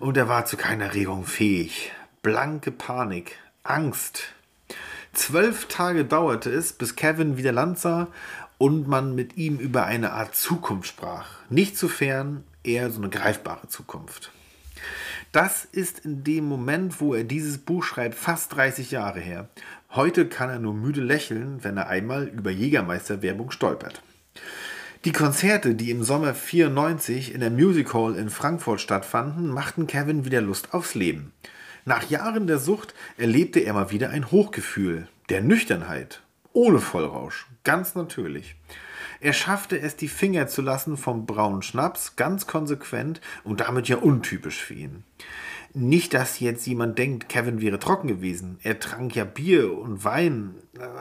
und 0.00 0.16
er 0.16 0.28
war 0.28 0.44
zu 0.44 0.56
keiner 0.56 0.94
Regung 0.94 1.24
fähig. 1.24 1.90
Blanke 2.22 2.70
Panik, 2.70 3.36
Angst. 3.64 4.34
Zwölf 5.12 5.66
Tage 5.66 6.04
dauerte 6.04 6.50
es, 6.50 6.72
bis 6.72 6.94
Kevin 6.94 7.36
wieder 7.36 7.52
Land 7.52 7.78
sah 7.78 8.08
und 8.58 8.86
man 8.86 9.14
mit 9.14 9.36
ihm 9.36 9.58
über 9.58 9.86
eine 9.86 10.12
Art 10.12 10.36
Zukunft 10.36 10.88
sprach. 10.88 11.26
Nicht 11.48 11.76
zu 11.76 11.88
fern, 11.88 12.44
eher 12.62 12.90
so 12.90 13.00
eine 13.00 13.08
greifbare 13.08 13.68
Zukunft. 13.68 14.30
Das 15.32 15.64
ist 15.64 16.04
in 16.04 16.24
dem 16.24 16.44
Moment, 16.44 17.00
wo 17.00 17.14
er 17.14 17.24
dieses 17.24 17.58
Buch 17.58 17.84
schreibt, 17.84 18.14
fast 18.14 18.54
30 18.54 18.90
Jahre 18.90 19.20
her. 19.20 19.48
Heute 19.92 20.28
kann 20.28 20.50
er 20.50 20.58
nur 20.58 20.74
müde 20.74 21.00
lächeln, 21.00 21.64
wenn 21.64 21.78
er 21.78 21.88
einmal 21.88 22.28
über 22.28 22.50
Jägermeister-Werbung 22.50 23.50
stolpert. 23.50 24.02
Die 25.06 25.12
Konzerte, 25.12 25.74
die 25.74 25.90
im 25.90 26.02
Sommer 26.02 26.34
94 26.34 27.32
in 27.32 27.40
der 27.40 27.50
Music 27.50 27.94
Hall 27.94 28.14
in 28.14 28.28
Frankfurt 28.28 28.82
stattfanden, 28.82 29.48
machten 29.48 29.86
Kevin 29.86 30.26
wieder 30.26 30.42
Lust 30.42 30.74
aufs 30.74 30.94
Leben. 30.94 31.32
Nach 31.86 32.10
Jahren 32.10 32.46
der 32.46 32.58
Sucht 32.58 32.94
erlebte 33.16 33.60
er 33.60 33.72
mal 33.72 33.90
wieder 33.90 34.10
ein 34.10 34.30
Hochgefühl, 34.30 35.08
der 35.30 35.40
Nüchternheit, 35.40 36.20
ohne 36.52 36.80
Vollrausch, 36.80 37.46
ganz 37.64 37.94
natürlich. 37.94 38.56
Er 39.20 39.32
schaffte 39.32 39.80
es, 39.80 39.96
die 39.96 40.08
Finger 40.08 40.48
zu 40.48 40.60
lassen 40.60 40.98
vom 40.98 41.24
braunen 41.24 41.62
Schnaps, 41.62 42.14
ganz 42.16 42.46
konsequent 42.46 43.22
und 43.42 43.60
damit 43.60 43.88
ja 43.88 43.96
untypisch 43.96 44.62
für 44.62 44.74
ihn. 44.74 45.04
Nicht, 45.74 46.14
dass 46.14 46.40
jetzt 46.40 46.66
jemand 46.66 46.98
denkt, 46.98 47.28
Kevin 47.28 47.60
wäre 47.60 47.78
trocken 47.78 48.08
gewesen. 48.08 48.58
Er 48.62 48.80
trank 48.80 49.14
ja 49.14 49.24
Bier 49.24 49.76
und 49.76 50.02
Wein, 50.02 50.54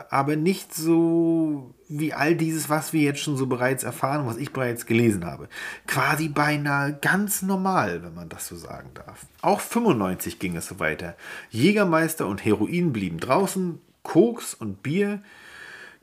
aber 0.10 0.36
nicht 0.36 0.74
so 0.74 1.74
wie 1.88 2.14
all 2.14 2.36
dieses, 2.36 2.70
was 2.70 2.92
wir 2.92 3.02
jetzt 3.02 3.22
schon 3.22 3.38
so 3.38 3.48
bereits 3.48 3.84
erfahren, 3.84 4.28
was 4.28 4.38
ich 4.38 4.52
bereits 4.52 4.86
gelesen 4.86 5.26
habe. 5.26 5.48
Quasi 5.88 6.28
beinahe 6.28 6.94
ganz 7.00 7.42
normal, 7.42 8.04
wenn 8.04 8.14
man 8.14 8.30
das 8.30 8.48
so 8.48 8.56
sagen 8.56 8.90
darf. 8.94 9.26
Auch 9.42 9.62
95 9.62 10.38
ging 10.40 10.58
es 10.58 10.68
so 10.68 10.80
weiter. 10.80 11.16
Jägermeister 11.50 12.28
und 12.28 12.44
Heroin 12.44 12.92
blieben 12.92 13.20
draußen, 13.20 13.80
Koks 14.04 14.54
und 14.54 14.84
Bier, 14.84 15.22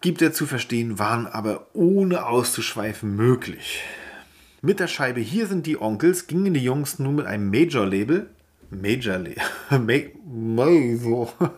gibt 0.00 0.22
er 0.22 0.32
zu 0.32 0.46
verstehen, 0.46 0.98
waren 0.98 1.26
aber 1.26 1.68
ohne 1.74 2.26
auszuschweifen 2.26 3.14
möglich. 3.14 3.82
Mit 4.62 4.80
der 4.80 4.88
Scheibe 4.88 5.20
Hier 5.20 5.46
sind 5.46 5.66
die 5.66 5.80
Onkels 5.80 6.26
gingen 6.26 6.54
die 6.54 6.64
Jungs 6.64 6.98
nun 6.98 7.16
mit 7.16 7.26
einem 7.26 7.50
Major-Label 7.50 8.30
Major 8.74 9.18
Major. 10.26 11.32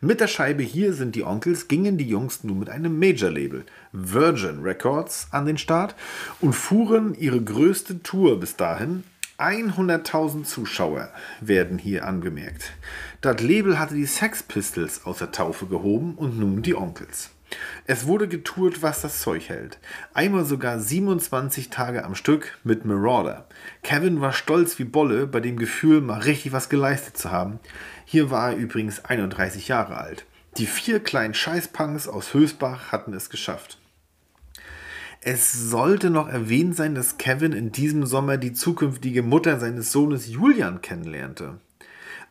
mit 0.00 0.20
der 0.20 0.26
Scheibe 0.26 0.62
Hier 0.62 0.94
sind 0.94 1.14
die 1.14 1.24
Onkels 1.24 1.68
gingen 1.68 1.98
die 1.98 2.08
Jungs 2.08 2.44
nun 2.44 2.58
mit 2.58 2.70
einem 2.70 2.98
Major-Label, 2.98 3.64
Virgin 3.92 4.62
Records, 4.62 5.28
an 5.30 5.46
den 5.46 5.58
Start 5.58 5.94
und 6.40 6.52
fuhren 6.52 7.14
ihre 7.14 7.40
größte 7.40 8.02
Tour 8.02 8.40
bis 8.40 8.56
dahin. 8.56 9.04
100.000 9.38 10.44
Zuschauer 10.44 11.08
werden 11.40 11.78
hier 11.78 12.06
angemerkt. 12.06 12.72
Das 13.22 13.40
Label 13.40 13.78
hatte 13.78 13.94
die 13.94 14.06
Sex 14.06 14.42
Pistols 14.42 15.04
aus 15.04 15.18
der 15.18 15.32
Taufe 15.32 15.66
gehoben 15.66 16.14
und 16.14 16.38
nun 16.38 16.62
die 16.62 16.76
Onkels. 16.76 17.30
Es 17.86 18.06
wurde 18.06 18.28
getourt, 18.28 18.82
was 18.82 19.02
das 19.02 19.20
Zeug 19.20 19.48
hält. 19.48 19.78
Einmal 20.14 20.44
sogar 20.44 20.78
27 20.78 21.70
Tage 21.70 22.04
am 22.04 22.14
Stück 22.14 22.58
mit 22.64 22.84
Marauder. 22.84 23.46
Kevin 23.82 24.20
war 24.20 24.32
stolz 24.32 24.78
wie 24.78 24.84
Bolle 24.84 25.26
bei 25.26 25.40
dem 25.40 25.56
Gefühl, 25.56 26.00
mal 26.00 26.20
richtig 26.20 26.52
was 26.52 26.68
geleistet 26.68 27.16
zu 27.16 27.30
haben. 27.30 27.58
Hier 28.04 28.30
war 28.30 28.52
er 28.52 28.56
übrigens 28.56 29.04
31 29.04 29.68
Jahre 29.68 29.96
alt. 29.96 30.24
Die 30.58 30.66
vier 30.66 31.00
kleinen 31.00 31.34
Scheißpunks 31.34 32.08
aus 32.08 32.34
Hösbach 32.34 32.92
hatten 32.92 33.14
es 33.14 33.30
geschafft. 33.30 33.78
Es 35.20 35.52
sollte 35.52 36.10
noch 36.10 36.28
erwähnt 36.28 36.76
sein, 36.76 36.94
dass 36.94 37.16
Kevin 37.16 37.52
in 37.52 37.72
diesem 37.72 38.06
Sommer 38.06 38.36
die 38.36 38.52
zukünftige 38.52 39.22
Mutter 39.22 39.58
seines 39.58 39.92
Sohnes 39.92 40.28
Julian 40.28 40.82
kennenlernte. 40.82 41.60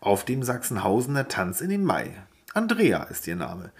Auf 0.01 0.25
dem 0.25 0.43
Sachsenhausener 0.43 1.27
Tanz 1.27 1.61
in 1.61 1.69
den 1.69 1.83
Mai. 1.83 2.11
Andrea 2.53 3.03
ist 3.03 3.27
ihr 3.27 3.37
Name 3.37 3.71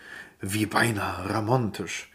wie 0.42 0.66
beinahe 0.66 1.30
ramontisch. 1.30 2.10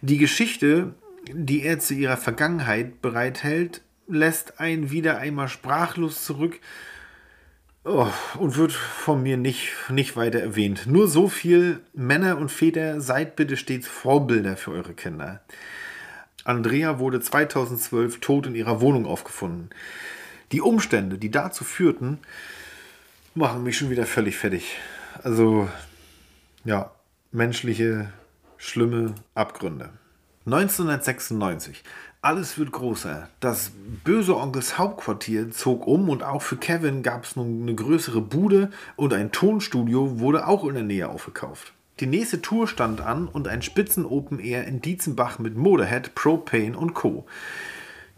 Die 0.00 0.18
Geschichte, 0.18 0.94
die 1.32 1.62
er 1.62 1.78
zu 1.78 1.94
ihrer 1.94 2.16
Vergangenheit 2.16 3.00
bereithält, 3.02 3.82
lässt 4.08 4.60
einen 4.60 4.90
wieder 4.90 5.18
einmal 5.18 5.48
sprachlos 5.48 6.24
zurück 6.24 6.60
oh, 7.84 8.08
und 8.38 8.56
wird 8.56 8.72
von 8.72 9.22
mir 9.22 9.36
nicht, 9.36 9.70
nicht 9.88 10.16
weiter 10.16 10.40
erwähnt. 10.40 10.86
Nur 10.86 11.08
so 11.08 11.28
viel, 11.28 11.80
Männer 11.94 12.38
und 12.38 12.50
Väter, 12.50 13.00
seid 13.00 13.36
bitte 13.36 13.56
stets 13.56 13.88
Vorbilder 13.88 14.56
für 14.56 14.72
eure 14.72 14.94
Kinder. 14.94 15.42
Andrea 16.44 16.98
wurde 16.98 17.20
2012 17.20 18.20
tot 18.20 18.46
in 18.46 18.54
ihrer 18.54 18.80
Wohnung 18.80 19.06
aufgefunden. 19.06 19.70
Die 20.50 20.60
Umstände, 20.60 21.16
die 21.16 21.30
dazu 21.30 21.64
führten, 21.64 22.18
machen 23.34 23.62
mich 23.62 23.78
schon 23.78 23.90
wieder 23.90 24.06
völlig 24.06 24.36
fertig. 24.36 24.76
Also, 25.22 25.68
ja, 26.64 26.90
menschliche, 27.32 28.12
schlimme 28.58 29.14
Abgründe. 29.34 29.88
1996. 30.44 31.82
Alles 32.20 32.58
wird 32.58 32.72
größer. 32.72 33.28
Das 33.40 33.72
böse 34.04 34.36
Onkels 34.36 34.78
Hauptquartier 34.78 35.50
zog 35.50 35.86
um 35.86 36.08
und 36.08 36.22
auch 36.22 36.42
für 36.42 36.56
Kevin 36.56 37.02
gab 37.02 37.24
es 37.24 37.34
nun 37.34 37.62
eine 37.62 37.74
größere 37.74 38.20
Bude 38.20 38.70
und 38.96 39.14
ein 39.14 39.32
Tonstudio 39.32 40.20
wurde 40.20 40.46
auch 40.46 40.64
in 40.64 40.74
der 40.74 40.82
Nähe 40.84 41.08
aufgekauft. 41.08 41.72
Die 42.00 42.06
nächste 42.06 42.42
Tour 42.42 42.68
stand 42.68 43.00
an 43.00 43.28
und 43.28 43.48
ein 43.48 43.62
Spitzen-Open 43.62 44.38
Air 44.38 44.66
in 44.66 44.82
Dietzenbach 44.82 45.38
mit 45.38 45.56
Motorhead, 45.56 46.14
Propane 46.14 46.76
und 46.76 46.94
Co. 46.94 47.26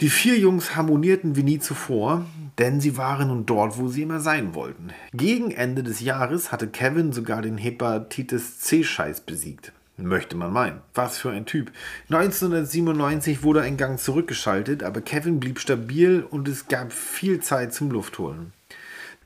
Die 0.00 0.10
vier 0.10 0.36
Jungs 0.36 0.74
harmonierten 0.74 1.36
wie 1.36 1.44
nie 1.44 1.60
zuvor, 1.60 2.26
denn 2.58 2.80
sie 2.80 2.96
waren 2.96 3.28
nun 3.28 3.46
dort, 3.46 3.78
wo 3.78 3.86
sie 3.86 4.02
immer 4.02 4.18
sein 4.18 4.54
wollten. 4.54 4.88
Gegen 5.12 5.52
Ende 5.52 5.84
des 5.84 6.00
Jahres 6.00 6.50
hatte 6.50 6.66
Kevin 6.66 7.12
sogar 7.12 7.42
den 7.42 7.58
Hepatitis 7.58 8.58
C-Scheiß 8.58 9.20
besiegt. 9.20 9.72
Möchte 9.96 10.36
man 10.36 10.52
meinen. 10.52 10.80
Was 10.94 11.18
für 11.18 11.30
ein 11.30 11.46
Typ. 11.46 11.70
1997 12.10 13.44
wurde 13.44 13.62
ein 13.62 13.76
Gang 13.76 14.00
zurückgeschaltet, 14.00 14.82
aber 14.82 15.00
Kevin 15.00 15.38
blieb 15.38 15.60
stabil 15.60 16.26
und 16.28 16.48
es 16.48 16.66
gab 16.66 16.92
viel 16.92 17.38
Zeit 17.38 17.72
zum 17.72 17.92
Luftholen. 17.92 18.52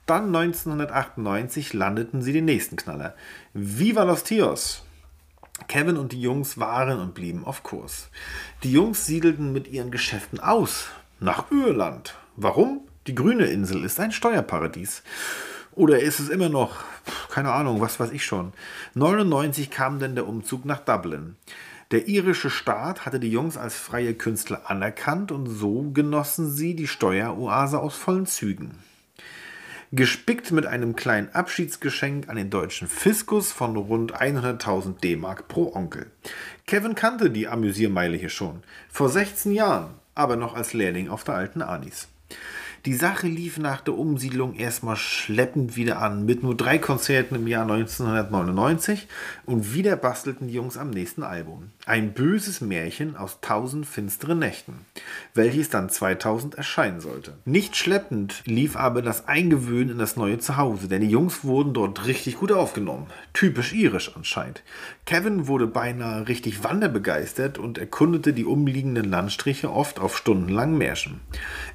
Dann 0.05 0.35
1998 0.37 1.73
landeten 1.73 2.21
sie 2.21 2.35
den 2.35 2.45
nächsten 2.45 2.77
Knaller. 2.77 3.15
Viva 3.55 4.03
los 4.03 4.25
Tios! 4.25 4.85
Kevin 5.67 5.97
und 5.97 6.13
die 6.13 6.21
Jungs 6.21 6.59
waren 6.59 7.01
und 7.01 7.15
blieben 7.15 7.45
auf 7.45 7.63
Kurs. 7.63 8.11
Die 8.63 8.73
Jungs 8.73 9.07
siedelten 9.07 9.53
mit 9.53 9.69
ihren 9.69 9.91
Geschäften 9.91 10.41
aus. 10.41 10.87
Nach 11.21 11.51
Irland. 11.51 12.15
Warum? 12.37 12.83
Die 13.07 13.15
grüne 13.15 13.47
Insel 13.47 13.85
ist 13.85 13.99
ein 13.99 14.13
Steuerparadies. 14.13 15.03
Oder 15.73 16.01
ist 16.01 16.21
es 16.21 16.29
immer 16.29 16.49
noch? 16.49 16.85
Keine 17.31 17.53
Ahnung, 17.53 17.81
was 17.81 17.99
weiß 17.99 18.13
ich 18.13 18.25
schon. 18.25 18.53
99 18.95 19.71
kam 19.71 19.99
denn 19.99 20.15
der 20.15 20.29
Umzug 20.29 20.65
nach 20.65 20.81
Dublin. 20.81 21.37
Der 21.91 22.07
irische 22.07 22.51
Staat 22.51 23.07
hatte 23.07 23.19
die 23.19 23.31
Jungs 23.31 23.57
als 23.57 23.75
freie 23.77 24.15
Künstler 24.15 24.71
anerkannt 24.71 25.33
und 25.33 25.47
so 25.47 25.91
genossen 25.93 26.51
sie 26.51 26.75
die 26.75 26.87
Steueroase 26.87 27.79
aus 27.79 27.97
vollen 27.97 28.27
Zügen 28.27 28.79
gespickt 29.93 30.53
mit 30.53 30.67
einem 30.67 30.97
kleinen 30.97 31.31
Abschiedsgeschenk 31.35 32.29
an 32.29 32.37
den 32.37 32.51
deutschen 32.51 32.89
Fiskus 32.89 33.53
von 33.53 33.77
rund 33.77 34.15
100.000 34.15 35.01
D-Mark 35.01 35.49
pro 35.49 35.75
Onkel. 35.75 36.11
Kevin 36.67 36.95
kannte 36.95 37.31
die 37.31 37.49
Amüsiermeile 37.49 38.17
hier 38.17 38.29
schon, 38.29 38.63
vor 38.91 39.09
16 39.09 39.53
Jahren, 39.53 39.95
aber 40.15 40.37
noch 40.37 40.55
als 40.55 40.75
Lehrling 40.75 41.09
auf 41.09 41.25
der 41.25 41.37
alten 41.37 41.63
Anis. 41.63 42.09
Die 42.87 42.95
Sache 42.95 43.27
lief 43.27 43.59
nach 43.59 43.81
der 43.81 43.99
Umsiedlung 43.99 44.55
erstmal 44.55 44.95
schleppend 44.95 45.77
wieder 45.77 46.01
an, 46.01 46.25
mit 46.25 46.45
nur 46.45 46.57
drei 46.57 46.79
Konzerten 46.79 47.35
im 47.35 47.49
Jahr 47.49 47.63
1999 47.63 49.09
und 49.47 49.75
wieder 49.75 49.97
bastelten 49.97 50.47
die 50.47 50.55
Jungs 50.55 50.77
am 50.77 50.91
nächsten 50.91 51.25
Album. 51.25 51.71
Ein 51.87 52.13
böses 52.13 52.61
Märchen 52.61 53.17
aus 53.17 53.39
tausend 53.41 53.85
finsteren 53.85 54.39
Nächten, 54.39 54.87
welches 55.35 55.71
dann 55.71 55.91
2000 55.91 56.55
erscheinen 56.55 57.01
sollte. 57.01 57.35
Nicht 57.45 57.77
schleppend 57.77 58.43
lief 58.45 58.77
aber 58.77 59.03
das 59.03 59.27
Eingewöhnen 59.27 59.91
in 59.91 59.99
das 59.99 60.17
neue 60.17 60.39
Zuhause, 60.39 60.87
denn 60.87 61.01
die 61.01 61.11
Jungs 61.11 61.43
wurden 61.43 61.75
dort 61.75 62.07
richtig 62.07 62.37
gut 62.39 62.53
aufgenommen. 62.53 63.09
Typisch 63.33 63.73
irisch 63.73 64.13
anscheinend. 64.15 64.63
Kevin 65.09 65.47
wurde 65.47 65.67
beinahe 65.67 66.29
richtig 66.29 66.65
wanderbegeistert 66.65 67.57
und 67.57 67.79
erkundete 67.79 68.35
die 68.35 68.45
umliegenden 68.45 69.09
Landstriche 69.09 69.73
oft 69.73 70.01
auf 70.01 70.19
stundenlangen 70.19 70.77
Märschen. 70.77 71.23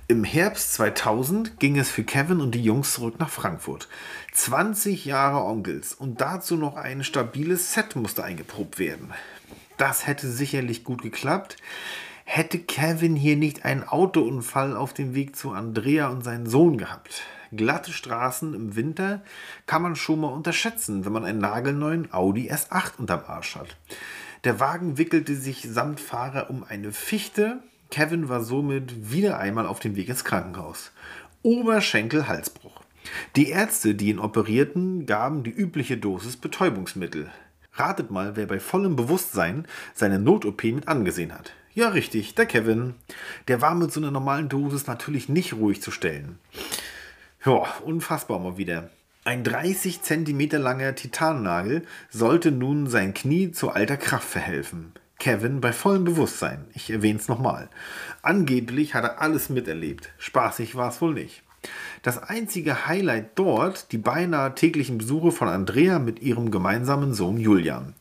Im 0.08 0.24
Herbst 0.24 0.74
2000 0.74 1.60
ging 1.60 1.80
es 1.80 1.90
für 1.90 2.04
Kevin 2.04 2.42
und 2.42 2.52
die 2.52 2.64
Jungs 2.64 2.94
zurück 2.94 3.16
nach 3.18 3.32
Frankfurt. 3.32 3.88
20 4.34 5.06
Jahre 5.06 5.46
Onkels 5.46 5.96
und 5.96 6.22
dazu 6.22 6.58
noch 6.58 6.76
ein 6.76 7.04
stabiles 7.04 7.74
Set 7.74 7.96
musste 7.96 8.24
eingeprobt 8.24 8.78
werden. 8.78 9.12
Das 9.78 10.06
hätte 10.06 10.30
sicherlich 10.30 10.84
gut 10.84 11.02
geklappt. 11.02 11.58
Hätte 12.26 12.60
Kevin 12.60 13.16
hier 13.16 13.36
nicht 13.36 13.66
einen 13.66 13.82
Autounfall 13.82 14.78
auf 14.78 14.94
dem 14.94 15.16
Weg 15.16 15.36
zu 15.36 15.54
Andrea 15.54 16.10
und 16.10 16.24
seinen 16.24 16.46
Sohn 16.46 16.78
gehabt. 16.78 17.24
Glatte 17.56 17.92
Straßen 17.92 18.54
im 18.54 18.76
Winter 18.76 19.22
kann 19.66 19.82
man 19.82 19.96
schon 19.96 20.22
mal 20.22 20.28
unterschätzen, 20.28 21.06
wenn 21.06 21.14
man 21.14 21.26
einen 21.26 21.40
nagelneuen 21.40 22.14
Audi 22.14 22.52
S8 22.52 22.98
unterm 22.98 23.22
Arsch 23.28 23.56
hat. 23.56 23.78
Der 24.44 24.60
Wagen 24.60 24.98
wickelte 24.98 25.36
sich 25.36 25.68
samt 25.70 26.00
Fahrer 26.00 26.50
um 26.50 26.64
eine 26.64 26.92
Fichte, 26.92 27.60
Kevin 27.94 28.28
war 28.28 28.44
somit 28.44 29.12
wieder 29.12 29.38
einmal 29.38 29.68
auf 29.68 29.80
dem 29.80 29.96
Weg 29.96 30.10
ins 30.10 30.24
Krankenhaus. 30.24 30.92
Oberschenkel-Halsbruch. 31.44 32.82
Die 33.36 33.50
Ärzte, 33.50 33.94
die 33.94 34.10
ihn 34.10 34.18
operierten, 34.18 35.06
gaben 35.06 35.44
die 35.44 35.52
übliche 35.52 35.98
Dosis 35.98 36.38
Betäubungsmittel. 36.38 37.30
Ratet 37.74 38.10
mal, 38.10 38.36
wer 38.36 38.48
bei 38.48 38.60
vollem 38.60 38.96
Bewusstsein 38.96 39.68
seine 39.94 40.20
Not-OP 40.20 40.64
mit 40.64 40.88
angesehen 40.88 41.34
hat. 41.34 41.54
Ja, 41.76 41.90
richtig, 41.90 42.36
der 42.36 42.46
Kevin. 42.46 42.96
Der 43.48 43.62
war 43.62 43.74
mit 43.74 43.92
so 43.92 44.00
einer 44.00 44.12
normalen 44.12 44.48
Dosis 44.48 44.88
natürlich 44.88 45.28
nicht 45.28 45.54
ruhig 45.54 45.82
zu 45.82 45.92
stellen. 45.92 46.40
Ja, 47.46 47.66
unfassbar 47.84 48.40
mal 48.40 48.58
wieder. 48.58 48.90
Ein 49.26 49.44
30 49.44 50.02
cm 50.02 50.50
langer 50.52 50.96
Titannagel 50.96 51.86
sollte 52.10 52.52
nun 52.52 52.88
sein 52.88 53.14
Knie 53.14 53.52
zu 53.52 53.70
alter 53.70 53.98
Kraft 53.98 54.30
verhelfen. 54.30 54.94
Kevin 55.20 55.60
bei 55.60 55.74
vollem 55.74 56.06
Bewusstsein. 56.06 56.66
Ich 56.74 56.90
erwähne 56.90 57.20
es 57.20 57.28
nochmal. 57.28 57.70
Angeblich 58.22 58.94
hat 58.94 59.04
er 59.04 59.22
alles 59.22 59.50
miterlebt. 59.50 60.14
Spaßig 60.18 60.76
war 60.76 60.90
es 60.90 61.02
wohl 61.02 61.14
nicht. 61.14 61.44
Das 62.02 62.22
einzige 62.22 62.88
Highlight 62.88 63.32
dort 63.36 63.92
die 63.92 63.98
beinahe 63.98 64.54
täglichen 64.56 64.98
Besuche 64.98 65.32
von 65.32 65.48
Andrea 65.48 66.00
mit 66.00 66.22
ihrem 66.22 66.52
gemeinsamen 66.52 67.14
Sohn 67.14 67.38
Julian. 67.38 67.94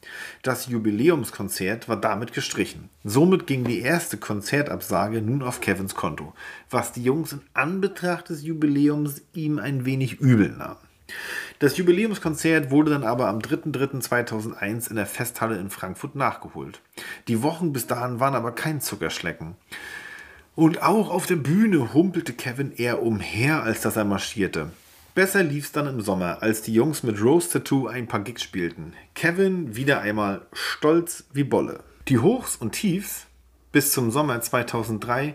Das 0.42 0.66
Jubiläumskonzert 0.66 1.88
war 1.88 1.96
damit 1.96 2.32
gestrichen. 2.32 2.88
Somit 3.04 3.46
ging 3.46 3.64
die 3.64 3.80
erste 3.80 4.16
Konzertabsage 4.16 5.22
nun 5.22 5.42
auf 5.42 5.60
Kevins 5.60 5.94
Konto, 5.94 6.34
was 6.68 6.92
die 6.92 7.04
Jungs 7.04 7.32
in 7.32 7.42
Anbetracht 7.54 8.28
des 8.28 8.42
Jubiläums 8.42 9.22
ihm 9.34 9.58
ein 9.58 9.84
wenig 9.84 10.20
übel 10.20 10.48
nahmen. 10.48 10.80
Das 11.58 11.76
Jubiläumskonzert 11.76 12.70
wurde 12.70 12.90
dann 12.90 13.04
aber 13.04 13.28
am 13.28 13.38
3.3.2001 13.38 14.90
in 14.90 14.96
der 14.96 15.06
Festhalle 15.06 15.58
in 15.58 15.70
Frankfurt 15.70 16.16
nachgeholt. 16.16 16.80
Die 17.28 17.42
Wochen 17.42 17.72
bis 17.72 17.86
dahin 17.86 18.18
waren 18.18 18.34
aber 18.34 18.52
kein 18.52 18.80
Zuckerschlecken. 18.80 19.54
Und 20.54 20.82
auch 20.82 21.10
auf 21.10 21.26
der 21.26 21.36
Bühne 21.36 21.94
humpelte 21.94 22.34
Kevin 22.34 22.72
eher 22.72 23.02
umher, 23.02 23.62
als 23.62 23.80
dass 23.80 23.96
er 23.96 24.04
marschierte. 24.04 24.70
Besser 25.14 25.42
lief's 25.42 25.72
dann 25.72 25.86
im 25.86 26.00
Sommer, 26.00 26.42
als 26.42 26.62
die 26.62 26.74
Jungs 26.74 27.02
mit 27.02 27.22
Rose 27.22 27.48
Tattoo 27.50 27.86
ein 27.86 28.06
paar 28.06 28.20
Gigs 28.20 28.42
spielten. 28.42 28.92
Kevin 29.14 29.76
wieder 29.76 30.00
einmal 30.00 30.42
stolz 30.52 31.24
wie 31.32 31.44
Bolle. 31.44 31.80
Die 32.08 32.18
Hochs 32.18 32.56
und 32.56 32.72
Tiefs 32.72 33.26
bis 33.72 33.92
zum 33.92 34.10
Sommer 34.10 34.40
2003 34.40 35.34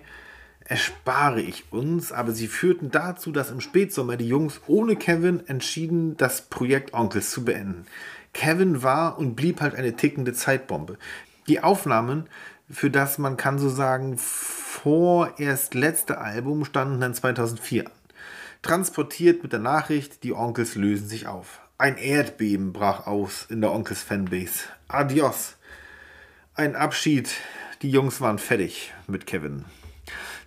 erspare 0.66 1.42
ich 1.42 1.66
uns, 1.72 2.12
aber 2.12 2.32
sie 2.32 2.48
führten 2.48 2.92
dazu, 2.92 3.32
dass 3.32 3.52
im 3.52 3.62
Spätsommer 3.62 4.18
die 4.18 4.28
Jungs 4.28 4.62
ohne 4.68 4.96
Kevin 4.96 5.48
entschieden, 5.48 6.18
das 6.18 6.44
Projekt 6.44 6.94
Onkels 6.94 7.32
zu 7.32 7.44
beenden. 7.46 7.86
Kevin 8.34 8.84
war 8.84 9.18
und 9.18 9.36
blieb 9.36 9.62
halt 9.62 9.74
eine 9.74 9.96
tickende 9.96 10.34
Zeitbombe. 10.34 10.98
Die 11.48 11.64
Aufnahmen 11.64 12.28
für 12.70 12.90
das 12.90 13.18
man 13.18 13.38
kann 13.38 13.60
so 13.60 13.70
sagen 13.70 14.18
vorerst 14.18 15.74
letzte 15.74 16.18
Album 16.20 16.66
standen 16.66 17.00
dann 17.00 17.14
2004 17.14 17.88
an. 17.88 17.92
Transportiert 18.62 19.44
mit 19.44 19.54
der 19.54 19.60
Nachricht, 19.60 20.24
die 20.24 20.34
Onkels 20.34 20.76
lösen 20.76 21.08
sich 21.08 21.28
auf. 21.28 21.62
Ein 21.78 21.98
Erdbeben 21.98 22.74
brach 22.74 23.06
aus 23.06 23.46
in 23.50 23.62
der 23.62 23.72
Onkels 23.72 24.02
Fanbase. 24.02 24.66
Adios. 24.88 25.58
Ein 26.56 26.76
Abschied. 26.76 27.30
Die 27.84 27.92
Jungs 27.92 28.20
waren 28.20 28.40
fertig 28.40 28.94
mit 29.06 29.28
Kevin. 29.28 29.66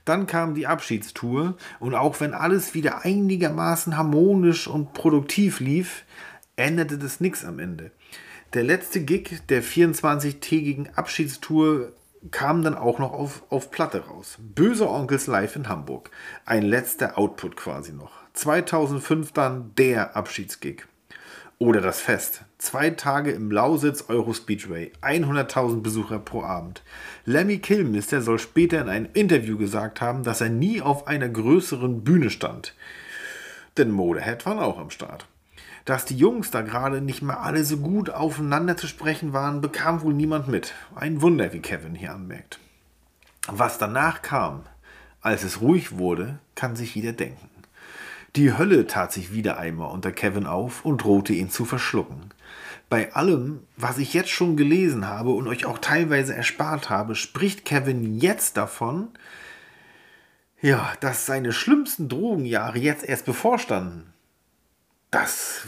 Dann 0.04 0.26
kam 0.26 0.54
die 0.54 0.66
Abschiedstour 0.66 1.56
und 1.78 1.94
auch 1.94 2.20
wenn 2.20 2.34
alles 2.34 2.74
wieder 2.74 3.04
einigermaßen 3.04 3.96
harmonisch 3.96 4.66
und 4.66 4.92
produktiv 4.92 5.60
lief, 5.60 6.04
änderte 6.56 6.98
das 6.98 7.20
nichts 7.20 7.44
am 7.44 7.60
Ende. 7.60 7.92
Der 8.54 8.64
letzte 8.64 9.02
Gig 9.02 9.42
der 9.48 9.62
24-tägigen 9.62 10.94
Abschiedstour 10.96 11.92
kam 12.30 12.62
dann 12.62 12.74
auch 12.74 12.98
noch 12.98 13.12
auf, 13.12 13.42
auf 13.48 13.70
Platte 13.70 14.06
raus. 14.06 14.36
Böse 14.38 14.88
Onkels 14.88 15.26
live 15.26 15.56
in 15.56 15.68
Hamburg. 15.68 16.10
Ein 16.44 16.62
letzter 16.62 17.16
Output 17.18 17.56
quasi 17.56 17.92
noch. 17.92 18.12
2005 18.34 19.32
dann 19.32 19.74
der 19.76 20.16
Abschiedsgig. 20.16 20.86
Oder 21.58 21.80
das 21.80 22.00
Fest. 22.00 22.42
Zwei 22.58 22.90
Tage 22.90 23.32
im 23.32 23.50
Lausitz 23.50 24.04
Euro 24.08 24.32
Speedway. 24.32 24.92
100.000 25.02 25.82
Besucher 25.82 26.18
pro 26.18 26.42
Abend. 26.42 26.82
Lemmy 27.24 27.58
Kilmister 27.58 28.22
soll 28.22 28.38
später 28.38 28.80
in 28.80 28.88
einem 28.88 29.08
Interview 29.12 29.58
gesagt 29.58 30.00
haben, 30.00 30.22
dass 30.22 30.40
er 30.40 30.48
nie 30.48 30.80
auf 30.80 31.06
einer 31.06 31.28
größeren 31.28 32.02
Bühne 32.02 32.30
stand. 32.30 32.74
Denn 33.76 33.90
Modehead 33.90 34.44
waren 34.46 34.58
auch 34.58 34.78
am 34.78 34.90
Start. 34.90 35.26
Dass 35.90 36.04
die 36.04 36.16
Jungs 36.16 36.52
da 36.52 36.62
gerade 36.62 37.00
nicht 37.00 37.20
mehr 37.20 37.40
alle 37.40 37.64
so 37.64 37.78
gut 37.78 38.10
aufeinander 38.10 38.76
zu 38.76 38.86
sprechen 38.86 39.32
waren, 39.32 39.60
bekam 39.60 40.02
wohl 40.02 40.14
niemand 40.14 40.46
mit. 40.46 40.72
Ein 40.94 41.20
Wunder, 41.20 41.52
wie 41.52 41.58
Kevin 41.58 41.96
hier 41.96 42.14
anmerkt. 42.14 42.60
Was 43.48 43.76
danach 43.76 44.22
kam, 44.22 44.62
als 45.20 45.42
es 45.42 45.60
ruhig 45.60 45.98
wurde, 45.98 46.38
kann 46.54 46.76
sich 46.76 46.94
jeder 46.94 47.12
denken. 47.12 47.50
Die 48.36 48.56
Hölle 48.56 48.86
tat 48.86 49.12
sich 49.12 49.32
wieder 49.32 49.58
einmal 49.58 49.90
unter 49.90 50.12
Kevin 50.12 50.46
auf 50.46 50.84
und 50.84 51.02
drohte 51.02 51.32
ihn 51.32 51.50
zu 51.50 51.64
verschlucken. 51.64 52.30
Bei 52.88 53.12
allem, 53.14 53.64
was 53.76 53.98
ich 53.98 54.14
jetzt 54.14 54.30
schon 54.30 54.56
gelesen 54.56 55.08
habe 55.08 55.30
und 55.30 55.48
euch 55.48 55.66
auch 55.66 55.78
teilweise 55.78 56.36
erspart 56.36 56.88
habe, 56.88 57.16
spricht 57.16 57.64
Kevin 57.64 58.20
jetzt 58.20 58.56
davon, 58.56 59.08
ja, 60.62 60.92
dass 61.00 61.26
seine 61.26 61.52
schlimmsten 61.52 62.08
Drogenjahre 62.08 62.78
jetzt 62.78 63.02
erst 63.02 63.26
bevorstanden. 63.26 64.09
Das 65.10 65.62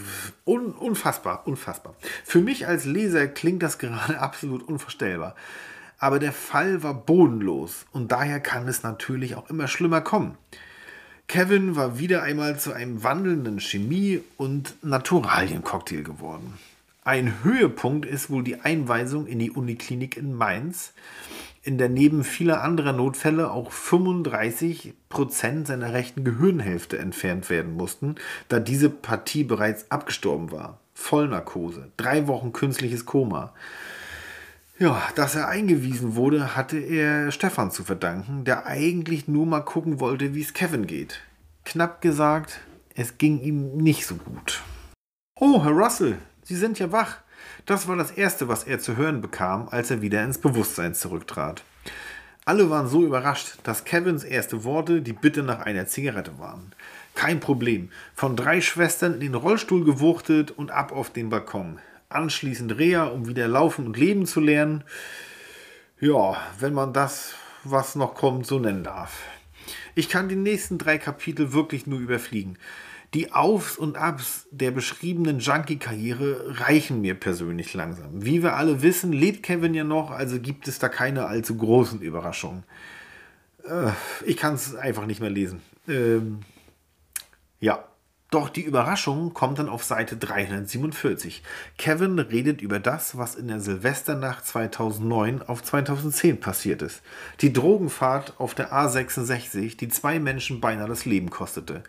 un, 0.45 0.73
unfassbar, 0.73 1.47
unfassbar. 1.47 1.95
Für 2.25 2.41
mich 2.41 2.67
als 2.67 2.85
Leser 2.85 3.27
klingt 3.27 3.63
das 3.63 3.79
gerade 3.79 4.21
absolut 4.21 4.63
unvorstellbar. 4.63 5.35
Aber 5.99 6.19
der 6.19 6.33
Fall 6.33 6.83
war 6.83 6.95
bodenlos 6.95 7.87
und 7.93 8.11
daher 8.13 8.41
kann 8.41 8.67
es 8.67 8.83
natürlich 8.83 9.37
auch 9.37 9.49
immer 9.51 9.69
schlimmer 9.69 10.01
kommen. 10.01 10.37
Kevin 11.29 11.77
war 11.77 11.99
wieder 11.99 12.23
einmal 12.23 12.59
zu 12.59 12.73
einem 12.73 13.05
wandelnden 13.05 13.61
Chemie- 13.61 14.21
und 14.37 14.75
Naturaliencocktail 14.83 16.03
geworden. 16.03 16.59
Ein 17.05 17.43
Höhepunkt 17.43 18.07
ist 18.07 18.31
wohl 18.31 18.45
die 18.45 18.61
Einweisung 18.61 19.27
in 19.27 19.39
die 19.39 19.51
Uniklinik 19.51 20.17
in 20.17 20.35
Mainz, 20.35 20.93
in 21.63 21.79
der 21.79 21.89
neben 21.89 22.25
vieler 22.25 22.63
anderer 22.63 22.93
Notfälle 22.93 23.51
auch 23.51 23.71
35 23.71 24.95
Prozent 25.09 25.69
seiner 25.69 25.93
rechten 25.93 26.25
Gehirnhälfte 26.25 26.99
entfernt 26.99 27.51
werden 27.51 27.75
mussten, 27.75 28.17
da 28.49 28.59
diese 28.59 28.91
Partie 28.91 29.45
bereits 29.45 29.91
abgestorben 29.91 30.51
war. 30.51 30.81
Vollnarkose, 30.95 31.93
drei 31.97 32.27
Wochen 32.27 32.53
künstliches 32.53 33.07
Koma. 33.07 33.53
Ja, 34.79 35.01
dass 35.15 35.37
er 35.37 35.49
eingewiesen 35.49 36.17
wurde, 36.17 36.57
hatte 36.57 36.79
er 36.79 37.31
Stefan 37.31 37.71
zu 37.71 37.85
verdanken, 37.85 38.45
der 38.45 38.67
eigentlich 38.67 39.29
nur 39.29 39.47
mal 39.47 39.61
gucken 39.61 40.01
wollte, 40.01 40.35
wie 40.35 40.43
es 40.43 40.55
Kevin 40.55 40.87
geht. 40.87 41.21
Knapp 41.65 42.01
gesagt, 42.01 42.61
es 42.95 43.19
ging 43.19 43.41
ihm 43.41 43.77
nicht 43.77 44.07
so 44.07 44.17
gut. 44.17 44.63
Oh, 45.39 45.63
Herr 45.63 45.73
Russell, 45.73 46.19
Sie 46.43 46.57
sind 46.57 46.79
ja 46.81 46.91
wach. 46.91 47.22
Das 47.67 47.89
war 47.89 47.97
das 47.97 48.11
Erste, 48.11 48.49
was 48.49 48.65
er 48.65 48.79
zu 48.79 48.97
hören 48.97 49.21
bekam, 49.21 49.69
als 49.71 49.91
er 49.91 50.03
wieder 50.03 50.23
ins 50.25 50.39
Bewusstsein 50.39 50.95
zurücktrat. 50.95 51.63
Alle 52.45 52.71
waren 52.71 52.89
so 52.89 53.05
überrascht, 53.05 53.59
dass 53.63 53.85
Kevins 53.85 54.25
erste 54.25 54.65
Worte 54.65 55.01
die 55.01 55.13
Bitte 55.13 55.43
nach 55.43 55.61
einer 55.61 55.87
Zigarette 55.87 56.39
waren. 56.39 56.73
Kein 57.15 57.41
Problem. 57.41 57.91
Von 58.15 58.37
drei 58.37 58.61
Schwestern 58.61 59.15
in 59.15 59.21
den 59.21 59.35
Rollstuhl 59.35 59.85
gewuchtet 59.85 60.51
und 60.51 60.71
ab 60.71 60.93
auf 60.93 61.11
den 61.11 61.29
Balkon 61.31 61.79
anschließend 62.15 62.79
Reha, 62.79 63.05
um 63.05 63.27
wieder 63.27 63.49
laufen 63.49 63.87
und 63.87 63.97
leben 63.97 64.27
zu 64.27 64.41
lernen. 64.41 64.85
Ja, 66.01 66.37
wenn 66.59 66.75
man 66.75 66.93
das, 66.93 67.35
was 67.65 67.95
noch 67.95 68.15
kommt, 68.15 68.47
so 68.47 68.59
nennen 68.59 68.85
darf. 68.85 69.23
Ich 69.95 70.09
kann 70.09 70.29
die 70.29 70.37
nächsten 70.37 70.79
drei 70.79 70.99
Kapitel 70.99 71.53
wirklich 71.53 71.87
nur 71.87 72.01
überfliegen. 72.01 72.59
Die 73.15 73.33
Aufs 73.33 73.77
und 73.77 73.97
Abs 73.97 74.47
der 74.51 74.71
beschriebenen 74.71 75.39
Junkie-Karriere 75.39 76.61
reichen 76.61 77.03
mir 77.03 77.15
persönlich 77.15 77.75
langsam. 77.75 78.25
Wie 78.25 78.43
wir 78.43 78.57
alle 78.57 78.81
wissen, 78.81 79.13
lebt 79.13 79.43
Kevin 79.43 79.75
ja 79.75 79.85
noch, 79.85 80.11
also 80.11 80.41
gibt 80.41 80.67
es 80.67 80.79
da 80.79 80.89
keine 80.89 81.27
allzu 81.27 81.57
großen 81.57 82.01
Überraschungen. 82.01 82.65
Äh, 83.65 83.91
ich 84.25 84.39
kann 84.39 84.55
es 84.55 84.75
einfach 84.75 85.05
nicht 85.05 85.21
mehr 85.21 85.31
lesen. 85.31 85.61
Ähm, 85.87 86.41
ja. 87.61 87.85
Doch 88.33 88.49
die 88.49 88.63
Überraschung 88.63 89.35
kommt 89.35 89.59
dann 89.59 89.69
auf 89.69 89.85
Seite 89.85 90.17
347. 90.17 91.43
Kevin 91.77 92.19
redet 92.19 92.63
über 92.63 92.81
das, 92.81 93.19
was 93.19 93.35
in 93.35 93.49
der 93.49 93.61
Silvesternacht 93.61 94.47
2009 94.47 95.43
auf 95.43 95.63
2010 95.63 96.41
passiert 96.41 96.81
ist. 96.81 97.03
Die 97.43 97.53
Drogenfahrt 97.53 98.41
auf 98.41 98.55
der 98.55 98.73
A66, 98.73 99.77
die 99.77 99.89
zwei 99.89 100.19
Menschen 100.19 100.63
beinahe 100.63 100.89
das 100.89 101.05
Leben 101.05 101.29
kostete. 101.29 101.85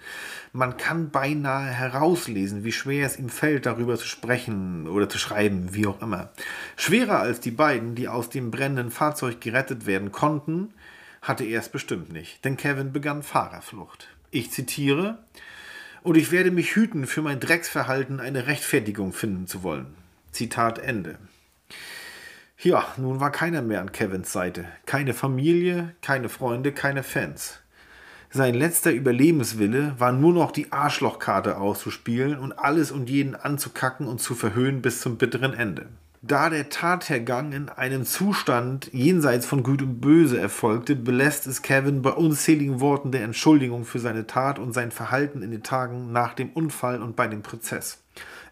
Man 0.51 0.75
kann 0.75 1.11
beinahe 1.11 1.67
herauslesen, 1.67 2.65
wie 2.65 2.73
schwer 2.73 3.05
es 3.05 3.17
ihm 3.17 3.29
fällt, 3.29 3.65
darüber 3.65 3.97
zu 3.97 4.05
sprechen 4.05 4.89
oder 4.89 5.07
zu 5.07 5.19
schreiben, 5.19 5.73
wie 5.73 5.87
auch 5.87 6.01
immer. 6.01 6.31
Schwerer 6.75 7.19
als 7.19 7.39
die 7.39 7.51
beiden, 7.51 7.95
die 7.95 8.09
aus 8.09 8.29
dem 8.29 8.51
brennenden 8.51 8.91
Fahrzeug 8.91 9.39
gerettet 9.39 9.85
werden 9.85 10.11
konnten, 10.11 10.73
hatte 11.21 11.45
er 11.45 11.61
es 11.61 11.69
bestimmt 11.69 12.11
nicht, 12.11 12.43
denn 12.43 12.57
Kevin 12.57 12.91
begann 12.91 13.23
Fahrerflucht. 13.23 14.09
Ich 14.29 14.51
zitiere, 14.51 15.19
und 16.03 16.15
ich 16.15 16.31
werde 16.31 16.51
mich 16.51 16.75
hüten, 16.75 17.07
für 17.07 17.21
mein 17.21 17.39
Drecksverhalten 17.39 18.19
eine 18.19 18.47
Rechtfertigung 18.47 19.13
finden 19.13 19.47
zu 19.47 19.63
wollen. 19.63 19.87
Zitat 20.31 20.79
Ende. 20.79 21.17
Ja, 22.59 22.85
nun 22.97 23.19
war 23.19 23.31
keiner 23.31 23.61
mehr 23.61 23.81
an 23.81 23.91
Kevins 23.91 24.31
Seite. 24.31 24.65
Keine 24.85 25.13
Familie, 25.13 25.95
keine 26.01 26.29
Freunde, 26.29 26.71
keine 26.71 27.03
Fans. 27.03 27.59
Sein 28.29 28.55
letzter 28.55 28.91
Überlebenswille 28.91 29.95
war 29.99 30.11
nur 30.11 30.33
noch 30.33 30.51
die 30.51 30.71
Arschlochkarte 30.71 31.57
auszuspielen 31.57 32.37
und 32.39 32.53
alles 32.53 32.91
und 32.91 33.09
jeden 33.09 33.35
anzukacken 33.35 34.07
und 34.07 34.21
zu 34.21 34.33
verhöhnen 34.33 34.81
bis 34.81 35.01
zum 35.01 35.17
bitteren 35.17 35.53
Ende. 35.53 35.87
Da 36.25 36.49
der 36.49 36.69
Tathergang 36.69 37.51
in 37.51 37.67
einem 37.67 38.05
Zustand 38.05 38.89
jenseits 38.93 39.45
von 39.45 39.61
Gut 39.61 39.81
und 39.81 39.99
Böse 39.99 40.39
erfolgte, 40.39 40.95
belässt 40.95 41.47
es 41.47 41.63
Kevin 41.63 42.01
bei 42.01 42.11
unzähligen 42.11 42.79
Worten 42.79 43.11
der 43.11 43.25
Entschuldigung 43.25 43.83
für 43.83 43.99
seine 43.99 44.25
Tat 44.25 44.57
und 44.57 44.71
sein 44.71 44.91
Verhalten 44.91 45.41
in 45.41 45.51
den 45.51 45.63
Tagen 45.63 46.13
nach 46.13 46.33
dem 46.33 46.51
Unfall 46.51 47.01
und 47.01 47.17
bei 47.17 47.27
dem 47.27 47.41
Prozess. 47.41 48.01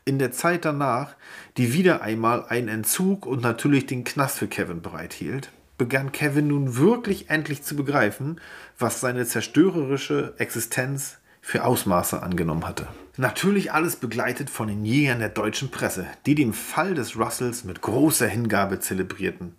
In 0.04 0.20
der 0.20 0.34
Zeit 0.34 0.66
danach, 0.66 1.16
die 1.56 1.74
wieder 1.74 2.02
einmal 2.02 2.44
einen 2.44 2.68
Entzug 2.68 3.26
und 3.26 3.42
natürlich 3.42 3.86
den 3.86 4.04
Knast 4.04 4.40
für 4.40 4.50
Kevin 4.50 4.82
bereithielt, 4.82 5.50
begann 5.78 6.12
Kevin 6.12 6.50
nun 6.50 6.76
wirklich 6.76 7.30
endlich 7.30 7.64
zu 7.64 7.78
begreifen, 7.78 8.42
was 8.78 9.00
seine 9.00 9.26
zerstörerische 9.26 10.34
Existenz 10.40 11.21
für 11.42 11.66
Ausmaße 11.66 12.22
angenommen 12.22 12.68
hatte. 12.68 12.88
Natürlich 13.18 13.74
alles 13.74 13.98
begleitet 13.98 14.50
von 14.50 14.68
den 14.68 14.86
Jägern 14.86 15.20
der 15.20 15.30
deutschen 15.30 15.70
Presse, 15.70 16.06
die 16.26 16.36
den 16.36 16.54
Fall 16.54 16.94
des 16.94 17.18
Russells 17.18 17.64
mit 17.64 17.82
großer 17.82 18.28
Hingabe 18.28 18.80
zelebrierten. 18.80 19.56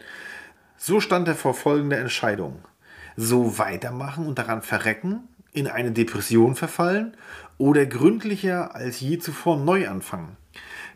So 0.79 1.01
stand 1.01 1.29
er 1.29 1.35
vor 1.35 1.55
folgender 1.55 1.99
Entscheidung. 1.99 2.65
So 3.17 3.59
weitermachen 3.59 4.27
und 4.27 4.39
daran 4.39 4.63
verrecken, 4.63 5.29
in 5.53 5.69
eine 5.69 5.93
Depression 5.93 6.57
verfallen 6.57 7.15
oder 7.59 7.85
gründlicher 7.85 8.75
als 8.75 9.01
je 9.01 9.19
zuvor 9.19 9.59
neu 9.59 9.89
anfangen. 9.89 10.37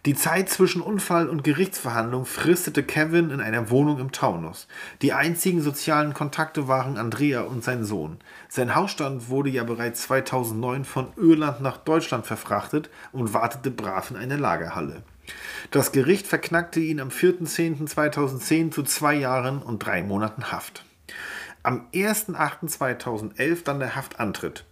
Die 0.06 0.14
Zeit 0.14 0.48
zwischen 0.48 0.82
Unfall 0.82 1.28
und 1.28 1.42
Gerichtsverhandlung 1.42 2.26
fristete 2.26 2.84
Kevin 2.84 3.30
in 3.30 3.40
einer 3.40 3.70
Wohnung 3.70 3.98
im 3.98 4.12
Taunus. 4.12 4.68
Die 5.02 5.12
einzigen 5.12 5.60
sozialen 5.60 6.14
Kontakte 6.14 6.68
waren 6.68 6.96
Andrea 6.96 7.40
und 7.40 7.64
sein 7.64 7.84
Sohn. 7.84 8.18
Sein 8.56 8.74
Hausstand 8.74 9.28
wurde 9.28 9.50
ja 9.50 9.64
bereits 9.64 10.04
2009 10.04 10.86
von 10.86 11.08
Irland 11.18 11.60
nach 11.60 11.76
Deutschland 11.76 12.24
verfrachtet 12.24 12.88
und 13.12 13.34
wartete 13.34 13.70
brav 13.70 14.10
in 14.10 14.16
einer 14.16 14.38
Lagerhalle. 14.38 15.02
Das 15.70 15.92
Gericht 15.92 16.26
verknackte 16.26 16.80
ihn 16.80 16.98
am 16.98 17.10
4.10.2010 17.10 18.70
zu 18.70 18.82
zwei 18.84 19.12
Jahren 19.12 19.60
und 19.60 19.80
drei 19.80 20.02
Monaten 20.02 20.50
Haft. 20.52 20.86
Am 21.62 21.86
1.8.2011 21.92 23.62
dann 23.62 23.78
der 23.78 23.94
Haftantritt. 23.94 24.64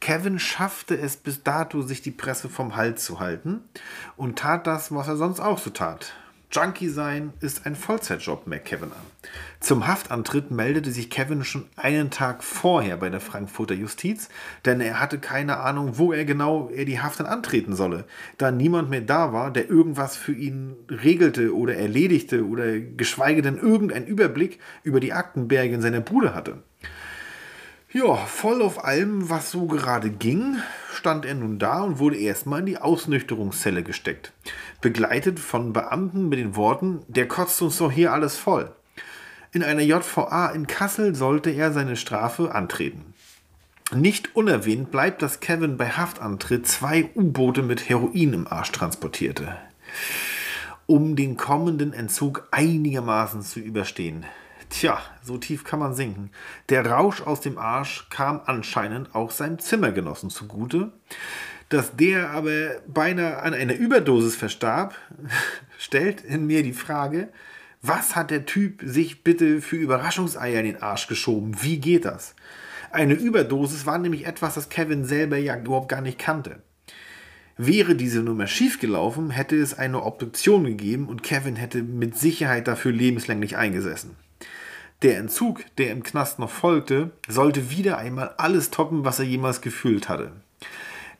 Kevin 0.00 0.38
schaffte 0.38 0.96
es 0.96 1.18
bis 1.18 1.42
dato, 1.42 1.82
sich 1.82 2.00
die 2.00 2.12
Presse 2.12 2.48
vom 2.48 2.74
Hals 2.74 3.04
zu 3.04 3.20
halten 3.20 3.60
und 4.16 4.38
tat 4.38 4.66
das, 4.66 4.94
was 4.94 5.08
er 5.08 5.16
sonst 5.18 5.40
auch 5.40 5.58
so 5.58 5.68
tat. 5.68 6.14
Junkie 6.56 6.88
sein 6.88 7.34
ist 7.40 7.66
ein 7.66 7.76
Vollzeitjob, 7.76 8.46
merkt 8.46 8.64
Kevin 8.64 8.90
an. 8.90 9.30
Zum 9.60 9.86
Haftantritt 9.86 10.50
meldete 10.50 10.90
sich 10.90 11.10
Kevin 11.10 11.44
schon 11.44 11.66
einen 11.76 12.10
Tag 12.10 12.42
vorher 12.42 12.96
bei 12.96 13.10
der 13.10 13.20
Frankfurter 13.20 13.74
Justiz, 13.74 14.30
denn 14.64 14.80
er 14.80 14.98
hatte 14.98 15.18
keine 15.18 15.58
Ahnung, 15.58 15.98
wo 15.98 16.14
er 16.14 16.24
genau 16.24 16.70
er 16.70 16.86
die 16.86 16.98
Haft 16.98 17.20
dann 17.20 17.26
antreten 17.26 17.76
solle, 17.76 18.04
da 18.38 18.50
niemand 18.50 18.88
mehr 18.88 19.02
da 19.02 19.34
war, 19.34 19.50
der 19.50 19.68
irgendwas 19.68 20.16
für 20.16 20.32
ihn 20.32 20.76
regelte 20.88 21.54
oder 21.54 21.76
erledigte 21.76 22.46
oder 22.46 22.80
geschweige 22.80 23.42
denn 23.42 23.58
irgendeinen 23.58 24.06
Überblick 24.06 24.58
über 24.82 25.00
die 25.00 25.12
Aktenberge 25.12 25.74
in 25.74 25.82
seiner 25.82 26.00
Bude 26.00 26.34
hatte. 26.34 26.62
Ja, 27.96 28.14
voll 28.14 28.60
auf 28.60 28.84
allem, 28.84 29.30
was 29.30 29.50
so 29.50 29.64
gerade 29.64 30.10
ging, 30.10 30.58
stand 30.92 31.24
er 31.24 31.32
nun 31.32 31.58
da 31.58 31.80
und 31.80 31.98
wurde 31.98 32.18
erstmal 32.18 32.60
in 32.60 32.66
die 32.66 32.76
Ausnüchterungszelle 32.76 33.82
gesteckt. 33.82 34.34
Begleitet 34.82 35.40
von 35.40 35.72
Beamten 35.72 36.28
mit 36.28 36.38
den 36.38 36.56
Worten, 36.56 37.00
der 37.08 37.26
kotzt 37.26 37.62
uns 37.62 37.78
doch 37.78 37.90
hier 37.90 38.12
alles 38.12 38.36
voll. 38.36 38.70
In 39.52 39.62
einer 39.62 39.80
JVA 39.80 40.48
in 40.48 40.66
Kassel 40.66 41.14
sollte 41.14 41.48
er 41.48 41.72
seine 41.72 41.96
Strafe 41.96 42.54
antreten. 42.54 43.14
Nicht 43.94 44.36
unerwähnt 44.36 44.90
bleibt, 44.90 45.22
dass 45.22 45.40
Kevin 45.40 45.78
bei 45.78 45.88
Haftantritt 45.88 46.68
zwei 46.68 47.08
U-Boote 47.14 47.62
mit 47.62 47.88
Heroin 47.88 48.34
im 48.34 48.46
Arsch 48.46 48.72
transportierte, 48.72 49.56
um 50.84 51.16
den 51.16 51.38
kommenden 51.38 51.94
Entzug 51.94 52.46
einigermaßen 52.50 53.40
zu 53.40 53.58
überstehen. 53.58 54.26
Tja, 54.68 55.00
so 55.22 55.38
tief 55.38 55.64
kann 55.64 55.78
man 55.78 55.94
sinken. 55.94 56.30
Der 56.68 56.84
Rausch 56.84 57.22
aus 57.22 57.40
dem 57.40 57.56
Arsch 57.56 58.08
kam 58.10 58.40
anscheinend 58.46 59.14
auch 59.14 59.30
seinem 59.30 59.58
Zimmergenossen 59.58 60.30
zugute. 60.30 60.92
Dass 61.68 61.96
der 61.96 62.30
aber 62.30 62.76
beinahe 62.86 63.42
an 63.42 63.54
einer 63.54 63.74
Überdosis 63.74 64.36
verstarb, 64.36 64.94
stellt 65.78 66.20
in 66.20 66.46
mir 66.46 66.62
die 66.62 66.72
Frage, 66.72 67.28
was 67.82 68.16
hat 68.16 68.30
der 68.30 68.46
Typ 68.46 68.82
sich 68.84 69.22
bitte 69.22 69.60
für 69.60 69.76
Überraschungseier 69.76 70.60
in 70.60 70.66
den 70.66 70.82
Arsch 70.82 71.06
geschoben? 71.06 71.56
Wie 71.62 71.78
geht 71.78 72.04
das? 72.04 72.34
Eine 72.90 73.14
Überdosis 73.14 73.86
war 73.86 73.98
nämlich 73.98 74.26
etwas, 74.26 74.54
das 74.54 74.68
Kevin 74.68 75.04
selber 75.04 75.36
ja 75.36 75.56
überhaupt 75.58 75.88
gar 75.88 76.00
nicht 76.00 76.18
kannte. 76.18 76.62
Wäre 77.56 77.94
diese 77.94 78.20
Nummer 78.20 78.46
schiefgelaufen, 78.46 79.30
hätte 79.30 79.56
es 79.56 79.74
eine 79.74 80.02
Obduktion 80.02 80.64
gegeben 80.64 81.08
und 81.08 81.22
Kevin 81.22 81.56
hätte 81.56 81.82
mit 81.82 82.16
Sicherheit 82.16 82.68
dafür 82.68 82.92
lebenslänglich 82.92 83.56
eingesessen. 83.56 84.16
Der 85.02 85.18
Entzug, 85.18 85.64
der 85.76 85.90
im 85.90 86.02
Knast 86.02 86.38
noch 86.38 86.48
folgte, 86.48 87.10
sollte 87.28 87.70
wieder 87.70 87.98
einmal 87.98 88.34
alles 88.38 88.70
toppen, 88.70 89.04
was 89.04 89.18
er 89.18 89.26
jemals 89.26 89.60
gefühlt 89.60 90.08
hatte. 90.08 90.32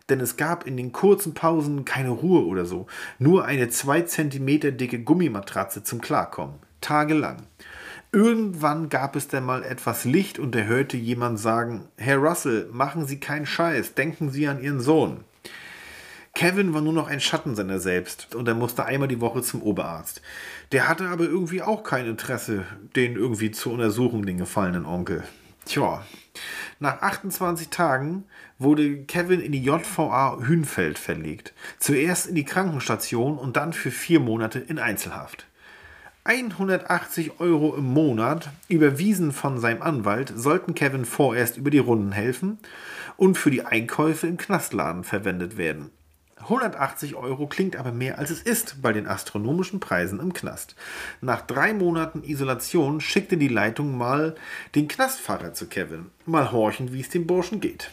Denn 0.08 0.20
es 0.20 0.36
gab 0.38 0.66
in 0.66 0.78
den 0.78 0.92
kurzen 0.92 1.34
Pausen 1.34 1.84
keine 1.84 2.10
Ruhe 2.10 2.46
oder 2.46 2.64
so, 2.64 2.86
nur 3.18 3.44
eine 3.44 3.68
zwei 3.68 4.02
Zentimeter 4.02 4.70
dicke 4.70 5.00
Gummimatratze 5.00 5.82
zum 5.82 6.00
Klarkommen, 6.00 6.56
tagelang. 6.80 7.42
Irgendwann 8.12 8.88
gab 8.88 9.14
es 9.14 9.28
dann 9.28 9.44
mal 9.44 9.62
etwas 9.62 10.06
Licht 10.06 10.38
und 10.38 10.56
er 10.56 10.66
hörte 10.66 10.96
jemand 10.96 11.38
sagen, 11.38 11.88
Herr 11.98 12.16
Russell, 12.16 12.70
machen 12.72 13.06
Sie 13.06 13.20
keinen 13.20 13.44
Scheiß, 13.44 13.92
denken 13.94 14.30
Sie 14.30 14.46
an 14.46 14.62
Ihren 14.62 14.80
Sohn. 14.80 15.24
Kevin 16.36 16.74
war 16.74 16.82
nur 16.82 16.92
noch 16.92 17.08
ein 17.08 17.20
Schatten 17.20 17.56
seiner 17.56 17.80
selbst 17.80 18.34
und 18.34 18.46
er 18.46 18.54
musste 18.54 18.84
einmal 18.84 19.08
die 19.08 19.22
Woche 19.22 19.40
zum 19.40 19.62
Oberarzt. 19.62 20.20
Der 20.72 20.88
hatte 20.88 21.08
aber 21.08 21.24
irgendwie 21.24 21.62
auch 21.62 21.84
kein 21.84 22.06
Interesse, 22.06 22.64
den 22.96 23.16
irgendwie 23.16 23.52
zu 23.52 23.70
untersuchen, 23.70 24.26
den 24.26 24.38
gefallenen 24.38 24.84
Onkel. 24.84 25.22
Tja, 25.64 26.04
nach 26.80 27.02
28 27.02 27.70
Tagen 27.70 28.24
wurde 28.58 29.04
Kevin 29.04 29.40
in 29.40 29.52
die 29.52 29.62
JVA 29.62 30.38
Hünfeld 30.40 30.98
verlegt. 30.98 31.52
Zuerst 31.78 32.26
in 32.26 32.34
die 32.34 32.44
Krankenstation 32.44 33.38
und 33.38 33.56
dann 33.56 33.72
für 33.72 33.90
vier 33.90 34.20
Monate 34.20 34.58
in 34.58 34.78
Einzelhaft. 34.78 35.46
180 36.24 37.38
Euro 37.38 37.76
im 37.76 37.84
Monat, 37.84 38.50
überwiesen 38.68 39.30
von 39.32 39.60
seinem 39.60 39.82
Anwalt, 39.82 40.32
sollten 40.34 40.74
Kevin 40.74 41.04
vorerst 41.04 41.56
über 41.56 41.70
die 41.70 41.78
Runden 41.78 42.10
helfen 42.10 42.58
und 43.16 43.38
für 43.38 43.50
die 43.50 43.64
Einkäufe 43.64 44.26
im 44.26 44.36
Knastladen 44.36 45.04
verwendet 45.04 45.56
werden. 45.56 45.90
180 46.46 47.16
Euro 47.16 47.46
klingt 47.46 47.76
aber 47.76 47.92
mehr 47.92 48.18
als 48.18 48.30
es 48.30 48.40
ist 48.40 48.80
bei 48.80 48.92
den 48.92 49.06
astronomischen 49.06 49.80
Preisen 49.80 50.20
im 50.20 50.32
Knast. 50.32 50.76
Nach 51.20 51.42
drei 51.42 51.74
Monaten 51.74 52.22
Isolation 52.22 53.00
schickte 53.00 53.36
die 53.36 53.48
Leitung 53.48 53.96
mal 53.96 54.36
den 54.74 54.88
Knastfahrer 54.88 55.54
zu 55.54 55.66
Kevin. 55.66 56.06
Mal 56.24 56.52
horchen, 56.52 56.92
wie 56.92 57.00
es 57.00 57.08
dem 57.08 57.26
Burschen 57.26 57.60
geht. 57.60 57.90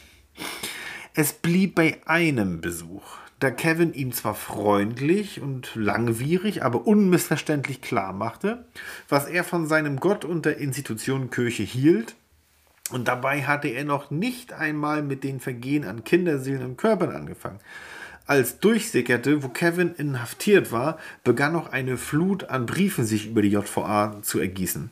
Es 1.13 1.33
blieb 1.33 1.75
bei 1.75 1.99
einem 2.05 2.61
Besuch, 2.61 3.03
da 3.39 3.51
Kevin 3.51 3.93
ihm 3.93 4.13
zwar 4.13 4.35
freundlich 4.35 5.41
und 5.41 5.75
langwierig, 5.75 6.63
aber 6.63 6.87
unmissverständlich 6.87 7.81
klar 7.81 8.13
machte, 8.13 8.65
was 9.09 9.27
er 9.27 9.43
von 9.43 9.67
seinem 9.67 9.99
Gott 9.99 10.25
und 10.25 10.45
der 10.45 10.57
Institution 10.57 11.29
Kirche 11.29 11.63
hielt, 11.63 12.15
und 12.91 13.07
dabei 13.07 13.43
hatte 13.43 13.69
er 13.69 13.85
noch 13.85 14.11
nicht 14.11 14.53
einmal 14.53 15.01
mit 15.01 15.23
den 15.23 15.39
Vergehen 15.39 15.85
an 15.85 16.03
Kinderseelen 16.03 16.63
und 16.63 16.77
Körpern 16.77 17.15
angefangen. 17.15 17.59
Als 18.33 18.57
durchsickerte, 18.57 19.43
wo 19.43 19.49
Kevin 19.49 19.93
inhaftiert 19.93 20.71
war, 20.71 20.97
begann 21.23 21.53
noch 21.53 21.71
eine 21.71 21.97
Flut 21.97 22.45
an 22.45 22.65
Briefen 22.65 23.05
sich 23.05 23.27
über 23.27 23.43
die 23.43 23.49
JVA 23.49 24.23
zu 24.23 24.39
ergießen. 24.39 24.89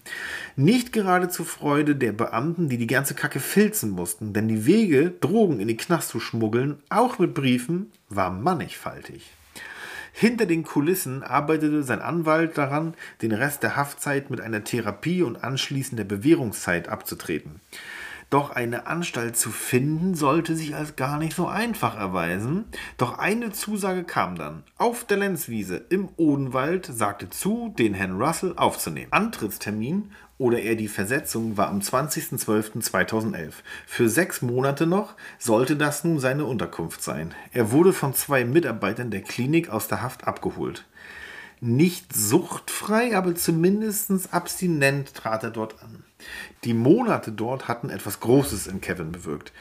Nicht 0.57 0.93
gerade 0.93 1.27
zur 1.27 1.47
Freude 1.47 1.95
der 1.95 2.11
Beamten, 2.11 2.69
die 2.69 2.77
die 2.77 2.85
ganze 2.85 3.15
Kacke 3.15 3.39
filzen 3.39 3.89
mussten, 3.89 4.33
denn 4.33 4.47
die 4.47 4.67
Wege, 4.67 5.09
Drogen 5.09 5.59
in 5.59 5.67
den 5.67 5.77
Knast 5.77 6.09
zu 6.09 6.19
schmuggeln, 6.19 6.83
auch 6.89 7.17
mit 7.17 7.33
Briefen, 7.33 7.91
war 8.09 8.29
mannigfaltig. 8.29 9.31
Hinter 10.13 10.45
den 10.45 10.63
Kulissen 10.63 11.23
arbeitete 11.23 11.81
sein 11.81 11.99
Anwalt 11.99 12.59
daran, 12.59 12.93
den 13.23 13.31
Rest 13.31 13.63
der 13.63 13.75
Haftzeit 13.75 14.29
mit 14.29 14.39
einer 14.39 14.63
Therapie 14.63 15.23
und 15.23 15.43
anschließender 15.43 16.03
Bewährungszeit 16.03 16.89
abzutreten. 16.89 17.59
Doch 18.31 18.51
eine 18.51 18.87
Anstalt 18.87 19.35
zu 19.35 19.49
finden 19.49 20.15
sollte 20.15 20.55
sich 20.55 20.73
als 20.73 20.95
gar 20.95 21.17
nicht 21.17 21.35
so 21.35 21.47
einfach 21.47 21.97
erweisen. 21.97 22.63
Doch 22.97 23.19
eine 23.19 23.51
Zusage 23.51 24.05
kam 24.05 24.37
dann. 24.37 24.63
Auf 24.77 25.03
der 25.03 25.17
Lenzwiese 25.17 25.75
im 25.89 26.07
Odenwald 26.15 26.85
sagte 26.85 27.29
zu, 27.29 27.75
den 27.77 27.93
Herrn 27.93 28.21
Russell 28.21 28.53
aufzunehmen. 28.55 29.11
Antrittstermin 29.11 30.11
oder 30.37 30.61
eher 30.61 30.75
die 30.75 30.87
Versetzung 30.87 31.57
war 31.57 31.67
am 31.67 31.79
20.12.2011. 31.79 33.51
Für 33.85 34.07
sechs 34.07 34.41
Monate 34.41 34.87
noch 34.87 35.15
sollte 35.37 35.75
das 35.75 36.05
nun 36.05 36.17
seine 36.17 36.45
Unterkunft 36.45 37.03
sein. 37.03 37.33
Er 37.51 37.71
wurde 37.71 37.91
von 37.91 38.13
zwei 38.13 38.45
Mitarbeitern 38.45 39.11
der 39.11 39.23
Klinik 39.23 39.69
aus 39.69 39.89
der 39.89 40.01
Haft 40.01 40.25
abgeholt. 40.25 40.85
Nicht 41.63 42.15
suchtfrei, 42.15 43.15
aber 43.15 43.35
zumindest 43.35 44.33
abstinent 44.33 45.13
trat 45.13 45.43
er 45.43 45.51
dort 45.51 45.81
an. 45.83 46.03
Die 46.63 46.73
Monate 46.73 47.31
dort 47.31 47.67
hatten 47.67 47.91
etwas 47.91 48.19
Großes 48.19 48.65
in 48.65 48.81
Kevin 48.81 49.11
bewirkt. 49.11 49.53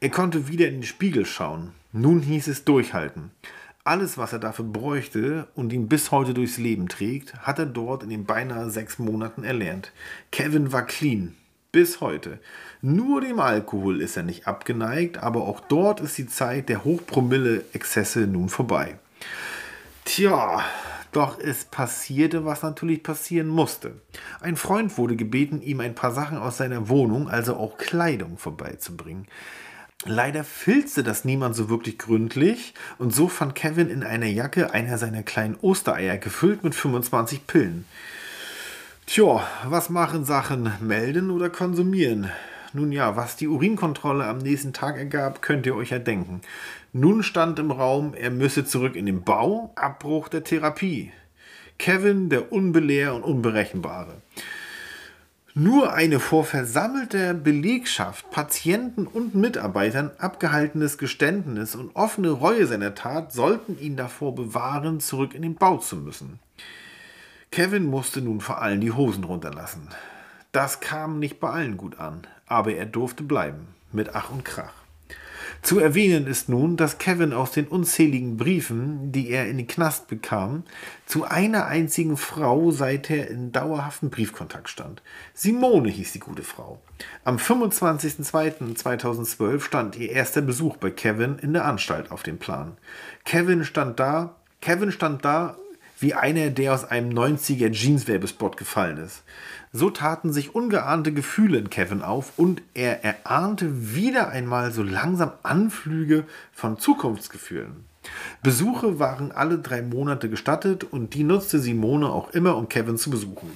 Er 0.00 0.10
konnte 0.10 0.48
wieder 0.48 0.68
in 0.68 0.74
den 0.74 0.82
Spiegel 0.82 1.24
schauen. 1.24 1.72
Nun 1.92 2.20
hieß 2.20 2.48
es 2.48 2.64
durchhalten. 2.64 3.30
Alles, 3.84 4.18
was 4.18 4.34
er 4.34 4.38
dafür 4.38 4.66
bräuchte 4.66 5.48
und 5.54 5.72
ihn 5.72 5.88
bis 5.88 6.10
heute 6.10 6.34
durchs 6.34 6.58
Leben 6.58 6.88
trägt, 6.88 7.34
hat 7.38 7.58
er 7.58 7.66
dort 7.66 8.02
in 8.02 8.10
den 8.10 8.26
beinahe 8.26 8.68
sechs 8.68 8.98
Monaten 8.98 9.42
erlernt. 9.42 9.92
Kevin 10.32 10.72
war 10.72 10.84
clean. 10.84 11.36
Bis 11.72 12.02
heute. 12.02 12.38
Nur 12.82 13.22
dem 13.22 13.40
Alkohol 13.40 14.02
ist 14.02 14.18
er 14.18 14.24
nicht 14.24 14.46
abgeneigt, 14.46 15.18
aber 15.22 15.42
auch 15.42 15.60
dort 15.60 16.00
ist 16.00 16.18
die 16.18 16.26
Zeit 16.26 16.68
der 16.68 16.84
Hochpromille-Exzesse 16.84 18.26
nun 18.26 18.50
vorbei. 18.50 18.98
Tja, 20.04 20.62
doch 21.16 21.38
es 21.38 21.64
passierte, 21.64 22.44
was 22.44 22.62
natürlich 22.62 23.02
passieren 23.02 23.48
musste. 23.48 24.00
Ein 24.40 24.56
Freund 24.56 24.98
wurde 24.98 25.16
gebeten, 25.16 25.62
ihm 25.62 25.80
ein 25.80 25.94
paar 25.94 26.12
Sachen 26.12 26.36
aus 26.36 26.58
seiner 26.58 26.88
Wohnung, 26.90 27.28
also 27.28 27.56
auch 27.56 27.78
Kleidung, 27.78 28.36
vorbeizubringen. 28.36 29.26
Leider 30.04 30.44
filzte 30.44 31.02
das 31.02 31.24
niemand 31.24 31.56
so 31.56 31.70
wirklich 31.70 31.98
gründlich 31.98 32.74
und 32.98 33.14
so 33.14 33.28
fand 33.28 33.54
Kevin 33.54 33.88
in 33.88 34.02
einer 34.02 34.26
Jacke 34.26 34.74
einer 34.74 34.98
seiner 34.98 35.22
kleinen 35.22 35.56
Ostereier 35.56 36.18
gefüllt 36.18 36.62
mit 36.62 36.74
25 36.74 37.46
Pillen. 37.46 37.86
Tja, 39.06 39.46
was 39.64 39.88
machen 39.88 40.24
Sachen? 40.24 40.70
Melden 40.80 41.30
oder 41.30 41.48
konsumieren? 41.48 42.30
Nun 42.72 42.92
ja, 42.92 43.16
was 43.16 43.36
die 43.36 43.48
Urinkontrolle 43.48 44.26
am 44.26 44.38
nächsten 44.38 44.74
Tag 44.74 44.98
ergab, 44.98 45.40
könnt 45.40 45.64
ihr 45.64 45.74
euch 45.74 45.90
ja 45.90 45.98
denken. 45.98 46.42
Nun 46.98 47.22
stand 47.22 47.58
im 47.58 47.72
Raum, 47.72 48.14
er 48.14 48.30
müsse 48.30 48.64
zurück 48.64 48.96
in 48.96 49.04
den 49.04 49.22
Bau, 49.22 49.70
Abbruch 49.74 50.30
der 50.30 50.44
Therapie. 50.44 51.12
Kevin, 51.78 52.30
der 52.30 52.52
Unbelehr 52.52 53.14
und 53.14 53.22
Unberechenbare. 53.22 54.14
Nur 55.52 55.92
eine 55.92 56.20
vor 56.20 56.46
versammelter 56.46 57.34
Belegschaft, 57.34 58.30
Patienten 58.30 59.06
und 59.06 59.34
Mitarbeitern 59.34 60.10
abgehaltenes 60.16 60.96
Geständnis 60.96 61.74
und 61.74 61.94
offene 61.94 62.30
Reue 62.30 62.66
seiner 62.66 62.94
Tat 62.94 63.30
sollten 63.30 63.78
ihn 63.78 63.98
davor 63.98 64.34
bewahren, 64.34 64.98
zurück 64.98 65.34
in 65.34 65.42
den 65.42 65.56
Bau 65.56 65.76
zu 65.76 65.96
müssen. 65.96 66.38
Kevin 67.50 67.84
musste 67.84 68.22
nun 68.22 68.40
vor 68.40 68.62
allem 68.62 68.80
die 68.80 68.92
Hosen 68.92 69.24
runterlassen. 69.24 69.86
Das 70.50 70.80
kam 70.80 71.18
nicht 71.18 71.40
bei 71.40 71.50
allen 71.50 71.76
gut 71.76 72.00
an, 72.00 72.26
aber 72.46 72.72
er 72.72 72.86
durfte 72.86 73.22
bleiben, 73.22 73.66
mit 73.92 74.14
Ach 74.14 74.30
und 74.30 74.46
Krach. 74.46 74.85
Zu 75.66 75.80
erwähnen 75.80 76.28
ist 76.28 76.48
nun, 76.48 76.76
dass 76.76 76.98
Kevin 76.98 77.32
aus 77.32 77.50
den 77.50 77.66
unzähligen 77.66 78.36
Briefen, 78.36 79.10
die 79.10 79.30
er 79.30 79.48
in 79.48 79.56
den 79.56 79.66
Knast 79.66 80.06
bekam, 80.06 80.62
zu 81.06 81.24
einer 81.24 81.66
einzigen 81.66 82.16
Frau 82.16 82.70
seither 82.70 83.28
in 83.28 83.50
dauerhaftem 83.50 84.10
Briefkontakt 84.10 84.68
stand. 84.68 85.02
Simone 85.34 85.88
hieß 85.88 86.12
die 86.12 86.20
gute 86.20 86.44
Frau. 86.44 86.80
Am 87.24 87.38
25.02.2012 87.38 89.60
stand 89.60 89.96
ihr 89.96 90.10
erster 90.10 90.40
Besuch 90.40 90.76
bei 90.76 90.92
Kevin 90.92 91.40
in 91.40 91.52
der 91.52 91.64
Anstalt 91.64 92.12
auf 92.12 92.22
dem 92.22 92.38
Plan. 92.38 92.76
Kevin 93.24 93.64
stand 93.64 93.98
da, 93.98 94.36
Kevin 94.60 94.92
stand 94.92 95.24
da 95.24 95.56
wie 95.98 96.14
einer, 96.14 96.50
der 96.50 96.74
aus 96.74 96.84
einem 96.84 97.10
90er 97.10 97.72
Jeans-Werbespot 97.72 98.56
gefallen 98.56 98.98
ist. 98.98 99.24
So 99.76 99.90
taten 99.90 100.32
sich 100.32 100.54
ungeahnte 100.54 101.12
Gefühle 101.12 101.58
in 101.58 101.68
Kevin 101.68 102.00
auf 102.00 102.32
und 102.38 102.62
er 102.72 103.04
erahnte 103.04 103.94
wieder 103.94 104.30
einmal 104.30 104.72
so 104.72 104.82
langsam 104.82 105.32
Anflüge 105.42 106.24
von 106.50 106.78
Zukunftsgefühlen. 106.78 107.84
Besuche 108.42 108.98
waren 108.98 109.32
alle 109.32 109.58
drei 109.58 109.82
Monate 109.82 110.30
gestattet 110.30 110.84
und 110.84 111.12
die 111.12 111.24
nutzte 111.24 111.58
Simone 111.58 112.08
auch 112.08 112.30
immer, 112.30 112.56
um 112.56 112.70
Kevin 112.70 112.96
zu 112.96 113.10
besuchen. 113.10 113.54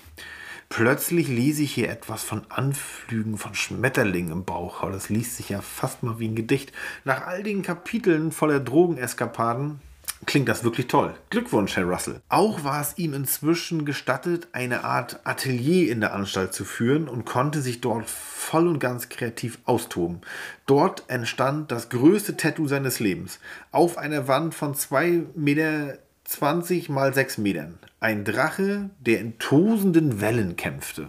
Plötzlich 0.68 1.28
lese 1.28 1.62
ich 1.62 1.72
hier 1.72 1.88
etwas 1.88 2.22
von 2.22 2.42
Anflügen 2.50 3.38
von 3.38 3.54
Schmetterlingen 3.54 4.32
im 4.32 4.44
Bauch. 4.44 4.82
Das 4.90 5.08
liest 5.08 5.38
sich 5.38 5.48
ja 5.48 5.62
fast 5.62 6.02
mal 6.02 6.18
wie 6.18 6.28
ein 6.28 6.36
Gedicht. 6.36 6.70
Nach 7.06 7.26
all 7.26 7.42
den 7.42 7.62
Kapiteln 7.62 8.30
voller 8.30 8.60
Drogeneskapaden 8.60 9.80
klingt 10.26 10.48
das 10.48 10.64
wirklich 10.64 10.86
toll. 10.86 11.14
Glückwunsch, 11.30 11.76
Herr 11.76 11.84
Russell. 11.84 12.20
Auch 12.28 12.64
war 12.64 12.80
es 12.80 12.98
ihm 12.98 13.14
inzwischen 13.14 13.84
gestattet, 13.84 14.48
eine 14.52 14.84
Art 14.84 15.20
Atelier 15.24 15.90
in 15.90 16.00
der 16.00 16.14
Anstalt 16.14 16.54
zu 16.54 16.64
führen 16.64 17.08
und 17.08 17.24
konnte 17.24 17.60
sich 17.60 17.80
dort 17.80 18.08
voll 18.08 18.68
und 18.68 18.78
ganz 18.78 19.08
kreativ 19.08 19.58
austoben. 19.64 20.20
Dort 20.66 21.04
entstand 21.08 21.72
das 21.72 21.88
größte 21.88 22.36
Tattoo 22.36 22.68
seines 22.68 23.00
Lebens. 23.00 23.40
Auf 23.72 23.98
einer 23.98 24.28
Wand 24.28 24.54
von 24.54 24.74
2 24.74 25.22
Meter 25.34 25.98
20 26.24 26.88
mal 26.88 27.12
6 27.12 27.38
Metern. 27.38 27.78
Ein 27.98 28.24
Drache, 28.24 28.90
der 29.00 29.20
in 29.20 29.38
tosenden 29.38 30.20
Wellen 30.20 30.54
kämpfte. 30.56 31.08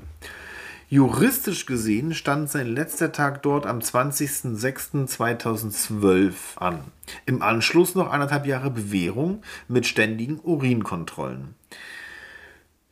Juristisch 0.91 1.65
gesehen 1.67 2.13
stand 2.13 2.49
sein 2.49 2.67
letzter 2.67 3.13
Tag 3.13 3.43
dort 3.43 3.65
am 3.65 3.79
20.06.2012 3.79 6.33
an. 6.57 6.81
Im 7.25 7.41
Anschluss 7.41 7.95
noch 7.95 8.11
anderthalb 8.11 8.45
Jahre 8.45 8.71
Bewährung 8.71 9.41
mit 9.69 9.87
ständigen 9.87 10.41
Urinkontrollen. 10.43 11.55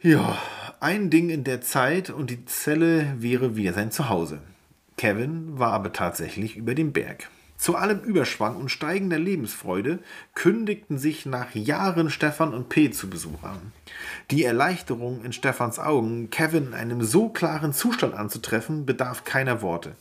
Ja, 0.02 0.38
ein 0.80 1.10
Ding 1.10 1.30
in 1.30 1.44
der 1.44 1.60
Zeit 1.60 2.10
und 2.10 2.30
die 2.30 2.46
Zelle 2.46 3.16
wäre 3.18 3.58
wieder 3.58 3.74
sein 3.74 3.92
Zuhause. 3.92 4.40
Kevin 4.96 5.60
war 5.60 5.74
aber 5.74 5.92
tatsächlich 5.92 6.56
über 6.56 6.76
dem 6.76 6.94
Berg. 6.94 7.30
Zu 7.60 7.76
allem 7.76 7.99
Überschwang 7.99 8.56
und 8.56 8.69
steigender 8.69 9.19
Lebensfreude 9.19 9.99
kündigten 10.34 10.98
sich 10.98 11.26
nach 11.26 11.53
Jahren 11.53 12.10
Stefan 12.10 12.53
und 12.53 12.69
P 12.69 12.90
zu 12.90 13.10
Besuch 13.10 13.44
an. 13.44 13.73
Die 14.31 14.45
Erleichterung 14.45 15.26
in 15.26 15.34
Stefans 15.34 15.77
Augen, 15.77 16.30
Kevin 16.30 16.68
in 16.68 16.73
einem 16.73 17.03
so 17.03 17.27
klaren 17.27 17.73
Zustand 17.73 18.14
anzutreffen, 18.14 18.86
bedarf 18.86 19.26
keiner 19.26 19.61
Worte. 19.61 19.98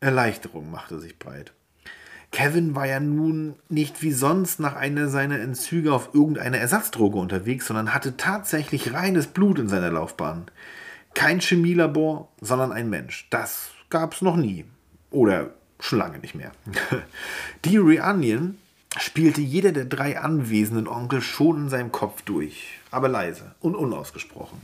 Erleichterung 0.00 0.70
machte 0.70 1.00
sich 1.00 1.18
breit. 1.18 1.54
Kevin 2.30 2.74
war 2.74 2.86
ja 2.86 3.00
nun 3.00 3.54
nicht 3.70 4.02
wie 4.02 4.12
sonst 4.12 4.60
nach 4.60 4.76
einer 4.76 5.08
seiner 5.08 5.40
Entzüge 5.40 5.94
auf 5.94 6.10
irgendeine 6.12 6.58
Ersatzdroge 6.58 7.16
unterwegs, 7.16 7.68
sondern 7.68 7.94
hatte 7.94 8.18
tatsächlich 8.18 8.92
reines 8.92 9.28
Blut 9.28 9.58
in 9.58 9.68
seiner 9.68 9.90
Laufbahn. 9.90 10.50
Kein 11.14 11.40
Chemielabor, 11.40 12.28
sondern 12.42 12.70
ein 12.70 12.90
Mensch. 12.90 13.28
Das 13.30 13.70
gab's 13.88 14.20
noch 14.20 14.36
nie. 14.36 14.66
Oder 15.10 15.54
Schon 15.80 15.98
lange 15.98 16.18
nicht 16.18 16.34
mehr. 16.34 16.52
Die 17.64 17.76
Reunion 17.76 18.58
spielte 18.98 19.40
jeder 19.40 19.72
der 19.72 19.84
drei 19.84 20.18
anwesenden 20.18 20.88
Onkel 20.88 21.20
schon 21.20 21.64
in 21.64 21.68
seinem 21.68 21.92
Kopf 21.92 22.22
durch, 22.22 22.78
aber 22.90 23.08
leise 23.08 23.54
und 23.60 23.76
unausgesprochen. 23.76 24.58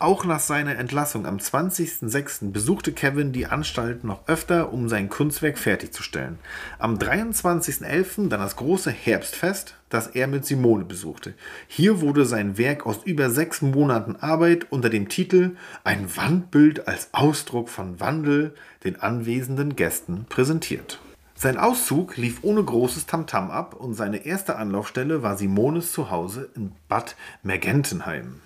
Auch 0.00 0.24
nach 0.24 0.40
seiner 0.40 0.76
Entlassung 0.76 1.24
am 1.24 1.36
20.06. 1.36 2.50
besuchte 2.50 2.92
Kevin 2.92 3.32
die 3.32 3.46
Anstalt 3.46 4.02
noch 4.02 4.26
öfter, 4.26 4.72
um 4.72 4.88
sein 4.88 5.08
Kunstwerk 5.08 5.56
fertigzustellen. 5.56 6.38
Am 6.80 6.96
23.11. 6.96 8.28
dann 8.28 8.40
das 8.40 8.56
große 8.56 8.90
Herbstfest, 8.90 9.76
das 9.90 10.08
er 10.08 10.26
mit 10.26 10.44
Simone 10.44 10.84
besuchte. 10.84 11.34
Hier 11.68 12.00
wurde 12.00 12.24
sein 12.24 12.58
Werk 12.58 12.86
aus 12.86 13.04
über 13.04 13.30
sechs 13.30 13.62
Monaten 13.62 14.16
Arbeit 14.16 14.70
unter 14.72 14.90
dem 14.90 15.08
Titel 15.08 15.56
Ein 15.84 16.14
Wandbild 16.16 16.88
als 16.88 17.10
Ausdruck 17.12 17.68
von 17.68 18.00
Wandel 18.00 18.54
den 18.82 19.00
anwesenden 19.00 19.76
Gästen 19.76 20.26
präsentiert. 20.28 20.98
Sein 21.36 21.56
Auszug 21.56 22.16
lief 22.16 22.38
ohne 22.42 22.64
großes 22.64 23.06
Tamtam 23.06 23.50
ab 23.50 23.74
und 23.74 23.94
seine 23.94 24.26
erste 24.26 24.56
Anlaufstelle 24.56 25.22
war 25.22 25.36
Simones 25.36 25.92
Zuhause 25.92 26.50
in 26.56 26.72
Bad 26.88 27.16
Mergentenheim. 27.42 28.40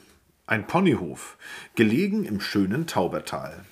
Ein 0.48 0.66
Ponyhof, 0.66 1.36
gelegen 1.74 2.24
im 2.24 2.40
schönen 2.40 2.86
Taubertal. 2.86 3.66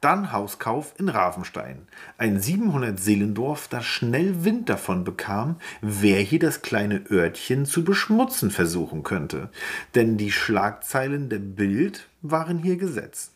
Dann 0.00 0.32
Hauskauf 0.32 0.94
in 0.98 1.08
Ravenstein, 1.08 1.86
ein 2.16 2.40
700-Seelendorf, 2.40 3.68
das 3.68 3.84
schnell 3.84 4.42
Wind 4.42 4.68
davon 4.68 5.04
bekam, 5.04 5.60
wer 5.80 6.18
hier 6.18 6.40
das 6.40 6.60
kleine 6.60 7.04
Örtchen 7.08 7.66
zu 7.66 7.84
beschmutzen 7.84 8.50
versuchen 8.50 9.04
könnte. 9.04 9.50
Denn 9.94 10.16
die 10.16 10.32
Schlagzeilen 10.32 11.28
der 11.28 11.38
Bild 11.38 12.08
waren 12.20 12.58
hier 12.58 12.78
Gesetz. 12.78 13.30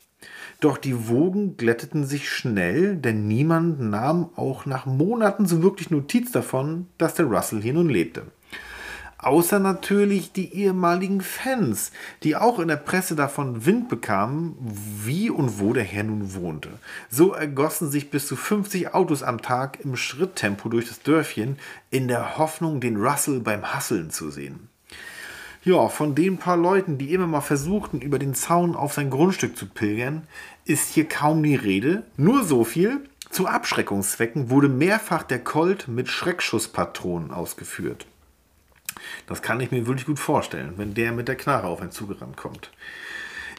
Doch 0.59 0.77
die 0.77 1.07
Wogen 1.07 1.57
glätteten 1.57 2.05
sich 2.05 2.29
schnell, 2.29 2.97
denn 2.97 3.29
niemand 3.29 3.79
nahm 3.79 4.31
auch 4.35 4.67
nach 4.67 4.87
Monaten 4.87 5.47
so 5.47 5.63
wirklich 5.63 5.93
Notiz 5.93 6.33
davon, 6.33 6.89
dass 6.99 7.15
der 7.15 7.27
Russell 7.27 7.63
hier 7.63 7.75
nun 7.75 7.89
lebte. 7.89 8.27
Außer 9.23 9.61
natürlich 9.61 10.33
die 10.33 10.53
ehemaligen 10.53 11.21
Fans, 11.21 11.93
die 12.25 12.35
auch 12.35 12.59
in 12.59 12.67
der 12.67 12.77
Presse 12.77 13.15
davon 13.15 13.65
Wind 13.65 13.89
bekamen, 13.89 14.57
wie 15.05 15.31
und 15.31 15.61
wo 15.61 15.73
der 15.73 15.85
Herr 15.85 16.03
nun 16.03 16.35
wohnte. 16.35 16.71
So 17.09 17.33
ergossen 17.33 17.89
sich 17.89 18.11
bis 18.11 18.27
zu 18.27 18.35
50 18.35 18.95
Autos 18.95 19.23
am 19.23 19.41
Tag 19.41 19.79
im 19.85 19.95
Schritttempo 19.95 20.69
durch 20.69 20.89
das 20.89 21.03
Dörfchen, 21.03 21.57
in 21.91 22.09
der 22.09 22.37
Hoffnung, 22.37 22.81
den 22.81 22.97
Russell 22.97 23.39
beim 23.39 23.73
Hasseln 23.73 24.11
zu 24.11 24.33
sehen. 24.33 24.69
Ja, 25.65 25.89
von 25.89 26.17
den 26.17 26.39
paar 26.39 26.57
Leuten, 26.57 26.99
die 26.99 27.15
immer 27.15 27.29
mal 27.29 27.41
versuchten, 27.41 28.01
über 28.01 28.19
den 28.19 28.35
Zaun 28.35 28.75
auf 28.75 28.95
sein 28.95 29.11
Grundstück 29.11 29.57
zu 29.57 29.67
pilgern, 29.67 30.27
ist 30.65 30.89
hier 30.89 31.09
kaum 31.09 31.45
die 31.45 31.55
Rede. 31.55 32.03
Nur 32.17 32.43
so 32.43 32.65
viel. 32.65 32.99
Zu 33.31 33.47
Abschreckungszwecken 33.47 34.51
wurde 34.51 34.69
mehrfach 34.69 35.23
der 35.23 35.39
Colt 35.39 35.87
mit 35.87 36.09
Schreckschusspatronen 36.09 37.31
ausgeführt. 37.31 38.07
Das 39.27 39.43
kann 39.43 39.61
ich 39.61 39.71
mir 39.71 39.87
wirklich 39.87 40.07
gut 40.07 40.19
vorstellen, 40.19 40.75
wenn 40.77 40.95
der 40.95 41.13
mit 41.13 41.29
der 41.29 41.37
Knarre 41.37 41.69
auf 41.69 41.81
einen 41.81 41.91
zugerannt 41.91 42.37
kommt. 42.37 42.71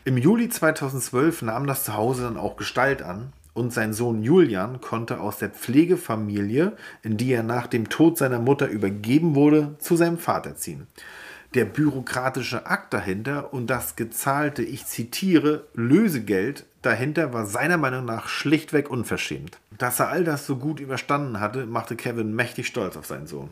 Im 0.05 0.17
Juli 0.17 0.49
2012 0.49 1.43
nahm 1.43 1.65
das 1.65 1.85
Zuhause 1.85 2.23
dann 2.23 2.37
auch 2.37 2.57
Gestalt 2.57 3.01
an 3.01 3.31
und 3.53 3.71
sein 3.71 3.93
Sohn 3.93 4.23
Julian 4.23 4.81
konnte 4.81 5.19
aus 5.19 5.37
der 5.37 5.49
Pflegefamilie, 5.49 6.75
in 7.03 7.17
die 7.17 7.31
er 7.31 7.43
nach 7.43 7.67
dem 7.67 7.89
Tod 7.89 8.17
seiner 8.17 8.39
Mutter 8.39 8.67
übergeben 8.67 9.35
wurde, 9.35 9.75
zu 9.79 9.95
seinem 9.95 10.17
Vater 10.17 10.55
ziehen. 10.55 10.87
Der 11.53 11.65
bürokratische 11.65 12.65
Akt 12.65 12.93
dahinter 12.93 13.53
und 13.53 13.67
das 13.67 13.95
gezahlte, 13.95 14.63
ich 14.63 14.87
zitiere, 14.87 15.67
Lösegeld 15.75 16.65
dahinter 16.81 17.31
war 17.31 17.45
seiner 17.45 17.77
Meinung 17.77 18.05
nach 18.05 18.27
schlichtweg 18.27 18.89
unverschämt. 18.89 19.59
Dass 19.77 19.99
er 19.99 20.09
all 20.09 20.23
das 20.23 20.47
so 20.47 20.55
gut 20.55 20.79
überstanden 20.79 21.39
hatte, 21.39 21.67
machte 21.67 21.95
Kevin 21.95 22.35
mächtig 22.35 22.65
stolz 22.65 22.97
auf 22.97 23.05
seinen 23.05 23.27
Sohn. 23.27 23.49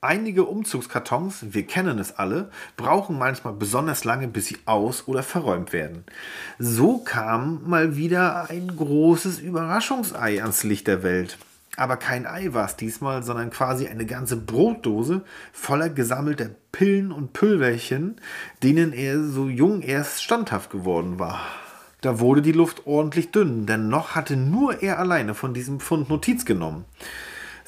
Einige 0.00 0.44
Umzugskartons, 0.44 1.46
wir 1.50 1.66
kennen 1.66 1.98
es 1.98 2.18
alle, 2.18 2.50
brauchen 2.76 3.18
manchmal 3.18 3.54
besonders 3.54 4.04
lange, 4.04 4.28
bis 4.28 4.46
sie 4.46 4.58
aus- 4.64 5.08
oder 5.08 5.24
verräumt 5.24 5.72
werden. 5.72 6.04
So 6.60 6.98
kam 6.98 7.68
mal 7.68 7.96
wieder 7.96 8.48
ein 8.48 8.68
großes 8.68 9.40
Überraschungsei 9.40 10.40
ans 10.40 10.62
Licht 10.62 10.86
der 10.86 11.02
Welt. 11.02 11.36
Aber 11.76 11.96
kein 11.96 12.26
Ei 12.26 12.52
war 12.52 12.66
es 12.66 12.76
diesmal, 12.76 13.24
sondern 13.24 13.50
quasi 13.50 13.88
eine 13.88 14.06
ganze 14.06 14.36
Brotdose 14.36 15.22
voller 15.52 15.88
gesammelter 15.88 16.50
Pillen 16.70 17.10
und 17.10 17.32
Pülverchen, 17.32 18.20
denen 18.62 18.92
er 18.92 19.20
so 19.24 19.48
jung 19.48 19.82
erst 19.82 20.22
standhaft 20.22 20.70
geworden 20.70 21.18
war. 21.18 21.40
Da 22.02 22.20
wurde 22.20 22.42
die 22.42 22.52
Luft 22.52 22.86
ordentlich 22.86 23.32
dünn, 23.32 23.66
denn 23.66 23.88
noch 23.88 24.14
hatte 24.14 24.36
nur 24.36 24.80
er 24.80 25.00
alleine 25.00 25.34
von 25.34 25.54
diesem 25.54 25.80
Pfund 25.80 26.08
Notiz 26.08 26.44
genommen. 26.44 26.84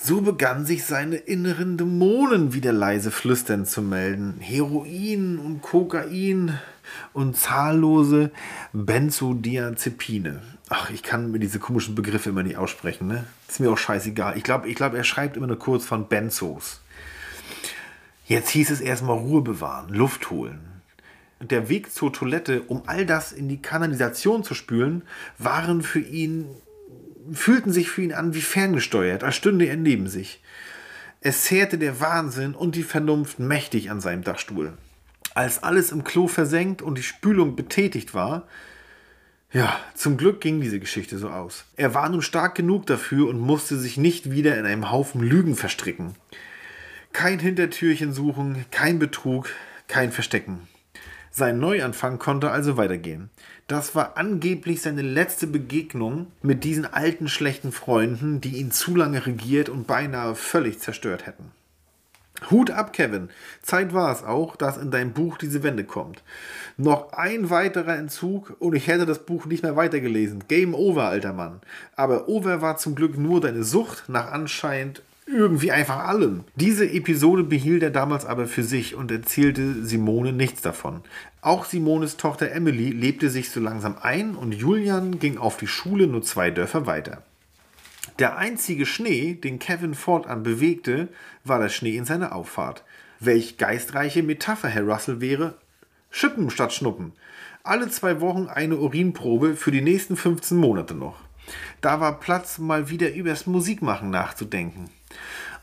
So 0.03 0.23
begannen 0.23 0.65
sich 0.65 0.87
seine 0.87 1.17
inneren 1.17 1.77
Dämonen 1.77 2.55
wieder 2.55 2.73
leise 2.73 3.11
flüsternd 3.11 3.69
zu 3.69 3.83
melden. 3.83 4.37
Heroin 4.41 5.39
und 5.39 5.61
Kokain 5.61 6.59
und 7.13 7.37
zahllose 7.37 8.31
Benzodiazepine. 8.73 10.41
Ach, 10.71 10.89
ich 10.89 11.03
kann 11.03 11.31
mir 11.31 11.39
diese 11.39 11.59
komischen 11.59 11.95
Begriffe 11.95 12.31
immer 12.31 12.43
nicht 12.43 12.57
aussprechen, 12.57 13.09
ne? 13.09 13.27
Ist 13.47 13.61
mir 13.61 13.71
auch 13.71 13.77
scheißegal. 13.77 14.39
Ich 14.39 14.43
glaube, 14.43 14.71
ich 14.71 14.75
glaub, 14.75 14.95
er 14.95 15.05
schreibt 15.05 15.37
immer 15.37 15.47
nur 15.47 15.59
kurz 15.59 15.85
von 15.85 16.09
Benzos. 16.09 16.81
Jetzt 18.25 18.49
hieß 18.51 18.71
es 18.71 18.81
erstmal 18.81 19.19
Ruhe 19.19 19.43
bewahren, 19.43 19.93
Luft 19.93 20.31
holen. 20.31 20.61
Der 21.41 21.69
Weg 21.69 21.93
zur 21.93 22.11
Toilette, 22.11 22.63
um 22.63 22.85
all 22.87 23.05
das 23.05 23.33
in 23.33 23.51
die 23.51 23.61
Kanalisation 23.61 24.45
zu 24.45 24.55
spülen, 24.55 25.03
waren 25.37 25.83
für 25.83 26.01
ihn 26.01 26.47
fühlten 27.33 27.73
sich 27.73 27.91
für 27.91 28.03
ihn 28.03 28.13
an 28.13 28.35
wie 28.35 28.43
ferngesteuert, 28.43 29.25
als 29.25 29.37
stünde 29.37 29.67
er 29.67 29.77
neben 29.77 30.09
sich. 30.09 30.43
Es 31.21 31.45
zehrte 31.45 31.79
der 31.79 32.01
Wahnsinn 32.01 32.55
und 32.55 32.77
die 32.77 32.83
Vernunft 32.83 33.39
mächtig 33.39 33.91
an 33.91 34.01
seinem 34.01 34.25
Dachstuhl. 34.25 34.73
Als 35.35 35.63
alles 35.63 35.93
im 35.93 36.03
Klo 36.03 36.29
versenkt 36.29 36.83
und 36.83 36.97
die 36.97 37.03
Spülung 37.03 37.57
betätigt 37.57 38.15
war, 38.15 38.49
ja, 39.53 39.79
zum 39.95 40.17
Glück 40.17 40.41
ging 40.41 40.61
diese 40.61 40.79
Geschichte 40.79 41.19
so 41.19 41.29
aus. 41.29 41.65
Er 41.77 41.93
war 41.93 42.09
nun 42.09 42.23
stark 42.23 42.55
genug 42.55 42.87
dafür 42.87 43.29
und 43.29 43.41
musste 43.41 43.77
sich 43.77 43.97
nicht 43.97 44.31
wieder 44.31 44.57
in 44.57 44.65
einem 44.65 44.91
Haufen 44.91 45.21
Lügen 45.21 45.57
verstricken. 45.57 46.15
Kein 47.13 47.41
Hintertürchen 47.41 48.13
suchen, 48.13 48.65
kein 48.71 49.01
Betrug, 49.01 49.49
kein 49.89 50.13
Verstecken. 50.13 50.69
Sein 51.33 51.61
Neuanfang 51.61 52.19
konnte 52.19 52.51
also 52.51 52.77
weitergehen. 52.77 53.31
Das 53.69 53.95
war 53.95 54.17
angeblich 54.17 54.83
seine 54.83 55.03
letzte 55.03 55.47
Begegnung 55.47 56.27
mit 56.43 56.65
diesen 56.65 56.87
alten 56.87 57.29
schlechten 57.29 57.71
Freunden, 57.71 58.41
die 58.41 58.57
ihn 58.57 58.73
zu 58.73 58.97
lange 58.97 59.25
regiert 59.27 59.69
und 59.69 59.87
beinahe 59.87 60.35
völlig 60.35 60.81
zerstört 60.81 61.27
hätten. 61.27 61.53
Hut 62.51 62.71
ab, 62.71 62.93
Kevin. 62.93 63.29
Zeit 63.63 63.93
war 63.93 64.11
es 64.11 64.25
auch, 64.25 64.57
dass 64.57 64.77
in 64.77 64.91
dein 64.91 65.13
Buch 65.13 65.37
diese 65.37 65.63
Wende 65.63 65.85
kommt. 65.85 66.23
Noch 66.77 67.13
ein 67.13 67.51
weiterer 67.51 67.97
Entzug 67.97 68.57
und 68.59 68.75
ich 68.75 68.87
hätte 68.87 69.07
das 69.07 69.25
Buch 69.27 69.47
nicht 69.47 69.63
mehr 69.63 69.77
weitergelesen. 69.77 70.45
Game 70.49 70.75
over, 70.75 71.05
alter 71.05 71.33
Mann. 71.33 71.61
Aber 71.97 72.29
over 72.29 72.63
war 72.63 72.77
zum 72.79 72.95
Glück 72.95 73.19
nur 73.19 73.41
deine 73.41 73.63
Sucht 73.63 74.09
nach 74.09 74.33
anscheinend 74.33 75.03
irgendwie 75.33 75.73
einfach 75.73 75.99
allem. 75.99 76.45
Diese 76.57 76.91
Episode 76.91 77.45
behielt 77.45 77.83
er 77.83 77.91
damals 77.91 78.25
aber 78.25 78.47
für 78.47 78.63
sich 78.63 78.95
und 78.95 79.11
erzählte 79.11 79.85
Simone 79.85 80.33
nichts 80.33 80.63
davon. 80.63 81.03
Auch 81.41 81.65
Simones 81.65 82.17
Tochter 82.17 82.53
Emily 82.53 82.91
lebte 82.91 83.31
sich 83.31 83.51
so 83.51 83.61
langsam 83.61 83.97
ein 84.01 84.35
und 84.35 84.53
Julian 84.53 85.19
ging 85.19 85.39
auf 85.39 85.57
die 85.57 85.67
Schule 85.67 86.07
nur 86.07 86.23
zwei 86.23 86.51
Dörfer 86.51 86.87
weiter. 86.87 87.23
Der 88.19 88.37
einzige 88.37 88.87
Schnee, 88.87 89.35
den 89.35 89.59
Kevin 89.59 89.95
fortan 89.95 90.43
bewegte, 90.43 91.09
war 91.45 91.59
der 91.59 91.69
Schnee 91.69 91.97
in 91.97 92.05
seiner 92.05 92.35
Auffahrt. 92.35 92.85
Welch 93.19 93.57
geistreiche 93.57 94.23
Metapher, 94.23 94.69
Herr 94.69 94.85
Russell, 94.85 95.21
wäre 95.21 95.55
Schippen 96.11 96.51
statt 96.51 96.73
Schnuppen. 96.73 97.13
Alle 97.63 97.89
zwei 97.89 98.21
Wochen 98.21 98.47
eine 98.47 98.77
Urinprobe 98.79 99.55
für 99.55 99.71
die 99.71 99.83
nächsten 99.83 100.17
15 100.17 100.57
Monate 100.57 100.95
noch. 100.95 101.17
Da 101.81 102.01
war 102.01 102.21
Platz, 102.21 102.59
mal 102.59 102.91
wieder 102.91 103.13
übers 103.13 103.47
Musikmachen 103.47 104.11
nachzudenken. 104.11 104.91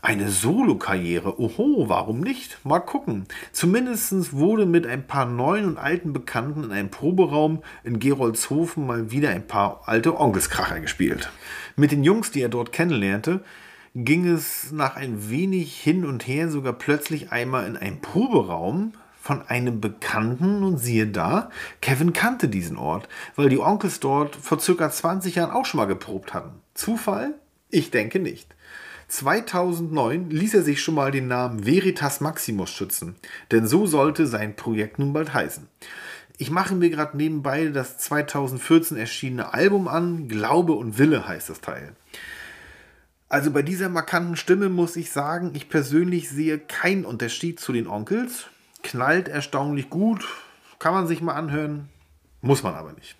Eine 0.00 0.30
Solokarriere, 0.30 1.40
oho, 1.40 1.88
warum 1.88 2.20
nicht? 2.20 2.64
Mal 2.64 2.78
gucken. 2.78 3.26
Zumindest 3.50 4.32
wurde 4.32 4.64
mit 4.64 4.86
ein 4.86 5.04
paar 5.04 5.26
neuen 5.26 5.64
und 5.64 5.76
alten 5.76 6.12
Bekannten 6.12 6.62
in 6.62 6.70
einem 6.70 6.90
Proberaum 6.90 7.62
in 7.82 7.98
Geroldshofen 7.98 8.86
mal 8.86 9.10
wieder 9.10 9.30
ein 9.30 9.48
paar 9.48 9.82
alte 9.86 10.18
Onkelskracher 10.18 10.78
gespielt. 10.78 11.30
Mit 11.74 11.90
den 11.90 12.04
Jungs, 12.04 12.30
die 12.30 12.40
er 12.40 12.48
dort 12.48 12.70
kennenlernte, 12.70 13.42
ging 13.96 14.24
es 14.28 14.70
nach 14.70 14.94
ein 14.94 15.30
wenig 15.30 15.76
hin 15.80 16.06
und 16.06 16.28
her 16.28 16.48
sogar 16.48 16.74
plötzlich 16.74 17.32
einmal 17.32 17.66
in 17.66 17.76
einen 17.76 18.00
Proberaum 18.00 18.92
von 19.20 19.42
einem 19.48 19.80
Bekannten 19.80 20.62
und 20.62 20.78
siehe 20.78 21.08
da, 21.08 21.50
Kevin 21.80 22.12
kannte 22.12 22.48
diesen 22.48 22.76
Ort, 22.76 23.08
weil 23.34 23.48
die 23.48 23.58
Onkels 23.58 23.98
dort 23.98 24.36
vor 24.36 24.60
circa 24.60 24.90
20 24.90 25.34
Jahren 25.34 25.50
auch 25.50 25.66
schon 25.66 25.78
mal 25.78 25.86
geprobt 25.86 26.34
hatten. 26.34 26.52
Zufall? 26.74 27.34
Ich 27.68 27.90
denke 27.90 28.20
nicht. 28.20 28.54
2009 29.08 30.30
ließ 30.30 30.54
er 30.54 30.62
sich 30.62 30.82
schon 30.82 30.94
mal 30.94 31.10
den 31.10 31.28
Namen 31.28 31.64
Veritas 31.64 32.20
Maximus 32.20 32.70
schützen, 32.70 33.16
denn 33.50 33.66
so 33.66 33.86
sollte 33.86 34.26
sein 34.26 34.54
Projekt 34.54 34.98
nun 34.98 35.12
bald 35.12 35.32
heißen. 35.32 35.66
Ich 36.36 36.50
mache 36.50 36.74
mir 36.74 36.90
gerade 36.90 37.16
nebenbei 37.16 37.66
das 37.66 37.98
2014 37.98 38.96
erschienene 38.96 39.52
Album 39.54 39.88
an, 39.88 40.28
Glaube 40.28 40.74
und 40.74 40.98
Wille 40.98 41.26
heißt 41.26 41.48
das 41.48 41.60
Teil. 41.60 41.96
Also 43.28 43.50
bei 43.50 43.62
dieser 43.62 43.88
markanten 43.88 44.36
Stimme 44.36 44.68
muss 44.68 44.96
ich 44.96 45.10
sagen, 45.10 45.50
ich 45.54 45.68
persönlich 45.68 46.30
sehe 46.30 46.58
keinen 46.58 47.04
Unterschied 47.04 47.60
zu 47.60 47.72
den 47.72 47.86
Onkels. 47.86 48.46
Knallt 48.82 49.28
erstaunlich 49.28 49.90
gut, 49.90 50.24
kann 50.78 50.94
man 50.94 51.06
sich 51.06 51.20
mal 51.20 51.34
anhören, 51.34 51.88
muss 52.40 52.62
man 52.62 52.74
aber 52.74 52.92
nicht. 52.92 53.17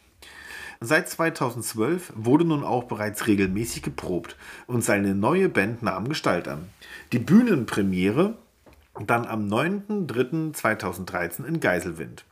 Seit 0.81 1.09
2012 1.09 2.13
wurde 2.15 2.45
nun 2.45 2.63
auch 2.63 2.85
bereits 2.85 3.27
regelmäßig 3.27 3.83
geprobt 3.83 4.37
und 4.67 4.85
seine 4.85 5.15
neue 5.15 5.49
Band 5.49 5.83
nahm 5.83 6.09
Gestalt 6.09 6.47
an. 6.47 6.69
Die 7.13 7.19
Bühnenpremiere 7.19 8.37
dann 9.07 9.27
am 9.27 9.49
9.3.2013 9.49 11.45
in 11.45 11.61
Geiselwind. 11.61 12.25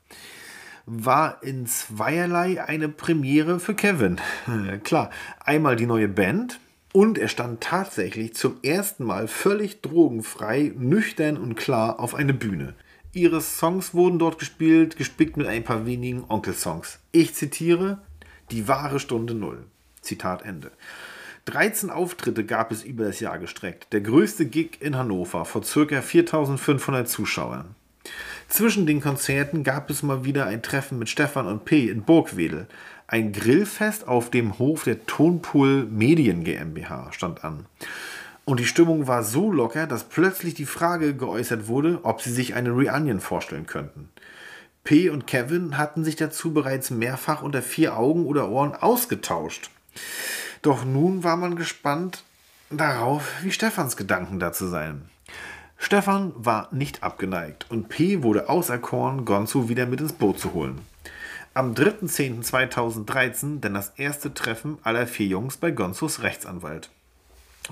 War 0.87 1.43
in 1.43 1.67
zweierlei 1.67 2.63
eine 2.63 2.89
Premiere 2.89 3.59
für 3.59 3.75
Kevin. 3.75 4.21
Klar, 4.85 5.11
einmal 5.45 5.75
die 5.75 5.87
neue 5.87 6.09
Band, 6.09 6.61
und 6.97 7.19
er 7.19 7.29
stand 7.29 7.61
tatsächlich 7.61 8.35
zum 8.35 8.57
ersten 8.63 9.05
Mal 9.05 9.29
völlig 9.29 9.83
drogenfrei, 9.83 10.73
nüchtern 10.79 11.37
und 11.37 11.55
klar 11.55 12.01
auf 12.01 12.15
eine 12.15 12.33
Bühne. 12.33 12.75
Ihre 13.13 13.43
Songs 13.43 13.93
wurden 13.93 14.19
dort 14.19 14.39
gespielt, 14.39 14.97
gespickt 14.97 15.37
mit 15.37 15.47
ein 15.47 15.63
paar 15.63 15.85
wenigen 15.85 16.25
Onkel-Songs. 16.27 17.01
Ich 17.13 17.35
zitiere: 17.35 17.99
die 18.51 18.69
wahre 18.69 19.01
Stunde 19.01 19.35
Null. 19.35 19.65
Zitat 20.01 20.43
Ende. 20.43 20.71
13 21.47 21.91
Auftritte 21.91 22.45
gab 22.45 22.73
es 22.73 22.83
über 22.83 23.05
das 23.05 23.21
Jahr 23.21 23.39
gestreckt. 23.39 23.93
Der 23.93 24.01
größte 24.01 24.47
Gig 24.47 24.79
in 24.81 24.97
Hannover 24.97 25.45
vor 25.45 25.63
ca. 25.63 26.03
4500 26.03 27.09
Zuschauern. 27.09 27.75
Zwischen 28.49 28.87
den 28.87 29.01
Konzerten 29.01 29.65
gab 29.65 29.91
es 29.91 30.03
mal 30.03 30.25
wieder 30.25 30.47
ein 30.47 30.63
Treffen 30.63 30.99
mit 30.99 31.09
Stefan 31.09 31.47
und 31.47 31.65
P. 31.65 31.89
in 31.89 32.03
Burgwedel. 32.03 32.67
Ein 33.09 33.33
Grillfest 33.33 34.09
auf 34.09 34.31
dem 34.31 34.59
Hof 34.59 34.85
der 34.85 35.07
Tonpool 35.07 35.87
Medien 35.87 36.43
GmbH 36.43 37.13
stand 37.13 37.45
an. 37.45 37.67
Und 38.45 38.61
die 38.61 38.67
Stimmung 38.67 39.09
war 39.09 39.25
so 39.25 39.51
locker, 39.51 39.87
dass 39.87 40.05
plötzlich 40.05 40.55
die 40.55 40.67
Frage 40.67 41.15
geäußert 41.17 41.67
wurde, 41.67 42.01
ob 42.05 42.23
sie 42.23 42.33
sich 42.33 42.55
eine 42.55 42.71
Reunion 42.71 43.21
vorstellen 43.21 43.67
könnten. 43.67 44.09
P 44.87 45.11
und 45.11 45.27
Kevin 45.27 45.77
hatten 45.77 46.05
sich 46.05 46.15
dazu 46.15 46.55
bereits 46.55 46.91
mehrfach 46.91 47.43
unter 47.43 47.61
vier 47.61 47.97
Augen 47.97 48.25
oder 48.25 48.49
Ohren 48.49 48.73
ausgetauscht. 48.73 49.69
Doch 50.63 50.85
nun 50.85 51.25
war 51.25 51.37
man 51.37 51.57
gespannt 51.57 52.23
darauf, 52.71 53.29
wie 53.43 53.51
Stefans 53.51 53.97
Gedanken 53.97 54.39
dazu 54.39 54.69
seien. 54.69 55.11
Stefan 55.77 56.33
war 56.37 56.69
nicht 56.73 57.03
abgeneigt 57.03 57.67
und 57.69 57.89
P 57.89 58.23
wurde 58.23 58.49
auserkoren, 58.49 59.25
Gonzo 59.25 59.69
wieder 59.69 59.87
mit 59.87 60.01
ins 60.01 60.13
Boot 60.13 60.39
zu 60.39 60.55
holen. 60.55 60.81
Am 61.53 61.75
3.10.2013 61.75 63.59
denn 63.59 63.75
das 63.75 63.89
erste 63.97 64.35
Treffen 64.35 64.79
aller 64.85 65.09
vier 65.09 65.27
Jungs 65.27 65.57
bei 65.57 65.73
Gonzos 65.73 66.23
Rechtsanwalt. 66.23 66.91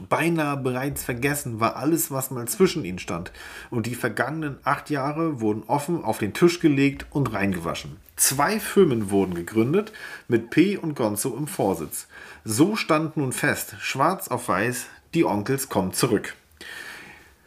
Beinahe 0.08 0.56
bereits 0.56 1.04
vergessen 1.04 1.60
war 1.60 1.76
alles, 1.76 2.10
was 2.10 2.30
mal 2.30 2.46
zwischen 2.48 2.84
ihnen 2.84 2.98
stand, 2.98 3.32
und 3.70 3.86
die 3.86 3.94
vergangenen 3.94 4.58
acht 4.64 4.90
Jahre 4.90 5.40
wurden 5.40 5.62
offen 5.66 6.04
auf 6.04 6.18
den 6.18 6.34
Tisch 6.34 6.60
gelegt 6.60 7.06
und 7.10 7.32
reingewaschen. 7.32 7.96
Zwei 8.16 8.60
Firmen 8.60 9.10
wurden 9.10 9.34
gegründet, 9.34 9.92
mit 10.28 10.50
P 10.50 10.76
und 10.76 10.94
Gonzo 10.94 11.36
im 11.36 11.46
Vorsitz. 11.46 12.06
So 12.44 12.76
stand 12.76 13.16
nun 13.16 13.32
fest, 13.32 13.76
schwarz 13.80 14.28
auf 14.28 14.48
weiß, 14.48 14.86
die 15.14 15.24
Onkels 15.24 15.68
kommen 15.68 15.92
zurück. 15.92 16.34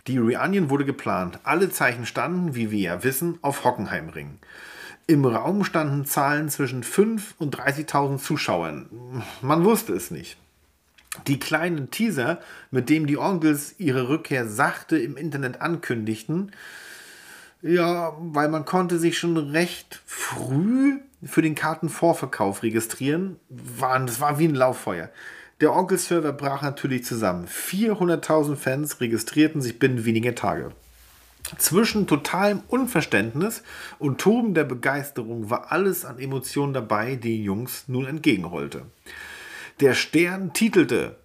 Die 0.07 0.17
Reunion 0.17 0.69
wurde 0.69 0.85
geplant. 0.85 1.39
Alle 1.43 1.69
Zeichen 1.69 2.05
standen, 2.05 2.55
wie 2.55 2.71
wir 2.71 2.79
ja 2.79 3.03
wissen, 3.03 3.39
auf 3.41 3.65
Hockenheimring. 3.65 4.39
Im 5.05 5.25
Raum 5.25 5.63
standen 5.63 6.05
Zahlen 6.05 6.49
zwischen 6.49 6.83
5.000 6.83 7.21
und 7.39 7.57
30.000 7.57 8.17
Zuschauern. 8.17 9.23
Man 9.41 9.63
wusste 9.65 9.93
es 9.93 10.11
nicht. 10.11 10.37
Die 11.25 11.39
kleinen 11.39 11.89
Teaser, 11.89 12.39
mit 12.69 12.89
dem 12.89 13.07
die 13.07 13.17
Onkels 13.17 13.75
ihre 13.79 14.09
Rückkehr 14.09 14.47
sachte 14.47 14.97
im 14.97 15.17
Internet 15.17 15.61
ankündigten, 15.61 16.51
ja, 17.61 18.13
weil 18.19 18.49
man 18.49 18.65
konnte 18.65 18.99
sich 18.99 19.17
schon 19.17 19.37
recht 19.37 20.01
früh 20.05 20.99
für 21.23 21.41
den 21.41 21.55
Kartenvorverkauf 21.55 22.61
registrieren, 22.61 23.37
waren, 23.49 24.05
das 24.05 24.21
war 24.21 24.37
wie 24.37 24.47
ein 24.47 24.55
Lauffeuer. 24.55 25.09
Der 25.59 25.75
Onkel-Server 25.75 26.33
brach 26.33 26.61
natürlich 26.61 27.03
zusammen. 27.03 27.47
400.000 27.47 28.55
Fans 28.55 29.01
registrierten 29.01 29.61
sich 29.61 29.79
binnen 29.79 30.05
weniger 30.05 30.35
Tage. 30.35 30.71
Zwischen 31.57 32.05
totalem 32.05 32.61
Unverständnis 32.67 33.63
und 33.97 34.19
Toben 34.19 34.53
der 34.53 34.65
Begeisterung 34.65 35.49
war 35.49 35.71
alles 35.71 36.05
an 36.05 36.19
Emotionen 36.19 36.73
dabei, 36.73 37.15
die 37.15 37.41
Jungs 37.41 37.85
nun 37.87 38.05
entgegenrollte. 38.05 38.83
Der 39.79 39.93
Stern 39.93 40.53
titelte 40.53 41.17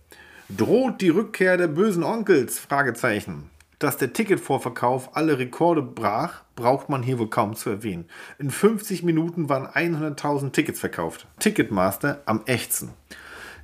Droht 0.50 1.00
die 1.00 1.08
Rückkehr 1.08 1.56
der 1.56 1.68
bösen 1.68 2.02
Onkels? 2.02 2.58
Fragezeichen. 2.58 3.48
Dass 3.78 3.96
der 3.96 4.12
Ticketvorverkauf 4.12 5.16
alle 5.16 5.38
Rekorde 5.38 5.80
brach, 5.80 6.42
braucht 6.54 6.90
man 6.90 7.02
hier 7.02 7.18
wohl 7.18 7.30
kaum 7.30 7.56
zu 7.56 7.70
erwähnen. 7.70 8.04
In 8.38 8.50
50 8.50 9.04
Minuten 9.04 9.48
waren 9.48 9.66
100.000 9.66 10.52
Tickets 10.52 10.80
verkauft. 10.80 11.26
Ticketmaster 11.38 12.20
am 12.26 12.42
ächzen. 12.44 12.90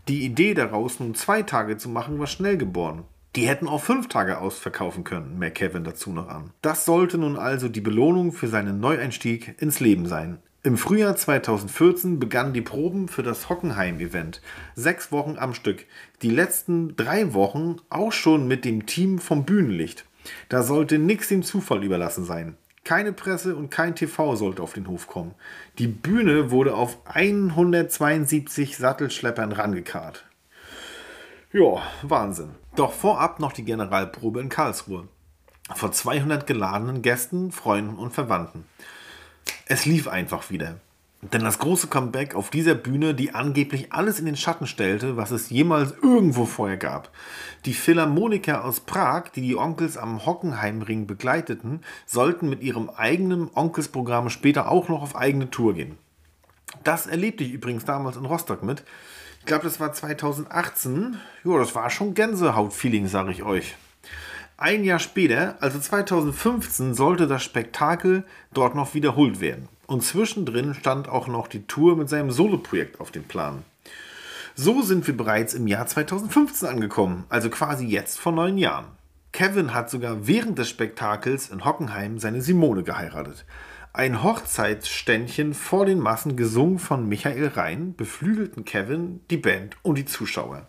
Die 0.09 0.24
Idee 0.24 0.55
daraus, 0.55 1.01
nun 1.01 1.15
zwei 1.15 1.43
Tage 1.43 1.77
zu 1.77 1.90
machen, 1.90 2.19
war 2.19 2.27
schnell 2.27 2.56
geboren. 2.56 3.05
Die 3.36 3.47
hätten 3.47 3.69
auch 3.69 3.82
fünf 3.82 4.09
Tage 4.09 4.39
ausverkaufen 4.39 5.05
können, 5.05 5.39
merkt 5.39 5.59
Kevin 5.59 5.85
dazu 5.85 6.12
noch 6.12 6.28
an. 6.28 6.55
Das 6.62 6.86
sollte 6.86 7.19
nun 7.19 7.36
also 7.36 7.69
die 7.69 7.82
Belohnung 7.82 8.32
für 8.32 8.48
seinen 8.48 8.81
Neueinstieg 8.81 9.60
ins 9.60 9.81
Leben 9.81 10.06
sein. 10.06 10.39
Im 10.69 10.77
Frühjahr 10.77 11.16
2014 11.16 12.19
begannen 12.19 12.53
die 12.53 12.61
Proben 12.61 13.09
für 13.09 13.23
das 13.23 13.49
Hockenheim-Event. 13.49 14.43
Sechs 14.74 15.11
Wochen 15.11 15.39
am 15.39 15.55
Stück. 15.55 15.86
Die 16.20 16.28
letzten 16.28 16.95
drei 16.95 17.32
Wochen 17.32 17.77
auch 17.89 18.12
schon 18.12 18.47
mit 18.47 18.66
dem 18.66 18.85
Team 18.85 19.19
vom 19.19 19.47
Bühnenlicht. 19.47 20.05
Da 20.51 20.62
sollte 20.62 20.99
nichts 20.99 21.28
dem 21.28 21.43
Zufall 21.43 21.82
überlassen 21.82 22.27
sein. 22.27 22.59
Keine 22.85 23.15
Presse 23.15 23.57
und 23.57 23.70
kein 23.70 23.95
TV 23.95 24.36
sollte 24.36 24.62
auf 24.62 24.74
den 24.74 24.89
Hof 24.89 25.07
kommen. 25.07 25.35
Die 25.78 25.89
Bühne 25.89 26.51
wurde 26.51 26.74
auf 26.74 26.99
172 27.07 28.77
Sattelschleppern 28.77 29.53
rangekarrt. 29.53 30.27
Ja, 31.51 31.81
Wahnsinn. 32.03 32.51
Doch 32.77 32.93
vorab 32.93 33.40
noch 33.40 33.53
die 33.53 33.65
Generalprobe 33.65 34.40
in 34.40 34.51
Karlsruhe. 34.51 35.09
Vor 35.74 35.93
200 35.93 36.47
geladenen 36.47 37.01
Gästen, 37.01 37.53
Freunden 37.53 37.97
und 37.97 38.12
Verwandten. 38.12 38.66
Es 39.66 39.86
lief 39.86 40.08
einfach 40.08 40.50
wieder. 40.50 40.76
Denn 41.20 41.42
das 41.42 41.58
große 41.58 41.88
Comeback 41.88 42.36
auf 42.36 42.50
dieser 42.50 42.74
Bühne, 42.74 43.12
die 43.12 43.34
angeblich 43.34 43.92
alles 43.92 44.20
in 44.20 44.26
den 44.26 44.36
Schatten 44.36 44.68
stellte, 44.68 45.16
was 45.16 45.32
es 45.32 45.50
jemals 45.50 45.94
irgendwo 46.00 46.46
vorher 46.46 46.76
gab. 46.76 47.10
Die 47.64 47.74
Philharmoniker 47.74 48.64
aus 48.64 48.80
Prag, 48.80 49.30
die 49.34 49.40
die 49.40 49.56
Onkels 49.56 49.96
am 49.96 50.24
Hockenheimring 50.24 51.08
begleiteten, 51.08 51.80
sollten 52.06 52.48
mit 52.48 52.62
ihrem 52.62 52.88
eigenen 52.90 53.50
Onkelsprogramm 53.52 54.30
später 54.30 54.70
auch 54.70 54.88
noch 54.88 55.02
auf 55.02 55.16
eigene 55.16 55.50
Tour 55.50 55.74
gehen. 55.74 55.98
Das 56.84 57.06
erlebte 57.06 57.42
ich 57.42 57.52
übrigens 57.52 57.84
damals 57.84 58.16
in 58.16 58.24
Rostock 58.24 58.62
mit 58.62 58.84
glaube, 59.48 59.64
das 59.64 59.80
war 59.80 59.92
2018. 59.92 61.16
Ja, 61.42 61.58
das 61.58 61.74
war 61.74 61.90
schon 61.90 62.14
Gänsehaut-Feeling, 62.14 63.08
sage 63.08 63.32
ich 63.32 63.42
euch. 63.42 63.74
Ein 64.60 64.82
Jahr 64.82 64.98
später, 64.98 65.56
also 65.60 65.78
2015, 65.78 66.93
sollte 66.93 67.28
das 67.28 67.44
Spektakel 67.44 68.24
dort 68.52 68.74
noch 68.74 68.93
wiederholt 68.93 69.40
werden. 69.40 69.68
Und 69.86 70.02
zwischendrin 70.02 70.74
stand 70.74 71.09
auch 71.09 71.28
noch 71.28 71.47
die 71.47 71.68
Tour 71.68 71.97
mit 71.97 72.09
seinem 72.09 72.32
Soloprojekt 72.32 72.98
auf 72.98 73.12
dem 73.12 73.22
Plan. 73.22 73.62
So 74.56 74.82
sind 74.82 75.06
wir 75.06 75.16
bereits 75.16 75.55
im 75.55 75.68
Jahr 75.68 75.86
2015 75.86 76.68
angekommen, 76.68 77.24
also 77.28 77.51
quasi 77.51 77.86
jetzt 77.86 78.18
vor 78.18 78.32
neun 78.32 78.59
Jahren. 78.59 78.86
Kevin 79.30 79.74
hat 79.74 79.90
sogar 79.90 80.26
während 80.26 80.59
des 80.59 80.68
Spektakels 80.68 81.51
in 81.51 81.64
Hockenheim 81.64 82.18
seine 82.18 82.43
Simone 82.43 82.82
geheiratet. 82.82 83.44
Ein 83.93 84.24
Hochzeitsständchen 84.24 85.55
vor 85.55 85.86
den 85.86 86.01
Massen, 86.01 86.36
gesungen 86.36 86.80
von 86.80 87.09
Michael 87.09 87.47
Rhein, 87.47 87.94
beflügelten 87.94 88.64
Kevin, 88.64 89.20
die 89.30 89.36
Band 89.36 89.76
und 89.82 89.98
die 89.98 90.05
Zuschauer. 90.05 90.66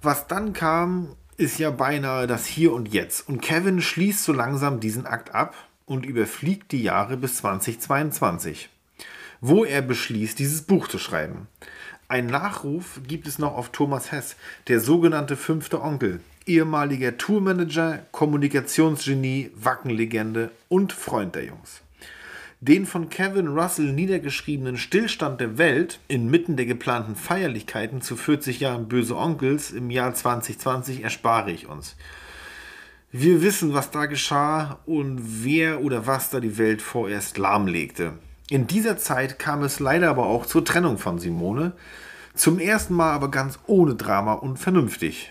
Was 0.00 0.28
dann 0.28 0.52
kam, 0.52 1.16
ist 1.38 1.60
ja 1.60 1.70
beinahe 1.70 2.26
das 2.26 2.46
Hier 2.46 2.72
und 2.72 2.92
Jetzt. 2.92 3.28
Und 3.28 3.40
Kevin 3.40 3.80
schließt 3.80 4.24
so 4.24 4.32
langsam 4.32 4.80
diesen 4.80 5.06
Akt 5.06 5.34
ab 5.34 5.54
und 5.86 6.04
überfliegt 6.04 6.72
die 6.72 6.82
Jahre 6.82 7.16
bis 7.16 7.36
2022, 7.36 8.68
wo 9.40 9.64
er 9.64 9.80
beschließt, 9.80 10.38
dieses 10.38 10.62
Buch 10.62 10.88
zu 10.88 10.98
schreiben. 10.98 11.46
Ein 12.08 12.26
Nachruf 12.26 13.00
gibt 13.06 13.28
es 13.28 13.38
noch 13.38 13.54
auf 13.56 13.70
Thomas 13.70 14.10
Hess, 14.10 14.34
der 14.66 14.80
sogenannte 14.80 15.36
fünfte 15.36 15.80
Onkel, 15.80 16.20
ehemaliger 16.44 17.16
Tourmanager, 17.16 18.00
Kommunikationsgenie, 18.10 19.52
Wackenlegende 19.54 20.50
und 20.68 20.92
Freund 20.92 21.36
der 21.36 21.44
Jungs 21.44 21.82
den 22.60 22.86
von 22.86 23.08
Kevin 23.08 23.48
Russell 23.48 23.92
niedergeschriebenen 23.92 24.76
Stillstand 24.76 25.40
der 25.40 25.58
Welt 25.58 26.00
inmitten 26.08 26.56
der 26.56 26.66
geplanten 26.66 27.14
Feierlichkeiten 27.14 28.02
zu 28.02 28.16
40 28.16 28.60
Jahren 28.60 28.88
Böse 28.88 29.16
Onkels 29.16 29.70
im 29.70 29.90
Jahr 29.90 30.14
2020 30.14 31.04
erspare 31.04 31.52
ich 31.52 31.68
uns. 31.68 31.94
Wir 33.12 33.42
wissen, 33.42 33.74
was 33.74 33.90
da 33.90 34.06
geschah 34.06 34.80
und 34.86 35.44
wer 35.44 35.82
oder 35.82 36.06
was 36.06 36.30
da 36.30 36.40
die 36.40 36.58
Welt 36.58 36.82
vorerst 36.82 37.38
lahmlegte. 37.38 38.14
In 38.50 38.66
dieser 38.66 38.98
Zeit 38.98 39.38
kam 39.38 39.62
es 39.62 39.78
leider 39.78 40.10
aber 40.10 40.26
auch 40.26 40.44
zur 40.44 40.64
Trennung 40.64 40.98
von 40.98 41.18
Simone, 41.18 41.72
zum 42.34 42.58
ersten 42.58 42.94
Mal 42.94 43.12
aber 43.12 43.30
ganz 43.30 43.58
ohne 43.66 43.94
Drama 43.94 44.34
und 44.34 44.58
vernünftig. 44.58 45.30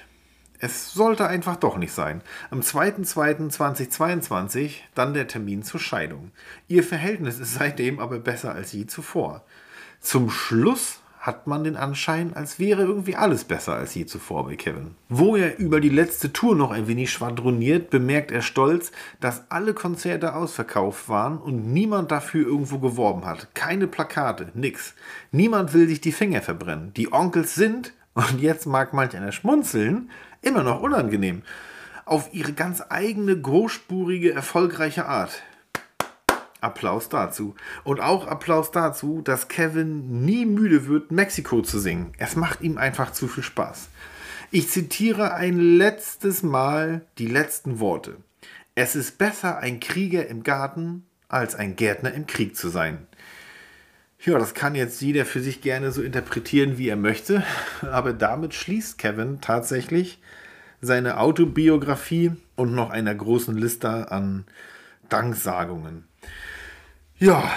Es 0.60 0.92
sollte 0.94 1.28
einfach 1.28 1.58
doch 1.58 1.78
nicht 1.78 1.94
sein. 1.94 2.22
Am 2.50 2.62
2.2.2022 2.62 4.72
dann 4.96 5.14
der 5.14 5.28
Termin 5.28 5.62
zur 5.62 5.80
Scheidung. 5.80 6.32
Ihr 6.68 6.84
Verhältnis 6.84 7.38
ist 7.40 7.54
seitdem 7.54 8.00
aber 8.00 8.18
besser 8.20 8.54
als 8.54 8.72
je 8.72 8.88
zuvor. 8.88 9.44
Zum 10.00 10.32
Schluss 10.32 11.02
hat 11.20 11.46
man 11.46 11.64
den 11.64 11.76
Anschein, 11.76 12.34
als 12.36 12.58
wäre 12.58 12.84
irgendwie 12.84 13.16
alles 13.16 13.44
besser 13.44 13.76
als 13.76 13.94
je 13.94 14.06
zuvor 14.06 14.46
bei 14.46 14.56
Kevin. 14.56 14.96
Wo 15.10 15.36
er 15.36 15.60
über 15.60 15.82
die 15.82 15.90
letzte 15.90 16.32
Tour 16.32 16.56
noch 16.56 16.72
ein 16.72 16.88
wenig 16.88 17.12
schwadroniert, 17.12 17.90
bemerkt 17.90 18.32
er 18.32 18.42
stolz, 18.42 18.94
dass 19.20 19.52
alle 19.52 19.74
Konzerte 19.74 20.36
ausverkauft 20.36 21.10
waren 21.10 21.38
und 21.38 21.74
niemand 21.74 22.12
dafür 22.12 22.48
irgendwo 22.48 22.80
geworben 22.80 23.26
hat. 23.26 23.54
Keine 23.56 23.88
Plakate, 23.88 24.52
nix. 24.54 24.94
Niemand 25.32 25.74
will 25.74 25.88
sich 25.88 26.02
die 26.02 26.14
Finger 26.14 26.42
verbrennen. 26.42 26.94
Die 26.96 27.12
Onkels 27.12 27.56
sind, 27.56 27.94
und 28.14 28.40
jetzt 28.40 28.66
mag 28.66 28.94
manch 28.94 29.16
einer 29.16 29.32
schmunzeln, 29.32 30.10
immer 30.42 30.64
noch 30.64 30.82
unangenehm. 30.82 31.44
Auf 32.06 32.34
ihre 32.34 32.54
ganz 32.54 32.84
eigene, 32.90 33.40
großspurige, 33.40 34.34
erfolgreiche 34.34 35.06
Art. 35.06 35.42
Applaus 36.62 37.10
dazu. 37.10 37.56
Und 37.84 38.00
auch 38.00 38.28
Applaus 38.28 38.72
dazu, 38.72 39.22
dass 39.22 39.48
Kevin 39.48 40.26
nie 40.26 40.46
müde 40.46 40.88
wird, 40.88 41.12
Mexiko 41.12 41.62
zu 41.62 41.80
singen. 41.80 42.14
Es 42.18 42.36
macht 42.36 42.62
ihm 42.62 42.78
einfach 42.78 43.12
zu 43.12 43.28
viel 43.28 43.44
Spaß. 43.44 43.90
Ich 44.50 44.70
zitiere 44.70 45.34
ein 45.34 45.60
letztes 45.60 46.42
Mal 46.42 47.06
die 47.18 47.28
letzten 47.28 47.80
Worte. 47.80 48.18
Es 48.76 48.96
ist 48.96 49.18
besser, 49.18 49.58
ein 49.58 49.80
Krieger 49.80 50.28
im 50.28 50.44
Garten, 50.44 51.06
als 51.28 51.56
ein 51.56 51.76
Gärtner 51.76 52.14
im 52.14 52.28
Krieg 52.28 52.56
zu 52.56 52.70
sein. 52.70 53.08
Ja, 54.28 54.38
das 54.38 54.54
kann 54.54 54.76
jetzt 54.76 55.02
jeder 55.02 55.24
für 55.24 55.40
sich 55.40 55.62
gerne 55.62 55.94
so 55.94 56.02
interpretieren, 56.02 56.78
wie 56.78 56.90
er 56.90 56.98
möchte. 56.98 57.44
Aber 57.82 58.12
damit 58.12 58.54
schließt 58.54 58.98
Kevin 58.98 59.40
tatsächlich 59.40 60.20
seine 60.82 61.22
Autobiografie 61.22 62.34
und 62.58 62.76
noch 62.76 62.90
einer 62.90 63.16
großen 63.16 63.56
Liste 63.56 64.12
an 64.12 64.44
Danksagungen. 65.08 66.04
Ja, 67.18 67.50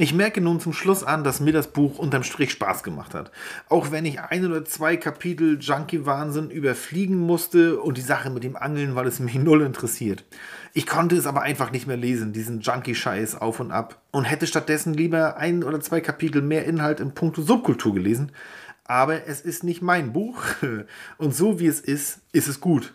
ich 0.00 0.14
merke 0.14 0.40
nun 0.40 0.60
zum 0.60 0.72
Schluss 0.72 1.02
an, 1.02 1.24
dass 1.24 1.40
mir 1.40 1.52
das 1.52 1.72
Buch 1.72 1.98
unterm 1.98 2.22
Strich 2.22 2.52
Spaß 2.52 2.84
gemacht 2.84 3.14
hat. 3.14 3.32
Auch 3.68 3.90
wenn 3.90 4.06
ich 4.06 4.20
ein 4.20 4.46
oder 4.46 4.64
zwei 4.64 4.96
Kapitel 4.96 5.58
Junkie-Wahnsinn 5.60 6.50
überfliegen 6.50 7.18
musste 7.18 7.80
und 7.80 7.98
die 7.98 8.02
Sache 8.02 8.30
mit 8.30 8.44
dem 8.44 8.54
Angeln, 8.54 8.94
weil 8.94 9.08
es 9.08 9.18
mich 9.18 9.34
null 9.38 9.60
interessiert. 9.60 10.24
Ich 10.72 10.86
konnte 10.86 11.16
es 11.16 11.26
aber 11.26 11.42
einfach 11.42 11.72
nicht 11.72 11.88
mehr 11.88 11.96
lesen, 11.96 12.32
diesen 12.32 12.60
Junkie-Scheiß 12.60 13.40
auf 13.40 13.58
und 13.58 13.72
ab. 13.72 14.00
Und 14.12 14.22
hätte 14.22 14.46
stattdessen 14.46 14.94
lieber 14.94 15.36
ein 15.36 15.64
oder 15.64 15.80
zwei 15.80 16.00
Kapitel 16.00 16.42
mehr 16.42 16.64
Inhalt 16.64 17.00
im 17.00 17.12
Punkto 17.12 17.42
Subkultur 17.42 17.92
gelesen, 17.92 18.30
aber 18.84 19.26
es 19.26 19.40
ist 19.40 19.64
nicht 19.64 19.82
mein 19.82 20.12
Buch. 20.12 20.42
Und 21.18 21.34
so 21.34 21.60
wie 21.60 21.66
es 21.66 21.80
ist, 21.80 22.20
ist 22.32 22.48
es 22.48 22.60
gut. 22.60 22.94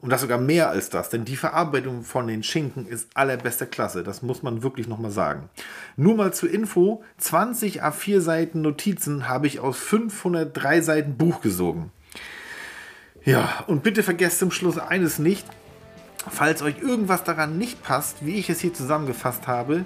Und 0.00 0.08
das 0.08 0.22
sogar 0.22 0.38
mehr 0.38 0.70
als 0.70 0.88
das, 0.88 1.10
denn 1.10 1.26
die 1.26 1.36
Verarbeitung 1.36 2.04
von 2.04 2.26
den 2.26 2.42
Schinken 2.42 2.86
ist 2.86 3.08
allerbester 3.14 3.66
Klasse. 3.66 4.02
Das 4.02 4.22
muss 4.22 4.42
man 4.42 4.62
wirklich 4.62 4.88
nochmal 4.88 5.10
sagen. 5.10 5.50
Nur 5.96 6.16
mal 6.16 6.32
zur 6.32 6.50
Info: 6.50 7.04
20 7.18 7.82
A4 7.84 8.20
Seiten 8.20 8.62
Notizen 8.62 9.28
habe 9.28 9.46
ich 9.46 9.60
aus 9.60 9.78
503 9.78 10.80
Seiten 10.80 11.16
Buch 11.16 11.42
gesogen. 11.42 11.92
Ja, 13.24 13.64
und 13.66 13.82
bitte 13.82 14.02
vergesst 14.02 14.38
zum 14.38 14.50
Schluss 14.50 14.78
eines 14.78 15.18
nicht: 15.18 15.46
Falls 16.30 16.62
euch 16.62 16.80
irgendwas 16.80 17.24
daran 17.24 17.58
nicht 17.58 17.82
passt, 17.82 18.24
wie 18.24 18.36
ich 18.36 18.48
es 18.48 18.60
hier 18.60 18.72
zusammengefasst 18.72 19.46
habe, 19.46 19.84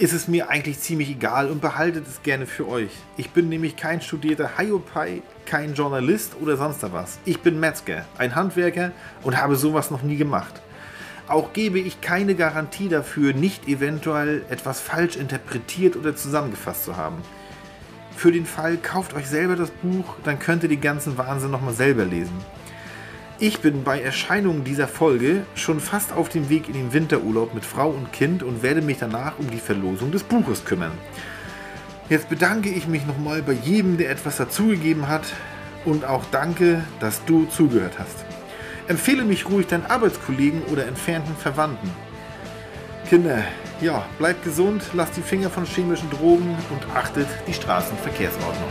ist 0.00 0.14
es 0.14 0.28
mir 0.28 0.48
eigentlich 0.48 0.80
ziemlich 0.80 1.10
egal 1.10 1.50
und 1.50 1.60
behaltet 1.60 2.06
es 2.08 2.22
gerne 2.22 2.46
für 2.46 2.66
euch. 2.66 2.90
Ich 3.18 3.32
bin 3.32 3.50
nämlich 3.50 3.76
kein 3.76 4.00
studierter 4.00 4.56
Hiopai, 4.56 5.20
kein 5.44 5.74
Journalist 5.74 6.36
oder 6.40 6.56
sonst 6.56 6.82
was. 6.90 7.18
Ich 7.26 7.40
bin 7.40 7.60
Metzger, 7.60 8.06
ein 8.16 8.34
Handwerker 8.34 8.92
und 9.22 9.36
habe 9.36 9.56
sowas 9.56 9.90
noch 9.90 10.02
nie 10.02 10.16
gemacht. 10.16 10.62
Auch 11.28 11.52
gebe 11.52 11.78
ich 11.78 12.00
keine 12.00 12.34
Garantie 12.34 12.88
dafür, 12.88 13.34
nicht 13.34 13.68
eventuell 13.68 14.42
etwas 14.48 14.80
falsch 14.80 15.16
interpretiert 15.16 15.96
oder 15.96 16.16
zusammengefasst 16.16 16.86
zu 16.86 16.96
haben. 16.96 17.18
Für 18.16 18.32
den 18.32 18.46
Fall, 18.46 18.78
kauft 18.78 19.12
euch 19.12 19.26
selber 19.26 19.54
das 19.54 19.70
Buch, 19.70 20.16
dann 20.24 20.38
könnt 20.38 20.62
ihr 20.62 20.70
den 20.70 20.80
ganzen 20.80 21.18
Wahnsinn 21.18 21.50
nochmal 21.50 21.74
selber 21.74 22.06
lesen. 22.06 22.38
Ich 23.42 23.60
bin 23.60 23.84
bei 23.84 24.02
Erscheinung 24.02 24.64
dieser 24.64 24.86
Folge 24.86 25.46
schon 25.54 25.80
fast 25.80 26.12
auf 26.12 26.28
dem 26.28 26.50
Weg 26.50 26.68
in 26.68 26.74
den 26.74 26.92
Winterurlaub 26.92 27.54
mit 27.54 27.64
Frau 27.64 27.88
und 27.88 28.12
Kind 28.12 28.42
und 28.42 28.62
werde 28.62 28.82
mich 28.82 28.98
danach 28.98 29.38
um 29.38 29.50
die 29.50 29.56
Verlosung 29.56 30.12
des 30.12 30.24
Buches 30.24 30.66
kümmern. 30.66 30.92
Jetzt 32.10 32.28
bedanke 32.28 32.68
ich 32.68 32.86
mich 32.86 33.06
nochmal 33.06 33.40
bei 33.40 33.54
jedem, 33.54 33.96
der 33.96 34.10
etwas 34.10 34.36
dazugegeben 34.36 35.08
hat 35.08 35.24
und 35.86 36.04
auch 36.04 36.24
danke, 36.30 36.84
dass 37.00 37.24
du 37.24 37.46
zugehört 37.46 37.98
hast. 37.98 38.26
Empfehle 38.88 39.24
mich 39.24 39.48
ruhig 39.48 39.66
deinen 39.68 39.86
Arbeitskollegen 39.86 40.60
oder 40.64 40.86
entfernten 40.86 41.34
Verwandten. 41.34 41.90
Kinder, 43.08 43.38
ja, 43.80 44.04
bleibt 44.18 44.44
gesund, 44.44 44.82
lasst 44.92 45.16
die 45.16 45.22
Finger 45.22 45.48
von 45.48 45.64
chemischen 45.64 46.10
Drogen 46.10 46.58
und 46.68 46.94
achtet 46.94 47.28
die 47.46 47.54
Straßenverkehrsordnung. 47.54 48.68